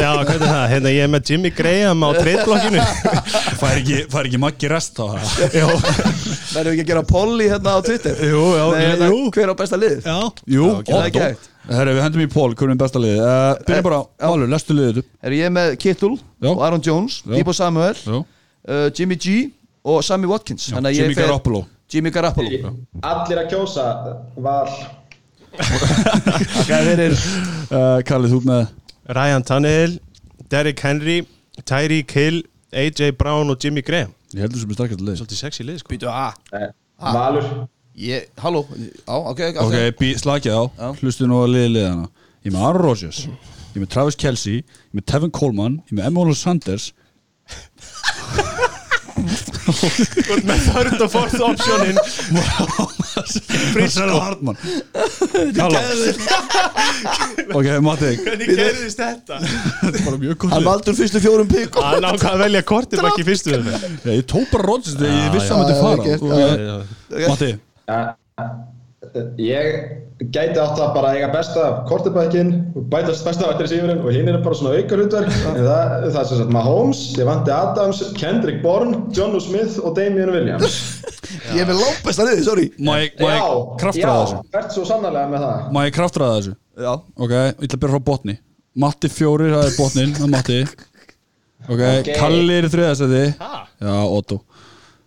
Já, 0.00 0.10
hvernig 0.24 0.34
er 0.36 0.44
það? 0.46 0.62
Hérna, 0.72 0.92
ég 0.94 1.02
er 1.04 1.10
með 1.12 1.30
Jimmy 1.32 1.50
Graham 1.52 2.04
á 2.06 2.08
treytblokkinu 2.16 2.84
Fær 3.60 3.80
ekki, 3.80 3.96
fær 4.14 4.28
ekki 4.30 4.40
Maggi 4.40 4.70
rest 4.70 5.00
á 5.02 5.04
það 5.10 5.56
Já, 5.58 5.66
Verðum 5.66 6.70
við 6.70 6.70
ekki 6.70 6.84
að 6.86 6.90
gera 6.92 7.02
polli 7.10 7.48
hérna 7.50 7.74
á 7.76 7.78
Twitter? 7.84 8.22
Jú, 8.30 8.44
já, 8.56 8.62
Nei, 8.72 8.80
hérna, 8.86 9.08
jú. 9.10 9.18
Hver 9.36 9.52
á 9.52 9.54
besta 9.58 9.80
lið? 9.82 9.96
Já, 10.06 10.16
jú, 10.54 10.68
Já, 10.88 11.00
er 11.02 11.18
hægt. 11.18 11.50
Herru, 11.70 11.96
við 11.98 12.02
hendum 12.06 12.22
í 12.24 12.28
pól, 12.32 12.54
hvernig 12.56 12.78
er 12.78 12.80
besta 12.86 13.02
liði 13.04 13.18
uh, 13.20 13.60
Byrjum 13.68 13.86
bara, 13.90 14.00
Valur, 14.30 14.48
lestu 14.54 14.78
liðið 14.78 15.02
upp 15.02 15.28
Er 15.28 15.36
ég 15.36 15.52
með 15.58 15.74
Kittul 15.82 16.14
Já. 16.16 16.48
og 16.54 16.62
Aaron 16.64 16.86
Jones 16.86 17.18
Já. 17.26 17.34
Debo 17.36 17.52
Samuel 17.58 17.98
Já, 18.00 18.16
uh, 18.22 18.86
Jimmy 18.96 19.18
G 19.20 19.36
og 19.84 20.00
Sammy 20.06 20.28
Watkins. 20.30 20.70
Þannig 20.72 20.90
að 20.90 20.96
ég 20.96 21.04
Jimmy 21.10 21.18
fer- 21.20 21.28
Garoppolo 21.28 21.66
Jimmy 21.90 22.12
Garoppolo. 22.14 22.74
Allir 23.02 23.42
að 23.42 23.50
kjósa 23.50 23.86
var 24.38 24.70
Það 25.50 26.76
er 26.76 26.86
fyrir 26.86 27.16
uh, 27.18 27.98
Kallið 28.06 28.36
þú 28.36 28.40
með 28.46 28.62
Ryan 29.10 29.44
Tannehill, 29.46 29.98
Derrick 30.52 30.84
Henry 30.86 31.18
Tyreek 31.66 32.14
Hill, 32.14 32.44
AJ 32.70 33.16
Brown 33.18 33.50
og 33.50 33.58
Jimmy 33.60 33.82
Graham. 33.82 34.14
Ég 34.32 34.46
heldur 34.46 34.62
sem 34.62 34.70
er 34.70 34.78
starkast 34.78 35.02
lið. 35.02 35.18
Svolítið 35.18 35.40
sexy 35.42 35.66
lið, 35.66 35.80
sko. 35.82 35.90
Býtu 35.90 36.08
að 36.10 36.56
eh, 36.56 36.70
Valur. 37.02 37.50
Ég, 38.00 38.30
halló 38.38 38.62
Já, 38.70 39.14
ok, 39.14 39.40
ok 39.50 39.58
Ok, 39.64 39.76
bí, 39.98 40.12
slakið 40.16 40.54
á, 40.56 40.62
hlustu 41.02 41.26
nú 41.28 41.42
að 41.42 41.54
liði 41.56 41.70
liðana 41.74 42.06
Ég 42.46 42.54
með 42.54 42.62
Aaron 42.68 42.84
Rodgers 42.86 43.18
Ég 43.26 43.80
með 43.82 43.90
Travis 43.92 44.18
Kelce 44.20 44.54
Ég 44.60 44.64
með 44.96 45.06
Tevin 45.10 45.34
Coleman 45.34 45.80
Ég 45.90 45.98
með 45.98 46.06
Emmanuel 46.08 46.38
Sanders 46.38 46.92
með 50.48 50.64
third 50.66 51.04
og 51.04 51.10
fourth 51.12 51.44
optionin. 51.46 52.00
Frisco. 53.74 54.08
Hartmann. 54.16 54.56
Halló. 55.58 55.82
Ok, 57.56 57.68
Matti. 57.84 58.12
Hvernig 58.24 58.50
gerðist 58.54 59.00
þetta? 59.00 59.40
Þetta 59.42 59.92
er 59.92 60.04
bara 60.06 60.20
mjög 60.24 60.48
Hann 60.54 60.66
valdur 60.66 60.98
fyrstu 60.98 61.22
fjórum 61.22 61.48
og 61.50 61.80
hann 61.84 62.08
ákvað 62.10 62.32
að 62.32 62.42
velja 62.46 62.64
kortir 62.72 63.06
ekki 63.10 63.28
fyrstu 63.28 63.56
Ég 64.10 64.26
tók 64.30 64.50
bara 64.54 64.80
þegar 65.00 65.16
ég 65.16 65.32
vissi 65.36 65.50
að 65.50 65.56
hann 65.56 65.64
myndi 65.64 65.76
fara. 65.80 66.02
Og-. 66.20 67.28
Matti 67.30 67.54
ég 69.40 69.74
gæti 70.20 70.60
átt 70.60 70.76
að 70.76 70.90
bara 70.94 71.10
eiga 71.16 71.30
besta 71.32 71.62
kortebækin 71.88 72.50
bætast 72.92 73.24
besta 73.24 73.48
vættir 73.48 73.66
í 73.66 73.70
sífurinn 73.72 74.02
og 74.04 74.12
hinn 74.12 74.28
er 74.28 74.36
bara 74.44 74.58
svona 74.58 74.74
auka 74.76 74.98
hlutverk 74.98 75.30
en 75.32 75.62
það, 75.64 75.94
það 76.10 76.18
er 76.20 76.28
sem 76.28 76.40
sagt 76.42 76.52
Mahomes, 76.52 77.00
Devante 77.16 77.54
Adams, 77.56 78.02
Kendrick 78.18 78.60
Bourne, 78.64 79.06
John 79.16 79.38
Smith 79.40 79.78
og 79.80 79.96
Damian 79.96 80.32
Williams. 80.34 80.76
Ég 81.54 81.62
er 81.62 81.70
með 81.70 81.80
langbesta 81.80 82.26
liði, 82.26 82.44
sorry. 82.44 82.66
Má 82.84 82.92
ég 83.00 83.16
má 83.22 83.30
ég 83.32 83.40
Já, 83.40 83.48
kraftraða 83.80 84.20
þessu? 84.20 84.36
já, 84.36 84.50
hvert 84.54 84.74
svo 84.74 84.84
sannarlega 84.88 85.30
með 85.32 85.44
það. 85.46 85.64
Má 85.74 85.80
ég 85.86 85.94
kraftraða 85.96 86.36
þessu? 86.40 86.54
Já. 86.84 86.92
Ok, 87.16 87.32
ég 87.38 87.64
ætla 87.64 87.78
að 87.78 87.82
byrja 87.84 87.94
frá 87.94 88.04
botni. 88.10 88.34
Matti 88.84 89.10
fjórir, 89.10 89.54
það 89.56 89.66
er 89.70 89.76
botnin 89.78 90.14
Það 90.18 90.26
er 90.26 90.32
Matti. 90.36 90.60
Ok, 91.70 91.80
Ok. 91.80 92.10
Kalli 92.16 92.54
er 92.56 92.66
í 92.66 92.70
þriðasæti 92.72 93.24
Ha? 93.40 93.64
Já, 93.80 93.94
Otto 94.04 94.40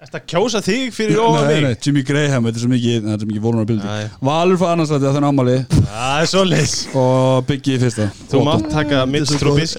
Þetta 0.04 0.20
kjósa 0.28 0.60
þig 0.60 0.90
fyrir 0.92 1.16
Nei, 1.16 1.44
mig 1.48 1.62
nei, 1.64 1.76
Jimmy 1.80 2.02
Graham, 2.04 2.44
þetta 2.50 2.60
er 2.60 2.64
svo 2.66 2.70
mikið 2.74 2.96
Þetta 3.06 3.14
er 3.16 3.22
svo 3.22 3.28
mikið 3.30 3.44
vulnerability. 3.46 4.08
Valur 4.28 4.58
fyrir 4.60 4.72
annarsæti 4.74 4.98
að 5.00 5.06
það 5.14 5.20
er 5.22 5.28
ammali 5.30 5.54
Það 5.78 6.16
er 6.24 6.28
svo 6.34 6.42
leys 6.50 6.74
Og 7.00 7.46
Biggie 7.48 7.78
fyrsta. 7.80 8.08
Þú 8.34 8.42
mátt 8.48 8.68
taka 8.74 9.00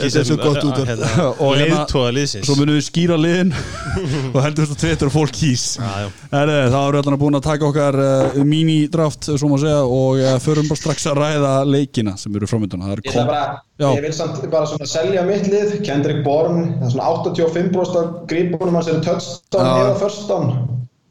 er 0.08 0.14
sem 0.14 0.24
svo 0.30 0.38
gott 0.40 0.62
út 0.64 0.78
af- 0.80 0.88
hérna, 0.88 1.10
Og 1.44 1.52
hérna- 1.58 1.66
leiðtóða 1.74 2.14
liðsins. 2.16 2.48
Svo 2.48 2.56
munum 2.56 2.78
við 2.78 2.86
skýra 2.88 3.18
liðin 3.20 3.52
Og 4.34 4.40
heldur 4.46 4.64
þetta 4.70 4.80
Twitter 4.86 5.10
og 5.12 5.16
fólk 5.18 5.34
kýs 5.36 5.66
Já, 5.76 5.92
já. 6.06 6.08
Herri, 6.32 6.56
þá 6.72 6.78
erum 6.80 6.96
við 6.96 7.02
allan 7.04 7.20
búin 7.26 7.38
að 7.40 7.46
taka 7.50 7.68
okkar 7.68 8.00
uh, 8.00 8.40
mini-draft, 8.48 9.28
svo 9.34 9.52
má 9.52 9.58
segja 9.60 9.82
Og 9.84 10.24
uh, 10.24 10.38
förum 10.40 10.72
bara 10.72 10.80
strax 10.80 11.04
að 11.12 11.20
ræða 11.20 11.52
leikina 11.68 12.16
sem 12.20 12.32
eru 12.40 12.48
framönduna 12.48 12.88
Það 12.88 12.96
er 12.96 13.04
Ég 13.04 13.12
ætla 13.12 13.28
bara, 13.28 13.44
Já. 13.74 13.88
ég 13.90 14.04
vil 14.04 14.12
samt 14.14 14.42
bara 14.52 14.66
svona 14.70 14.86
selja 14.86 15.24
mitt 15.26 15.48
lið, 15.50 15.72
Kendrick 15.86 16.20
Bourne, 16.26 16.76
það 16.78 16.84
er 16.86 16.92
svona 16.92 17.08
85% 17.24 17.96
af 17.98 18.12
grípunum 18.30 18.76
hans 18.78 18.90
eru 18.92 19.00
touchdown 19.02 19.66
eða 19.66 19.96
first 19.98 20.28
down. 20.30 20.52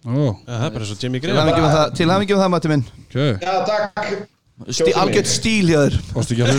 Ó, 0.03 0.14
Já, 0.14 0.30
Það 0.48 0.68
er 0.68 0.77
bara 0.77 0.88
svo 0.88 0.95
Jimmy 1.02 1.19
Til 1.19 1.34
Graham. 1.34 1.52
það, 1.73 1.84
til 1.99 2.07
hafingjum 2.11 2.40
það, 2.40 2.53
Matti 2.53 2.72
minn. 2.72 2.85
Ok. 3.07 3.18
Já, 3.44 3.53
takk. 3.68 4.14
Stí, 4.69 4.94
Algjört 4.95 5.27
stíl 5.27 5.68
hjá 5.68 5.80
þér. 5.81 5.95
Varstu 6.14 6.35
ekki 6.35 6.45
að 6.45 6.56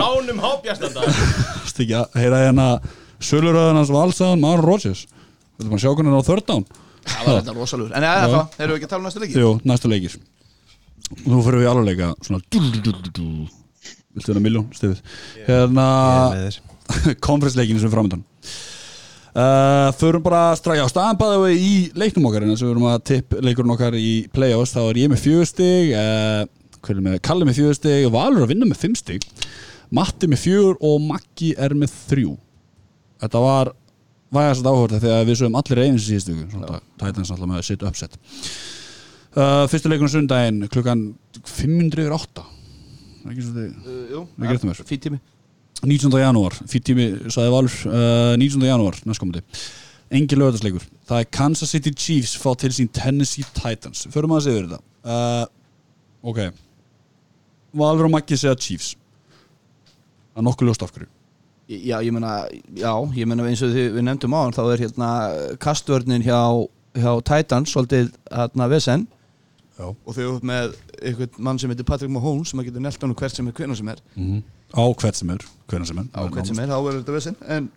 Ránum 0.00 0.38
hábjastanda 0.46 1.06
að 1.06 2.18
heyra 2.18 2.40
hérna 2.46 2.66
Söluröðan 3.22 3.78
hans 3.78 3.92
valsaðan 3.94 4.40
Máron 4.42 4.64
Rodgers 4.66 5.04
Þetta 5.06 5.66
er 5.66 5.68
bara 5.68 5.78
að 5.78 5.84
sjá 5.84 5.92
hvernig 5.92 6.14
hann 6.16 6.24
á 6.24 6.28
third 6.30 6.46
down. 6.48 6.64
Það 7.02 7.26
var 7.28 7.40
þetta 7.42 7.56
rosalur. 7.58 7.92
En 7.92 8.06
eða 8.08 8.28
það, 8.32 8.56
erum 8.58 8.72
við 8.72 8.78
ekki 8.80 8.88
að 8.88 8.94
tala 8.94 9.02
um 9.02 9.06
næstu 9.06 9.22
leiki? 9.22 9.42
Jú, 9.42 9.50
næstu 9.68 9.92
leikir 9.92 10.20
nú 11.28 11.42
fyrir 11.44 11.60
við 11.60 11.68
alveg 11.68 11.90
leika 11.92 12.12
Svona. 12.24 12.40
Viltu 14.12 14.32
vera 14.32 14.44
miljón, 14.44 14.68
Stefið 14.76 15.00
Hérna 15.48 15.86
Conference 17.26 17.58
leikinu 17.58 17.80
sem 17.80 17.90
er 17.90 17.96
framöndan 17.96 18.28
Uh, 19.32 19.88
förum 19.96 20.20
bara 20.20 20.50
strax 20.60 20.82
á 20.84 20.92
staðan 20.92 21.16
bæða 21.16 21.36
við 21.46 21.62
í 21.64 21.76
leiknum 21.96 22.26
okkar 22.28 22.44
en 22.44 22.50
þess 22.52 22.60
að 22.60 22.66
við 22.66 22.72
erum 22.74 22.88
að 22.90 23.04
tipp 23.08 23.36
leikurinn 23.40 23.72
okkar 23.72 23.94
í 23.96 24.10
play-offs 24.28 24.74
þá 24.74 24.80
er 24.82 24.98
ég 25.00 25.08
með 25.08 25.22
fjögustig 25.22 25.94
uh, 25.96 26.42
Kalli 26.84 27.46
með 27.48 27.56
fjögustig 27.56 28.10
Valur 28.12 28.44
að 28.44 28.52
vinna 28.52 28.68
með 28.68 28.82
fimm 28.82 28.98
stig 28.98 29.24
Matti 29.96 30.28
með 30.28 30.42
fjögur 30.42 30.76
og 30.84 31.00
Maggi 31.04 31.54
er 31.56 31.72
með 31.76 31.94
þrjú. 32.10 32.34
Þetta 33.24 33.42
var 33.44 33.72
vægast 34.32 34.68
áhörða 34.68 35.00
þegar 35.02 35.26
við 35.28 35.38
sögum 35.40 35.58
allir 35.60 35.80
eins 35.86 36.04
í 36.04 36.10
síðustu 36.10 36.36
viku 36.36 36.78
Titans 37.00 37.32
alltaf 37.32 37.48
með 37.50 37.66
sitt 37.66 37.84
uppsett 37.88 38.16
uh, 39.36 39.64
fyrstu 39.68 39.92
leikurinn 39.92 40.12
sundaginn 40.12 40.68
klukkan 40.72 41.06
500 41.40 42.04
yfir 42.04 42.16
8 42.16 42.46
ekki 43.30 43.46
svo 43.46 43.54
þig 43.56 43.70
Uh, 43.86 44.58
þér. 44.64 44.82
Fýtt 44.88 45.06
tími. 45.06 45.22
19. 45.82 46.18
janúar, 46.22 46.54
fyrir 46.70 46.84
tími, 46.86 47.06
sagði 47.32 47.54
Valur. 47.54 47.78
Uh, 47.88 48.34
19. 48.38 48.68
janúar, 48.68 48.98
næstkomandi 49.08 49.42
engin 50.12 50.40
lögðarsleikur, 50.42 50.84
það 51.08 51.22
er 51.22 51.30
Kansas 51.32 51.72
City 51.72 51.92
Chiefs 51.96 52.34
fá 52.40 52.50
til 52.60 52.72
sín 52.74 52.90
Tennessee 52.92 53.46
Titans. 53.56 54.04
Förum 54.12 54.34
að 54.36 54.46
segja 54.46 54.66
þetta. 54.66 54.80
Uh, 55.02 55.46
ok. 56.28 56.42
Valur 57.80 58.08
og 58.08 58.12
Maggi 58.12 58.36
segja 58.36 58.58
Chiefs. 58.60 58.92
Er 60.36 60.44
nokkuð 60.44 60.70
ljóst 60.70 60.84
af 60.84 60.92
hverju. 60.92 61.08
Já, 61.72 61.96
ég 62.04 62.12
meina, 62.12 62.42
já, 62.76 62.92
ég 63.16 63.28
meina 63.28 63.46
eins 63.48 63.62
og 63.64 63.72
þið, 63.72 63.88
við 63.96 64.04
nefndum 64.04 64.34
á 64.36 64.40
hann 64.42 64.54
þá 64.56 64.62
er 64.66 64.82
hérna 64.82 65.10
kastvörnin 65.62 66.24
hjá, 66.26 66.40
hjá 66.98 67.12
Titans 67.24 67.72
svolítið 67.72 68.10
hérna 68.28 68.68
vesen 68.68 69.06
Já. 69.82 69.88
og 69.90 70.16
þau 70.16 70.24
eru 70.24 70.40
með 70.46 70.74
einhvern 71.02 71.38
mann 71.42 71.58
sem 71.58 71.72
heitir 71.72 71.88
Patrick 71.88 72.12
Mahomes 72.14 72.52
sem 72.52 72.62
að 72.62 72.70
getur 72.70 72.84
nelt 72.84 73.02
hann 73.02 73.14
hvert 73.18 73.38
sem 73.38 73.48
er 73.50 73.56
hvenær 73.58 73.80
sem 73.82 73.94
er. 73.94 74.04
Mm 74.16 74.42
á 74.72 74.84
hvert 74.96 75.16
sem 75.16 75.30
er, 75.32 75.44
hvernig 75.68 75.88
sem 75.88 75.98
er. 76.00 76.06
Á 76.16 76.20
hvert 76.32 76.48
sem 76.48 76.58
er, 76.58 76.68
þá 76.70 76.78
verður 76.80 77.00
þetta 77.02 77.16
vesen. 77.16 77.36
En, 77.54 77.68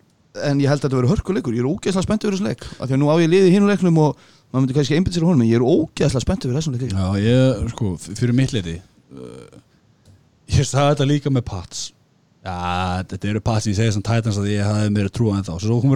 en 0.48 0.62
ég 0.62 0.70
held 0.70 0.80
að 0.80 0.84
þetta 0.86 0.98
verður 1.00 1.12
hörkuleikur, 1.14 1.56
ég 1.56 1.62
er 1.64 1.68
ógeðslega 1.68 2.06
spenntið 2.06 2.28
fyrir 2.28 2.38
þessu 2.38 2.48
leik. 2.48 2.62
Af 2.76 2.84
því 2.86 2.96
að 2.96 3.02
nú 3.02 3.10
á 3.12 3.14
ég 3.20 3.32
liðið 3.32 3.48
í 3.48 3.54
hínu 3.56 3.70
leiknum 3.70 4.00
og 4.02 4.10
maður 4.16 4.62
myndi 4.62 4.76
kannski 4.76 4.96
einbytt 4.96 5.16
sér 5.16 5.26
á 5.26 5.28
honum, 5.28 5.44
en 5.44 5.50
ég 5.50 5.58
er 5.60 5.66
ógeðslega 5.66 6.24
spenntið 6.24 6.48
fyrir 6.50 6.60
þessum 6.60 6.74
leik. 6.76 6.82
Já, 6.92 7.06
ég, 7.26 7.40
sko, 7.74 7.86
fyrir 8.06 8.36
mitt 8.36 8.52
leiti 8.56 8.76
uh, 8.80 9.60
ég 10.56 10.64
sagði 10.68 10.90
þetta 10.94 11.10
líka 11.12 11.28
með 11.32 11.46
Pats. 11.50 11.78
Já, 12.46 12.56
þetta 13.10 13.32
eru 13.32 13.40
Pats 13.44 13.68
ég 13.68 13.76
segi 13.76 13.96
sem 13.96 14.06
Titans 14.06 14.38
að 14.40 14.52
ég 14.54 14.62
hafði 14.64 14.92
mér 14.94 15.10
trúað 15.12 15.40
en 15.40 15.48
þá. 15.48 15.54
Svo 15.66 15.80
kom 15.82 15.92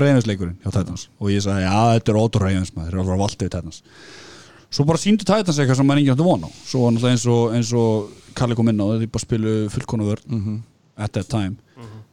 svo 4.71 4.85
bara 4.87 4.99
síndu 5.03 5.25
Titans 5.27 5.59
eitthvað 5.59 5.77
sem 5.81 5.87
maður 5.87 6.01
enginn 6.03 6.15
átti 6.15 6.27
von 6.29 6.45
á. 6.47 6.51
Svo 6.65 6.85
var 6.85 6.93
náttúrulega 6.95 7.15
eins 7.17 7.27
og, 7.27 7.55
eins 7.59 7.73
og 7.75 8.17
Kalli 8.39 8.55
kom 8.55 8.69
inn 8.71 8.79
á 8.79 8.87
þeir 8.95 9.11
bara 9.11 9.25
spilu 9.27 9.55
fullkonu 9.75 10.07
vörn 10.07 10.31
Mhm. 10.31 10.61
at 10.97 11.13
that 11.13 11.29
time. 11.29 11.57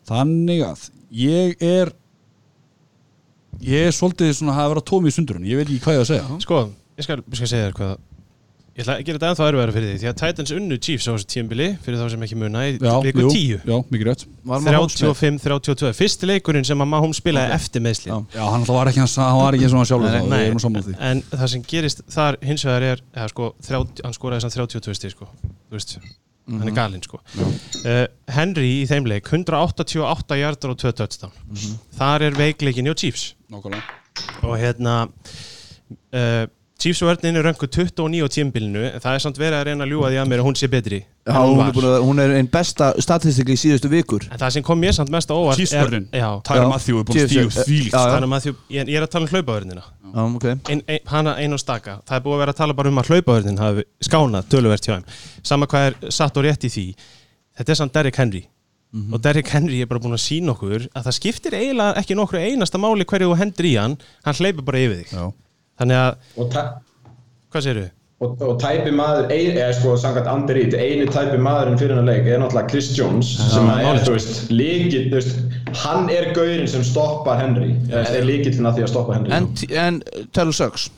Þannig 0.07 0.63
að 0.65 0.89
ég 1.11 1.55
er 1.61 1.91
ég 3.61 3.87
er 3.87 3.91
svolítið 3.95 4.33
svona 4.37 4.51
að 4.53 4.59
hafa 4.59 4.73
verið 4.73 4.83
að 4.83 4.89
tómi 4.91 5.07
í 5.11 5.15
sundurinn 5.15 5.45
ég 5.49 5.57
veit 5.57 5.67
ekki 5.67 5.81
hvað 5.85 5.95
ég 5.95 6.01
á 6.01 6.05
að 6.05 6.11
segja. 6.11 6.39
Sko, 6.41 6.59
ég 6.97 7.03
skal, 7.07 7.17
ég 7.17 7.35
skal 7.39 7.47
segja 7.47 7.67
þér 7.71 7.77
hvað 7.77 7.97
Ég 8.77 8.83
ætla 8.85 8.93
að 8.93 9.05
gera 9.07 9.17
þetta 9.17 9.29
ennþá 9.31 9.45
erfiðara 9.49 9.73
fyrir 9.73 9.87
því 9.89 9.99
Því 10.03 10.07
að 10.11 10.17
Titans 10.21 10.51
unnu 10.53 10.75
Chiefs 10.85 11.05
á 11.09 11.11
þessu 11.15 11.27
tímbili 11.33 11.67
Fyrir 11.81 11.97
þá 11.97 12.09
sem 12.13 12.25
ekki 12.27 12.35
muna 12.37 12.59
í 12.69 12.75
viku 12.77 13.23
jú, 13.23 13.29
10 13.33 13.63
já, 13.65 13.77
mikið 13.89 14.05
rétt 14.11 14.25
Var 14.51 14.61
Mahomes 14.67 14.97
með? 15.01 15.15
35-32 15.23 15.89
Fyrsti 15.97 16.29
leikurinn 16.29 16.67
sem 16.69 16.83
að 16.85 16.89
Mahomes 16.91 17.17
spilaði 17.23 17.55
eftir 17.57 17.81
meðsli 17.87 18.11
Já. 18.11 18.17
Já, 18.37 18.43
hann 18.53 18.67
var 18.69 18.91
ekki, 18.91 19.01
hans- 19.01 19.15
hann 19.17 19.39
var 19.41 19.57
ekki 19.57 19.65
eins 19.65 19.73
og 19.73 20.67
hann 20.67 20.77
því. 20.85 20.93
en 21.09 21.23
það 21.31 21.49
sem 21.55 21.63
gerist 21.73 22.03
þar 22.13 22.37
hins 22.45 22.65
vegar 22.69 22.85
er 22.91 23.01
eða, 23.17 23.27
sko, 23.33 23.49
30, 23.65 24.03
hann 24.05 24.15
skoraði 24.19 24.45
samt 24.45 24.57
32 24.61 24.95
stig 25.01 25.15
sko. 25.15 25.27
Þú 25.71 25.79
veist, 25.79 25.95
hann 26.53 26.69
er 26.69 26.75
galinn 26.77 27.03
sko. 27.07 27.19
uh, 27.81 28.05
Henry 28.37 28.69
í 28.83 28.85
þeim 28.93 29.09
leik 29.09 29.25
188 29.33 30.37
hjartar 30.37 30.75
og 30.75 30.77
2 30.85 30.93
touchdown 31.01 31.33
þar 31.97 32.27
er 32.29 32.37
veikleikin 32.37 32.85
hjá 32.91 32.93
Chiefs 33.01 33.25
Nákvæmlega. 33.49 33.81
og 34.45 34.55
hérna 34.61 34.99
uh, 36.13 36.45
Chiefs 36.77 36.99
vörnin 37.01 37.33
er 37.39 37.41
röngu 37.47 37.65
29 37.65 38.21
á 38.21 38.27
tímbilinu 38.29 38.81
en 38.91 39.01
það 39.01 39.15
er 39.15 39.21
samt 39.23 39.39
verið 39.41 39.57
að 39.57 39.63
reyna 39.65 39.85
að 39.85 39.93
ljúga 39.95 40.09
því 40.11 40.17
að 40.21 40.27
mér 40.29 40.41
að 40.43 40.45
hún 40.45 40.57
sé 40.59 40.67
betri 40.69 40.99
Já, 40.99 41.31
en 41.31 41.37
hún 41.39 41.47
hún, 41.49 41.57
var. 41.57 41.69
er 41.71 41.73
búin 41.73 41.87
að, 41.89 41.95
hún 42.05 42.19
er 42.21 42.33
einn 42.37 42.49
besta 42.53 42.89
statistikli 43.01 43.55
í 43.57 43.61
síðustu 43.61 43.89
vikur. 43.89 44.27
En 44.29 44.37
það 44.37 44.51
sem 44.53 44.65
kom 44.67 44.77
mér 44.79 44.93
samt 44.93 45.09
mest 45.11 45.33
á 45.33 45.35
óvart 45.35 45.57
Chiefs-vörnin? 45.57 46.05
já, 46.13 46.27
Tyra. 46.45 46.67
Matthew 46.69 46.99
er 47.01 47.07
búin 47.09 47.17
þannig 47.23 48.27
að 48.27 48.29
Matthew, 48.35 48.59
ég, 48.69 48.91
ég 48.93 48.99
er 48.99 49.07
að 49.07 49.11
tala 49.15 49.25
um 49.25 49.31
hlaupavörnina. 49.33 49.85
Já, 50.13 50.21
ok. 50.27 50.45
Ein, 50.69 50.83
ein, 50.85 51.01
hana 51.09 51.33
ein 51.41 51.57
og 51.57 51.63
staka. 51.63 51.97
Það 52.05 52.19
er 52.19 52.23
búið 52.27 52.37
að 52.37 52.43
vera 52.43 52.53
að 52.53 52.61
tala 52.61 52.77
bara 52.77 52.93
um 52.93 53.01
að 53.01 53.09
hlaupavörðin 53.11 53.59
hafi 53.63 53.87
skánað 54.07 54.53
töluvert 54.53 54.85
hjá 54.87 54.93
þeim. 54.93 55.09
Sama 55.49 55.67
hvað 55.73 55.87
er 55.89 56.13
satt 56.19 56.37
og 56.37 56.45
rétt 56.45 56.69
í 56.69 56.71
því. 56.77 56.85
Þetta 57.57 57.73
er 57.73 57.81
samt 57.81 57.97
Derrick 57.97 58.21
Henry. 58.21 58.43
Og 59.11 59.19
Derrick 59.19 59.49
Henry 59.51 59.81
er 59.83 59.89
bara 59.89 59.99
búin 59.99 60.15
að 60.15 60.23
sína 60.23 60.53
okkur 60.53 60.87
að 60.93 61.09
það 61.09 61.17
skiptir 61.17 61.57
eiginlega 61.57 61.97
ekki 61.99 62.15
nokkru 62.15 62.39
einasta 62.39 62.79
máli 62.79 63.05
hverju 63.09 63.33
þú 63.33 63.41
hendur 63.41 63.67
í 63.67 63.75
hann. 63.75 63.97
Hann 64.23 64.39
hleypur 64.39 64.63
bara 64.69 64.85
yfir 64.85 65.01
þig. 65.01 65.11
Já. 65.17 65.25
Þannig 65.79 66.01
að, 66.01 66.17
hvað 67.53 67.67
segirðu? 67.67 67.91
og, 68.17 68.39
og 68.41 68.55
tæpi 68.61 68.93
maður, 68.97 69.27
ein, 69.29 69.53
eða 69.59 69.75
sko 69.77 69.93
samkvæmt 70.01 70.29
Andy 70.31 70.55
Reid, 70.57 70.73
eini 70.73 71.05
tæpi 71.13 71.37
maðurinn 71.41 71.77
fyrir 71.77 71.93
hennar 71.93 72.07
leik 72.09 72.25
er 72.25 72.41
náttúrulega 72.41 72.71
Chris 72.71 72.89
Jones 72.97 73.29
sem 73.51 73.69
að 73.69 73.83
er, 73.91 74.01
þú 74.07 74.15
veist, 74.15 74.41
líkill, 74.49 75.05
þú 75.11 75.19
veist, 75.19 75.37
hann 75.83 76.09
er 76.13 76.31
gaurinn 76.33 76.71
sem 76.71 76.85
stoppar 76.87 77.43
Henry, 77.43 77.75
eða 77.91 78.17
er 78.17 78.27
líkillin 78.27 78.69
að 78.71 78.79
því 78.79 78.87
að 78.87 78.91
stoppa 78.95 79.19
Henry. 79.19 79.37
En, 79.37 79.49
en 79.85 80.03
Taylor 80.33 80.57
Suggs 80.57 80.89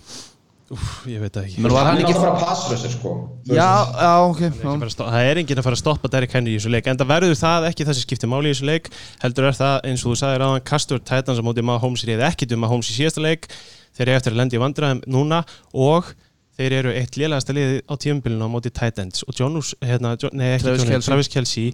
Úf, 0.70 0.82
ég 1.10 1.18
veit 1.18 1.34
ekki 1.42 1.64
Men 1.64 1.74
var 1.74 1.88
hann 1.88 1.96
hann 1.98 2.04
er 2.04 2.12
ekki 2.12 2.20
bara 2.22 2.36
passrössir, 2.38 2.92
sko. 2.94 3.14
Já, 3.50 3.90
já, 3.90 4.10
ok 4.30 4.44
að 4.46 4.92
það 5.00 5.24
er 5.26 5.40
enginn 5.42 5.62
að 5.62 5.66
fara 5.66 5.78
að 5.80 5.82
stoppa 5.82 6.12
Derrick 6.14 6.36
Henry 6.38 6.54
í 6.54 6.60
þessu 6.60 6.74
leik 6.76 6.90
en 6.92 7.00
það 7.00 7.10
verður 7.10 7.40
það 7.40 7.66
ekki 7.72 7.88
það 7.88 7.98
sem 7.98 8.06
skiptir 8.06 8.30
máli 8.30 8.52
í 8.52 8.54
þessu 8.54 8.68
leik 8.70 8.92
heldur 9.24 9.48
er 9.50 9.58
það 9.58 9.88
eins 9.90 10.04
og 10.06 10.14
þú 10.14 10.20
sagðir 10.22 10.46
aðan 10.46 10.68
Kastur 10.70 11.02
Titans 11.02 11.42
á 11.42 11.44
móti 11.48 11.66
Mahomes 11.66 12.06
réði 12.06 12.28
ekkit 12.28 12.54
um 12.54 12.62
Mahomes 12.62 12.92
í 12.94 13.00
síðasta 13.00 13.26
leik 13.26 13.50
þeir 13.98 14.08
eru 14.10 14.18
eftir 14.22 14.36
að 14.36 14.42
lendi 14.44 14.60
í 14.60 14.64
vandræðum 14.66 15.04
núna 15.08 15.44
og 15.74 16.14
þeir 16.60 16.74
eru 16.76 16.92
eitt 16.92 17.16
lélegasta 17.16 17.54
liðið 17.56 17.78
á 17.88 17.94
tímabilinu 18.04 18.44
á 18.44 18.50
móti 18.52 18.68
tight 18.76 18.98
ends 19.00 19.22
og 19.24 19.32
Jonus, 19.40 19.70
hérna, 19.80 20.10
Jo- 20.20 20.28
nei 20.36 20.50
ekki 20.58 20.66
Travis 20.66 20.82
Jonus, 20.82 20.90
Kelce. 20.92 21.08
Travis 21.08 21.30
Kelsey 21.32 21.70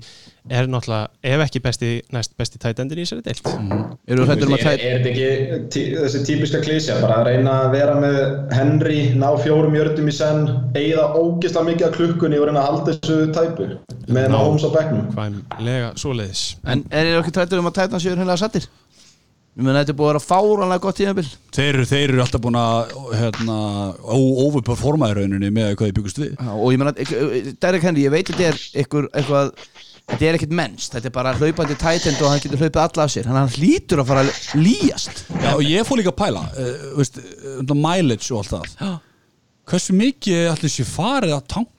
er 0.54 0.68
náttúrulega, 0.70 1.08
ef 1.26 1.42
ekki 1.48 1.62
besti 1.66 1.90
næst 2.14 2.36
besti 2.38 2.60
tight 2.62 2.78
endin 2.84 3.02
í 3.02 3.06
þessari 3.08 3.24
deilt 3.26 3.50
Eru 4.06 4.28
um 4.28 4.30
að 4.30 4.44
Er, 4.46 4.84
er 4.86 5.02
þetta 5.02 5.10
ekki 5.10 5.58
tí, 5.74 5.84
þessi 5.98 6.22
típiska 6.28 6.62
klísja, 6.62 7.00
bara 7.02 7.18
að 7.24 7.32
reyna 7.32 7.56
að 7.64 7.72
vera 7.80 7.96
með 7.98 8.20
Henry, 8.54 9.00
ná 9.18 9.26
fjórum 9.42 9.74
jördum 9.74 10.06
í 10.06 10.14
senn, 10.14 10.46
eigða 10.78 11.08
ógislega 11.18 11.66
mikið 11.72 11.88
af 11.90 11.98
klukkunni 11.98 12.38
og 12.38 12.46
reyna 12.52 12.62
að 12.62 12.70
halda 12.70 12.94
þessu 12.94 13.20
tæpu 13.34 13.70
með 14.06 14.30
Ná. 14.30 14.38
Mahomes 14.38 14.68
á 14.68 14.72
bekknum. 14.78 15.10
hvaðlega 15.18 15.90
svoleiðis 15.98 16.46
En 16.70 16.86
er 16.94 17.10
þið 17.10 17.20
ekki 17.24 17.34
trættur 17.40 17.66
um 17.66 17.72
að 17.74 17.80
tætan 17.82 18.06
séu 18.06 18.14
hennilega 18.14 18.38
sattir? 18.46 18.70
Ég 19.56 19.64
meina 19.64 19.80
þetta 19.86 19.94
er 19.94 19.96
búið 19.96 20.10
að 20.10 20.12
vera 20.12 20.20
fáranlega 20.26 20.84
gott 20.84 20.98
tímabil. 21.00 21.28
Þeir, 21.56 21.78
þeir 21.88 22.12
eru 22.12 22.22
alltaf 22.26 22.42
búin 22.44 22.58
að 22.60 22.90
hérna, 23.16 23.60
overperforma 24.12 25.08
í 25.14 25.16
rauninni 25.16 25.52
með 25.56 25.78
hvað 25.80 25.88
þið 25.88 25.94
byggust 26.00 26.20
við. 26.20 26.34
Já, 26.36 26.50
og 26.52 26.74
ég 26.74 26.82
meina, 26.82 26.94
Derek 27.64 27.86
Henry, 27.88 28.04
ég 28.04 28.12
veit 28.12 28.32
þetta 28.34 28.50
er 28.50 28.60
ykkur, 28.84 29.08
eitthvað, 29.16 29.54
þetta 30.12 30.28
er 30.28 30.38
ekkert 30.40 30.58
mennst 30.60 30.98
þetta 30.98 31.08
er 31.08 31.16
bara 31.16 31.34
hlaupandi 31.40 31.78
tætend 31.80 32.20
og 32.20 32.34
hann 32.34 32.44
getur 32.44 32.66
hlaupið 32.66 32.82
alla 32.84 33.06
af 33.06 33.14
sér. 33.16 33.30
Hann, 33.32 33.56
hlýtur 33.56 34.04
að 34.04 34.12
fara 34.12 34.26
að 34.26 34.42
líjast 34.60 35.24
Já, 35.32 35.54
og 35.54 35.64
ég 35.64 35.88
fór 35.88 36.02
líka 36.02 36.12
að 36.12 36.20
pæla 36.20 36.44
uh, 36.52 36.76
veist, 37.00 37.22
uh, 37.24 37.74
mileage 37.80 38.36
og 38.36 38.44
allt 38.44 38.76
það. 38.76 39.00
Hversu 39.72 39.96
mikið 39.96 40.52
allir 40.52 40.76
sé 40.76 40.84
farið 40.90 41.38
að 41.38 41.48
tanknum 41.56 41.75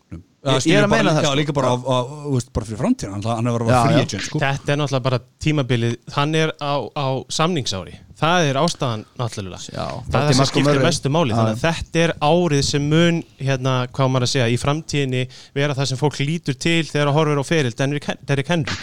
Ég- 0.46 0.66
ég 0.70 0.78
er 0.78 0.86
að 0.86 0.92
meina 0.94 1.12
það, 1.16 1.24
sko. 1.26 1.34
líka 1.40 1.52
bara, 1.56 1.74
á, 1.74 1.76
á, 1.76 1.98
veist, 2.30 2.52
bara 2.54 2.66
fyrir 2.66 2.78
framtíðan 2.82 3.14
hann, 3.18 3.22
hann 3.36 3.46
er 3.46 3.66
að 3.66 3.70
free 3.86 3.96
já. 3.98 4.02
agent 4.06 4.22
sko. 4.30 4.38
Þetta 4.42 4.72
er 4.72 4.76
náttúrulega 4.82 5.06
bara 5.10 5.20
tímabilið 5.42 5.96
hann 6.16 6.34
er 6.34 6.52
á, 6.62 6.74
á 6.94 7.06
samningsári 7.28 7.96
það 8.16 8.46
er 8.48 8.56
ástæðan 8.56 9.02
náttúrulega 9.20 9.58
Já, 9.74 9.86
það 10.08 10.14
er 10.16 10.22
það 10.30 10.36
sem 10.38 10.46
skiptir 10.48 10.78
mestu 10.86 11.10
máli 11.12 11.34
Já. 11.34 11.36
þannig 11.36 11.56
að 11.58 11.64
þetta 11.66 12.00
er 12.06 12.12
árið 12.24 12.62
sem 12.64 12.86
mun 12.88 13.18
hérna, 13.36 13.74
hvað 13.92 14.08
maður 14.14 14.24
að 14.24 14.32
segja, 14.32 14.46
í 14.48 14.56
framtíðinni 14.62 15.22
vera 15.58 15.74
það 15.76 15.90
sem 15.90 15.98
fólk 16.00 16.16
lítur 16.24 16.56
til 16.56 16.80
þegar 16.88 17.10
að 17.10 17.16
horfir 17.18 17.42
á 17.42 17.44
feril 17.44 17.74
Derrick 17.76 18.08
Hen- 18.08 18.22
Derrick 18.24 18.48
Henry 18.48 18.78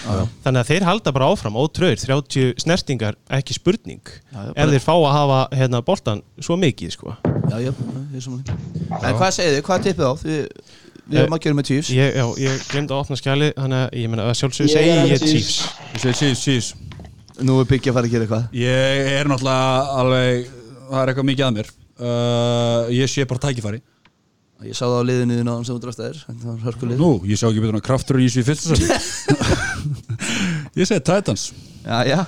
þannig 0.46 0.60
að 0.62 0.70
þeir 0.70 0.86
halda 0.86 1.14
bara 1.18 1.32
áfram 1.34 1.58
ótröður 1.58 1.98
30 2.06 2.54
snertingar, 2.62 3.18
ekki 3.34 3.58
spurning 3.58 4.02
Já, 4.06 4.38
já, 4.38 4.54
ef 4.54 4.70
þeir 4.76 4.86
fá 4.86 4.94
að 5.00 5.12
hafa 5.18 5.42
hérna, 5.58 5.82
boltan 5.82 6.22
svo 6.40 6.56
mikið 6.62 6.92
sko. 6.94 7.18
En 7.54 9.18
hvað 9.18 9.32
segið 9.36 9.58
þið, 9.58 9.62
hvað 9.68 9.84
tippið 9.88 10.06
á? 10.06 10.14
Þið, 10.22 10.42
við 11.10 11.20
erum 11.24 11.36
að 11.36 11.44
gera 11.46 11.58
með 11.60 11.70
Chiefs. 11.70 11.92
ég, 11.94 12.16
já, 12.16 12.26
ég 12.44 12.66
glemd 12.72 12.94
að 12.94 13.02
opna 13.04 13.18
skjali 13.20 13.50
þannig 13.58 13.80
að 13.84 13.96
ég 14.02 14.12
meina 14.14 14.28
að 14.30 14.38
sjálfsögur 14.40 14.70
Ég 14.70 14.76
segi 14.78 14.92
er 14.94 15.14
ég 15.14 15.24
Chiefs. 15.24 15.32
Chiefs. 15.34 15.80
Ég 15.94 16.04
segi 16.04 16.20
cheese, 16.20 16.44
cheese 16.44 17.44
Nú 17.44 17.58
er 17.60 17.66
byggja 17.70 17.92
að 17.92 17.98
fara 17.98 18.08
að 18.08 18.14
gera 18.14 18.28
eitthvað. 18.28 18.44
Ég 18.62 19.08
er 19.18 19.30
náttúrulega 19.32 19.96
alveg 20.00 20.52
það 20.92 21.00
er 21.00 21.12
eitthvað 21.12 21.28
mikið 21.32 21.48
að 21.48 21.56
mér. 21.58 21.72
Uh, 22.04 22.92
ég 22.94 23.10
sé 23.10 23.26
bara 23.30 23.42
tækifæri. 23.48 23.82
Ég 24.64 24.78
sá 24.78 24.86
það 24.86 25.00
á 25.02 25.08
liðinu 25.10 25.40
þínu 25.40 25.52
áðan 25.52 25.66
sem 25.68 25.76
þú 25.76 25.82
drafst 25.84 26.04
hörkulið 26.64 27.02
Nú, 27.02 27.10
ég 27.28 27.40
sá 27.40 27.50
ekki 27.50 27.64
betur 27.66 27.76
en 27.76 27.84
kraftur 27.84 28.22
í 28.22 28.30
þessu 28.30 28.44
í 28.44 28.46
fyrsta 28.48 28.78
sæti 28.78 29.74
Ég 30.80 30.88
segi 30.88 31.04
Titans. 31.04 31.50
Já, 31.84 31.98
já 32.08 32.20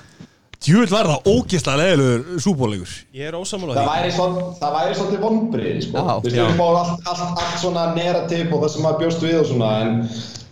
Djúvill 0.65 0.89
var 0.89 1.05
það 1.11 1.19
ógeðslega 1.29 1.77
leðilegur 1.81 2.39
súbóleikur 2.41 2.91
ég 3.13 3.27
er 3.29 3.35
ósamála 3.37 3.73
Það 3.75 3.83
því. 3.83 3.89
væri, 3.95 4.11
svol, 4.15 4.33
það 4.61 4.71
væri 4.79 4.93
svolítið 4.99 5.19
vonbrið, 5.25 5.75
sko. 5.85 5.97
Þú 6.05 6.23
veist, 6.23 6.35
við 6.35 6.41
erum 6.45 6.57
á 6.57 6.67
allt, 6.79 6.99
allt, 7.11 7.23
allt 7.43 7.59
svona 7.61 7.83
narrativ 7.93 8.45
og 8.55 8.59
það 8.65 8.71
sem 8.73 8.81
maður 8.87 8.99
bjóst 9.03 9.21
við 9.25 9.35
og 9.41 9.45
svona, 9.51 9.69
en 9.85 9.91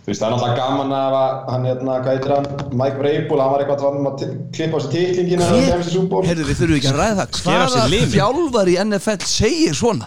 þú 0.04 0.08
veist, 0.12 0.20
það 0.20 0.26
er 0.28 0.32
náttúrulega 0.34 0.60
gaman 0.60 0.90
að 1.00 1.14
hann, 1.50 1.64
hérna, 1.70 1.92
hvað 2.04 2.12
heitir 2.14 2.32
hann, 2.36 2.46
Mike 2.78 2.98
Vrabel, 3.00 3.38
hann 3.42 3.52
var 3.54 3.60
eitthvað 3.64 3.74
að 3.74 3.82
tala 3.82 3.98
um 3.98 4.08
að 4.12 4.16
klippa 4.54 4.76
á 4.76 4.78
sig 4.84 4.90
titlingina 4.94 5.42
og 5.48 5.52
kemur 5.64 5.84
sér 5.88 5.94
súból. 5.96 6.22
Heyrðu, 6.28 6.44
við 6.50 6.56
þurfum 6.60 6.78
ekki 6.78 6.90
að 6.92 6.98
ræða 7.00 7.14
það. 7.18 7.28
Sér 7.40 7.48
Hvaða 7.48 7.66
þjálfar 8.14 8.66
í 8.70 8.72
NFL 8.84 9.20
segir 9.32 9.74
svona? 9.80 10.06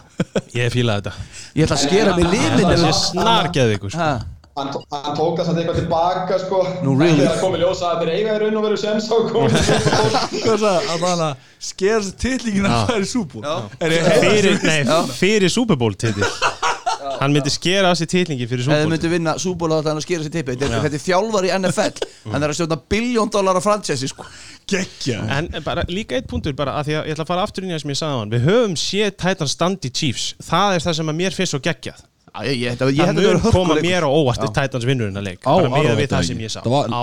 ég 0.55 0.67
fílaði 0.77 0.99
þetta. 1.01 1.13
Ég 1.57 1.61
ætla 1.67 1.77
að 1.81 1.83
skera 1.83 2.11
mig 2.15 2.25
limin 2.31 2.71
Hann, 4.57 4.71
hann 4.91 5.13
tók 5.17 5.37
það 5.37 5.45
samt 5.51 5.59
eitthvað 5.61 5.75
tilbaka, 5.83 6.37
sko. 6.41 6.59
Nú, 6.81 6.95
really? 6.97 7.19
Þegar 7.21 7.35
það 7.35 7.41
komið 7.45 7.61
ljósa 7.63 7.89
að 7.93 7.99
þeir 8.01 8.11
eiga 8.15 8.35
í 8.35 8.39
raun 8.41 8.55
og 8.57 8.63
veru 8.65 8.77
sens 8.81 9.09
á 9.09 9.15
að 9.17 9.27
koma 9.35 9.47
í 9.47 9.65
súból. 9.67 10.13
Hvað 10.41 10.63
það? 10.63 10.87
Að 10.93 11.03
það 11.03 11.21
að 11.27 11.43
skera 11.67 11.99
sér 12.07 12.15
tillingin 12.23 12.65
að 12.69 12.79
það 12.89 12.97
er 12.97 13.05
súból 13.11 13.43
Er 13.45 13.97
fyrir, 14.23 14.57
nei, 14.65 14.79
fyrir 15.19 15.53
Super 15.53 15.77
Bowl 15.77 15.93
titil 15.97 16.25
hann 17.17 17.31
myndi 17.33 17.49
skera 17.49 17.89
á 17.89 17.93
sig 17.97 18.09
titlingi 18.11 18.45
fyrir 18.49 18.65
þið 18.67 18.73
Bowl 18.83 18.91
myndu 18.91 19.09
vinna 19.09 19.33
Súból 19.41 19.71
á 19.73 19.77
þannig 19.79 20.01
að 20.01 20.05
skera 20.05 20.25
sér 20.25 20.33
tippi 20.35 20.53
Þetta 20.57 20.67
er- 20.67 20.83
þetta 20.87 20.97
er 20.99 21.03
þjálfar 21.05 21.47
í 21.47 21.51
NFL 21.55 22.09
Hann 22.33 22.43
er 22.45 22.51
að 22.51 22.57
stjórna 22.59 22.77
biljón 22.93 23.31
dólar 23.33 23.57
á 23.57 23.61
franchise 23.63 24.09
sko. 24.11 24.25
geggja 24.69 25.21
En 25.37 25.47
bara 25.65 25.85
líka 25.89 26.17
eitt 26.19 26.27
punktur 26.29 26.53
bara 26.57 26.75
að 26.81 26.89
því 26.91 26.97
að 26.99 27.07
ég 27.09 27.15
ætla 27.15 27.25
að 27.25 27.31
fara 27.31 27.45
aftur 27.47 27.63
inn 27.65 27.71
í 27.71 27.77
það 27.77 27.81
sem 27.85 27.93
ég 27.95 27.99
sagði 28.01 28.17
á 28.17 28.21
hann 28.21 28.33
Við 28.35 28.45
höfum 28.49 28.75
séð 28.83 29.15
Titan 29.23 29.49
standi 29.53 29.89
Chiefs. 29.93 30.27
Það 30.49 30.75
er 30.77 30.85
það 30.85 30.97
sem 30.99 31.13
að 31.13 31.19
mér 31.23 31.37
finnst 31.39 31.55
svo 31.55 31.61
geggjað 31.63 32.03
ég, 32.45 32.57
ég, 32.61 32.75
þetta- 32.77 32.91
ég 32.93 33.07
Það 33.07 33.15
mun 33.17 33.51
koma 33.51 33.75
mér 33.81 34.05
á 34.05 34.09
óvart 34.09 34.39
til 34.43 34.49
Titans 34.53 34.85
vinnurinn 34.85 35.17
að 35.17 35.23
leik. 35.23 35.39
Á 35.41 35.53
Bara 35.55 35.69
miða 35.69 35.77
Arrowhead, 35.79 35.97
við 35.97 36.07
það 36.13 36.23
sem 36.27 36.37
ég 36.45 36.51
sá. 36.53 36.59
Það 36.61 36.71
var- 36.75 36.87
Á 36.87 37.01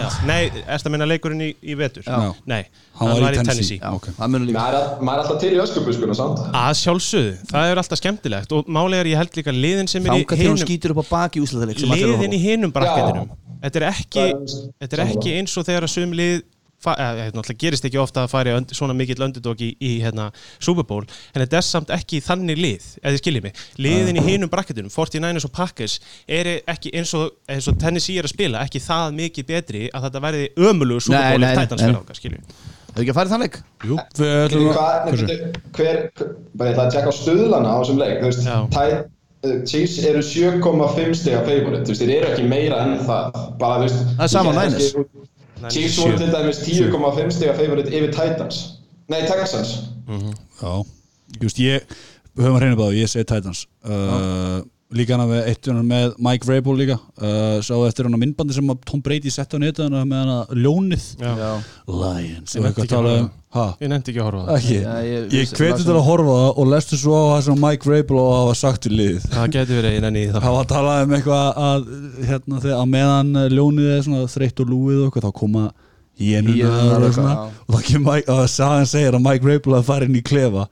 já. 0.00 0.26
Nei, 0.26 0.50
erst 0.66 0.86
að 0.86 0.90
minna 0.90 1.06
leikurinn 1.06 1.42
í, 1.42 1.50
í 1.62 1.74
vetur? 1.76 2.02
Já. 2.06 2.34
Nei, 2.46 2.62
Hann 2.96 3.08
var 3.20 3.32
í 3.32 3.36
Tennessee. 3.36 3.78
Já, 3.78 3.90
Ok. 3.92 4.06
það 4.16 4.28
munur 4.32 4.46
líka 4.46 4.56
Maður 4.56 5.18
er, 5.18 5.20
alltaf 5.20 5.40
til 5.40 5.52
í 5.52 5.60
öskubuskuna, 5.60 6.14
sant? 6.16 6.38
að 6.52 6.74
sjálfsögðu, 6.82 7.32
það 7.52 7.70
er 7.72 7.76
alltaf 7.76 7.98
skemmtilegt. 8.00 8.52
Og 8.52 8.64
málega 8.66 9.00
er 9.00 9.06
ég 9.06 9.16
held 9.16 9.32
líka 9.36 9.52
liðin 9.52 9.88
sem 9.88 10.06
er 10.06 10.12
í 10.12 10.24
hinum 10.24 10.56
skýtur 10.56 10.90
upp 10.96 11.04
á 11.04 11.06
baki 11.10 11.40
í 11.40 11.42
úslataleg 11.44 11.78
sem 11.78 11.90
allir 11.90 12.04
eru 12.04 12.16
að 12.16 12.20
liðin 12.22 12.32
í 12.32 12.40
hinum 12.40 12.72
brakketinum 12.72 13.28
þetta 13.62 13.76
er 13.76 13.86
ekki, 13.90 14.24
Það 14.32 14.72
þetta 14.80 14.98
ekki 15.06 15.30
eins 15.38 15.56
og 15.58 15.64
þegar 15.66 15.82
að 15.86 15.90
sum 15.90 16.12
náttúrulega 16.84 17.56
gerist 17.58 17.84
ekki 17.88 17.98
ofta 17.98 18.24
að 18.26 18.30
fara 18.34 18.56
und, 18.58 18.70
svona 18.76 18.94
mikill 18.96 19.22
underdog 19.24 19.60
í, 19.64 19.72
í 19.80 19.92
hérna, 20.04 20.28
Super 20.60 20.84
Bowl 20.86 21.04
en 21.06 21.42
þetta 21.42 21.56
er 21.60 21.66
samt 21.66 21.90
ekki 21.94 22.20
þannig 22.24 22.60
lið 22.60 22.88
eða 23.02 23.20
skiljið 23.22 23.46
mig, 23.48 23.62
liðin 23.80 24.20
í 24.20 24.24
hinum 24.26 24.50
brakketinum 24.52 24.90
49ers 24.92 25.46
og 25.48 25.52
Packers 25.56 25.98
er 26.28 26.52
ekki 26.68 26.92
eins 26.96 27.14
og, 27.16 27.32
eins 27.48 27.66
og 27.70 27.78
Tennessee 27.80 28.18
er 28.20 28.28
að 28.28 28.34
spila 28.36 28.62
ekki 28.66 28.82
það 28.84 29.16
mikið 29.22 29.48
betri 29.50 29.84
að 29.92 30.08
þetta 30.08 30.24
verði 30.28 30.48
ömulugu 30.56 31.06
Super 31.08 31.30
Bowl 31.32 31.40
nei, 31.42 31.50
ef 31.52 31.56
nei, 31.56 31.64
Titans 31.64 31.82
nei. 31.82 31.88
fyrir 31.88 32.00
okkar, 32.02 32.20
skiljið 32.20 32.64
Hefur 32.96 33.02
ekki 33.04 33.12
að 33.12 33.18
fara 33.18 33.28
í 33.28 33.32
þann 33.34 33.42
leik? 33.44 33.56
Jú, 33.84 33.96
við 34.16 34.30
Hvað, 34.72 34.94
ætlum 35.04 35.18
að 35.18 35.58
hver, 35.76 35.98
bara 36.56 36.70
ég 36.70 36.76
ætla 36.76 36.84
að 36.86 36.94
tjekka 36.94 37.10
á 37.12 37.14
stuðlana 37.18 37.68
á 37.68 37.76
þessum 37.82 37.98
leik, 38.00 38.14
þú 38.22 38.30
veist, 38.30 38.46
Já. 38.46 38.54
tæ, 38.72 38.84
uh, 39.44 39.56
Chiefs 39.68 39.96
eru 40.08 40.22
7,5 40.24 41.18
stiga 41.20 41.42
favorite, 41.44 41.82
þú 41.84 41.92
veist, 41.92 42.04
þeir 42.06 42.14
eru 42.16 42.30
ekki 42.30 42.46
meira 42.48 42.78
en 42.86 42.94
það, 43.04 43.36
bara, 43.60 43.82
þú 43.82 43.84
veist, 43.84 44.00
Það 44.16 44.24
er 44.24 44.32
sama 44.32 44.48
á 44.48 44.56
ég- 44.56 44.62
Niners. 44.62 44.88
kannski- 44.96 45.28
Chiefs 45.70 45.98
voru 45.98 46.18
til 46.18 46.32
dæmis 46.32 46.58
10,5 46.64 47.30
stiga 47.30 47.54
favorite 47.56 47.90
yfir 47.90 48.12
Titans, 48.12 48.60
nei, 49.08 49.22
Texans, 49.28 49.76
Já, 50.60 50.72
ég 51.36 51.42
veist, 51.42 51.58
ég 51.58 51.96
við 52.36 52.44
höfum 52.44 52.58
að 52.58 52.62
reyna 52.64 52.78
báðu, 52.78 52.96
ég 53.00 53.10
segi 53.10 53.26
Titans. 53.28 53.64
Uh, 53.84 54.60
líka 54.94 55.16
hana 55.16 55.26
með 55.26 55.48
eitt 55.50 55.68
með 55.82 56.12
Mike 56.22 56.46
Vrabel 56.46 56.76
líka. 56.78 56.96
Uh, 57.18 57.56
sá 57.64 57.74
eftir 57.88 58.06
hana 58.06 58.20
myndbandi 58.20 58.54
sem 58.54 58.68
að 58.70 58.84
Tom 58.86 59.02
Brady 59.02 59.32
setti 59.34 59.58
á 59.58 59.60
netu 59.62 59.82
hana 59.86 60.04
með 60.06 60.22
hana 60.22 60.36
ljónið. 60.54 61.06
Já. 61.18 61.50
Lions. 61.90 62.54
Ég 62.54 62.62
nefndi 62.66 62.84
ekki 62.86 62.98
að 63.00 63.08
um 63.16 63.30
ha, 63.56 63.64
ég 63.80 63.90
nefndi 63.90 64.12
ekki 64.12 64.20
að 64.22 64.28
horfa 64.28 64.42
á 64.42 64.46
það. 64.46 64.58
Ekki, 64.60 64.76
ég- 65.08 65.34
ég 65.36 65.54
hveti 65.56 65.86
til 65.86 65.96
að 65.96 66.04
horfa 66.06 66.36
það 66.36 66.60
og 66.62 66.70
lestu 66.74 66.98
svo 67.00 67.16
á 67.16 67.24
það 67.32 67.42
sem 67.48 67.60
Mike 67.66 67.88
Vrabel 67.88 68.20
og 68.20 68.30
hafa 68.36 68.54
sagt 68.62 68.86
við 68.86 68.96
liðið 69.00 69.26
það 69.32 69.50
getur 69.56 69.80
verið 69.80 69.96
einan 69.96 70.20
í 70.20 70.24
það. 70.28 70.40
Það 70.46 70.56
var 70.56 70.64
að 70.66 70.72
tala 70.74 70.96
um 71.02 71.16
eitthvað 71.16 71.60
að 71.70 71.88
hérna 72.30 72.62
þegar 72.66 72.82
að 72.82 72.92
meðan 72.94 73.32
ljónið 73.56 73.90
er 73.96 74.06
svona 74.06 74.30
þreytt 74.36 74.62
og 74.62 74.70
lúið 74.74 75.00
og 75.00 75.08
eitthvað 75.08 75.26
þá 75.26 75.32
koma 75.40 75.64
híenunar 76.16 77.06
og 77.06 77.74
og 78.32 78.48
sagan 78.48 78.86
segir 78.88 79.16
að 79.16 79.24
Mike 79.24 79.44
Vrabel 79.44 79.76
að 79.78 79.88
fara 79.88 80.06
inn 80.08 80.16
í 80.16 80.22
klefa 80.24 80.66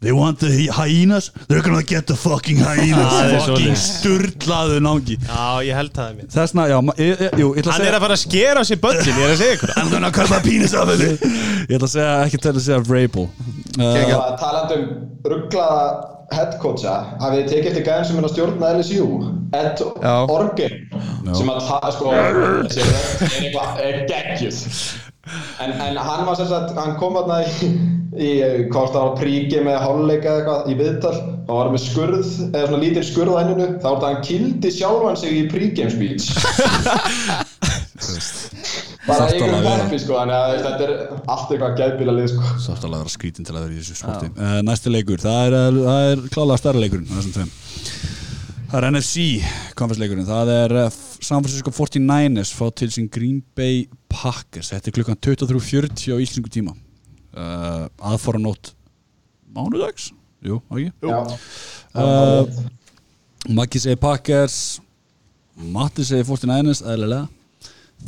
They 0.00 0.12
want 0.14 0.38
the 0.38 0.68
hyenas 0.70 1.32
They're 1.48 1.62
gonna 1.62 1.82
get 1.82 2.06
the 2.06 2.14
fucking 2.14 2.60
hyenas 2.62 3.12
Það 3.12 3.32
er 3.34 3.40
Fucking 3.48 3.78
sturlaðu 3.82 4.76
nági 4.84 5.16
Já, 5.26 5.46
ég 5.66 5.74
held 5.74 5.90
það 5.96 6.10
er 6.12 6.18
mér 6.20 6.28
Þessna, 6.36 6.66
já, 6.70 6.76
ég, 7.02 7.24
ég, 7.24 7.32
jú, 7.42 7.48
ég 7.56 7.64
ætla 7.64 7.72
að 7.72 7.78
Hann 7.78 7.82
er 7.82 7.88
segja 7.88 7.96
að 7.98 8.04
fara 8.06 8.18
að 8.18 8.22
skera 8.22 8.62
á 8.62 8.64
sér 8.68 8.80
börnin, 8.84 9.08
ég 9.08 9.24
er 9.26 9.32
að 9.32 9.40
segja 9.42 9.56
ykkur 9.58 9.72
það. 9.72 9.80
I'm 9.82 9.90
gonna 9.96 10.12
cut 10.14 10.30
my 10.30 10.38
penis 10.44 10.76
off 10.78 10.92
of 10.94 11.02
it 11.02 11.26
Ég 11.26 11.74
ætla 11.80 11.88
að 11.88 11.94
segja, 11.96 12.12
ekki 12.28 12.42
til 12.44 12.52
að 12.54 12.62
segja 12.68 12.78
Vrabel 12.86 13.26
uh, 13.26 13.82
uh, 13.82 14.30
talandi 14.38 14.78
um 14.78 14.86
rugglaða 15.34 15.82
headcoacha, 16.28 16.94
hafið 17.22 17.38
þið 17.40 17.50
tekið 17.50 17.68
eftir 17.70 17.84
gæðin 17.86 18.06
sem 18.08 18.18
er 18.20 18.26
að 18.28 18.32
stjórna 18.34 18.70
LSU, 18.76 19.04
Ed. 19.56 19.80
Orgen, 20.28 20.74
sem 21.38 21.52
að 21.54 21.60
ta, 21.64 21.78
sko, 21.94 22.10
er 22.12 22.40
eitthvað, 22.68 23.80
er 23.80 24.02
geggjuð. 24.10 24.58
En, 25.62 25.72
en 25.72 26.00
hann 26.00 26.26
var 26.26 26.38
sem 26.38 26.48
sagt, 26.50 26.74
hann 26.78 26.96
kom 27.00 27.16
þarna 27.18 27.40
í, 27.44 27.72
í 28.16 28.30
hvort 28.72 28.94
það 28.94 29.02
var 29.04 29.18
príki 29.20 29.64
með 29.64 29.82
hálfleika 29.84 30.28
eða 30.28 30.38
eitthvað 30.38 30.72
í 30.72 30.78
viðtal 30.78 31.16
og 31.48 31.54
var 31.56 31.70
með 31.72 31.84
skurð, 31.84 32.32
eða 32.50 32.66
svona 32.66 32.82
lítil 32.82 33.04
skurð 33.08 33.36
á 33.36 33.40
henninu, 33.40 33.68
þá 33.80 33.86
var 33.88 33.96
þetta 33.98 34.10
hann 34.12 34.26
kildi 34.28 34.68
sjálfan 34.74 35.20
sig 35.20 35.30
í 35.38 35.44
pregame 35.52 35.92
speech. 35.94 36.24
Bara 39.08 39.28
einhverjum 39.32 39.64
peppi 39.64 39.98
sko, 40.02 40.16
þannig 40.18 40.36
að 40.36 40.54
þetta 40.66 40.84
er 40.84 40.92
allt 41.32 41.52
eitthvað 41.54 41.76
geðbíla 41.80 42.14
lið 42.18 42.26
sko. 42.34 42.50
Sátt 42.60 42.84
alveg 42.84 42.98
að 42.98 43.04
vera 43.04 43.12
skrítin 43.14 43.48
til 43.48 43.54
að 43.54 43.62
vera 43.64 43.74
í 43.74 43.80
þessu 43.80 43.96
sporti 44.02 44.28
uh, 44.34 44.58
Næsti 44.66 44.92
leikur, 44.92 45.22
það 45.22 45.38
er, 45.46 45.56
uh, 45.56 45.78
það 45.86 46.08
er 46.08 46.24
klálega 46.34 46.60
stærra 46.60 46.82
leikurinn 46.82 47.12
þessum 47.14 47.36
tveim 47.36 47.52
Það 48.68 48.78
er 48.78 48.86
NFC 48.90 49.24
conference 49.78 50.02
leikurinn 50.02 50.28
Það 50.28 50.52
er 50.58 50.76
uh, 50.82 50.98
San 51.24 51.46
Francisco 51.46 51.72
49ers 51.72 52.52
fá 52.58 52.66
til 52.76 52.90
sín 52.92 53.08
Green 53.12 53.40
Bay 53.56 53.86
Packers. 54.12 54.72
Þetta 54.72 54.90
er 54.90 54.96
klukkan 54.98 55.20
23.40 55.24 56.14
á 56.14 56.16
íslensku 56.22 56.52
tíma. 56.52 56.74
Uh, 57.36 57.86
aðfara 58.10 58.40
nótt 58.42 58.72
mánudags? 59.54 60.10
Jú, 60.44 60.60
ekki 60.70 60.90
Já. 61.02 61.16
uh, 61.98 62.60
Maggi 63.52 63.80
segir 63.82 63.98
Packers 64.00 64.78
Matti 65.58 66.04
segir 66.06 66.26
49ers 66.28 66.84
eðlilega. 66.86 67.26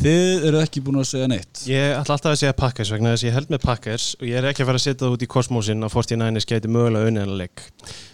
Þið 0.00 0.44
eru 0.46 0.58
ekki 0.60 0.80
búin 0.86 1.00
að 1.00 1.08
segja 1.08 1.26
neitt. 1.26 1.62
Ég 1.66 1.96
ætla 1.98 2.14
alltaf 2.14 2.30
að 2.30 2.36
segja 2.38 2.54
Packers 2.54 2.92
vegna 2.94 3.10
þess 3.10 3.24
að 3.24 3.26
ég 3.26 3.34
held 3.34 3.48
með 3.50 3.62
Packers 3.64 4.04
og 4.20 4.28
ég 4.28 4.38
er 4.38 4.46
ekki 4.46 4.62
að 4.62 4.68
fara 4.68 4.78
að 4.78 4.84
setja 4.84 5.00
það 5.02 5.16
út 5.16 5.24
í 5.24 5.28
kosmósin 5.34 5.82
að 5.86 5.96
49ers 5.96 6.46
geti 6.46 6.70
mögulega 6.70 7.10
unnið 7.10 7.48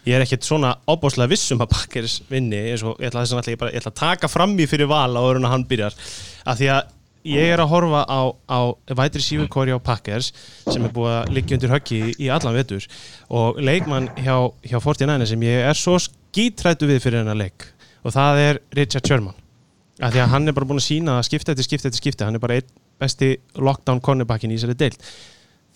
Ég 0.08 0.16
er 0.16 0.24
ekkit 0.24 0.48
svona 0.48 0.72
ábáslega 0.88 1.28
vissum 1.34 1.60
að 1.60 1.74
Packers 1.74 2.16
vinni 2.30 2.62
eins 2.72 2.84
og 2.86 2.96
ég 2.96 3.10
ætla, 3.10 3.26
þess 3.26 3.36
að 3.36 3.52
ég, 3.52 3.60
bara, 3.60 3.74
ég 3.76 3.84
ætla 3.84 3.92
að 3.92 4.00
taka 4.00 4.32
fram 4.32 4.56
í 4.56 4.66
fyrir 4.70 4.88
val 4.88 5.12
á 5.12 5.20
öðrun 5.20 5.44
að 5.44 5.52
hann 5.52 5.68
byrjar. 5.68 5.98
Af 6.48 6.56
því 6.62 6.72
að 6.78 6.94
ég 7.26 7.52
er 7.52 7.62
að 7.62 7.70
horfa 7.72 8.02
á, 8.06 8.20
á 8.46 8.60
vætri 8.98 9.22
sífurkóri 9.24 9.74
á 9.74 9.80
Packers 9.82 10.32
sem 10.64 10.84
er 10.84 10.92
búið 10.94 11.14
að 11.18 11.32
liggja 11.36 11.58
undir 11.58 11.74
höggi 11.74 11.98
í, 11.98 12.12
í 12.26 12.30
allan 12.32 12.56
vetur. 12.56 12.86
Og 13.28 13.60
leikmann 13.62 14.10
hjá, 14.20 14.36
hjá 14.66 14.78
49ers 14.78 15.32
sem 15.34 15.46
ég 15.46 15.66
er 15.70 15.78
svo 15.78 15.98
skítrættu 16.02 16.88
við 16.90 17.02
fyrir 17.04 17.22
hennar 17.22 17.38
leik 17.38 17.70
og 18.06 18.14
það 18.14 18.42
er 18.42 18.60
Richard 18.78 19.08
Sherman. 19.08 19.36
Að 19.96 20.12
því 20.14 20.22
að 20.22 20.32
hann 20.34 20.48
er 20.48 20.56
bara 20.56 20.68
búin 20.68 20.80
að 20.80 20.86
sína 20.86 21.16
skipta 21.24 21.54
eftir 21.54 21.66
skipta 21.66 21.88
eftir 21.90 22.02
skipta, 22.02 22.28
hann 22.28 22.36
er 22.36 22.42
bara 22.42 22.58
einn 22.60 22.74
besti 23.00 23.32
lockdown 23.56 24.02
cornerbackin 24.04 24.52
í 24.52 24.58
þessari 24.58 24.76
deild. 24.78 25.08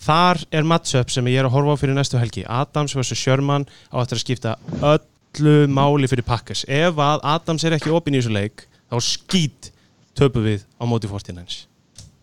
Þar 0.01 0.41
er 0.57 0.65
matchup 0.65 1.11
sem 1.13 1.27
ég 1.29 1.41
er 1.41 1.49
að 1.49 1.55
horfa 1.55 1.75
á 1.77 1.81
fyrir 1.81 1.97
næstu 1.97 2.17
helgi, 2.21 2.45
Adams 2.49 2.95
vs. 2.97 3.17
Sherman 3.17 3.67
á 3.93 4.01
eftir 4.01 4.17
að 4.17 4.23
skipta 4.23 4.55
öllu 4.81 5.57
máli 5.69 6.09
fyrir 6.09 6.25
Packers, 6.25 6.63
ef 6.69 7.01
að 7.01 7.25
Adams 7.33 7.65
er 7.65 7.77
ekki 7.77 7.93
opinn 7.93 8.17
í 8.17 8.21
þessu 8.21 8.33
leik, 8.33 8.65
þá 8.89 8.97
skýt 9.05 9.70
töpu 10.17 10.43
við 10.45 10.65
á 10.79 10.83
móti 10.89 11.09
49ers 11.11 11.65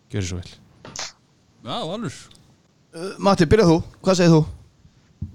gjör 0.08 0.24
þessu 0.24 0.40
vel. 0.40 0.50
Já, 1.68 1.76
alveg 1.78 2.12
Uh, 2.96 3.12
Matti, 3.20 3.44
byrjað 3.44 3.68
þú, 3.68 3.74
hvað 4.00 4.16
segir 4.16 4.30
þú? 4.32 4.38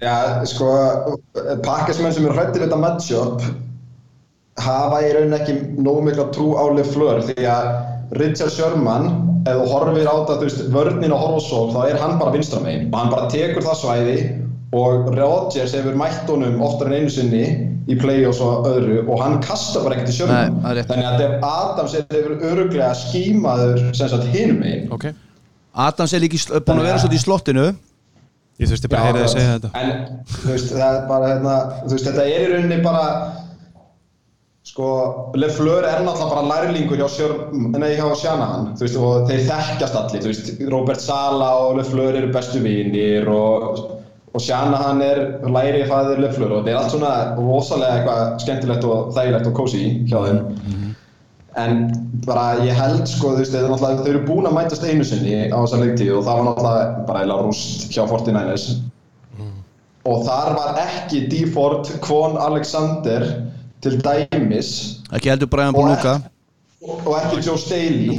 Já, 0.02 0.14
sko, 0.50 0.70
pakkismenn 1.62 2.14
sem 2.16 2.24
eru 2.26 2.34
hrættir 2.34 2.64
þetta 2.64 2.78
matchup 2.82 3.44
hafa 4.64 4.98
í 5.06 5.12
rauninni 5.14 5.38
ekki 5.38 5.54
nógu 5.78 6.02
mikla 6.08 6.24
trú 6.34 6.48
á 6.58 6.64
Lefleur 6.74 7.22
því 7.28 7.46
að 7.46 7.68
Richard 8.18 8.52
Sherman, 8.56 9.06
ef 9.46 9.54
þú 9.60 9.68
horfir 9.70 10.10
á 10.10 10.14
þetta, 10.18 10.36
þú 10.40 10.48
veist, 10.48 10.64
vörnin 10.74 11.14
og 11.14 11.22
horfosól, 11.22 11.70
þá 11.76 11.80
er 11.92 12.00
hann 12.02 12.18
bara 12.18 12.34
vinstramegin 12.34 12.90
og 12.90 12.98
hann 12.98 13.14
bara 13.14 13.30
tekur 13.30 13.66
það 13.68 13.80
svæði 13.84 14.16
og 14.74 15.08
Rodgers 15.14 15.74
hefur 15.76 15.96
mætt 15.98 16.28
honum 16.30 16.60
oftar 16.66 16.90
en 16.90 16.96
einu 16.98 17.12
sinni 17.12 17.44
í 17.90 17.96
play-offs 18.00 18.40
og 18.44 18.66
öðru 18.70 19.02
og 19.04 19.20
hann 19.20 19.38
kastar 19.44 19.84
bara 19.84 19.98
ekkert 19.98 20.12
í 20.12 20.16
rétt. 20.78 20.88
þannig 20.90 21.08
að 21.10 21.18
Def 21.22 21.48
Adams 21.48 21.96
er 21.98 22.06
hefur 22.16 22.36
öruglega 22.50 22.92
skímaður 22.98 23.82
sem 23.94 24.10
sagt 24.12 24.30
hinum 24.34 24.62
megin. 24.62 24.86
Ok, 24.94 25.10
Adams 25.86 26.14
er 26.16 26.24
sl- 26.40 26.60
búin 26.64 26.80
að 26.80 26.88
vera 26.90 27.02
svolítið 27.02 27.20
í 27.20 27.24
slottinu. 27.24 27.66
Ég 28.62 28.70
þurfti 28.70 28.88
bara 28.90 29.02
að 29.02 29.06
heyra 29.08 29.18
þið 29.18 29.24
að 29.26 29.32
segja 29.34 29.54
þetta. 29.54 29.70
En 29.80 29.88
þú 30.32 30.50
veist, 30.52 30.68
það 30.70 30.98
er 30.98 31.08
bara 31.08 31.30
hérna, 31.32 31.54
þú 31.84 31.96
veist, 31.96 32.04
þetta 32.06 32.26
er 32.30 32.44
í 32.44 32.52
rauninni 32.52 32.76
bara 32.84 33.06
sko, 34.64 34.86
Lefleur 35.38 35.84
er 35.88 36.04
náttúrulega 36.06 36.30
bara 36.30 36.44
lærlingur 36.52 37.00
hjá, 37.02 37.08
og 38.96 39.26
þeir 39.28 39.42
þekkjast 39.48 39.98
allir, 40.00 40.22
veist, 40.30 40.52
Robert 40.72 41.02
Sala 41.04 41.50
og 41.64 41.76
Lefleur 41.80 42.16
eru 42.20 42.30
bestu 42.32 42.62
vinir 42.64 43.28
og, 43.28 43.82
og 44.34 44.42
Shanahan 44.42 45.02
er 45.04 45.20
lærið 45.46 45.86
fæðir 45.90 46.22
Lefleur 46.24 46.56
og 46.56 46.64
þetta 46.64 46.72
er 46.72 46.80
allt 46.80 46.94
svona 46.94 47.12
rosalega 47.38 48.00
eitthvað 48.00 48.22
skemmtilegt 48.42 48.86
og 48.88 49.12
þægilegt 49.14 49.50
og 49.50 49.56
cozy 49.60 49.84
hjá 50.10 50.18
þeim 50.26 50.40
En 51.54 51.84
bara 52.26 52.64
ég 52.66 52.74
held 52.74 53.04
sko, 53.06 53.36
þú 53.36 53.44
veist, 53.44 53.54
þau 53.54 54.08
eru 54.10 54.22
búin 54.26 54.48
að 54.48 54.56
mætast 54.56 54.86
einu 54.88 55.04
sinni 55.06 55.36
á 55.54 55.58
þessa 55.62 55.78
leiktíð 55.84 56.16
og 56.16 56.24
það 56.26 56.40
var 56.40 56.46
náttúrulega 56.48 57.04
bara 57.06 57.20
eiginlega 57.22 57.44
rúst 57.46 57.84
hjá 57.94 58.00
49ers. 58.10 58.64
Og 60.04 60.24
þar 60.26 60.50
var 60.58 60.80
ekki 60.82 61.20
D. 61.30 61.44
Ford, 61.54 61.86
Kwon 62.04 62.34
Alexander 62.42 63.24
til 63.84 64.00
dæmis 64.02 64.72
Ekki 65.14 65.30
heldur 65.30 65.48
Brian 65.52 65.72
og, 65.72 65.78
Buluga 65.78 66.18
og, 66.82 66.98
og 67.06 67.14
ekki 67.22 67.46
Joe 67.46 67.60
Staley. 67.60 68.10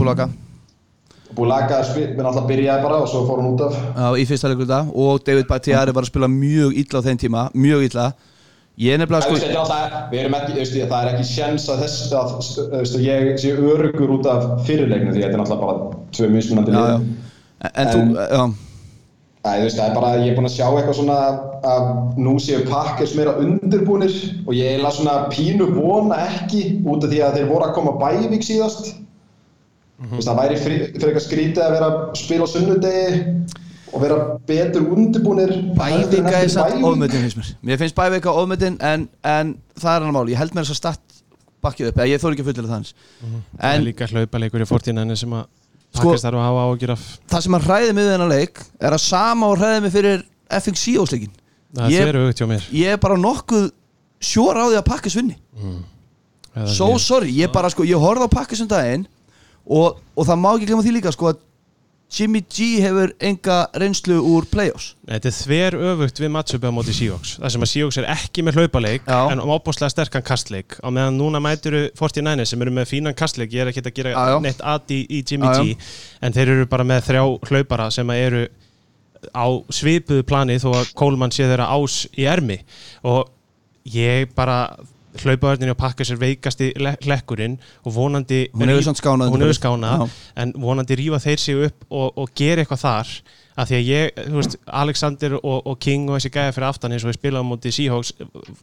Bulaga 1.36 1.82
við 1.96 2.16
náttúrulega 2.16 2.48
byrjaði 2.52 2.86
bara 2.88 3.02
og 3.04 3.12
svo 3.12 3.26
fór 3.28 3.42
hann 3.42 3.52
út 3.54 3.66
af. 3.68 3.76
Já, 3.96 4.08
í 4.22 4.30
fyrsta 4.30 4.52
leikur 4.52 4.70
þetta 4.70 5.04
og 5.06 5.26
David 5.28 5.52
Bakhtiari 5.52 5.96
var 5.96 6.08
að 6.08 6.14
spila 6.14 6.32
mjög 6.32 6.80
illa 6.84 7.04
á 7.04 7.06
þeim 7.10 7.22
tíma, 7.26 7.50
mjög 7.54 7.90
illa 7.90 8.08
ég 8.78 8.96
er 8.96 9.00
nefnilega 9.00 9.30
Sko, 9.30 9.40
er 9.40 9.58
alltaf, 9.60 9.96
við 10.12 10.22
erum 10.22 10.36
ekki, 10.36 10.58
veist, 10.60 10.76
það 10.76 10.98
er 11.00 11.14
ekki 11.14 11.28
sjens 11.30 11.68
að 11.72 11.84
þess 11.86 12.16
að 12.20 12.34
veist, 12.74 12.98
ég 13.06 13.30
sé 13.40 13.54
örugur 13.56 14.18
út 14.18 14.30
af 14.30 14.48
fyrirleikinu 14.68 15.16
því 15.16 15.24
þetta 15.24 15.38
er 15.38 15.42
náttúrulega 15.42 15.66
bara 15.66 16.08
tvö 16.18 16.32
mismunandi 16.34 16.76
lið. 16.76 17.06
En, 17.66 17.72
en 17.72 17.92
þú, 17.94 18.02
já, 18.20 18.44
það 19.46 19.86
er 19.86 19.96
bara, 19.96 20.12
ég 20.20 20.34
er 20.34 20.38
búinn 20.40 20.50
að 20.50 20.58
sjá 20.58 20.66
eitthvað 20.68 21.00
svona 21.00 21.18
að 21.66 21.88
nú 22.26 22.36
séu 22.44 22.66
pakkers 22.68 23.16
meira 23.18 23.38
undirbúnir 23.42 24.16
og 24.44 24.54
ég 24.58 24.74
eiginlega 24.74 24.94
svona 24.98 25.16
pínu 25.32 25.70
vona 25.78 26.20
ekki 26.26 26.66
út 26.84 27.06
af 27.06 27.14
því 27.14 27.24
að 27.24 27.40
þeir 27.40 27.50
voru 27.54 27.70
að 27.70 27.76
koma 27.80 27.96
Bævík 28.02 28.44
síðast. 28.46 28.92
Þú 29.96 30.18
veist, 30.18 30.28
það 30.28 30.40
væri 30.42 30.56
eitthvað 30.60 31.24
skrítið 31.24 31.62
að 31.66 31.74
vera 31.76 31.88
að 31.92 32.00
spila 32.20 32.44
á 32.44 32.50
sunnudegi 32.52 33.20
og 33.96 34.02
vera 34.04 34.18
betur 34.50 34.88
undirbúnir. 34.92 35.52
Bævika 35.78 36.40
er 36.44 36.50
samt 36.52 36.84
ofmetin 36.84 37.22
finnst 37.24 37.38
mér. 37.40 37.52
Mér 37.70 37.80
finnst 37.80 37.96
Bævika 37.96 38.34
ofmetin 38.36 38.76
en, 38.84 39.08
en 39.24 39.54
það 39.80 39.94
er 40.02 40.08
hann 40.08 40.18
mál. 40.18 40.28
Ég 40.34 40.42
held 40.42 40.52
mér 40.58 40.68
þess 40.68 40.76
að 40.76 40.82
statt 40.82 41.22
bakkið 41.64 41.94
upp. 41.94 42.02
Ég 42.12 42.20
þóri 42.22 42.36
ekki 42.36 42.44
að 42.44 42.50
fullera 42.52 42.68
það 42.68 42.76
hans 42.76 42.92
það 43.24 43.70
er 43.72 43.78
En 43.80 43.86
líka 43.88 44.10
hlaupaleikur 44.12 44.66
í 44.66 44.68
49ers 44.70 45.24
sem 45.24 45.34
að 45.40 45.46
Sko- 45.96 46.10
Packers 46.12 46.26
þarf 46.26 46.36
að 46.42 46.46
hafa 46.50 46.64
ágjur 46.76 46.92
af. 46.92 47.04
það 47.32 47.42
sem 47.46 47.56
að 47.56 47.66
hræði 47.70 47.92
mig 47.96 48.04
við 48.04 48.12
þennan 48.12 48.32
leik 48.36 48.60
er 48.84 48.92
að 48.98 49.02
sama 49.06 49.48
og 49.48 49.60
hræði 49.62 49.82
mig 49.86 49.94
fyrir 49.96 50.24
FXC 50.60 50.96
ósleikin 51.00 51.32
það 51.76 51.94
Ég- 51.94 52.02
er 52.02 52.92
er 52.92 52.98
bara 53.00 53.16
nokkuð 53.16 53.70
sjór 54.20 54.60
á 54.60 54.66
því 54.68 54.76
að 54.82 54.88
pakka 54.92 55.10
svinni 55.14 55.38
Eða 56.56 56.68
So 56.72 56.98
sorry, 57.00 57.32
ég 57.32 57.52
bara 57.52 57.70
sko, 57.72 57.84
ég 57.88 57.96
horfði 58.00 58.28
á 58.28 58.36
pakka 58.36 58.56
sem 58.60 58.68
daginn 58.68 59.08
og, 59.66 60.00
og 60.16 60.28
það 60.30 60.42
má 60.42 60.50
ekki 60.56 60.70
glemma 60.70 60.86
því 60.86 60.96
líka 61.00 61.14
sko 61.16 61.34
að 61.34 61.44
Jimmy 62.16 62.40
G 62.48 62.80
hefur 62.84 63.12
enga 63.20 63.56
reynslu 63.82 64.20
úr 64.22 64.46
playoffs. 64.48 64.92
Þetta 65.10 65.30
er 65.30 65.36
þver 65.36 65.78
öfugt 65.90 66.22
við 66.22 66.32
matchupi 66.36 66.70
á 66.70 66.74
móti 66.76 66.94
Seahawks. 66.96 67.32
Það 67.42 67.54
sem 67.56 67.66
að 67.66 67.72
Seahawks 67.72 67.98
er 68.00 68.08
ekki 68.14 68.44
með 68.46 68.60
hlaupaleik 68.62 69.10
Já. 69.10 69.18
en 69.34 69.42
ábúslega 69.42 69.92
sterkan 69.92 70.26
kastleik. 70.26 70.78
Á 70.86 70.88
meðan 70.94 71.18
núna 71.20 71.42
mæturu 71.44 71.88
49 71.98 72.46
sem 72.48 72.62
eru 72.62 72.76
með 72.78 72.92
fínan 72.94 73.18
kastleik. 73.18 73.52
Ég 73.58 73.66
er 73.66 73.74
ekki 73.74 73.84
að 73.84 73.98
gera 73.98 74.14
Já, 74.14 74.38
neitt 74.46 74.62
aði 74.62 75.02
í 75.10 75.24
Jimmy 75.26 75.50
Já. 75.50 75.58
G 75.66 75.76
en 76.22 76.38
þeir 76.38 76.54
eru 76.56 76.70
bara 76.72 76.88
með 76.88 77.10
þrjá 77.10 77.24
hlaupara 77.50 77.90
sem 77.92 78.16
eru 78.16 78.46
á 79.34 79.46
svipuðu 79.74 80.24
plani 80.30 80.60
þó 80.62 80.70
að 80.78 80.94
Coleman 80.96 81.34
sé 81.34 81.50
þeirra 81.50 81.72
ás 81.74 82.04
í 82.14 82.30
ermi. 82.30 82.62
Og 83.04 83.26
ég 83.92 84.30
bara 84.38 84.78
hlaupaverðin 85.24 85.72
og 85.74 85.78
pakka 85.80 86.04
sér 86.08 86.20
veikasti 86.22 86.72
le- 86.82 86.98
hlekkurinn 87.06 87.58
og 87.86 87.94
vonandi 87.96 88.44
Hún 88.54 88.70
hefur 88.74 89.00
skánað 89.00 89.32
hún 89.34 89.46
hefur 89.46 89.58
skánað 89.62 90.06
en 90.44 90.54
vonandi 90.60 90.98
rífa 91.00 91.20
þeir 91.24 91.40
sig 91.40 91.66
upp 91.70 91.86
og, 91.90 92.14
og 92.18 92.30
gera 92.36 92.64
eitthvað 92.66 92.84
þar 92.86 93.16
af 93.56 93.70
því 93.70 93.76
að 93.78 93.86
ég, 93.88 94.18
þú 94.28 94.36
veist, 94.36 94.56
Alexander 94.68 95.34
og, 95.38 95.62
og 95.72 95.78
King 95.80 96.10
og 96.10 96.18
þessi 96.18 96.32
gæði 96.36 96.56
fyrir 96.58 96.68
aftan 96.68 96.92
eins 96.92 97.06
og 97.06 97.12
við 97.14 97.16
spilaðum 97.22 97.54
mútið 97.54 97.76
Seahawks, 97.78 98.10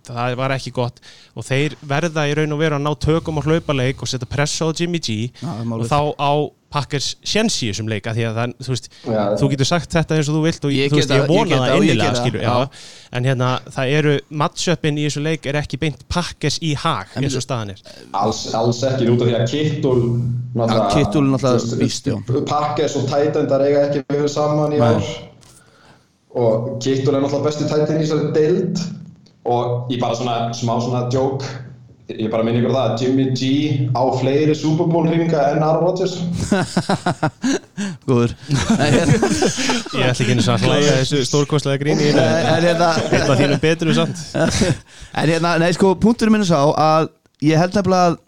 það 0.04 0.34
var 0.36 0.52
ekki 0.52 0.72
gott. 0.76 0.98
Og 1.32 1.46
þeir 1.48 1.76
verða 1.88 2.26
í 2.28 2.34
raun 2.36 2.52
og 2.52 2.60
veru 2.60 2.76
að 2.76 2.84
ná 2.84 2.90
tökum 3.00 3.40
á 3.40 3.46
hlaupaleik 3.46 4.02
og 4.04 4.10
setja 4.12 4.28
pressa 4.28 4.68
á 4.68 4.76
Jimmy 4.76 5.00
G 5.00 5.30
Já, 5.32 5.48
og 5.64 5.86
þá 5.88 5.96
á 6.20 6.32
Packers 6.72 7.08
sjens 7.20 7.58
í 7.62 7.70
þessum 7.70 7.90
leik 7.92 8.06
af 8.08 8.16
því 8.16 8.26
að 8.28 8.38
það, 8.38 8.54
þú 8.64 8.74
veist, 8.74 8.88
Já. 9.04 9.22
þú 9.40 9.48
getur 9.52 9.68
sagt 9.68 9.96
þetta 9.96 10.18
eins 10.18 10.30
og 10.30 10.36
þú 10.38 10.42
vilt 10.46 10.66
og 10.68 10.72
Ég 10.72 10.92
þú 10.92 10.98
veist, 10.98 11.10
ég 11.10 11.12
það, 11.12 11.22
ég 11.22 11.32
vona 11.32 11.58
það 11.58 11.72
það 11.72 11.86
ég 11.88 12.00
það, 12.02 12.20
skilur, 12.20 12.44
já. 12.44 12.52
já. 12.52 12.84
en 13.12 13.28
hérna, 13.28 13.50
það 13.76 13.96
eru 13.98 14.14
matchupin 14.42 15.00
í 15.00 15.04
þessu 15.08 15.24
leik 15.26 15.48
er 15.52 15.58
ekki 15.60 15.80
beint 15.82 16.06
Packers 16.12 16.56
í 16.64 16.72
hag 16.82 17.12
eins 17.20 17.36
og 17.36 17.44
staðan 17.44 17.74
er 17.74 17.82
Alls, 18.22 18.44
alls 18.56 18.80
ekki 18.88 19.10
út 19.12 19.24
af 19.24 19.30
því 19.30 19.36
að 19.38 19.44
Kittul 19.52 20.00
Kittul 20.92 21.26
náttúrulega 21.32 21.82
víst, 21.82 22.08
já. 22.08 22.16
Pakkes 22.48 22.96
og 23.00 23.06
Tætendar 23.08 23.64
eiga 23.64 23.86
ekki 23.88 24.04
verið 24.08 24.32
saman 24.32 24.74
í 24.76 24.80
ár 24.82 25.12
og 26.32 26.80
Kittul 26.82 27.16
er 27.16 27.24
náttúrulega 27.24 27.46
besti 27.48 27.68
Tætend 27.68 28.00
í 28.00 28.06
þessari 28.06 28.32
deild 28.36 28.82
og 29.48 29.92
ég 29.92 30.00
bara 30.00 30.16
svona 30.16 30.36
smá 30.54 30.76
svona 30.80 31.06
joke 31.12 31.48
ég 32.18 32.28
bara 32.32 32.44
minni 32.46 32.60
ykkur 32.60 32.72
það 32.74 32.88
að 32.92 33.02
Jimmy 33.02 33.24
G 33.36 33.48
á 33.96 34.02
fleiri 34.18 34.54
Super 34.58 34.88
Bowl 34.90 35.06
hringa 35.08 35.42
en 35.52 35.62
Aaron 35.64 35.84
Rodgers. 35.86 36.14
Góður. 38.08 38.34
Nei, 38.48 38.88
hérna- 38.94 39.30
ég 39.98 40.06
ætla 40.08 40.12
ekki 40.12 40.34
einu 40.34 40.44
að 40.54 40.66
hlæja 40.66 40.96
þessu 41.00 41.22
stórkostlega 41.28 41.80
gríni 41.82 42.08
í 42.08 42.12
en 42.12 42.18
þetta. 42.20 42.56
hérna 42.66 42.90
Þetta 43.12 43.38
þínum 43.40 43.62
betur 43.62 43.92
samt. 43.96 44.22
En 45.22 45.28
hérna, 45.28 45.54
nei 45.62 45.70
sko, 45.76 45.94
punkturinn 46.00 46.34
minn 46.34 46.44
er 46.46 46.50
sá 46.50 46.60
að 46.62 47.10
ég 47.44 47.60
held 47.60 47.76
nefnilega 47.76 48.12
að 48.12 48.18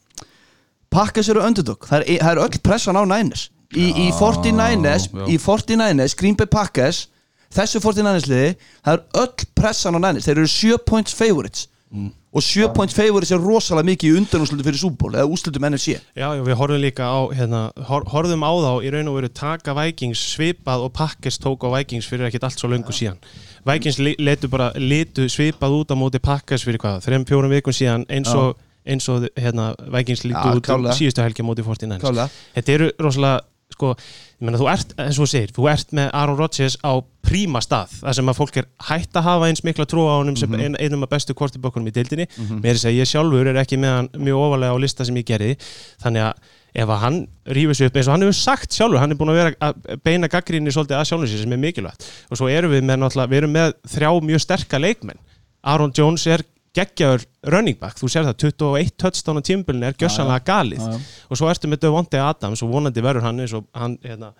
pakka 0.94 1.24
sér 1.26 1.40
á 1.42 1.46
underdog. 1.48 1.88
Það 1.88 2.04
er, 2.04 2.22
það 2.22 2.32
er 2.34 2.42
öll 2.44 2.62
pressan 2.68 3.00
á 3.00 3.02
Niners. 3.08 3.48
Í, 3.74 3.88
í 4.04 4.08
49ers, 4.14 5.08
já. 5.10 5.24
í 5.34 5.38
49ers 5.42 6.14
Green 6.18 6.36
Bay 6.38 6.46
Packers, 6.46 7.08
þessu 7.54 7.80
49ers 7.82 8.28
liði 8.30 8.52
það 8.84 8.92
er 8.98 9.06
öll 9.24 9.48
pressan 9.58 9.98
á 9.98 10.00
Niners, 10.00 10.28
þeir 10.28 10.42
eru 10.44 10.50
7 10.52 10.84
points 10.86 11.16
favorites 11.16 11.66
og 12.34 12.42
7 12.42 12.72
point 12.74 12.90
favor 12.90 13.22
er 13.22 13.38
rosalega 13.38 13.86
mikið 13.86 14.08
í 14.08 14.16
undanúslutu 14.18 14.64
fyrir 14.66 14.80
súból 14.80 15.12
eða 15.14 15.28
úslutum 15.30 15.66
NFC 15.68 15.94
Já, 16.18 16.26
við 16.42 16.56
horfum 16.58 16.80
líka 16.82 17.06
á 17.06 17.30
hérna, 17.30 17.60
hor, 17.86 18.02
horfum 18.10 18.42
á 18.42 18.50
þá 18.50 18.72
í 18.82 18.90
raun 18.90 19.10
og 19.12 19.18
veru 19.20 19.30
taka 19.30 19.76
Vikings 19.78 20.24
svipað 20.34 20.88
og 20.88 20.92
Packers 20.96 21.38
tók 21.38 21.62
á 21.62 21.70
Vikings 21.76 22.08
fyrir 22.10 22.26
ekkert 22.26 22.48
allt 22.48 22.58
svo 22.58 22.72
löngu 22.72 22.90
síðan. 22.94 23.20
Vikings 23.64 24.00
letu 24.18 24.50
bara 24.50 24.72
litu 24.74 25.28
svipað 25.30 25.78
út 25.78 25.94
á 25.94 25.96
móti 25.96 26.18
Packers 26.18 26.66
fyrir 26.66 26.82
hvað, 26.82 27.04
þreim 27.06 27.28
fjórum 27.28 27.54
vikun 27.54 27.76
síðan 27.76 28.08
eins 28.10 28.34
og, 28.34 28.58
eins 28.82 29.06
og 29.12 29.28
hérna, 29.38 29.70
Vikings 29.94 30.26
lítu 30.26 30.42
Já, 30.42 30.58
út 30.58 30.98
síðustu 30.98 31.22
helgi 31.22 31.46
móti 31.46 31.62
49 31.62 32.02
Klálega. 32.02 32.26
Þetta 32.58 32.78
eru 32.78 32.90
rosalega 32.98 33.44
sko, 33.72 33.92
ég 34.38 34.46
meina 34.46 34.60
þú 34.60 34.68
ert, 34.70 34.94
eins 35.00 35.18
og 35.18 35.24
þú 35.24 35.30
segir 35.32 35.54
þú 35.56 35.68
ert 35.72 35.94
með 35.96 36.10
Aaron 36.12 36.38
Rodgers 36.38 36.76
á 36.84 36.92
príma 37.24 37.62
stað 37.64 37.94
þar 38.02 38.18
sem 38.18 38.30
að 38.30 38.38
fólk 38.40 38.58
er 38.60 38.68
hætt 38.88 39.16
að 39.16 39.26
hafa 39.28 39.48
eins 39.48 39.64
mikla 39.66 39.86
trú 39.88 40.04
á 40.06 40.20
honum 40.20 40.36
sem 40.38 40.58
ein, 40.58 40.76
einum 40.78 41.06
af 41.06 41.14
bestu 41.14 41.34
kortibökkunum 41.36 41.88
í 41.88 41.94
deildinni, 41.94 42.28
mér 42.60 42.74
er 42.74 42.78
að 42.78 42.84
segja 42.84 43.04
ég 43.04 43.10
sjálfur 43.10 43.50
er 43.50 43.62
ekki 43.62 43.80
með 43.80 43.96
hann 43.98 44.10
mjög 44.28 44.44
ofalega 44.48 44.76
á 44.76 44.82
lista 44.84 45.06
sem 45.08 45.18
ég 45.18 45.26
gerði. 45.28 45.56
Þannig 46.04 46.28
að 46.28 46.52
ef 46.74 46.90
að 46.90 47.02
hann 47.04 47.18
rýfur 47.54 47.78
sig 47.78 47.88
upp 47.88 47.98
eins 47.98 48.08
og 48.08 48.16
hann 48.16 48.24
hefur 48.26 48.38
sagt 48.38 48.74
sjálfur, 48.74 48.98
hann 48.98 49.14
er 49.14 49.18
búin 49.18 49.30
að 49.30 49.38
vera 49.40 49.52
að 49.62 50.00
beina 50.06 50.30
gaggrinni 50.30 50.74
svolítið 50.74 50.98
að 50.98 51.06
sjálfur 51.10 51.30
sér 51.30 51.44
sem 51.44 51.54
er 51.54 51.62
mikilvægt. 51.62 52.08
Og 52.30 52.40
svo 52.40 52.50
erum 52.50 52.74
við 52.74 52.82
með 52.88 53.06
við 53.30 53.38
erum 53.38 53.54
með 53.54 53.76
þrjá 53.94 54.10
mjög 54.30 54.42
sterka 54.42 54.80
leikmenn. 54.82 55.20
Aaron 55.64 55.94
Jones 55.96 56.26
er 56.26 56.42
geggjaður 56.74 57.26
running 57.52 57.78
back, 57.78 57.98
þú 58.00 58.10
sér 58.10 58.26
það 58.28 58.40
21 58.48 58.96
touchdown 58.98 59.38
á 59.38 59.42
tímbilinu 59.46 59.86
er 59.88 59.98
gjössanlega 60.00 60.42
galið. 60.48 60.82
Já, 60.82 60.96
já. 60.96 61.20
og 61.30 61.38
svo 61.40 61.50
ertu 61.52 61.70
með 61.70 61.84
Devontae 61.86 62.22
Adams 62.24 62.64
og 62.64 62.72
vonandi 62.74 63.04
verður 63.04 63.28
hann 63.28 63.44
eins 63.44 63.54
og 63.54 63.68
hann 63.78 63.96
hérna, 64.02 64.32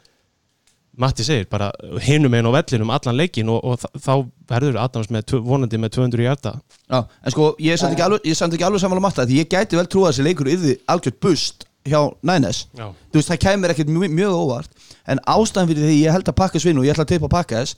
Matti 0.94 1.24
segir 1.26 1.48
bara 1.50 1.72
hinum 2.06 2.34
einn 2.38 2.46
á 2.46 2.54
vellinum 2.54 2.90
allan 2.94 3.16
leikin 3.18 3.48
og, 3.50 3.64
og 3.66 3.80
þá 3.98 4.28
verður 4.50 4.76
Adams 4.78 5.08
með, 5.10 5.32
vonandi 5.42 5.78
með 5.82 5.96
200 5.96 6.22
hjarta 6.22 6.52
Já, 6.86 7.00
en 7.02 7.34
sko, 7.34 7.48
ég 7.58 7.74
er 7.74 7.80
samt 7.80 7.96
ekki 7.96 8.04
alveg, 8.06 8.28
samt 8.38 8.54
ekki 8.54 8.66
alveg 8.68 8.82
samanlega 8.82 9.06
matta 9.08 9.26
því 9.26 9.40
ég 9.40 9.50
gæti 9.50 9.78
vel 9.78 9.88
trúa 9.90 10.10
að 10.10 10.14
þessi 10.14 10.26
leikur 10.28 10.50
yfir 10.52 10.76
algjört 10.94 11.18
bust 11.24 11.66
hjá 11.84 11.98
Nænes 12.22 12.60
þú 12.78 13.18
veist, 13.18 13.32
það 13.32 13.40
kæmur 13.42 13.74
ekkert 13.74 13.90
mjög, 13.90 14.14
mjög 14.20 14.36
óvart 14.38 14.86
en 15.10 15.22
ástæðan 15.34 15.72
fyrir 15.72 15.88
því 15.90 15.98
ég 15.98 16.14
held 16.14 16.30
að 16.30 16.38
Pakkas 16.44 16.68
vinna 16.68 16.84
og 16.84 16.86
ég 16.86 16.94
ætla 16.94 17.08
að 17.08 17.12
teipa 17.16 17.32
Pakkas 17.34 17.74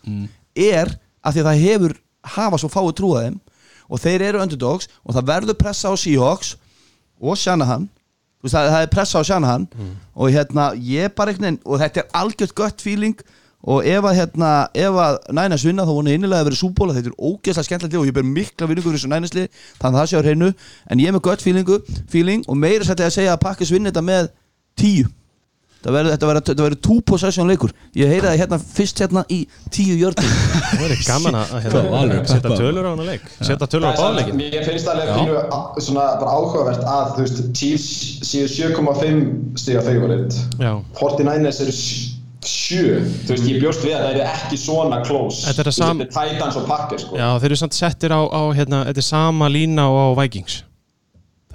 er 0.53 0.93
að 1.24 1.39
því 1.39 1.41
að 1.41 1.49
það 1.49 1.65
hefur 1.65 1.97
hafa 2.37 2.61
svo 2.61 2.69
fáið 2.77 2.93
trúa 3.01 3.24
þeim 3.24 3.41
og 3.89 4.03
þeir 4.03 4.29
eru 4.31 4.43
underdogs 4.43 4.91
og 5.05 5.17
það 5.17 5.29
verður 5.33 5.59
pressa 5.61 5.93
á 5.93 5.95
Seahawks 5.97 6.57
og 7.21 7.39
Shanahan. 7.41 7.89
Veist, 8.45 8.55
það, 8.55 8.71
það 8.75 8.85
er 8.85 8.93
pressa 8.93 9.21
á 9.21 9.29
Shanahan 9.29 9.67
og 10.15 10.31
hérna, 10.35 10.71
ég 10.77 11.15
bara 11.17 11.33
einhvern 11.33 11.49
veginn 11.49 11.61
og 11.65 11.83
þetta 11.83 12.03
er 12.03 12.15
algjört 12.21 12.57
gött 12.59 12.85
feeling 12.85 13.17
og 13.67 13.87
ef 13.89 14.05
að 14.07 14.19
hérna, 14.21 14.51
ef 14.79 14.97
að 15.03 15.17
Nænes 15.35 15.65
vinna 15.67 15.87
þá 15.87 15.93
vonu 15.97 16.13
innilega 16.13 16.45
að 16.45 16.51
vera 16.51 16.59
súbóla, 16.61 16.95
þetta 16.95 17.11
er 17.11 17.17
ógeðslega 17.19 17.67
skemmtilegt 17.67 17.99
og 17.99 18.07
ég 18.07 18.15
ber 18.15 18.27
mikla 18.27 18.69
vinningu 18.71 18.87
fyrir 18.87 19.01
þessu 19.01 19.11
Nænesli 19.11 19.47
þannig 19.81 19.97
að 19.97 20.01
það 20.01 20.11
sé 20.11 20.21
á 20.21 20.23
hreinu, 20.23 20.51
en 20.87 21.03
ég 21.03 21.11
er 21.11 21.17
með 21.17 21.25
gött 21.27 21.47
feeling 22.13 22.45
og 22.47 22.61
meira 22.61 22.87
sætti 22.87 23.07
að 23.07 23.17
segja 23.17 23.35
að 23.35 23.43
Pakkis 23.43 23.73
vinna 23.75 23.91
þetta 23.91 24.05
með 24.07 24.31
tíu 24.79 25.09
þetta 25.85 26.27
verður 26.28 26.81
two 26.82 27.01
possession 27.07 27.47
leikur. 27.48 27.70
Ég 27.94 28.09
heyri 28.11 28.27
það 28.27 28.39
hérna 28.40 28.59
fyrst 28.59 28.98
hérna 29.05 29.23
í 29.31 29.47
tíu 29.70 29.94
jörgum 30.01 30.24
það 30.27 30.81
verður 30.82 31.05
gaman 31.07 31.39
að 31.40 31.53
alveg 31.55 32.16
hérna, 32.16 32.27
setja 32.27 32.40
peppa? 32.43 32.59
tölur 32.61 32.85
á 32.86 32.90
hana 32.90 33.07
leik. 33.07 33.28
Setja 33.40 33.69
tölur 33.70 33.86
á 33.86 33.93
Það 33.93 34.03
báðleikin 34.03 34.40
Mér 34.40 34.66
finnst 34.66 34.90
alveg 34.90 35.12
pínu 35.15 35.39
á- 35.53 35.69
svona 35.78 36.07
bara 36.20 36.35
áhugavert 36.36 36.82
að 36.85 37.15
þú 37.16 37.24
veist 37.27 37.40
Chiefs 37.55 37.89
séu 38.27 38.47
7,5 38.48 39.59
stiga 39.62 39.82
favorit. 39.86 40.36
Já. 40.59 40.73
49ers 40.98 41.61
eru 41.66 41.73
7 42.47 43.01
þú 43.27 43.32
veist 43.35 43.48
ég 43.51 43.59
bjóst 43.62 43.82
við 43.82 43.94
að 43.97 44.05
það 44.05 44.12
eru 44.15 44.27
ekki 44.31 44.59
svona 44.61 45.01
close. 45.07 45.47
Þetta 45.47 45.66
er 45.66 46.07
Titans 46.07 46.57
og 46.61 46.66
Packers 46.69 47.03
sko. 47.07 47.16
Já, 47.19 47.28
þeir 47.39 47.51
eru 47.51 47.57
samt 47.62 47.74
settir 47.74 48.15
á, 48.15 48.20
á 48.23 48.43
hérna, 48.55 48.85
þetta 48.90 49.03
er 49.03 49.09
sama 49.09 49.48
lína 49.51 49.86
og 49.90 49.98
á 49.98 50.23
Vikings 50.23 50.62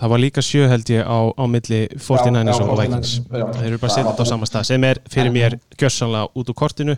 það 0.01 0.13
var 0.13 0.23
líka 0.23 0.43
sjö 0.45 0.69
held 0.71 0.89
ég 0.91 1.05
á, 1.05 1.19
á 1.37 1.43
milli 1.45 1.83
49ers 1.93 2.57
Já, 2.57 2.63
já, 2.63 2.65
og 2.65 2.81
Vikings. 2.81 3.13
49ers, 3.29 3.43
já. 3.43 3.45
þeir 3.59 3.69
eru 3.69 3.83
bara 3.83 3.93
var 4.09 4.17
á 4.17 4.25
sama 4.31 4.49
stað 4.49 4.67
sem 4.71 4.89
er 4.89 5.01
fyrir 5.13 5.31
mér 5.35 5.59
gjörsanlega 5.77 6.33
út 6.33 6.51
úr 6.51 6.57
kortinu. 6.57 6.97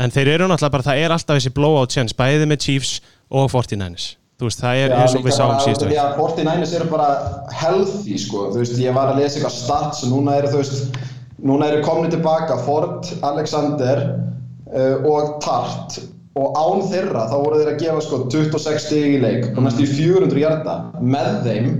En 0.00 0.14
þeir 0.14 0.36
eru 0.36 0.48
náttúrulega 0.48 0.76
bara, 0.78 0.86
það 0.86 1.02
er 1.04 1.16
alltaf 1.16 1.40
þessi 1.40 1.52
blowout 1.58 1.92
chance, 1.92 2.16
bæði 2.16 2.46
með 2.48 2.64
Chiefs 2.64 2.96
og 3.28 3.50
49ers 3.52 4.14
þú 4.40 4.48
veist, 4.48 4.62
það 4.62 4.78
er 4.80 4.94
eins 4.96 5.14
og 5.18 5.24
við 5.26 5.34
sáum 5.36 5.58
síðustu 5.60 5.88
Já, 5.90 6.04
veginn 6.16 6.46
49ers 6.48 6.70
eru 6.78 6.86
bara 6.88 7.08
healthy 7.52 8.16
sko, 8.20 8.46
þú 8.54 8.62
veist, 8.62 8.78
ég 8.80 8.96
var 8.96 9.12
að 9.12 9.20
lesa 9.20 9.36
eitthvað 9.36 9.56
stats 9.58 10.04
og 10.06 10.14
núna 10.14 10.38
eru, 10.40 10.52
þú 10.54 10.62
veist, 10.62 10.96
núna 11.44 11.68
eru 11.68 11.82
komni 11.84 12.08
tilbaka 12.12 12.56
Ford, 12.64 13.10
Alexander 13.28 14.00
uh, 14.08 14.96
og 15.10 15.36
Tart. 15.44 16.00
Og 16.40 16.56
án 16.56 16.84
þeirra 16.88 17.26
þá 17.28 17.36
voru 17.36 17.58
þeir 17.60 17.72
að 17.74 17.80
gefa 17.82 18.02
sko 18.06 18.22
26 18.32 18.84
stig 18.86 19.16
í 19.18 19.20
leik 19.20 19.48
og 19.50 19.64
næstu 19.66 19.84
í 19.84 19.90
400 19.90 20.40
hjarta 20.40 20.76
með 21.02 21.40
þeim 21.44 21.70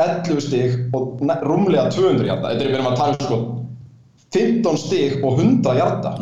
11 0.00 0.40
stig 0.40 0.78
og 0.96 1.20
rúmlega 1.44 1.90
200 1.92 2.24
hjarta 2.28 2.52
þetta 2.52 2.64
er 2.64 2.76
erum 2.78 2.90
að 2.92 2.98
tala 3.00 3.18
um 3.18 3.26
sko 3.28 3.40
15 4.32 4.78
stig 4.80 5.18
og 5.24 5.38
100 5.40 5.74
hjarta 5.76 6.14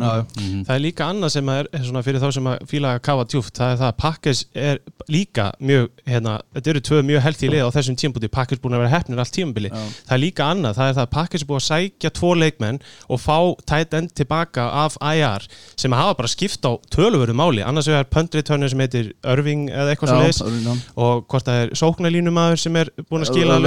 það 0.67 0.73
er 0.75 0.83
líka 0.83 1.07
annað 1.11 1.35
sem 1.37 1.51
er 1.53 1.69
er 1.71 1.85
svona 1.87 2.03
fyrir 2.03 2.19
þá 2.23 2.29
sem 2.35 2.49
að 2.51 2.65
fíla 2.67 2.95
að 2.95 3.03
kafa 3.07 3.27
djúft 3.31 3.55
það 3.57 3.71
er 3.71 3.77
það 3.81 3.87
að 3.91 3.97
Pakkes 4.01 4.39
er 4.55 4.81
líka 5.11 5.45
mjög 5.59 5.89
hérna, 6.07 6.33
þetta 6.55 6.69
eru 6.73 6.81
tvö 6.87 7.01
mjög 7.07 7.21
held 7.25 7.43
í 7.43 7.49
lið 7.51 7.63
á 7.67 7.69
þessum 7.75 7.95
tímabúti 7.99 8.29
Pakkes 8.31 8.59
búin 8.61 8.75
að 8.75 8.83
vera 8.83 8.93
hefnir 8.93 9.21
allt 9.21 9.33
tímabili. 9.35 9.69
Það 9.71 10.15
er 10.15 10.21
líka 10.21 10.43
annað, 10.51 10.75
það 10.77 10.87
er 10.89 10.95
það 10.97 11.05
að 11.05 11.11
Pakkes 11.15 11.41
er 11.41 11.47
búin 11.49 11.61
að 11.61 11.65
sækja 11.67 12.11
tvo 12.17 12.31
leikmenn 12.37 12.79
og 13.11 13.17
fá 13.21 13.37
tight 13.71 13.91
end 13.97 14.09
tilbaka 14.17 14.63
af 14.83 14.97
IR 15.01 15.41
sem 15.79 15.95
hafa 15.95 16.13
bara 16.19 16.31
skipt 16.31 16.63
á 16.67 16.71
töluvöru 16.93 17.33
máli. 17.37 17.61
Annars 17.65 17.89
vegar 17.91 18.07
pöndriðtörnir 18.11 18.71
sem 18.71 18.83
heitir 18.83 19.11
Irving 19.33 19.69
eða 19.71 19.95
eitthvað 19.95 20.11
Já, 20.11 20.15
Irving, 20.45 20.65
já. 20.67 20.73
og 20.95 21.25
hvort 21.31 21.45
það 21.47 21.57
er 21.65 21.73
sóknarlínumæður 21.81 22.59
sem 22.61 22.79
er 22.81 22.87
búin 23.09 23.25
að 23.25 23.31
skila 23.31 23.59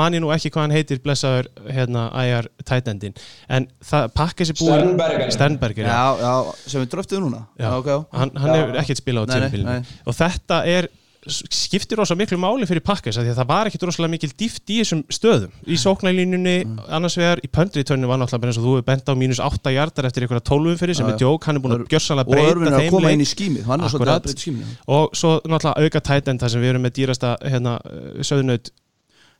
er 0.00 0.08
Spila 0.08 0.08
og 0.08 0.08
og 0.08 0.08
man 0.08 0.14
ég 0.14 0.20
nú 0.20 0.30
ekki 0.34 0.50
hvað 0.50 0.60
hann 0.62 0.70
heitir 0.70 0.98
blessaður 1.04 1.48
hérna 1.68 2.10
IR 2.24 2.48
tætendin. 2.64 3.14
En 3.48 3.66
það 3.84 4.08
pakka 4.14 4.44
sér 4.44 4.56
búin 4.58 4.70
Sternberger. 4.70 5.30
Sternberger, 5.30 5.84
já, 5.84 5.90
Já, 5.90 6.20
já, 6.20 6.54
sem 6.66 6.80
við 6.82 6.88
dröftuðum 6.94 7.28
núna. 7.28 7.46
Já. 7.58 7.76
ok, 7.78 7.86
já. 7.86 8.04
hann, 8.12 8.30
hann 8.36 8.54
hefur 8.54 8.76
ekkert 8.80 8.98
spilað 8.98 9.28
á 9.28 9.38
nei. 9.50 9.82
og 10.06 10.14
þetta 10.14 10.64
er 10.66 10.88
skiptir 11.28 11.98
rosa 11.98 12.14
miklu 12.16 12.38
máli 12.40 12.64
fyrir 12.64 12.80
pakkas 12.80 13.18
því 13.20 13.28
að 13.28 13.36
það 13.42 13.48
var 13.50 13.68
ekkert 13.68 13.82
rosalega 13.82 14.10
mikil 14.10 14.30
dýft 14.40 14.70
í 14.72 14.78
þessum 14.80 15.02
stöðum. 15.12 15.50
Í 15.68 15.76
sóknælínunni 15.76 16.64
Mm. 16.64 16.78
annars 16.88 17.16
vegar 17.16 17.38
í 17.44 17.48
pöndriðtörnu 17.52 18.06
var 18.08 18.16
náttúrulega 18.18 18.40
bara 18.40 18.48
eins 18.48 18.58
og 18.58 18.64
þú 18.64 18.72
hefur 18.78 18.86
bent 18.88 19.04
á 19.04 19.14
mínus 19.14 19.38
8 19.38 19.70
hjartar 19.70 20.04
eftir 20.08 20.22
einhverja 20.24 20.40
12 20.48 20.78
fyrir 20.80 20.94
sem 20.96 21.06
Já, 21.06 21.12
er 21.12 21.18
djók, 21.18 21.44
hann 21.44 21.56
er 21.56 21.60
búin 21.60 21.72
að 21.76 21.88
gjörsanlega 21.92 22.28
og 22.28 22.34
Örvin 22.34 22.64
breyta 22.64 22.72
er 22.72 22.72
að 22.72 22.80
þeim 22.80 22.90
koma 22.90 23.08
leik. 23.08 23.12
inn 23.12 23.20
í 23.20 23.28
skímið. 23.28 23.60
Er 23.60 23.98
breyta 24.00 24.76
og 24.88 25.10
svo 25.12 25.40
náttúrulega 25.44 25.84
auka 25.84 26.00
tætend 26.00 26.40
þar 26.40 26.48
sem 26.48 26.60
við 26.60 26.68
erum 26.72 26.82
með 26.82 26.90
dýrasta 26.96 27.36
hérna, 27.44 27.80
söðnaut 28.24 28.70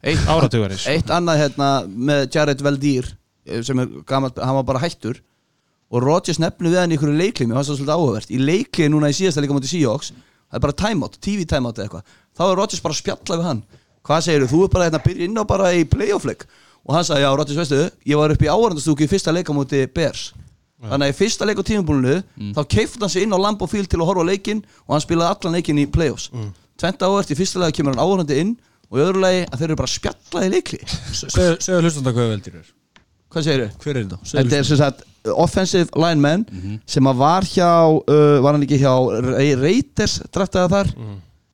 Eitt, 0.03 0.23
áratugarins. 0.29 0.87
eitt 0.89 1.11
annað 1.13 1.43
hérna 1.43 1.71
með 1.89 2.23
Jared 2.35 2.63
Veldýr 2.65 3.11
sem 3.67 3.83
er 3.83 3.91
gammalt, 4.09 4.39
hann 4.41 4.57
var 4.61 4.67
bara 4.69 4.81
hættur. 4.81 5.21
Og 5.91 6.05
Rodgers 6.05 6.39
nefnir 6.39 6.71
við 6.71 6.79
hann 6.81 6.93
í 6.93 6.97
einhverju 6.97 7.19
leiklimi 7.19 7.53
það 7.53 7.61
var 7.61 7.69
svolítið 7.69 7.95
áhugavert, 7.97 8.31
í 8.31 8.39
leiklimi 8.39 8.93
núna 8.95 9.11
í 9.11 9.17
síðasta 9.17 9.43
leika 9.43 9.57
mútið 9.57 9.73
Seahawks, 9.75 10.13
það 10.51 10.59
er 10.59 10.65
bara 10.65 10.77
timeout 10.85 11.17
TV 11.21 11.47
timeout 11.51 11.81
eða 11.81 11.89
eitthvað, 11.89 12.13
þá 12.39 12.43
er 12.47 12.59
Rodgers 12.61 12.85
bara 12.85 12.95
að 12.95 13.01
spjalla 13.01 13.39
við 13.41 13.49
hann, 13.49 13.63
hvað 14.07 14.23
segir 14.29 14.45
þú, 14.45 14.51
þú 14.53 14.61
er 14.63 14.71
bara 14.77 14.87
hérna 14.87 15.01
að 15.01 15.09
byrja 15.09 15.27
inn 15.27 15.41
á 15.43 15.45
bara 15.51 15.73
í 15.75 15.83
playoff-leik 15.91 16.47
og 16.87 16.95
hann 16.95 17.05
sagði, 17.09 17.25
já 17.27 17.31
Rodgers 17.41 17.59
veistu, 17.59 17.81
ég 18.07 18.23
var 18.23 18.37
upp 18.37 18.47
í 18.47 18.51
áhverjandastúku 18.55 19.05
í 19.05 19.11
fyrsta 19.11 19.35
leika 19.35 19.53
mútið 19.57 19.91
Bears. 19.99 20.23
Þannig 20.81 21.11
að 21.11 21.13
í 21.13 21.19
fyrsta 21.19 21.45
leik 21.45 21.59
á 21.61 21.65
tímabúlinu 21.69 22.15
þá 22.57 22.61
keifti 22.73 23.03
hann 23.03 23.13
sig 23.13 23.27
inn 23.27 23.35
á 23.37 23.39
Lambo 23.43 23.67
Field 23.69 23.91
til 23.93 23.99
að 24.01 24.09
horfa 24.09 24.25
leikin 24.25 24.63
og 24.87 24.95
hann 24.95 25.03
spilaði 25.05 25.35
allan 25.35 25.59
leikin 25.59 25.77
í 25.83 25.85
playoffs. 25.93 26.31
Mm. 26.33 26.55
tvent 26.81 27.03
áhvert, 27.05 27.35
í 27.35 27.37
fyrsta 27.37 27.61
leika 27.61 27.77
kemur 27.77 27.93
hann 27.93 28.01
áhverjandi 28.01 28.39
inn 28.41 28.55
og 28.91 28.99
í 28.99 29.05
öðru 29.05 29.23
lagi 29.23 29.47
að 29.47 29.63
þeir 29.63 29.69
eru 29.69 29.79
bara 29.81 29.91
að 29.91 29.97
spjalla 29.97 30.45
í 30.45 30.53
leikli 30.57 30.81
Segðu 30.91 31.57
segðu 31.63 31.81
hlustanda 31.85 32.15
hvað 32.17 32.31
veldir 32.35 32.61
er 32.61 32.69
hvað 33.31 33.47
segir 33.47 33.65
þau? 33.65 33.81
Hver 33.85 33.97
er 33.97 34.05
þetta? 34.05 34.21
Þetta 34.33 34.59
er 34.59 34.69
sem 34.69 34.81
sagt 34.81 35.03
offensive 35.37 36.01
lineman 36.01 36.47
sem 36.89 37.11
að 37.11 37.19
var 37.21 37.47
hjá 37.47 37.71
uh, 37.71 38.39
var 38.43 38.57
hann 38.57 38.65
ekki 38.67 38.81
hjá 38.81 38.95
Raiders 39.61 40.21
draftaði 40.33 40.73
þar? 40.75 40.95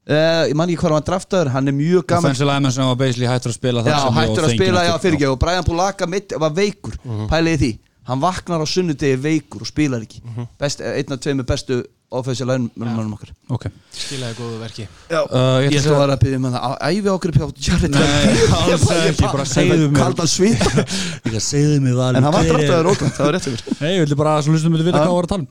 Uh, 0.06 0.44
ég 0.46 0.54
man 0.54 0.70
ekki 0.70 0.78
hvað 0.84 0.94
hann 0.94 1.08
draftaður 1.08 1.50
hann 1.50 1.72
er 1.72 1.74
mjög 1.74 2.06
gaman 2.12 2.30
Offensive 2.30 2.46
lineman 2.46 2.74
sem 2.76 2.86
var 2.86 3.00
basically 3.00 3.26
hættur 3.26 3.50
að 3.50 3.58
spila 3.58 3.82
þar 3.82 3.96
já, 3.96 4.14
hættur 4.20 4.46
að 4.46 4.54
spila, 4.54 4.84
já, 4.86 4.92
fyrir 5.02 5.18
ekki 5.18 5.28
og 5.32 5.40
Brian 5.42 5.66
Pulaka 5.66 6.08
var 6.38 6.54
veikur. 6.54 6.94
Pæliði 7.32 7.58
því, 7.64 7.70
hann 8.06 8.22
vaknar 8.22 8.62
á 8.62 8.66
sunnudegi 8.70 9.18
veikur 9.18 9.66
og 9.66 9.68
spilar 9.68 10.06
ekki. 10.06 10.22
Best, 10.62 10.84
einn 10.86 11.16
af 11.16 11.24
tveimur 11.24 11.48
bestu 11.48 11.80
offensive 12.10 12.46
lineman 12.46 13.12
okkar. 13.16 13.30
Ok. 13.50 13.64
Skilaði 13.92 14.36
góðu 14.38 14.58
verki. 14.60 14.84
Já, 15.10 15.20
Uh, 15.26 15.58
ég 15.66 15.74
ætla 15.74 15.80
ætla 15.80 15.96
að 16.04 16.12
að 16.14 16.20
byggja 16.22 16.38
með 16.44 16.52
það 16.56 16.74
æfi 16.86 17.10
okkur 17.12 17.32
upp 17.32 17.38
hjá 17.40 17.46
Jared 17.66 17.96
Nei, 17.96 18.36
alls 18.60 18.84
ekki, 18.96 19.24
bara 19.26 19.46
segðu 19.50 19.88
mér. 19.90 19.98
kaldan 19.98 20.30
svít 20.30 20.62
Ég 21.34 21.42
segðu 21.42 21.80
mig 21.82 21.96
valur 21.98 22.18
en 22.20 22.26
hann 22.28 22.36
var 22.36 22.46
draftaður 22.46 22.90
ókvæmt, 22.92 23.16
það 23.16 23.26
var 23.26 23.34
rétt 23.36 23.48
yfir 23.50 23.64
Nei, 23.82 23.90
ég 23.96 24.04
vildi 24.04 24.18
bara 24.20 24.36
að 24.38 24.44
svo 24.46 24.54
hlustum 24.54 24.76
við 24.78 24.86
vita 24.86 25.02
hvað 25.02 25.16
var 25.16 25.26
að 25.26 25.32
tala 25.34 25.44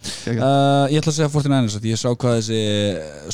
Ég 0.96 1.02
ætla 1.02 1.12
að 1.12 1.18
segja 1.20 1.30
49ers 1.36 1.76
að 1.82 1.90
ég 1.92 2.02
sá 2.02 2.08
hvað 2.16 2.40
þessi 2.40 2.62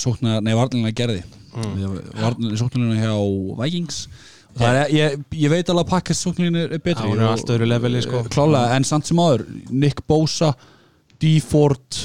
sóknar, 0.01 0.41
nei, 0.41 0.53
varnlina 0.57 0.91
gerði. 0.97 1.21
Mm. 1.51 2.55
Sóknarlina 2.57 2.99
hjá 3.01 3.13
Vikings. 3.61 4.01
Það 4.57 4.77
er, 4.81 4.89
ég, 4.97 5.19
ég 5.45 5.51
veit 5.53 5.69
alveg 5.71 5.85
að 5.85 5.91
pakkast 5.93 6.25
sóknarlina 6.25 6.65
er 6.65 6.81
betri. 6.83 7.05
Hún 7.07 7.19
er 7.21 7.27
og- 7.29 7.35
allt 7.37 7.53
öðru 7.53 7.67
leveli, 7.69 8.01
sko. 8.03 8.23
Klálega, 8.33 8.73
en 8.75 8.83
samt 8.87 9.07
sem 9.07 9.17
áður 9.21 9.45
Nick 9.69 10.01
Bosa, 10.07 10.53
D. 11.21 11.37
Ford 11.39 12.01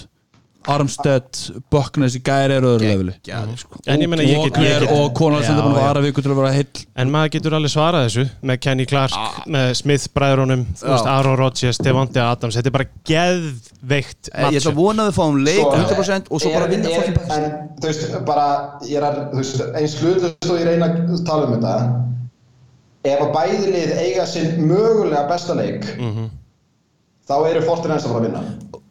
Armstead, 0.66 1.28
Buckness 1.70 2.16
í 2.18 2.20
gæri 2.26 2.56
eru 2.58 2.72
öðru 2.74 2.88
leveli. 2.90 3.12
Geggjaðir, 3.22 3.58
sko. 3.60 3.78
En 3.86 4.00
ég 4.02 4.08
meina, 4.10 4.22
ég 4.26 4.42
get- 4.44 4.56
ég 4.56 4.90
Walker 4.90 4.92
og 4.92 5.42
Já, 5.46 5.50
er 5.50 5.62
búin 5.62 5.76
að 5.76 5.80
vara 5.80 6.00
viku 6.02 6.22
til 6.22 6.30
að 6.32 6.36
vera 6.40 6.52
heill. 6.52 6.84
En 6.96 7.10
maður 7.10 7.30
getur 7.36 7.52
alveg 7.58 7.70
svarað 7.74 8.06
þessu 8.08 8.24
með 8.42 8.60
Kenny 8.60 8.86
Clark, 8.86 9.12
með 9.46 9.74
Smith 9.76 10.08
bræðrunum 10.14 10.64
þú 10.74 10.88
veist, 10.90 11.06
Aaron 11.06 11.36
Rodgers, 11.38 11.78
Devontae 11.78 12.22
Adams. 12.22 12.56
Þetta 12.56 12.66
er 12.66 12.76
bara 12.78 12.88
geðveikt 13.06 14.30
Eh, 14.34 14.50
Ég 14.50 14.60
ætla 14.60 14.72
að 14.72 14.74
vona 14.74 15.02
að 15.06 15.10
við 15.12 15.16
fáum 15.20 15.38
leik 15.44 15.60
Sko, 15.62 15.76
100% 15.76 16.24
og 16.30 16.40
svo 16.40 16.52
bara 16.52 16.66
vinna. 16.66 16.88
En 16.90 17.52
þú 17.80 17.86
veist, 17.86 18.24
bara 18.26 18.46
er 18.82 19.02
eins 19.76 19.94
hlutlust 20.00 20.50
og 20.50 20.58
ég 20.58 20.66
reyna 20.66 20.88
að 20.88 21.24
tala 21.26 21.46
um 21.46 21.54
þetta 21.60 22.02
ef 23.06 23.20
að 23.22 23.32
bæði 23.36 23.66
lið 23.72 23.92
eiga 24.02 24.26
sinn 24.26 24.66
mögulega 24.66 25.28
besta 25.28 25.54
leik 25.54 25.84
Mhm. 25.98 26.30
þá 27.28 27.34
eru 27.50 27.60
Fortin 27.62 27.90
ennst 27.92 28.06
að 28.06 28.12
fara 28.12 28.20
að 28.20 28.26
vinna 28.26 28.42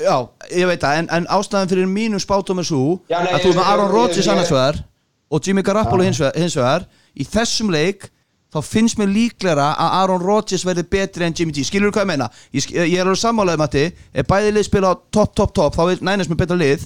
Já, 0.01 0.15
ég 0.51 0.67
veit 0.67 0.81
það, 0.83 0.97
en, 0.99 1.07
en 1.15 1.25
ástæðan 1.31 1.69
fyrir 1.71 1.87
mínum 1.87 2.19
spátum 2.19 2.59
er 2.59 2.67
svo 2.67 2.99
Já, 3.09 3.21
nei, 3.23 3.31
að 3.33 3.45
þú 3.45 3.47
er 3.47 3.53
ég- 3.53 3.59
með 3.61 3.69
Aaron 3.71 3.91
Rodgers 3.93 4.25
ég- 4.27 4.31
annars 4.33 4.51
vegar 4.51 4.81
og 5.31 5.41
Jimmy 5.47 5.61
Garoppolo 5.63 6.03
hins 6.03 6.19
vegar, 6.19 6.35
hins 6.35 6.55
vegar 6.55 6.85
í 7.15 7.23
þessum 7.25 7.71
leik 7.71 8.09
þá 8.53 8.59
finnst 8.63 8.97
mér 8.99 9.07
líklega 9.11 9.69
að 9.75 9.93
Aaron 10.01 10.21
Rodgers 10.21 10.65
verði 10.67 10.83
betri 10.89 11.25
en 11.25 11.33
Jimmy 11.35 11.51
G. 11.55 11.63
Skilur 11.63 11.91
þú 11.91 11.95
hvað 11.95 12.03
ég 12.05 12.07
meina? 12.11 12.27
Ég, 12.53 12.67
ég 12.71 12.99
er 12.99 13.05
alveg 13.05 13.19
sammálaðið 13.19 13.57
Matti. 13.63 13.85
Ef 14.13 14.27
bæði 14.27 14.51
lið 14.55 14.63
spila 14.67 14.91
á 14.91 14.95
topp, 15.11 15.33
topp, 15.35 15.53
topp 15.55 15.75
þá 15.75 15.81
er 15.91 16.03
nænast 16.07 16.29
með 16.31 16.37
betra 16.43 16.55
lið. 16.59 16.85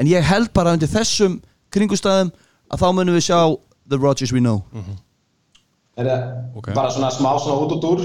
En 0.00 0.06
ég 0.06 0.22
held 0.24 0.52
bara 0.56 0.72
undir 0.72 0.88
þessum 0.88 1.40
kringustæðum 1.72 2.30
að 2.72 2.80
þá 2.80 2.86
munum 2.96 3.14
við 3.18 3.26
sjá 3.28 3.40
the 3.88 3.98
Rodgers 3.98 4.32
we 4.32 4.40
know. 4.40 4.62
Er 5.96 6.04
það 6.08 6.56
Ok. 6.56 6.72
bara 6.74 6.90
svona 6.90 7.10
smá 7.12 7.34
svona 7.40 7.60
út 7.66 7.72
út 7.76 7.84
úr 7.84 8.04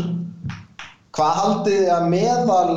hvað 1.16 1.40
haldið 1.40 1.78
þið 1.80 1.94
að 1.96 2.10
meðal 2.12 2.74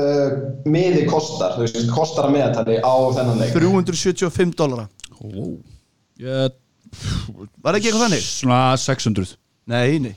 uh, 0.00 0.34
miði 0.66 1.04
kostar, 1.10 1.56
þú 1.56 1.64
veist, 1.66 1.80
kostar 1.94 2.28
að 2.28 2.34
meðatali 2.36 2.78
á 2.82 2.94
þennan 3.18 3.40
leik. 3.42 3.54
375 3.56 4.54
dólara 4.58 4.88
Ég- 6.20 6.60
Var 7.64 7.74
ekki 7.78 7.88
eitthvað 7.90 8.04
þannig? 8.06 8.22
Svona 8.22 8.58
600 8.78 9.36
Nei, 9.66 9.98
nei. 9.98 10.14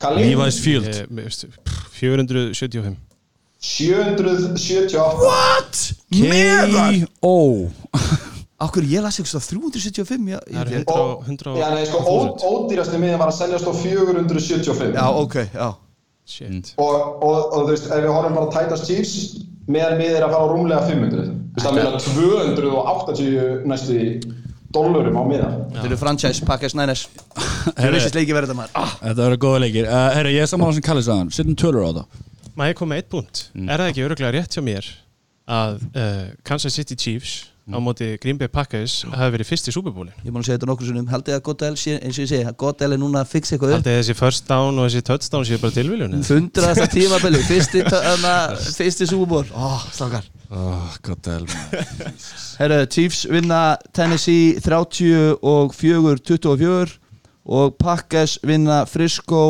Kalli, 0.00 0.22
Levi's 0.30 0.58
Field. 0.64 0.86
Ég- 0.88 1.10
mér 1.12 1.26
veist, 1.28 1.44
pff, 1.64 1.90
475 1.98 2.96
778 3.62 4.98
What? 5.22 5.92
Meðal? 6.10 7.04
K.O. 7.20 7.70
Akkur 8.62 8.84
ég 8.86 9.02
las 9.02 9.18
eitthvað 9.18 9.44
375 9.50 10.28
já, 10.30 10.38
Það 10.46 10.72
ég, 10.72 10.84
100 10.86 10.94
og, 10.94 11.24
100 11.26 11.54
já, 11.58 11.68
nei, 11.74 11.86
sko, 11.88 11.98
ó, 12.06 12.16
ódýrasti 12.46 13.00
miðin 13.02 13.18
var 13.18 13.32
að 13.32 13.38
seljast 13.40 13.66
á 13.66 13.72
475 13.74 14.94
já, 14.94 15.06
ok, 15.18 15.34
já 15.50 15.68
og, 16.78 16.94
og, 17.22 17.36
og 17.52 17.58
þú 17.64 17.70
veist, 17.70 17.88
ef 17.90 18.02
við 18.04 18.12
horfum 18.12 18.38
bara 18.38 18.48
á 18.48 18.54
Titans 18.56 18.84
Chiefs 18.88 19.14
meðan 19.72 19.98
við 20.00 20.16
er 20.18 20.26
að 20.26 20.34
fara 20.34 20.46
á 20.46 20.52
rúmlega 20.52 20.86
500 20.88 21.26
þú 21.26 21.58
veist, 21.58 21.66
það 21.66 21.76
meina 21.78 22.02
280 22.06 23.68
næstu 23.72 23.98
í 23.98 24.08
dollurum 24.72 25.18
á 25.20 25.24
miðan. 25.28 25.56
Þetta 25.74 25.88
eru 25.90 25.98
franchise, 26.00 26.46
Packers, 26.48 26.74
Niners. 26.78 27.04
Það 27.76 27.94
vissist 27.94 28.16
leiki 28.16 28.32
verið 28.34 28.48
þetta 28.50 28.58
maður. 28.62 28.76
Ah, 28.80 28.94
Þetta 29.02 29.26
verður 29.26 29.40
góða 29.44 29.62
leikir. 29.66 29.88
Uh, 29.88 30.08
Herra, 30.16 30.32
ég 30.32 30.46
er 30.46 30.50
saman 30.50 30.72
sem 30.72 30.84
Kalli 30.86 31.04
sagðan 31.04 31.32
Settum 31.36 31.58
tölur 31.60 31.84
á 31.84 31.90
það. 32.00 32.20
Má 32.56 32.64
ég 32.70 32.76
koma 32.78 32.94
með 32.94 33.02
eitt 33.02 33.10
punkt? 33.12 33.42
Er 33.66 33.82
það 33.82 33.90
ekki 33.92 34.04
öruglega 34.06 34.32
rétt 34.38 34.56
hjá 34.56 34.64
mér 34.64 34.88
að 35.52 35.78
uh, 35.92 36.24
Kansas 36.48 36.76
City 36.78 36.96
Chiefs 36.96 37.36
á 37.70 37.78
móti 37.78 38.08
Green 38.22 38.38
Bay 38.40 38.50
Packers 38.50 39.02
hafi 39.06 39.36
verið 39.36 39.48
fyrst 39.52 39.68
í 39.70 39.74
Superbowlin? 39.74 40.14
Ég 40.26 40.34
má 40.34 40.40
nú 40.40 40.46
segja 40.46 40.58
þetta 40.58 40.68
nokkur 40.70 40.88
sinnum. 40.88 41.06
Haldið 41.12 41.36
að 41.36 41.42
Goddell 41.46 41.76
sé, 41.78 41.96
eins 42.00 42.18
og 42.18 42.24
ég 42.24 42.30
segi 42.32 42.46
að 42.48 42.56
Goddell 42.62 42.96
er 42.96 43.00
núna 43.02 43.22
að 43.22 43.30
fixa 43.36 43.54
eitthvað 43.54 43.74
upp. 43.76 43.78
Haldið 43.78 43.98
þessi 44.00 44.16
first 44.18 44.48
down 44.50 44.80
og 44.80 44.88
þessi 44.88 45.04
touchdown 45.06 45.46
séu 45.46 45.60
bara 45.62 45.76
tilviljun? 45.76 46.16
eða? 46.18 46.28
Fundraðasta 46.30 46.88
tímabili 46.96 47.42
Fyrsti, 47.46 47.84
fyrsti 48.78 49.08
súbúr 49.10 49.52
Ó, 49.54 49.78
stakar 49.94 50.26
oh, 50.50 50.96
Godel 51.06 51.46
Herru, 52.58 52.80
Chiefs 52.90 53.24
vinna 53.30 53.62
Tennessee 53.94 54.58
30 54.60 55.38
og 55.42 55.74
4 55.78 56.18
24 56.18 56.98
og 57.42 57.78
Packers 57.78 58.38
vinna 58.46 58.82
Frisco 58.86 59.44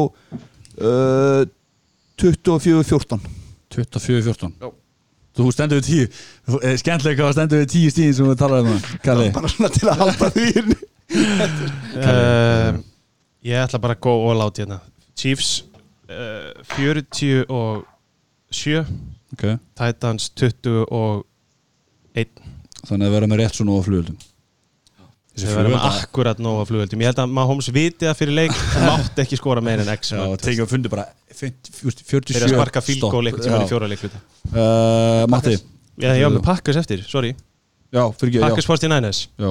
uh, 0.80 1.44
24 2.20 2.84
14 2.84 3.20
24-14 3.72 4.81
Þú 5.36 5.48
stendur 5.54 5.80
við 5.80 5.86
tíu 5.88 6.06
eh, 6.60 6.74
Skemmtilega 6.80 7.22
hvað 7.22 7.36
stendur 7.38 7.62
við 7.62 7.70
tíu 7.72 7.92
stíðin 7.92 8.16
sem 8.18 8.30
við 8.30 8.40
talaðum 8.42 8.74
um 8.74 8.82
Kalli. 9.04 9.28
Bara 9.36 9.52
svona 9.52 9.70
til 9.72 9.88
að 9.88 10.02
halda 10.02 10.30
því. 10.36 10.48
Uh, 11.12 12.80
ég 13.44 13.62
ætla 13.64 13.80
bara 13.82 13.96
að 13.96 14.02
go 14.04 14.14
all 14.30 14.44
out 14.44 14.60
hérna. 14.60 14.78
Chiefs 15.18 15.50
uh, 16.08 16.52
40 16.76 17.46
og 17.52 17.84
7 18.52 18.84
Ok. 19.32 19.44
Titans 19.78 20.28
20 20.36 20.84
og 20.92 21.24
1 22.18 22.28
Þannig 22.82 23.06
að 23.08 23.14
vera 23.16 23.28
með 23.30 23.42
rétt 23.42 23.56
svona 23.56 23.78
á 23.78 23.84
flugöldum 23.86 24.18
Þessi 24.18 24.31
við 25.36 25.54
verðum 25.56 25.76
akkurat 25.78 26.40
nóga 26.42 26.64
flugöldum 26.68 27.02
Ég 27.02 27.08
held 27.12 27.20
að 27.22 27.30
Mahomes 27.38 27.68
viti 27.72 28.04
það 28.04 28.18
fyrir 28.18 28.36
leik 28.36 28.56
en 28.76 28.84
mátti 28.90 29.22
ekki 29.24 29.38
skora 29.40 29.62
meir 29.64 29.80
en 29.80 29.92
X 29.94 30.12
Já, 30.12 30.18
mörk. 30.20 30.42
tekið 30.44 30.64
að 30.66 30.72
fundi 30.74 30.92
bara 30.92 31.06
50, 31.32 31.72
47 31.78 32.34
Þeir 32.36 32.46
að 32.48 32.52
sparka 32.56 32.82
fílgól 32.84 33.22
eitthvað 33.30 33.46
sem 33.46 33.54
er 33.56 33.62
í 33.62 33.64
Já. 33.64 33.70
fjóra 33.72 33.88
leikluta. 33.92 34.20
Uh, 34.52 35.22
Matti? 35.32 35.54
Já, 36.02 36.28
með 36.28 36.44
Packers 36.44 36.80
eftir, 36.82 37.06
sorry. 37.08 37.32
Já, 37.92 38.04
fyrir 38.20 38.44
Packers 38.44 38.68
49ers 38.68 39.22
Já, 39.40 39.50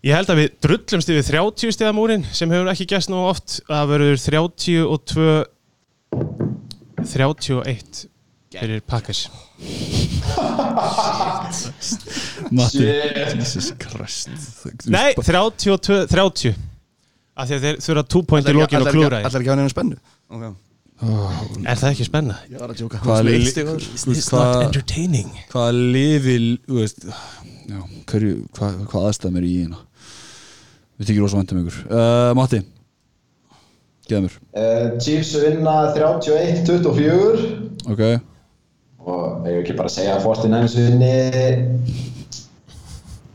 Ég 0.00 0.16
held 0.16 0.30
að 0.32 0.38
við 0.40 0.52
drullumst 0.64 1.10
yfir 1.12 1.26
30 1.28 1.74
stiða 1.76 1.90
múrin 1.92 2.22
sem 2.32 2.48
hefur 2.52 2.70
ekki 2.72 2.86
gæst 2.88 3.10
nú 3.12 3.18
oft. 3.28 3.58
Það 3.68 3.90
verður 3.90 4.22
32 4.24 5.26
31 7.04 8.06
fyrir 8.56 8.80
Packers 8.88 9.26
Matti. 12.50 12.86
Jesus 13.36 13.72
Christ. 13.78 14.28
Nei, 14.86 15.12
32 15.16 16.06
30 16.10 16.54
af 17.40 17.48
því 17.48 17.56
að 17.56 17.62
þeir 17.66 17.76
þurfa 17.84 18.04
2 18.14 18.22
point 18.28 18.48
í 18.50 18.54
lokin 18.56 18.82
og 18.82 18.90
klúra 18.92 19.20
Allar 19.24 19.40
ekki 19.40 19.52
á 19.52 19.56
neina 19.56 19.72
spennu? 19.72 19.96
Okay. 20.30 20.52
Er 21.64 21.78
það 21.80 21.92
ekki 21.94 22.04
spenna? 22.04 22.36
Ég 22.50 22.60
var 22.60 22.72
að 22.74 22.82
djóka. 22.82 22.98
Hvað 23.00 23.30
not 23.30 24.26
hvað- 24.28 24.64
entertaining. 24.66 25.30
Hvaða 25.52 25.72
lifi 25.94 26.36
Þú 26.66 26.74
veist 26.82 27.06
Já, 27.70 27.80
hverju 28.10 28.34
Hvað, 28.56 28.72
hvað 28.90 29.06
aðstæðum 29.08 29.38
er 29.40 29.46
í 29.46 29.54
hérna? 29.62 29.80
Við 31.00 31.08
þykir 31.08 31.22
rosa 31.24 31.38
vandum 31.40 31.62
ykkur. 31.62 31.78
Uh, 31.88 32.32
Matti. 32.36 32.60
Geða 34.10 34.26
mér 34.26 34.34
uh, 34.34 34.98
Chiefs 35.00 35.32
vinna 35.38 35.76
31-24 35.94 37.46
Ok 37.92 38.02
og 39.06 39.46
ég 39.48 39.62
ekki 39.62 39.76
bara 39.78 39.90
segja 39.92 40.16
að 40.18 40.24
Fortin 40.26 40.52
Niners 40.52 40.76
vinni 40.76 41.14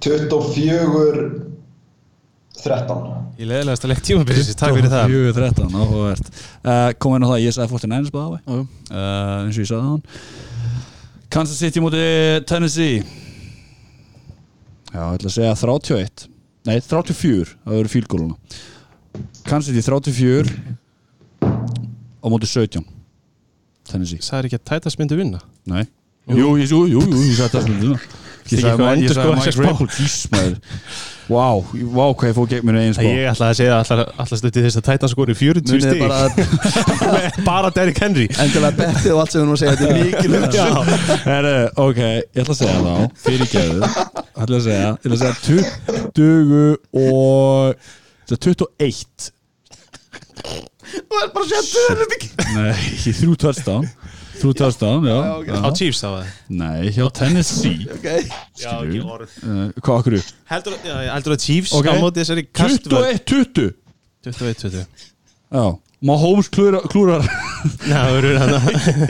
24 0.05 1.41
13 2.65 3.13
Í 3.35 3.43
leðilegast 3.49 3.83
að 3.85 3.91
leik 3.91 4.01
tímabilis 4.05 4.51
Takk 4.55 4.77
fyrir 4.77 4.91
það. 4.93 5.11
4-13 5.11 5.73
Áhugavert. 5.75 6.29
Uh, 6.63 6.89
Kom 7.01 7.15
inn 7.17 7.25
á 7.25 7.29
það 7.33 7.41
Ég 7.43 7.55
sagði 7.55 7.73
49ers 7.73 8.13
bæða 8.13 8.37
uh, 8.45 8.61
eins 9.43 9.57
og 9.57 9.61
ég 9.63 9.69
sagði 9.71 9.89
hann 9.89 10.03
Kansas 11.35 11.57
City 11.59 11.81
múti 11.83 11.99
Tennessee. 12.47 13.01
Já, 14.93 15.01
ég 15.01 15.17
ætla 15.17 15.27
að 15.27 15.35
segja 15.35 15.55
31 15.59 16.27
Nei, 16.65 16.77
34 16.79 17.57
Það 17.65 17.73
verður 17.75 17.91
fílgóluna 17.91 18.35
Kansas 19.49 19.73
City 19.73 19.83
34 19.83 20.55
á 21.45 22.27
móti 22.31 22.47
17 22.49 22.85
Tennessee. 23.85 24.23
Sæður 24.25 24.47
ekki 24.47 24.57
að 24.61 24.67
Titans 24.71 24.95
myndi 24.97 25.19
vinna 25.19 25.43
Nei. 25.71 25.83
Jú, 26.25 26.55
jú, 26.57 26.65
jú, 26.65 26.85
jú, 26.93 27.01
ég 27.25 27.35
sagði 27.37 27.51
það 27.57 27.65
svona 27.65 27.99
Ég 28.45 28.59
sagði 28.61 28.77
maður 28.77 28.95
endur 28.99 29.15
sko 29.17 29.25
að 29.25 29.35
það 29.35 29.47
er 29.49 29.55
spál 29.55 29.85
Ís 30.05 30.15
maður. 30.29 30.55
Vá, 31.25 31.47
vá 31.97 32.05
hvað 32.13 32.27
ég 32.29 32.35
fóð 32.37 32.49
gegn 32.51 32.65
mér 32.67 32.75
einn 32.83 32.93
spál 32.93 33.05
sko. 33.07 33.13
Ég 33.17 33.29
ætlaði 33.31 33.49
að 33.49 33.57
segja 33.57 33.77
alltaf 33.81 34.37
stundið 34.37 34.65
þess 34.67 34.77
að 34.77 34.85
tæta 34.85 35.07
skori 35.09 35.33
40 35.39 35.81
stík 35.81 36.01
Bara 37.47 37.71
Derrick 37.73 37.97
Henry. 38.03 38.27
Endilega 38.43 38.77
bettið 38.77 39.15
og 39.15 39.19
allt 39.23 39.33
sem 39.33 39.41
við 39.41 39.47
nú 39.49 39.55
segja 39.57 39.73
Þetta 39.73 39.85
er 39.89 39.97
mikilvægt 40.05 40.53
Herru, 41.25 41.55
ok, 41.87 42.01
ég 42.05 42.41
ætla 42.43 42.53
að 42.53 42.59
segja 42.61 42.77
þá 42.85 42.93
Fyrir 43.25 43.49
geðu 43.55 43.79
Ég 43.81 43.89
ætla 44.45 44.59
að 44.59 44.65
segja 44.67 44.85
Ég 44.85 45.01
ætla 45.01 45.15
að 45.15 45.21
segja 45.25 45.35
20 46.21 46.77
og 47.01 47.73
21 48.29 49.31
Þú 50.85 51.01
ætla 51.01 51.33
bara 51.33 51.41
að 51.41 51.49
segja 51.49 51.65
20 51.73 52.53
Nei, 52.53 52.77
þrjú 53.17 53.33
tvörstán 53.41 53.89
2000, 54.41 55.07
já, 55.09 55.15
já, 55.15 55.33
já. 55.47 55.59
Á 55.61 55.69
Chiefs 55.77 56.03
þá 56.03 56.09
að 56.09 56.27
Nei, 56.61 56.91
hjá 56.95 57.05
Tennessee. 57.19 57.87
Okay. 57.95 58.27
Skilur 58.55 58.59
Já, 58.59 58.73
ekki 58.81 59.01
uh, 59.05 59.63
Hvað 59.79 59.95
okkur 59.95 60.17
upp? 60.19 60.35
Heldur 60.51 60.77
þú 60.83 61.35
að 61.35 61.41
Chiefs 61.45 61.73
okay. 61.77 61.95
á 61.95 62.03
móti 62.03 62.21
þessari 62.21 62.45
kastverð 62.51 63.09
21-20 63.23 63.73
21-20 64.25 64.85
Já. 65.55 65.65
Má 66.05 66.13
Holmes 66.19 66.49
klúrar 66.51 66.83
hérna- 67.89 68.59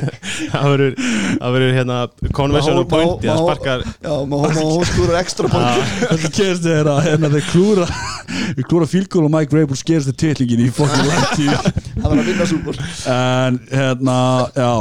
Það 0.53 0.67
verður 0.69 0.93
Það 0.95 1.55
verður 1.55 1.73
hérna 1.75 1.97
Conventional 2.31 2.85
pointi 2.87 3.27
Það 3.27 3.41
sparkar 3.41 3.85
Já, 3.89 4.13
má 4.29 4.35
Holmes 4.45 4.91
klúrar 4.95 5.17
ekstra 5.19 5.49
pointi 5.51 5.87
Það 6.05 6.27
gerst 6.37 6.67
þér 6.67 6.91
að 6.93 7.01
hérna 7.09 7.31
þeir 7.33 7.49
klúra 7.49 7.87
Þeir 8.29 8.69
klúra 8.69 8.89
fylgjól 8.91 9.25
og 9.27 9.33
Mike 9.33 9.55
Vrabel 9.55 9.79
skerst 9.79 10.11
þér 10.11 10.19
titlingin 10.23 10.67
í 10.67 10.69
fokkin 10.75 11.09
langt 11.09 11.33
tíu 11.39 11.57
Það 11.57 12.05
verður 12.05 12.21
að 12.21 12.29
vinna 12.31 12.47
súból 12.53 12.77
En 13.15 13.59
hérna, 13.73 14.19
já. 14.55 14.71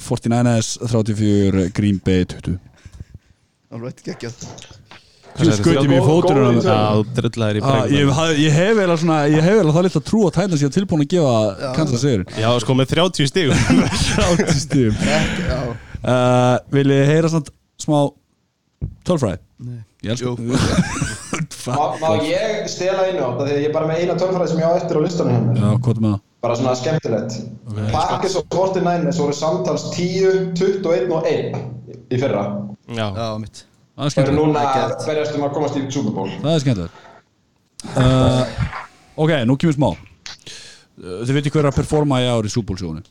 49ers 0.00 0.74
34 0.88 1.68
Green 1.76 2.00
Bay 2.04 2.24
20 2.24 2.58
Alveg, 3.74 4.00
geggjað. 4.06 4.34
Þú 5.34 5.50
skauti 5.58 5.88
mér 5.90 5.98
í 5.98 6.02
fóturinn 6.06 6.44
á 6.46 6.50
mér. 6.54 6.66
Í 7.58 7.62
Ah, 7.66 8.28
ég, 8.38 8.52
hef 8.54 8.76
eiginlega 8.78 8.98
svona 9.02 9.16
ég 9.26 9.40
hef 9.42 9.56
eiginlega 9.56 9.74
það 9.74 9.86
litt 9.88 9.96
að 9.98 10.04
trú 10.06 10.20
að 10.28 10.34
Titans 10.36 10.62
ég 10.62 10.74
tilbúin 10.76 11.02
að 11.02 11.08
gefa 11.14 11.72
Kansas 11.74 12.04
Sigur 12.04 12.22
Já, 12.38 12.50
sko 12.62 12.76
með 12.78 12.92
30 12.94 13.30
stigum 13.32 13.58
30 13.58 14.62
stíðum 14.62 14.94
Já, 15.02 15.58
uh, 16.04 16.56
Vil 16.76 16.86
ég 16.94 17.10
heyra 17.10 17.32
svona 17.32 17.50
smá 17.82 17.98
tölfræði? 19.08 19.40
Nei. 19.64 19.80
Ég 20.04 20.14
elska 20.14 20.36
Má, 21.64 22.10
ég 22.28 22.66
stela 22.70 23.06
einu 23.08 23.24
átt, 23.24 23.40
því 23.40 23.50
að 23.56 23.58
ég 23.58 23.68
er 23.70 23.74
bara 23.74 23.88
með 23.88 24.02
eina 24.04 24.14
tölfræði 24.20 24.50
sem 24.52 24.60
ég 24.62 24.68
á 24.70 24.72
eftir 24.78 24.98
á 25.00 25.02
listanum 25.02 25.34
hjá 25.34 25.42
mér. 25.48 25.56
Já, 25.64 25.70
hvað 25.80 25.94
er 25.98 26.02
með 26.04 26.14
það? 26.14 26.22
Bara 26.44 26.56
svona 26.60 26.74
skemmtilegt. 26.76 27.38
Packers 27.94 28.34
og 28.36 28.44
49ers 28.52 29.20
voru 29.22 29.32
samtals 29.36 29.86
10, 29.94 30.52
21 30.60 31.14
og 31.16 31.24
1 31.30 31.56
í 32.12 32.18
fyrra. 32.20 32.42
Já, 32.92 33.06
já, 33.16 33.28
mitt 33.40 33.64
Það 33.94 34.18
er 34.26 34.32
núna 34.34 34.62
að 34.74 34.92
berjast 35.06 35.36
um 35.38 35.44
að 35.46 35.52
komast 35.54 35.76
í 35.78 35.84
Super 35.94 36.12
Bowl. 36.16 36.30
Það 36.42 36.56
er 36.56 36.62
skemmtilegt. 36.64 37.02
Uh, 37.94 38.72
Ok, 39.14 39.30
nú 39.46 39.54
kemur 39.60 39.76
smá. 39.76 39.90
Uh, 39.94 41.20
Þið 41.22 41.36
veitir 41.36 41.54
hver 41.54 41.68
að 41.70 41.76
performa 41.78 42.18
í 42.24 42.26
ár 42.26 42.46
í 42.46 42.50
Super 42.50 42.72
Bowl 42.74 42.80
sjónu 42.80 43.02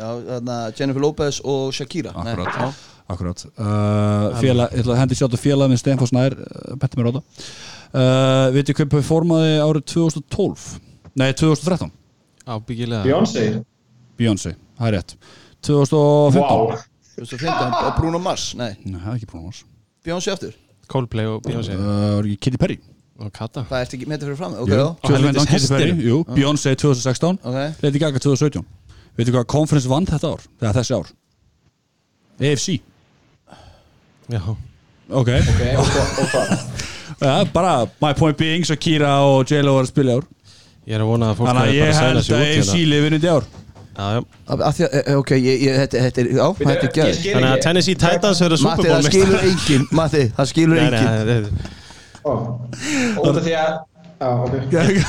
Já, 0.00 0.08
þarna 0.26 0.56
Jennifer 0.74 1.04
Lopez 1.04 1.38
og 1.44 1.70
Shakira. 1.76 2.10
Nei, 2.24 2.32
Akkurat, 2.32 2.56
já. 2.56 2.96
akkurat. 3.14 3.44
Uh, 3.54 4.38
félag, 4.40 4.72
Ég 4.74 4.82
ætla 4.82 4.94
að 4.96 5.00
hendi 5.04 5.18
sjáttu 5.18 5.40
félag 5.40 5.70
með 5.70 5.82
Steinfoss 5.82 6.14
Nær 6.16 6.36
uh, 6.40 6.74
Betti 6.80 6.98
mér 7.00 7.10
á 7.10 7.12
það. 7.18 7.46
Uh, 7.90 8.46
Veitir 8.56 8.78
hver 8.80 8.90
performaði 8.96 9.56
árið 9.62 9.86
2012 9.94 10.66
Nei, 11.20 11.30
2013 11.36 11.92
ábyggilega 12.50 13.02
Beyoncé? 13.06 13.44
Beyoncé, 14.20 14.54
það 14.78 14.88
er 14.90 14.96
rétt. 14.98 15.16
2015 15.66 16.40
Wow. 16.40 16.74
2015 17.20 17.74
og 17.86 17.96
Bruno 17.98 18.18
Mars? 18.22 18.50
Nei, 18.56 18.72
Nei, 18.84 18.98
það 19.00 19.10
er 19.12 19.18
ekki 19.20 19.28
Bruno 19.30 19.44
Mars. 19.50 19.62
Beyoncé 20.06 20.32
aftur? 20.34 20.54
Coldplay 20.90 21.26
og 21.30 21.42
Beyoncé. 21.44 21.76
Uh, 21.76 22.24
Kitty 22.40 22.56
Perry? 22.58 22.78
Og 23.20 23.28
Kata. 23.36 23.62
Hvað 23.68 23.82
ertu 23.84 23.96
ekki 23.98 24.06
með 24.08 24.16
þetta 24.16 24.28
fyrir 24.30 24.38
fram? 24.40 24.54
Ok, 24.62 24.70
Jú, 24.72 24.76
já. 24.80 24.86
2015 25.04 25.16
helvítis 25.20 25.50
Kitty 25.50 25.68
Perry, 25.74 26.06
jú, 26.08 26.20
Beyoncé 26.34 26.72
2016 26.80 27.38
Ok. 27.44 27.82
Lady 27.84 27.98
Gaga 28.00 28.18
2017 28.24 28.64
Veitir 29.18 29.34
hvað 29.34 29.44
conference 29.52 29.88
vann 29.90 30.06
þetta 30.08 30.30
ár? 30.32 30.46
Þegar 30.62 30.78
þessi 30.78 30.94
ár? 30.96 31.10
AFC 32.40 32.78
Já, 34.30 34.40
Ok, 35.10 35.28
Ok, 35.28 35.62
og 35.76 35.84
hvað- 35.90 36.66
og 37.20 37.48
bara 37.56 37.72
my 38.00 38.12
point 38.16 38.36
being 38.38 38.64
Shakira 38.64 39.18
og 39.26 39.44
J-Lo 39.50 39.74
var 39.76 39.84
að 39.84 39.90
spila 39.92 40.14
ár 40.16 40.24
ég 40.88 40.94
er 40.96 41.02
að 41.04 41.10
vona 41.12 41.30
að 41.32 41.36
fólk 41.40 41.50
Þannig 41.50 41.62
að 41.66 41.74
ég 41.76 41.98
held 42.00 42.20
að 42.20 42.22
út 42.22 42.36
AFC 42.40 42.70
hérna. 42.72 42.86
lifir 42.94 43.16
undir 43.18 43.34
ár 43.36 43.44
Já, 44.00 44.06
já 44.14 44.20
Af 44.54 44.60
af 44.70 44.76
því 44.78 44.84
að, 44.86 44.94
eh, 45.00 45.16
ok, 45.20 45.30
ég, 45.36 45.60
ég, 45.66 45.74
þetta, 45.82 46.02
þetta 46.06 46.20
er, 46.22 46.28
já, 46.30 46.46
þetta 46.60 46.70
er 46.70 46.80
Ég 46.80 46.94
gæð 46.94 47.34
Þannig 47.34 47.50
að. 47.50 47.60
Tennessee 47.66 47.98
Titans 48.00 48.40
verður 48.44 48.62
Matti, 48.64 48.82
Super 48.82 48.90
það 48.90 49.02
Bowl 49.02 49.10
skilur 49.10 49.44
enginn 49.50 49.86
Matti, 49.98 50.22
það 50.38 50.50
skilur 50.52 50.80
Nei, 50.80 50.90
nei, 50.90 51.02
enginn. 51.36 51.50
Ó, 52.20 52.32
Út 53.20 53.36
af 53.36 53.44
því 53.44 53.54
að, 53.60 53.76
já, 54.20 54.30
ok. 54.46 54.56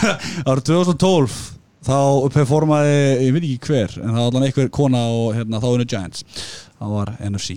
Árið 0.51 0.63
2012 0.71 1.39
þá 1.81 1.95
performaði, 2.35 2.97
ég 3.25 3.33
veit 3.33 3.45
ekki 3.47 3.71
hver 3.71 3.95
en 4.01 4.11
það 4.11 4.19
var 4.19 4.27
allan 4.29 4.43
einhver 4.45 4.67
kona 4.69 4.99
og 5.09 5.31
hérna, 5.33 5.61
þá 5.63 5.67
unnu 5.71 5.87
Giants 5.89 6.25
það 6.77 6.91
var 6.97 7.13
NFC 7.31 7.55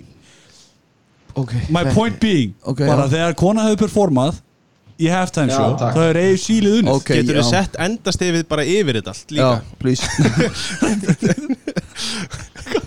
Ok 1.35 1.51
My 1.75 1.83
point 1.93 2.17
being, 2.23 2.55
Ok, 2.63 2.79
bara 2.87 3.05
já. 3.05 3.11
þegar 3.17 3.35
kona 3.37 3.67
hefur 3.67 3.83
performað 3.85 4.39
í 5.01 5.07
halftime 5.11 5.49
Já, 5.51 5.57
show, 5.57 5.73
takk. 5.79 5.95
þá 5.97 6.01
er 6.09 6.17
AFC 6.21 6.47
lið 6.63 6.75
unnið. 6.79 6.93
Ok, 6.95 7.09
Getur 7.19 7.35
já. 7.41 7.43
sett 7.49 7.73
endastefið 7.83 8.45
bara 8.47 8.63
yfir 8.63 8.99
þetta 9.01 9.11
allt 9.15 9.29
Já, 9.35 9.35
líka 9.35 9.61
please 9.81 10.03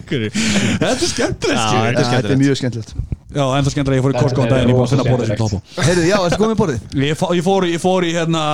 Þetta 0.09 0.89
er 0.89 1.03
skemmtilegt 1.05 1.59
Já. 1.59 1.93
Já, 1.93 2.05
þetta 2.09 2.33
er 2.33 2.39
mjög 2.41 2.57
skemmtilegt. 2.61 2.93
Já, 3.29 3.43
en 3.45 3.65
það 3.67 3.73
skemmtilegt, 3.75 3.99
ég 3.99 4.05
fór 4.07 4.13
í 4.13 4.17
er 4.17 4.53
daginn, 4.53 4.71
ég 4.73 4.77
búið 4.79 4.87
að 4.87 4.93
finna 4.95 5.05
borðið 5.09 5.29
sem 5.29 5.39
topa 5.43 5.85
Heyrðu, 5.85 6.05
já, 6.09 6.17
ertu 6.25 6.39
komið 6.41 6.59
borðið? 6.63 6.81
Ég, 7.05 7.19
fó- 7.21 7.33
ég, 7.37 7.43
fór, 7.45 7.67
í- 7.69 7.73
ég 7.75 7.83
fór 7.83 8.07
í 8.09 8.13
hérna, 8.17 8.45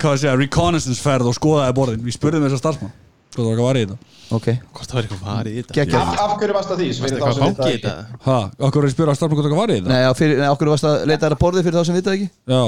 hvað 0.00 0.14
sé, 0.22 0.32
reconnaissance 0.40 1.02
ferð 1.04 1.28
og 1.30 1.36
skoðaði 1.36 1.74
borðin 1.76 2.06
Við 2.06 2.16
spurðum 2.16 2.46
þessar 2.48 2.62
starfsmann 2.64 2.94
Sko 3.36 3.44
það 3.44 3.50
var 3.50 3.58
hvað 3.60 3.66
var 3.68 3.76
í 3.76 3.80
þetta. 3.84 4.12
Ok, 4.32 4.46
Hvort 4.72 4.88
það 4.90 4.96
var 4.96 5.04
eitthvað 5.06 5.26
farið 5.26 5.56
í 5.56 5.64
þetta? 5.66 5.98
Af, 6.00 6.20
af 6.22 6.30
hverju 6.40 6.54
varst 6.56 6.70
það 6.70 6.78
því? 6.80 6.86
Varstu 6.86 7.02
Fyrir 7.04 7.12
þá 7.12 7.26
eitthvað 7.26 7.36
sem 7.36 7.50
vita 7.52 7.66
í 7.68 7.74
ekki. 7.76 8.20
Ha, 8.26 8.38
okkur 8.66 8.80
er 8.80 8.88
að 8.88 8.94
spyrja 8.96 9.16
starfsmann 9.18 9.38
hvað 9.42 9.52
það 9.52 9.60
var 9.60 9.72
í 9.72 9.76
þetta? 9.76 9.90
Nei, 9.92 10.30
nei, 10.40 10.48
okkur 10.54 10.70
varst 10.72 10.88
að 10.88 10.96
leita 11.10 11.26
þér 11.26 11.36
að 11.36 11.42
borðið 11.44 11.66
fyrir 11.68 11.76
þá 11.76 11.86
sem 11.90 11.98
vitað 12.00 12.16
ekki? 12.16 12.28
Já, 12.50 12.62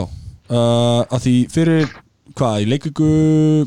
uh, 0.53 1.01
að 1.09 1.25
því 1.25 1.35
fyrir, 1.57 1.97
hvað, 2.39 2.61
í 2.61 2.69
leikvíku, 2.75 3.09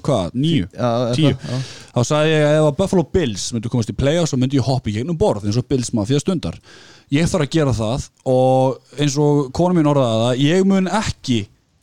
hvað, 0.07 0.37
nýju, 0.45 0.69
tíu. 1.17 1.33
eitthvað. 1.33 1.67
Þá 1.91 2.01
sagði 2.07 2.31
ég 2.31 2.45
að 2.47 2.55
ef 2.61 2.69
að 2.69 2.77
Buffalo 2.79 3.05
Bills 3.17 3.49
myndu 3.51 3.73
komast 3.73 3.91
í 3.91 3.97
playoffs 3.97 4.31
þá 4.31 4.39
myndi 4.39 4.61
ég 4.61 4.69
hoppa 4.69 4.87
í 4.87 4.95
gegnum 4.95 5.19
borð 5.19 5.49
eins 5.49 5.59
og 5.59 5.67
Bills 5.67 5.91
maður 5.91 6.13
fyrir 6.13 6.23
stundar. 6.23 6.61
Ég 7.11 7.27
þarf 7.27 7.43
að 7.49 7.55
gera 7.57 7.73
það 7.75 8.05
og 8.31 9.01
eins 9.01 9.17
og 9.19 9.49
konum 9.57 9.81
mín 9.81 9.91
orðaði 9.91 10.21
það, 10.21 10.43
ég 10.45 10.69
mun 10.69 10.87
ekki 11.01 11.41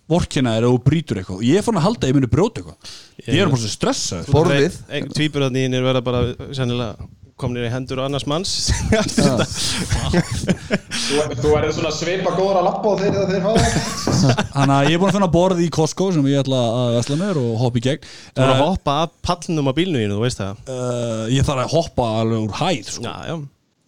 vorkina 0.09 0.55
þér 0.57 0.67
ef 0.69 0.75
þú 0.75 0.81
brýtur 0.89 1.21
eitthvað. 1.23 1.45
Ég 1.49 1.61
er 1.61 1.67
fann 1.67 1.79
að 1.81 1.87
halda 1.89 2.07
að 2.07 2.11
ég 2.13 2.19
muni 2.19 2.33
brjóta 2.33 2.63
eitthvað. 2.63 2.97
Ég 3.29 3.41
er 3.45 3.53
bara 3.53 3.63
svo 3.63 3.73
stressaður. 3.75 4.35
Borðið 4.35 4.81
Tvíburðarnir 5.17 5.85
verða 5.89 6.05
bara 6.07 6.21
sennilega 6.57 7.09
komnir 7.39 7.69
í 7.69 7.71
hendur 7.71 8.01
annars 8.03 8.25
manns. 8.27 8.51
Þú, 10.09 11.19
þú 11.39 11.53
verður 11.53 11.75
svona 11.77 11.93
svipa 11.95 12.33
góður 12.35 12.59
að 12.61 12.67
lappa 12.67 12.91
á 12.91 12.95
þeir 12.99 13.13
þegar 13.15 13.29
þeir 13.31 13.45
fá 13.45 13.53
það. 13.55 13.77
Þannig 14.57 14.75
að 14.75 14.89
ég 14.89 14.97
er 14.97 15.03
búin 15.03 15.11
að 15.13 15.17
finna 15.19 15.31
borð 15.37 15.63
í 15.63 15.69
Costco 15.79 16.09
sem 16.17 16.27
ég 16.33 16.41
ætla 16.43 16.63
að 16.81 16.97
vesla 16.99 17.19
mér 17.21 17.41
og 17.43 17.53
hoppa 17.63 17.79
í 17.81 17.85
gegn. 17.87 18.09
Þú 18.33 18.43
voru 18.43 18.55
að 18.57 18.63
uh, 18.65 18.73
hoppa 18.73 18.97
af 19.05 19.15
pallnum 19.29 19.71
á 19.71 19.73
bílnu 19.79 20.03
þínu, 20.03 20.17
þú 20.19 20.25
veist 20.25 20.43
það. 20.43 20.65
uh, 20.75 21.23
Ég 21.33 21.47
þarf 21.49 21.63
að 21.65 21.73
hoppa 21.77 22.09
alveg 22.25 22.49
úr 22.49 22.59
hæð 22.59 22.93
sko. 22.97 23.07
Já, 23.07 23.15
já 23.31 23.37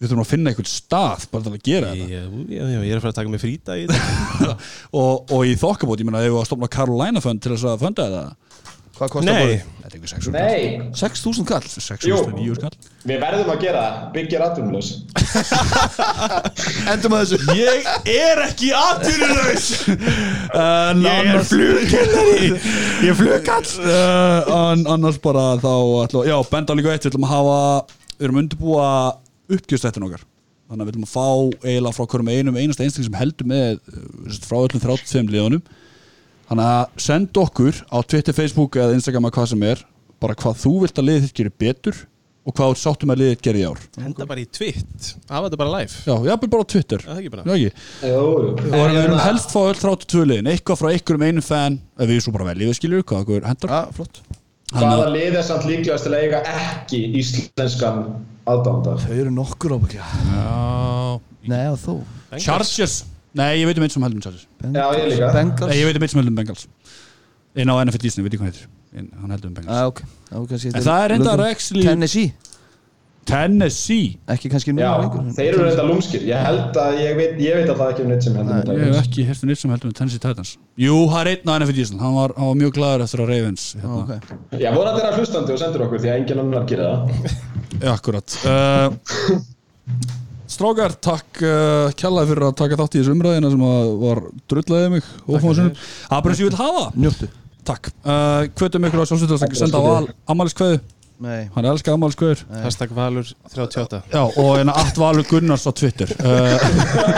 Við 0.00 0.08
þurfum 0.08 0.22
að 0.22 0.30
finna 0.30 0.52
einhvern 0.52 0.68
stað 0.70 1.24
bara 1.28 1.44
til 1.44 1.50
að 1.52 1.64
gera 1.66 1.88
þetta. 1.92 2.04
Ég, 2.08 2.28
já, 2.48 2.62
já, 2.64 2.78
ég 2.80 2.92
er 2.94 2.96
að 2.96 3.02
fara 3.04 3.10
að 3.12 3.18
taka 3.18 3.32
mig 3.34 3.42
frýta 3.42 3.74
í 3.76 3.82
þetta 3.90 4.54
og, 5.02 5.34
og 5.36 5.42
í 5.44 5.56
þokkabót, 5.60 6.00
ég 6.00 6.08
meina, 6.08 6.22
ef 6.24 6.32
við 6.32 6.40
að 6.40 6.46
stofna 6.48 6.70
Carolina 6.72 7.20
Fund 7.20 7.42
til 7.44 7.52
þess 7.52 7.68
að 7.68 7.82
funda 7.84 8.06
þetta? 8.08 8.50
Hvað 9.00 9.12
kostar? 9.14 9.36
Þetta 9.80 9.88
er 9.88 9.94
ekki 9.96 10.08
600 10.10 10.32
Nei, 10.36 10.88
6.000 10.96 11.46
kall 11.48 11.68
609 11.72 12.56
skall 12.58 12.74
við 13.08 13.22
verðum 13.22 13.52
að 13.54 13.62
gera 13.62 13.84
það. 13.84 14.00
Byggja 14.16 14.40
rattumlaus. 14.42 14.90
Endum 16.92 17.16
að 17.16 17.22
þessu. 17.22 17.56
Ég 17.56 17.88
er 18.12 18.42
ekki 18.44 18.68
atvinnulegs 18.76 19.70
uh, 19.88 20.92
Ég 21.06 21.30
er 21.32 21.48
flugkennari. 21.48 22.50
Ég 22.50 23.08
er 23.14 23.18
flugkall. 23.22 23.72
Uh, 23.80 24.52
an, 24.58 24.84
Annars 24.96 25.20
bara 25.24 25.46
þá 25.64 25.72
ætla, 26.04 26.28
Já, 26.28 26.36
benda 26.52 26.76
líka 26.76 26.92
eitt, 26.92 27.08
við 27.08 27.14
ætlum 27.14 27.28
að 27.30 27.34
hafa 27.38 27.58
Við 28.18 28.28
erum 28.28 28.36
að 28.36 28.44
undirbúa 28.44 28.88
uppgjöfstættin 29.56 30.06
okkar. 30.06 30.24
Þannig 30.70 30.84
að 30.84 30.88
við 30.88 30.94
ætlum 30.94 31.06
að 31.06 31.14
fá 31.14 31.28
eiginlega 31.66 31.96
frá 31.96 32.06
hverjum 32.12 32.28
einum 32.30 32.58
einasta 32.60 32.84
einstakling 32.84 33.08
sem 33.08 33.18
heldur 33.18 33.48
með 33.50 33.80
uh, 33.90 34.36
frá 34.46 34.58
öllum 34.60 34.82
35 34.84 35.32
liðunum. 35.34 35.64
Þannig 36.50 36.68
að 36.70 37.02
senda 37.06 37.42
okkur 37.44 37.80
á 37.90 37.98
Twitter, 38.06 38.34
Facebook 38.36 38.78
eða 38.78 38.94
Instagram 38.98 39.26
eða 39.28 39.36
hvað 39.38 39.50
sem 39.52 39.66
er 39.70 39.82
bara 40.20 40.36
hvað 40.38 40.56
þú 40.62 40.72
vilt 40.84 40.98
að 41.00 41.06
liðið 41.08 41.26
þitt 41.26 41.38
gerir 41.40 41.54
betur 41.64 42.00
og 42.40 42.54
hvað 42.56 42.74
sáttum 42.80 43.12
að 43.12 43.20
liðið 43.20 43.34
þitt 43.34 43.44
gerir 43.46 43.60
í 43.60 43.66
ár. 43.68 43.82
Henda 44.00 44.26
bara 44.30 44.42
í 44.42 44.46
tvitt 44.48 45.10
Hafa 45.28 45.46
þetta 45.46 45.60
bara 45.60 45.72
live. 45.76 46.02
Já, 46.06 46.14
ég 46.26 46.44
bara 46.46 46.64
á 46.64 46.70
Twitter. 46.72 47.04
Það 47.04 47.14
er 47.14 47.20
ekki 47.20 47.32
bara. 47.34 47.44
Já, 47.46 47.54
ekki. 47.56 47.86
Jú, 48.10 48.24
Og 48.70 48.84
við 48.90 49.00
erum 49.04 49.22
helst 49.24 49.54
fá 49.54 49.60
öll 49.62 49.80
32 49.82 50.26
liðin. 50.30 50.50
Eitthvað 50.54 50.80
frá 50.80 50.90
einhverjum 50.94 51.26
einum 51.28 51.46
fan 51.46 51.80
Ef 52.00 52.10
við 52.10 52.22
svo 52.24 52.34
bara 52.34 52.48
veljum 52.50 52.72
við 52.72 52.78
skiljum 52.80 53.04
Hvað 53.06 53.24
okkur 53.26 53.48
hendur 53.50 53.74
Já, 53.76 53.80
flott. 53.98 54.22
Þannig 54.24 54.39
Hvaða 54.70 55.06
að- 55.06 55.12
lið 55.16 55.36
er 55.40 55.42
samt 55.46 55.64
líklegast 55.66 56.06
til 56.06 56.12
að 56.14 56.20
eiga 56.24 56.40
ekki 56.46 57.00
íslenskan 57.20 58.02
aðdánda? 58.46 58.96
Þau 59.02 59.14
eru 59.18 59.30
nokkur 59.34 59.74
ábyggja 59.78 60.04
Já. 60.30 61.20
Nei, 61.50 61.64
og 61.72 61.78
þú? 61.82 61.94
Chargers. 62.38 63.04
Nei, 63.34 63.48
ég 63.62 63.66
veit 63.66 63.78
um 63.78 63.84
eitt 63.86 63.92
sem 63.94 64.02
heldur 64.02 64.22
Chargers. 64.22 64.46
Já, 64.62 64.84
ég 64.94 65.08
líka. 65.10 65.32
Bengals? 65.34 65.70
Nei, 65.70 65.78
ég 65.80 65.88
veit 65.88 65.96
um 65.96 66.02
eitt 66.06 66.10
sem 66.14 66.20
heldur 66.20 66.36
Bengals. 66.36 66.66
Inn 67.56 67.70
á 67.72 67.74
NFL 67.82 68.02
Disney, 68.04 68.22
veit 68.26 68.34
ég 68.36 68.40
hvað 68.42 68.50
heitir. 68.52 68.66
Inn, 68.94 69.08
Hann 69.20 69.30
heldur 69.34 69.50
um 69.50 69.54
Bengals. 69.54 69.74
Já, 69.80 69.86
ok. 69.90 70.02
Já, 70.30 70.46
kannski 70.52 70.72
En 70.74 70.82
það 70.86 71.04
er 71.04 71.14
enda 71.16 71.34
actually 71.50 71.84
Tennessee 71.86 72.32
Tennessee. 73.30 74.16
Ekki 74.34 74.50
kannski 74.52 74.72
núna 74.74 74.90
lengur. 75.00 75.28
þeir 75.36 75.48
eru 75.52 75.66
reynda 75.66 75.84
lúmskir. 75.86 76.24
Ég 76.26 76.44
held 76.44 76.78
að, 76.82 76.98
ég 77.00 77.18
veit, 77.18 77.34
ég 77.44 77.58
veit 77.58 77.70
alltaf 77.72 77.92
ekki 77.92 78.04
um 78.04 78.10
neitt 78.10 78.26
sem 78.26 78.36
heldur 78.38 78.56
Nei, 78.56 78.64
með 78.66 78.80
Ég 78.80 78.94
hef 78.96 79.06
ekki 79.06 79.26
hérst 79.28 79.44
um 79.46 79.52
eitt 79.54 79.62
sem 79.62 79.74
heldur 79.74 79.90
um 79.90 79.96
Tennessee 80.00 80.22
Titans. 80.22 80.52
Jú, 80.80 80.96
það 81.12 81.20
er 81.22 81.30
einn 81.34 81.50
á 81.50 81.54
NFL 81.60 81.76
Disney 81.78 82.02
Hann 82.02 82.16
var, 82.18 82.34
hann 82.36 82.50
var 82.50 82.58
mjög 82.60 82.74
glaður 82.78 83.04
eftir 83.06 83.22
að 83.24 83.32
Ravens 83.32 83.66
Já, 83.74 83.80
hérna. 83.84 84.00
ok. 84.00 84.60
Já, 84.64 84.70
vonandi 84.76 85.02
er 85.04 85.08
að 85.10 85.18
hlustandi 85.20 85.54
og 85.54 85.62
sendur 85.62 85.86
okkur 85.86 86.02
því 86.02 86.12
að 86.12 86.20
enginn 86.20 86.42
annar 86.44 86.68
gerir 86.70 86.86
það. 86.90 87.34
Já, 87.84 87.90
akkurat. 87.94 88.38
Uh, 88.44 89.40
Strákar, 90.50 90.96
takk 90.98 91.42
uh, 91.46 91.90
kjallaði 91.98 92.32
fyrir 92.32 92.48
að 92.48 92.56
taka 92.58 92.78
þátt 92.80 92.96
í 92.96 93.02
þessu 93.02 93.14
umræðina 93.14 93.52
sem 93.52 93.66
að 93.70 93.92
var 94.00 94.22
drullaðið 94.50 94.96
mig 94.96 95.04
sem 95.06 96.32
ég 96.32 96.48
vil 96.48 96.56
hafa 96.58 96.88
Njóttu. 96.98 97.28
Takk. 97.70 97.92
Uh, 98.02 98.48
Hvötum 98.58 98.86
ykkur 98.88 99.04
á 99.04 99.06
sjálfsveit 99.06 99.36
að 99.36 99.54
senda 99.60 99.78
á 99.78 99.82
val 99.84 100.08
ammæliskveðu 100.32 100.80
Nei. 101.20 101.50
Hann 101.54 101.66
elskar 101.68 101.96
ammæliskveður 101.98 102.42
Hashtag 102.62 102.92
Valur 102.96 103.26
38 103.52 103.98
Já, 104.12 104.22
og 104.24 104.50
eina 104.56 104.72
allt 104.80 104.96
Valur 105.00 105.26
Gunnars 105.28 105.66
á 105.68 105.72
Twitter. 105.76 106.08
Uh, 106.16 106.56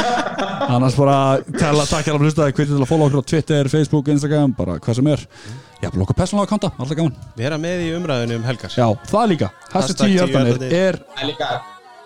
Annars 0.73 0.95
bara 0.99 1.17
tella, 1.59 1.85
takk 1.87 2.07
hjá 2.09 2.15
að 2.17 2.23
hlustaði 2.25 2.55
Hvernig 2.57 2.73
til 2.73 2.81
að 2.83 2.89
follow 2.91 3.09
okkur 3.11 3.23
á 3.23 3.31
Twitter, 3.33 3.69
Facebook, 3.71 4.09
Instagram 4.15 4.55
bara 4.59 4.79
hvað 4.83 4.99
sem 4.99 5.11
er. 5.13 5.23
Já, 5.83 5.89
bara 5.91 6.05
okkur 6.07 6.19
persónulega 6.19 6.51
konta, 6.55 6.71
alltaf 6.79 6.99
gaman. 6.99 7.15
Vera 7.39 7.59
með 7.63 7.85
í 7.87 7.93
umræðinu 7.99 8.39
um 8.41 8.47
helgar. 8.47 8.75
Já, 8.75 8.87
það 9.11 9.29
líka. 9.35 9.51
Hashtag 9.71 9.77
Hashtag 9.77 10.03
10 10.03 10.09
10 10.09 10.19
hjartanir 10.19 10.53
hjartanir. 10.53 10.77
er 10.83 11.01
En 11.23 11.31
líka, 11.31 11.51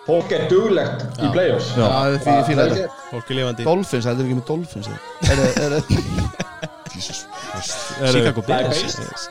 fólk 0.07 0.33
er 0.37 0.47
duglegt 0.51 1.05
í 1.21 1.31
playoffs. 1.33 1.69
Já. 1.77 1.85
Það 1.87 2.13
er 2.13 2.17
þetta 2.21 2.67
ekki- 2.67 2.89
Fólk 3.11 3.31
er 3.33 3.39
lifandi. 3.41 3.67
Dolphins, 3.69 4.09
heldur 4.09 4.25
við 4.25 4.31
ekki 4.33 4.39
með 4.41 4.47
Dolphins 4.53 4.87
Er 4.87 5.35
það, 5.37 5.49
er 5.63 5.77
það 5.77 6.66
Chicago 7.01 8.41
Bears? 8.41 8.81
Beist 8.83 9.29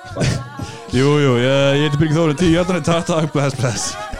Jú, 0.94 1.16
jú, 1.20 1.32
ég, 1.42 1.80
ég 1.80 1.88
heiti 1.88 1.98
Byrgi 2.00 2.14
Þóri, 2.16 2.36
10 2.38 2.54
hjartanir, 2.54 2.84
takk, 2.86 3.08
takk, 3.10 3.32
bless, 3.34 3.58
bless 3.58 4.15